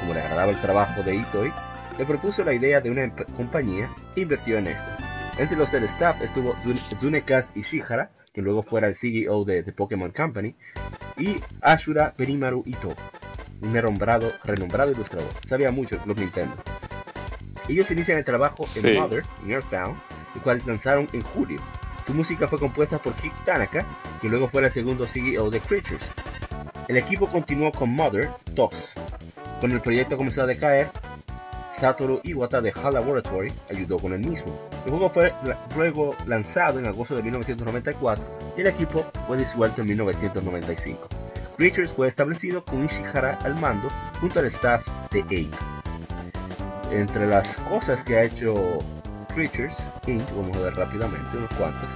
Como 0.00 0.14
le 0.14 0.20
agradaba 0.20 0.50
el 0.50 0.60
trabajo 0.60 1.00
de 1.04 1.14
Itoi, 1.14 1.52
le 1.96 2.04
propuso 2.04 2.42
la 2.42 2.52
idea 2.52 2.80
de 2.80 2.90
una 2.90 3.08
compañía 3.36 3.88
e 4.16 4.22
invirtió 4.22 4.58
en 4.58 4.66
esta. 4.66 4.96
Entre 5.38 5.56
los 5.56 5.70
del 5.70 5.84
staff 5.84 6.20
estuvo 6.22 6.54
Tsun- 6.56 6.74
Tsunekaz 6.96 7.56
Ishihara, 7.56 8.10
que 8.34 8.42
luego 8.42 8.64
fuera 8.64 8.88
el 8.88 8.96
CEO 8.96 9.44
de 9.44 9.62
The 9.62 9.72
Pokémon 9.74 10.10
Company, 10.10 10.56
y 11.16 11.40
Ashura 11.60 12.12
Benimaru 12.18 12.64
Ito, 12.66 12.96
un 13.60 13.72
renombrado, 13.72 14.28
renombrado 14.42 14.90
ilustrador. 14.90 15.30
Sabía 15.46 15.70
mucho 15.70 15.94
el 15.94 16.00
Club 16.00 16.18
Nintendo. 16.18 16.56
Ellos 17.68 17.88
inician 17.92 18.18
el 18.18 18.24
trabajo 18.24 18.64
en 18.64 18.82
Sí. 18.82 18.92
Mother, 18.98 19.22
en 19.44 19.52
Earthbound, 19.52 19.96
el 20.34 20.40
cual 20.40 20.60
lanzaron 20.66 21.08
en 21.12 21.22
julio. 21.22 21.60
Su 22.06 22.14
música 22.14 22.48
fue 22.48 22.58
compuesta 22.58 22.98
por 22.98 23.14
Kik 23.14 23.44
Tanaka, 23.44 23.86
que 24.20 24.28
luego 24.28 24.48
fuera 24.48 24.66
el 24.66 24.72
segundo 24.72 25.06
CEO 25.06 25.50
de 25.50 25.60
Creatures. 25.60 26.12
El 26.88 26.96
equipo 26.96 27.28
continuó 27.28 27.70
con 27.70 27.90
Mother 27.90 28.28
2. 28.52 28.94
Cuando 29.60 29.76
el 29.76 29.82
proyecto 29.82 30.16
comenzó 30.16 30.42
a 30.42 30.46
decaer, 30.46 30.90
Satoru 31.72 32.20
Iwata 32.24 32.60
de 32.60 32.72
HAL 32.72 32.94
Laboratory 32.94 33.52
ayudó 33.70 33.98
con 33.98 34.12
el 34.12 34.20
mismo. 34.20 34.52
El 34.84 34.90
juego 34.90 35.08
fue 35.08 35.32
luego 35.76 36.16
lanzado 36.26 36.78
en 36.78 36.86
agosto 36.86 37.16
de 37.16 37.22
1994 37.22 38.24
y 38.56 38.60
el 38.60 38.66
equipo 38.66 39.04
fue 39.26 39.36
disuelto 39.36 39.80
en 39.82 39.88
1995. 39.88 41.08
Creatures 41.56 41.92
fue 41.92 42.08
establecido 42.08 42.64
con 42.64 42.84
Ishihara 42.84 43.38
al 43.44 43.54
mando 43.56 43.88
junto 44.20 44.40
al 44.40 44.46
staff 44.46 44.86
de 45.10 45.20
Ape. 45.22 45.48
Entre 46.90 47.26
las 47.26 47.56
cosas 47.58 48.02
que 48.02 48.16
ha 48.16 48.24
hecho 48.24 48.78
Creatures 49.34 49.76
Inc., 50.06 50.22
vamos 50.36 50.56
a 50.56 50.60
ver 50.60 50.74
rápidamente 50.74 51.36
unos 51.36 51.52
cuantos. 51.54 51.88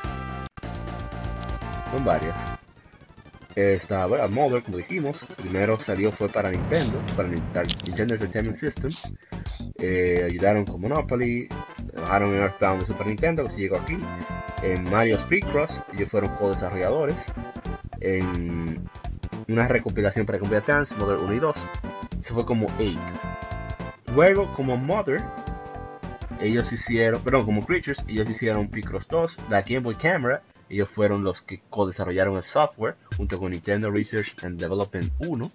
Son 1.90 2.04
varias. 2.04 2.36
Está 3.54 4.04
bueno, 4.06 4.28
Mother, 4.28 4.62
como 4.62 4.76
dijimos, 4.76 5.24
primero 5.36 5.80
salió 5.80 6.12
fue 6.12 6.28
para 6.28 6.50
Nintendo, 6.50 6.98
para 7.16 7.28
Nin- 7.28 7.84
Nintendo 7.86 8.14
Entertainment 8.14 8.56
System. 8.56 8.90
Eh, 9.78 10.24
ayudaron 10.26 10.66
con 10.66 10.80
Monopoly, 10.80 11.48
trabajaron 11.92 12.34
en 12.34 12.42
Earthbound 12.42 12.80
de 12.80 12.86
Super 12.86 13.06
Nintendo, 13.06 13.44
que 13.44 13.50
se 13.50 13.60
llegó 13.60 13.76
aquí. 13.76 13.98
En 14.62 14.84
Mario 14.90 15.18
Speedcross, 15.18 15.82
ellos 15.94 16.10
fueron 16.10 16.34
co-desarrolladores. 16.36 17.32
En 18.00 18.86
una 19.48 19.66
recopilación 19.68 20.26
para 20.26 20.38
Boy 20.38 20.56
Advance, 20.56 20.94
Mother 20.96 21.16
1 21.16 21.32
y 21.32 21.38
2. 21.38 21.68
Eso 22.22 22.34
fue 22.34 22.44
como 22.44 22.68
Ape. 22.72 22.98
Luego, 24.14 24.52
como 24.54 24.76
Mother, 24.76 25.22
ellos 26.40 26.72
hicieron, 26.72 27.22
perdón, 27.22 27.44
como 27.44 27.64
Creatures, 27.64 28.04
ellos 28.08 28.28
hicieron 28.28 28.68
Picross 28.68 29.08
2, 29.08 29.38
la 29.50 29.62
Game 29.62 29.80
Boy 29.80 29.94
Camera, 29.94 30.42
ellos 30.68 30.90
fueron 30.90 31.22
los 31.22 31.42
que 31.42 31.60
co-desarrollaron 31.70 32.36
el 32.36 32.42
software 32.42 32.96
junto 33.16 33.38
con 33.38 33.52
Nintendo 33.52 33.90
Research 33.90 34.34
and 34.42 34.58
Development 34.58 35.12
1 35.20 35.52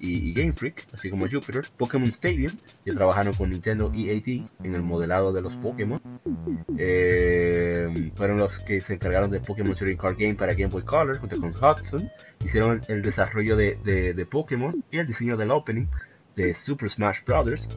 y, 0.00 0.32
Game 0.34 0.52
Freak, 0.52 0.88
así 0.92 1.10
como 1.10 1.26
Jupiter, 1.28 1.64
Pokémon 1.76 2.08
Stadium, 2.08 2.52
ellos 2.84 2.96
trabajaron 2.96 3.34
con 3.34 3.50
Nintendo 3.50 3.92
EAD 3.94 4.46
en 4.62 4.74
el 4.74 4.82
modelado 4.82 5.32
de 5.32 5.42
los 5.42 5.56
Pokémon, 5.56 6.00
Eh, 6.78 8.10
fueron 8.16 8.38
los 8.38 8.58
que 8.60 8.80
se 8.80 8.94
encargaron 8.94 9.30
de 9.30 9.40
Pokémon 9.40 9.74
Trading 9.74 9.96
Card 9.96 10.16
Game 10.18 10.34
para 10.34 10.54
Game 10.54 10.68
Boy 10.68 10.82
Color 10.82 11.18
junto 11.18 11.40
con 11.40 11.50
Hudson, 11.50 12.10
hicieron 12.44 12.82
el 12.88 13.02
desarrollo 13.02 13.56
de, 13.56 13.78
de, 13.84 14.14
de 14.14 14.26
Pokémon 14.26 14.84
y 14.90 14.98
el 14.98 15.06
diseño 15.06 15.36
del 15.36 15.50
opening 15.50 15.86
de 16.34 16.54
Super 16.54 16.88
Smash 16.88 17.24
Bros. 17.24 17.68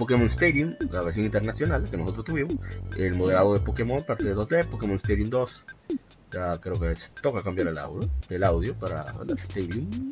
Pokémon 0.00 0.30
Stadium, 0.30 0.74
la 0.90 1.02
versión 1.02 1.26
internacional 1.26 1.84
que 1.84 1.94
nosotros 1.94 2.24
tuvimos, 2.24 2.56
el 2.96 3.16
modelado 3.16 3.52
de 3.52 3.60
Pokémon 3.60 4.02
parte 4.02 4.24
de 4.24 4.34
2D, 4.34 4.64
Pokémon 4.68 4.96
Stadium 4.96 5.28
2, 5.28 5.66
ya 6.32 6.58
creo 6.58 6.80
que 6.80 6.94
toca 7.20 7.42
cambiar 7.42 7.68
el 7.68 7.76
audio, 7.76 8.08
el 8.30 8.42
audio 8.44 8.74
para 8.74 9.04
Stadium. 9.36 10.10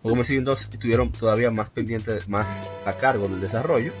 Pokémon 0.00 0.20
Stadium 0.20 0.44
2 0.44 0.60
estuvieron 0.70 1.10
todavía 1.10 1.50
más 1.50 1.70
pendientes, 1.70 2.28
más 2.28 2.46
a 2.86 2.92
cargo 2.98 3.26
del 3.26 3.40
desarrollo. 3.40 3.92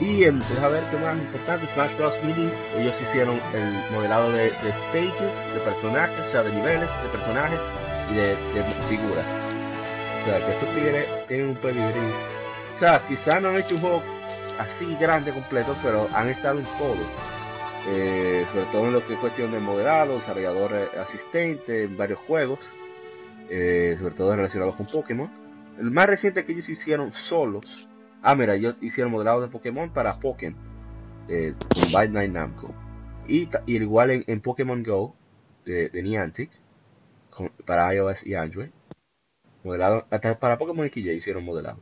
Y 0.00 0.22
el, 0.22 0.38
deja 0.38 0.68
ver 0.68 0.84
qué 0.88 0.96
más 0.98 1.18
importante, 1.18 1.66
Smash 1.66 1.96
Bros. 1.96 2.14
Mini, 2.22 2.48
ellos 2.78 2.94
hicieron 3.02 3.40
el 3.52 3.92
modelado 3.92 4.30
de, 4.30 4.50
stages, 4.50 5.42
de 5.54 5.60
personajes, 5.64 6.20
o 6.24 6.30
sea, 6.30 6.44
de 6.44 6.52
niveles, 6.52 6.88
de 7.02 7.08
personajes 7.10 7.60
y 8.12 8.14
de, 8.14 8.28
de 8.54 8.70
figuras. 8.88 9.56
O 10.22 10.26
sea, 10.26 10.38
que 10.38 10.52
estos 10.52 10.68
tigres 10.72 11.26
tienen 11.26 11.48
un 11.48 11.56
pedigrí. 11.56 12.35
O 12.76 12.78
sea, 12.78 13.02
quizás 13.08 13.42
no 13.42 13.48
han 13.48 13.56
hecho 13.56 13.74
un 13.74 13.80
juego 13.80 14.02
así 14.58 14.96
grande, 14.96 15.32
completo, 15.32 15.74
pero 15.82 16.10
han 16.12 16.28
estado 16.28 16.58
en 16.58 16.66
todo. 16.76 16.98
Eh, 17.88 18.44
sobre 18.52 18.66
todo 18.66 18.86
en 18.88 18.92
lo 18.92 19.06
que 19.06 19.14
es 19.14 19.18
cuestión 19.18 19.50
de 19.50 19.60
modelado, 19.60 20.16
desarrollador 20.16 20.74
eh, 20.74 21.00
asistente 21.00 21.84
en 21.84 21.96
varios 21.96 22.18
juegos, 22.18 22.74
eh, 23.48 23.96
sobre 23.98 24.14
todo 24.14 24.36
relacionados 24.36 24.74
con 24.74 24.84
Pokémon. 24.88 25.26
El 25.78 25.90
más 25.90 26.06
reciente 26.06 26.44
que 26.44 26.52
ellos 26.52 26.68
hicieron 26.68 27.14
solos, 27.14 27.88
ah, 28.20 28.34
mira, 28.34 28.56
ellos 28.56 28.76
hicieron 28.82 29.10
modelado 29.10 29.40
de 29.40 29.48
Pokémon 29.48 29.88
para 29.88 30.20
Pokémon, 30.20 30.60
eh, 31.28 31.54
con 31.74 31.92
Bandai 31.92 32.28
Namco. 32.28 32.74
Y, 33.26 33.48
y 33.64 33.76
igual 33.76 34.22
en, 34.26 34.40
Pokémon 34.42 34.82
Go 34.82 35.16
de, 35.64 35.88
de 35.88 36.02
Niantic, 36.02 36.50
para 37.64 37.94
iOS 37.94 38.26
y 38.26 38.34
Android 38.34 38.68
modelado 39.64 40.06
hasta 40.10 40.38
para 40.38 40.58
Pokémon 40.58 40.88
XY 40.88 41.10
hicieron 41.10 41.44
modelado 41.44 41.78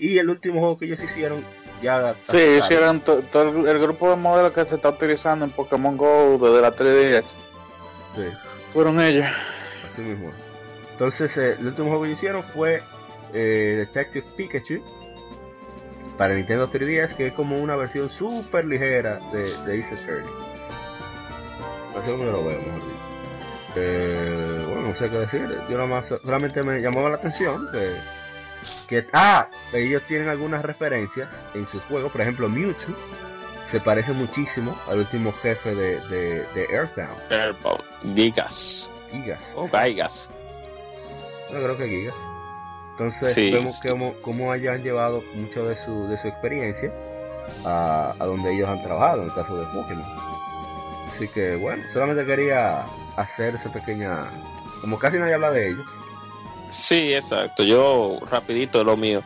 y 0.00 0.18
el 0.18 0.28
último 0.30 0.60
juego 0.60 0.78
que 0.78 0.86
ellos 0.86 1.02
hicieron 1.02 1.44
ya 1.82 2.14
Sí, 2.28 2.38
hicieron 2.58 3.00
to- 3.00 3.22
todo 3.22 3.42
el, 3.70 3.78
grupo 3.78 4.10
de 4.10 4.16
modelos 4.16 4.52
que 4.52 4.64
se 4.66 4.74
está 4.74 4.88
utilizando 4.90 5.44
en 5.44 5.50
Pokémon 5.50 5.96
Go 5.96 6.38
desde 6.40 6.60
la 6.60 6.74
3DS. 6.74 7.24
sí. 8.14 8.22
Fueron 8.72 9.00
ellos. 9.00 9.26
así 9.88 10.00
mismo. 10.02 10.30
Entonces 10.92 11.36
eh, 11.38 11.56
el 11.58 11.66
último 11.68 11.88
juego 11.88 12.04
que 12.04 12.10
hicieron 12.10 12.42
fue 12.42 12.82
eh, 13.32 13.74
Detective 13.78 14.26
Pikachu 14.36 14.82
para 16.18 16.34
Nintendo 16.34 16.68
3DS 16.70 17.16
que 17.16 17.28
es 17.28 17.32
como 17.32 17.58
una 17.58 17.76
versión 17.76 18.10
súper 18.10 18.64
ligera 18.66 19.20
de, 19.32 19.38
de 19.64 19.80
Ace 19.80 19.94
Attorney. 19.94 20.30
Así 21.98 22.10
como 22.10 22.24
yo 22.24 22.32
lo 22.32 22.44
veo 22.44 22.58
mejor 22.58 22.74
dicho. 22.74 23.00
Eh, 23.76 24.64
bueno 24.68 24.88
no 24.88 24.94
sé 24.94 25.08
qué 25.10 25.18
decir. 25.18 25.48
Yo 25.68 25.76
nada 25.76 25.86
más 25.86 26.08
solamente 26.08 26.62
me 26.62 26.80
llamaba 26.80 27.08
la 27.10 27.16
atención 27.16 27.66
que 27.72 27.96
que 28.88 29.06
ah 29.12 29.48
ellos 29.72 30.02
tienen 30.06 30.28
algunas 30.28 30.62
referencias 30.62 31.28
en 31.54 31.66
sus 31.66 31.82
juegos 31.84 32.12
por 32.12 32.20
ejemplo 32.20 32.48
Mewtwo 32.48 32.94
se 33.70 33.80
parece 33.80 34.12
muchísimo 34.12 34.76
al 34.88 34.98
último 34.98 35.32
jefe 35.32 35.74
de, 35.74 36.00
de, 36.08 36.44
de 36.54 36.64
Earthbound. 36.72 37.32
Airbound, 37.32 37.82
Gigas. 38.16 38.90
Gigas. 39.12 39.52
O 39.54 39.68
Gaigas. 39.68 40.28
no 41.52 41.58
creo 41.62 41.78
que 41.78 41.86
Gigas. 41.86 42.14
Entonces 42.92 43.32
Sí, 43.32 43.52
vemos 43.52 43.80
cómo, 43.88 44.12
cómo 44.22 44.50
hayan 44.50 44.82
llevado 44.82 45.22
mucho 45.34 45.68
de 45.68 45.76
su, 45.76 46.08
de 46.08 46.18
su 46.18 46.26
experiencia 46.26 46.92
a, 47.64 48.12
a 48.18 48.24
donde 48.26 48.52
ellos 48.52 48.68
han 48.68 48.82
trabajado 48.82 49.22
en 49.22 49.28
el 49.28 49.34
caso 49.34 49.56
de 49.56 49.64
Pokémon 49.66 50.04
así 51.08 51.26
que 51.28 51.56
bueno 51.56 51.82
solamente 51.92 52.24
quería 52.24 52.84
hacer 53.16 53.54
esa 53.54 53.72
pequeña 53.72 54.24
como 54.80 54.98
casi 54.98 55.18
nadie 55.18 55.34
habla 55.34 55.50
de 55.50 55.68
ellos 55.68 55.86
Sí, 56.70 57.14
exacto. 57.14 57.62
Yo 57.62 58.18
rapidito 58.30 58.82
lo 58.84 58.96
mío. 58.96 59.22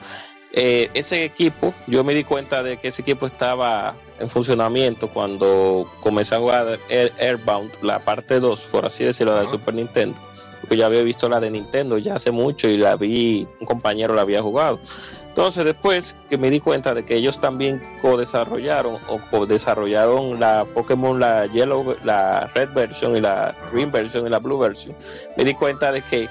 Eh, 0.52 0.88
ese 0.94 1.24
equipo, 1.24 1.74
yo 1.86 2.04
me 2.04 2.14
di 2.14 2.22
cuenta 2.24 2.62
de 2.62 2.76
que 2.76 2.88
ese 2.88 3.02
equipo 3.02 3.26
estaba 3.26 3.96
en 4.20 4.28
funcionamiento 4.30 5.08
cuando 5.08 5.90
comencé 6.00 6.36
a 6.36 6.38
jugar 6.38 6.78
Air- 6.88 7.12
Airbound, 7.18 7.72
la 7.82 7.98
parte 7.98 8.38
2, 8.38 8.60
por 8.70 8.86
así 8.86 9.04
decirlo, 9.04 9.34
de. 9.34 9.48
Super 9.48 9.74
Nintendo. 9.74 10.16
Porque 10.60 10.76
yo 10.76 10.86
había 10.86 11.02
visto 11.02 11.28
la 11.28 11.40
de 11.40 11.50
Nintendo 11.50 11.98
ya 11.98 12.14
hace 12.14 12.30
mucho 12.30 12.68
y 12.68 12.78
la 12.78 12.96
vi, 12.96 13.46
un 13.60 13.66
compañero 13.66 14.14
la 14.14 14.22
había 14.22 14.40
jugado. 14.40 14.80
Entonces 15.26 15.64
después 15.64 16.16
que 16.30 16.38
me 16.38 16.48
di 16.48 16.60
cuenta 16.60 16.94
de 16.94 17.04
que 17.04 17.16
ellos 17.16 17.40
también 17.40 17.82
co-desarrollaron 18.00 18.98
o 19.08 19.18
co-desarrollaron 19.30 20.38
la 20.38 20.64
Pokémon, 20.72 21.18
la 21.18 21.46
Yellow, 21.46 21.96
la 22.04 22.46
Red 22.54 22.70
version 22.72 23.16
y 23.16 23.20
la 23.20 23.54
Green 23.72 23.90
version 23.90 24.26
y 24.26 24.30
la 24.30 24.38
Blue 24.38 24.58
version, 24.58 24.94
me 25.36 25.44
di 25.44 25.52
cuenta 25.54 25.90
de 25.90 26.00
que 26.02 26.28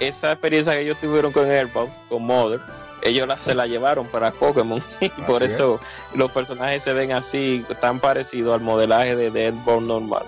esa 0.00 0.32
experiencia 0.32 0.72
que 0.74 0.80
ellos 0.82 0.98
tuvieron 1.00 1.32
con 1.32 1.48
Airbound, 1.48 1.92
con 2.08 2.24
Mother, 2.24 2.60
ellos 3.02 3.28
la- 3.28 3.38
se 3.38 3.54
la 3.54 3.66
llevaron 3.66 4.06
para 4.08 4.32
Pokémon 4.32 4.82
y 5.00 5.08
por 5.22 5.42
es. 5.42 5.52
eso 5.52 5.78
los 6.14 6.30
personajes 6.32 6.82
se 6.82 6.92
ven 6.92 7.12
así, 7.12 7.64
tan 7.80 8.00
parecidos 8.00 8.54
al 8.54 8.60
modelaje 8.60 9.14
de, 9.16 9.30
de 9.30 9.46
Airbound 9.46 9.86
normal. 9.88 10.24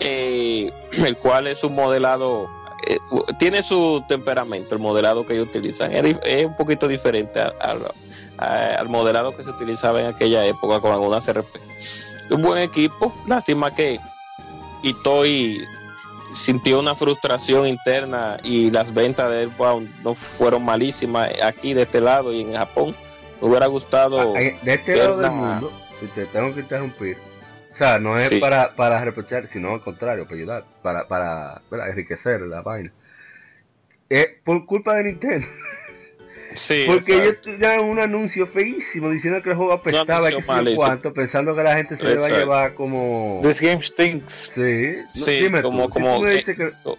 Eh, 0.00 0.70
el 0.92 1.16
cual 1.16 1.46
es 1.48 1.64
un 1.64 1.74
modelado, 1.74 2.48
eh, 2.86 2.98
tiene 3.38 3.62
su 3.62 4.04
temperamento, 4.08 4.74
el 4.74 4.80
modelado 4.80 5.26
que 5.26 5.34
ellos 5.34 5.48
utilizan. 5.48 5.90
Es, 5.92 6.44
un 6.46 6.56
poquito 6.56 6.86
diferente 6.86 7.40
a- 7.40 7.52
a- 7.60 7.76
a- 8.44 8.74
al 8.78 8.88
modelado 8.88 9.36
que 9.36 9.42
se 9.44 9.50
utilizaba 9.50 10.00
en 10.00 10.06
aquella 10.08 10.44
época 10.46 10.80
con 10.80 10.92
algunas 10.92 11.26
RP. 11.26 11.58
Un 12.30 12.42
buen 12.42 12.62
equipo, 12.62 13.14
lástima 13.26 13.74
que 13.74 13.98
Itoi 14.82 15.60
sintió 16.30 16.80
una 16.80 16.94
frustración 16.94 17.66
interna 17.66 18.38
y 18.42 18.70
las 18.70 18.92
ventas 18.92 19.30
de 19.30 19.38
Airbound 19.40 20.02
no 20.02 20.14
fueron 20.14 20.64
malísimas 20.64 21.30
aquí 21.42 21.74
de 21.74 21.82
este 21.82 22.00
lado 22.00 22.32
y 22.32 22.40
en 22.42 22.54
Japón. 22.54 22.94
Me 23.40 23.48
hubiera 23.48 23.66
gustado. 23.66 24.34
Ah, 24.36 24.40
De 24.62 24.74
este 24.74 24.96
lado 24.96 25.18
del 25.18 25.30
mundo, 25.30 25.72
y 26.02 26.06
te 26.08 26.26
tengo 26.26 26.52
que 26.54 26.60
interrumpir. 26.60 27.16
O 27.70 27.74
sea, 27.74 27.98
no 27.98 28.16
es 28.16 28.22
Sí. 28.28 28.38
para, 28.40 28.74
para 28.74 28.98
reprochar, 29.04 29.48
sino 29.48 29.74
al 29.74 29.82
contrario, 29.82 30.24
para 30.24 30.36
ayudar, 30.36 30.64
para, 30.82 31.06
para 31.06 31.62
¿verdad? 31.70 31.90
enriquecer 31.90 32.40
la 32.42 32.62
vaina. 32.62 32.92
Es 34.08 34.26
por 34.44 34.64
culpa 34.66 34.94
de 34.96 35.04
Nintendo. 35.04 35.46
Sí, 36.58 36.84
Porque 36.86 37.12
exacto. 37.12 37.22
ellos 37.50 37.58
tenían 37.60 37.80
un 37.88 37.98
anuncio 38.00 38.46
feísimo 38.46 39.10
diciendo 39.10 39.42
que 39.42 39.50
el 39.50 39.56
juego 39.56 39.72
apestaba, 39.72 40.28
que 40.28 40.42
malísimo. 40.42 40.82
cuánto, 40.82 41.12
pensando 41.12 41.54
que 41.54 41.62
la 41.62 41.76
gente 41.76 41.96
se 41.96 42.04
le 42.04 42.14
va 42.16 42.26
a 42.26 42.30
llevar 42.30 42.74
como. 42.74 43.38
This 43.42 43.60
game 43.60 43.82
stinks. 43.82 44.50
Sí, 44.54 44.60
no, 44.60 45.08
Sí, 45.14 45.30
dime 45.40 45.62
como- 45.62 45.86
tú, 45.88 45.92
si 45.94 46.00
como- 46.00 46.18
tú 46.18 46.24
que. 46.24 46.72
oh. 46.84 46.98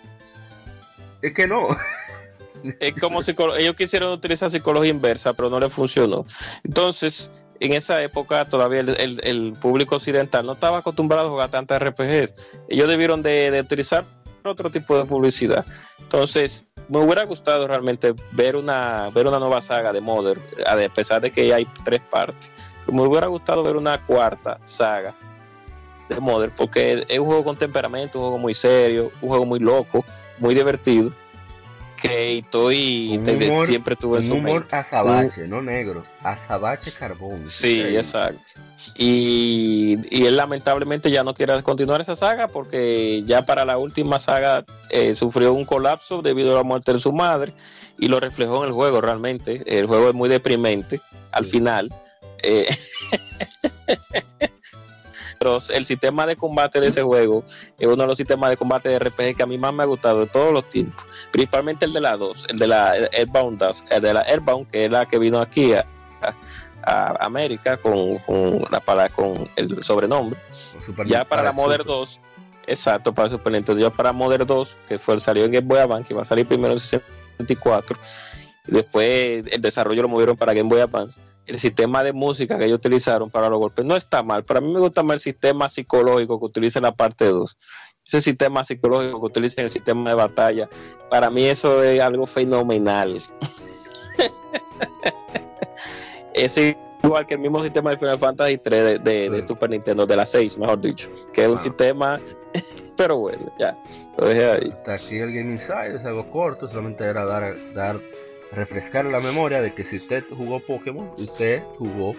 Es 1.21 1.33
que 1.33 1.47
no. 1.47 1.67
es 2.79 2.93
como 2.99 3.21
psicolo- 3.21 3.57
ellos 3.57 3.75
quisieron 3.75 4.11
utilizar 4.13 4.49
psicología 4.49 4.91
inversa, 4.91 5.33
pero 5.33 5.49
no 5.49 5.59
les 5.59 5.71
funcionó. 5.73 6.25
Entonces, 6.63 7.31
en 7.59 7.73
esa 7.73 8.01
época 8.01 8.45
todavía 8.45 8.79
el, 8.81 8.89
el- 8.99 9.19
el 9.23 9.53
público 9.59 9.95
occidental 9.97 10.45
no 10.45 10.53
estaba 10.53 10.77
acostumbrado 10.77 11.27
a 11.27 11.31
jugar 11.31 11.51
tantas 11.51 11.81
RPGs. 11.81 12.33
Ellos 12.69 12.87
debieron 12.87 13.21
de, 13.21 13.51
de 13.51 13.59
utilizar 13.61 14.05
otro 14.45 14.71
tipo 14.71 14.97
de 14.97 15.03
publicidad. 15.05 15.65
Entonces, 15.99 16.65
me 16.89 16.99
hubiera 16.99 17.23
gustado 17.23 17.67
realmente 17.67 18.13
ver 18.31 18.55
una 18.55 19.09
ver 19.13 19.27
una 19.27 19.39
nueva 19.39 19.61
saga 19.61 19.93
de 19.93 20.01
Mother, 20.01 20.39
a 20.65 20.75
pesar 20.93 21.21
de 21.21 21.31
que 21.31 21.53
hay 21.53 21.65
tres 21.83 22.01
partes. 22.01 22.51
Pero 22.85 22.97
me 22.97 23.07
hubiera 23.07 23.27
gustado 23.27 23.63
ver 23.63 23.77
una 23.77 24.03
cuarta 24.03 24.59
saga 24.65 25.15
de 26.09 26.19
Mother, 26.19 26.51
porque 26.55 27.05
es 27.07 27.19
un 27.19 27.27
juego 27.27 27.43
con 27.43 27.57
temperamento, 27.57 28.17
un 28.17 28.25
juego 28.25 28.37
muy 28.39 28.53
serio, 28.55 29.11
un 29.21 29.29
juego 29.29 29.45
muy 29.45 29.59
loco, 29.59 30.03
muy 30.39 30.55
divertido, 30.55 31.11
Un 33.17 33.23
de- 33.23 33.49
humor- 33.49 33.67
siempre 33.67 33.95
tuvo 33.95 34.17
en 34.17 34.23
Un 34.23 34.27
su 34.29 34.35
humor 34.35 34.59
mente. 34.61 34.75
azabache, 34.75 35.47
no 35.47 35.61
negro. 35.61 36.05
Azabache 36.23 36.91
carbón. 36.91 37.47
Sí, 37.49 37.81
exacto. 37.81 38.41
Y, 38.95 39.97
y 40.09 40.25
él 40.25 40.37
lamentablemente 40.37 41.11
ya 41.11 41.23
no 41.23 41.33
quiere 41.33 41.61
continuar 41.63 42.01
esa 42.01 42.15
saga 42.15 42.47
porque 42.47 43.23
ya 43.25 43.45
para 43.45 43.65
la 43.65 43.77
última 43.77 44.19
saga 44.19 44.65
eh, 44.89 45.15
sufrió 45.15 45.53
un 45.53 45.65
colapso 45.65 46.21
debido 46.21 46.53
a 46.53 46.57
la 46.57 46.63
muerte 46.63 46.93
de 46.93 46.99
su 46.99 47.11
madre 47.13 47.53
y 47.97 48.07
lo 48.07 48.19
reflejó 48.19 48.61
en 48.63 48.69
el 48.69 48.73
juego 48.73 49.01
realmente. 49.01 49.63
El 49.65 49.85
juego 49.87 50.09
es 50.09 50.13
muy 50.13 50.29
deprimente 50.29 51.01
al 51.31 51.45
Sí. 51.45 51.51
final. 51.51 51.89
Eh, 52.43 52.67
pero 55.39 55.57
el 55.73 55.85
sistema 55.85 56.27
de 56.27 56.35
combate 56.35 56.81
de 56.81 56.87
ese 56.87 57.01
juego 57.01 57.43
es 57.79 57.87
uno 57.87 57.95
de 57.95 58.07
los 58.07 58.17
sistemas 58.17 58.49
de 58.49 58.57
combate 58.57 58.89
de 58.89 58.99
RPG 58.99 59.37
que 59.37 59.43
a 59.43 59.45
mí 59.45 59.57
más 59.57 59.73
me 59.73 59.83
ha 59.83 59.85
gustado 59.85 60.19
de 60.19 60.25
todos 60.27 60.51
los 60.51 60.67
tiempos. 60.67 61.07
Principalmente 61.31 61.85
el 61.85 61.93
de 61.93 62.01
la 62.01 62.17
2, 62.17 62.47
el 62.49 62.59
de 62.59 62.67
la 62.67 62.91
Airbound 63.13 63.57
2, 63.57 63.85
el 63.89 64.01
de 64.01 64.13
la 64.13 64.21
Airbound, 64.21 64.69
que 64.69 64.85
es 64.85 64.91
la 64.91 65.05
que 65.05 65.17
vino 65.17 65.39
aquí 65.39 65.73
a, 65.73 65.85
a 66.83 67.25
América 67.25 67.77
con, 67.77 68.17
con 68.19 68.61
la 68.69 68.81
para, 68.81 69.09
con 69.09 69.49
el 69.55 69.81
sobrenombre. 69.81 70.39
Super 70.85 71.07
Ya 71.07 71.23
para 71.23 71.43
la 71.43 71.53
Modern 71.53 71.83
Super. 71.83 71.95
2, 71.95 72.21
exacto, 72.67 73.13
para 73.13 73.29
Super 73.29 73.53
Nintendo, 73.53 73.81
ya 73.81 73.89
para 73.89 74.11
Modern 74.11 74.45
2, 74.45 74.75
que 74.87 74.99
fue 74.99 75.19
salió 75.19 75.45
en 75.45 75.51
Game 75.51 75.67
Boy 75.67 75.79
Advance, 75.79 76.07
que 76.07 76.13
va 76.13 76.23
a 76.23 76.25
salir 76.25 76.45
primero 76.45 76.73
en 76.73 76.79
64, 76.79 77.97
y 78.67 78.71
después 78.71 79.45
el 79.49 79.61
desarrollo 79.61 80.01
lo 80.01 80.09
movieron 80.09 80.35
para 80.35 80.53
Game 80.53 80.69
Boy 80.69 80.81
Advance. 80.81 81.19
El 81.49 81.57
sistema 81.59 82.03
de 82.03 82.13
música 82.13 82.57
que 82.57 82.65
ellos 82.65 82.77
utilizaron 82.77 83.29
para 83.31 83.49
los 83.49 83.59
golpes 83.59 83.83
no 83.83 83.95
está 83.95 84.21
mal, 84.23 84.45
pero 84.45 84.59
a 84.59 84.61
mí 84.61 84.71
me 84.71 84.79
gusta 84.79 85.01
más 85.03 85.15
el 85.15 85.19
sistema 85.19 85.67
psicológico 85.67 86.39
que 86.39 86.45
utiliza 86.45 86.79
en 86.79 86.83
la 86.83 86.95
parte 86.95 87.25
2. 87.25 87.57
Ese 88.05 88.21
sistema 88.21 88.63
psicológico 88.63 89.19
que 89.19 89.25
utiliza 89.27 89.61
en 89.61 89.65
el 89.65 89.71
sistema 89.71 90.09
de 90.11 90.15
batalla, 90.15 90.69
para 91.09 91.29
mí 91.29 91.43
eso 91.45 91.83
es 91.83 91.99
algo 92.01 92.25
fenomenal. 92.27 93.19
es 96.33 96.57
igual 97.03 97.25
que 97.25 97.35
el 97.35 97.39
mismo 97.39 97.61
sistema 97.63 97.91
de 97.91 97.97
Final 97.97 98.19
Fantasy 98.19 98.57
3 98.57 98.85
de, 98.85 98.99
de- 98.99 99.29
de 99.29 99.41
Sí. 99.41 99.47
Super 99.47 99.69
Nintendo, 99.69 100.05
de 100.05 100.15
la 100.15 100.25
6, 100.25 100.57
mejor 100.57 100.81
dicho, 100.81 101.09
que 101.33 101.43
es 101.45 101.49
un 101.49 101.57
sistema, 101.57 102.19
pero 102.97 103.17
bueno, 103.17 103.51
ya, 103.57 103.77
lo 104.17 104.27
dejé 104.27 104.45
ahí. 104.51 104.69
Hasta 104.71 104.93
aquí 104.93 105.17
el 105.17 105.33
Game 105.33 105.53
Inside, 105.53 105.95
es 105.97 106.05
algo 106.05 106.29
corto, 106.29 106.67
solamente 106.67 107.03
era 107.05 107.25
dar, 107.25 107.55
dar, 107.73 107.99
refrescar 108.51 109.05
la 109.05 109.19
memoria 109.19 109.61
de 109.61 109.73
que 109.73 109.83
si 109.85 109.97
usted 109.97 110.23
jugó 110.29 110.59
Pokémon, 110.59 111.11
usted 111.17 111.61
jugó 111.77 112.15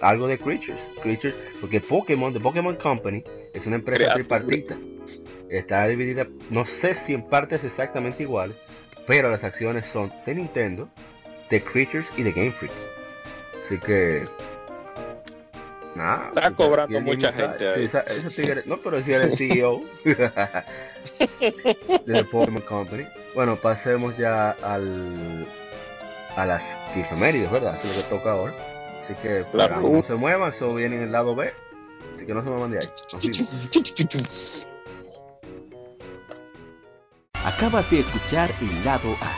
algo 0.00 0.26
de 0.26 0.38
Creatures, 0.38 0.80
Creatures, 1.02 1.36
porque 1.60 1.80
Pokémon, 1.80 2.32
The 2.32 2.40
Pokémon 2.40 2.74
Company, 2.76 3.22
es 3.54 3.66
una 3.66 3.76
empresa 3.76 4.04
tripartita, 4.14 4.76
está 5.48 5.86
dividida, 5.86 6.26
no 6.50 6.64
sé 6.64 6.94
si 6.94 7.14
en 7.14 7.22
partes 7.22 7.62
exactamente 7.64 8.22
iguales, 8.24 8.56
pero 9.06 9.30
las 9.30 9.44
acciones 9.44 9.88
son 9.88 10.12
de 10.26 10.34
Nintendo, 10.34 10.88
de 11.50 11.62
Creatures 11.62 12.12
y 12.16 12.22
de 12.24 12.32
Game 12.32 12.52
Freak, 12.52 12.72
así 13.62 13.78
que 13.78 14.24
Está 16.30 16.50
cobrando 16.54 17.00
mucha 17.02 17.28
gente 17.32 17.84
esa- 17.84 18.04
tigre- 18.34 18.62
no, 18.66 18.78
pero 18.78 19.02
si 19.02 19.12
era 19.12 19.24
el 19.24 19.34
CEO 19.34 19.82
de 22.06 22.24
Pokémon 22.24 22.62
Company. 22.62 23.04
Bueno, 23.34 23.56
pasemos 23.56 24.16
ya 24.16 24.50
al 24.50 25.46
a 26.36 26.46
las 26.46 26.64
efemérides, 26.96 27.50
¿verdad? 27.50 27.76
Eso 27.76 27.88
es 27.88 27.96
lo 27.96 28.02
que 28.02 28.08
toca 28.08 28.32
ahora. 28.32 28.52
Así 29.02 29.14
que 29.16 29.44
Claro. 29.52 29.74
para, 29.74 29.80
no 29.80 30.02
se 30.02 30.14
muevan, 30.14 30.50
eso 30.50 30.74
viene 30.74 30.96
en 30.96 31.02
el 31.02 31.12
lado 31.12 31.34
B. 31.34 31.52
Así 32.16 32.26
que 32.26 32.34
no 32.34 32.42
se 32.42 32.48
muevan 32.48 32.70
de 32.70 32.78
ahí. 32.78 32.86
Nos. 34.14 34.68
Acabas 37.44 37.90
de 37.90 38.00
escuchar 38.00 38.50
el 38.60 38.84
lado 38.84 39.14
A. 39.20 39.32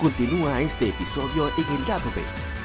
Continúa 0.00 0.60
este 0.60 0.88
episodio 0.88 1.50
en 1.56 1.76
el 1.76 1.88
lado 1.88 2.10
B 2.14 2.55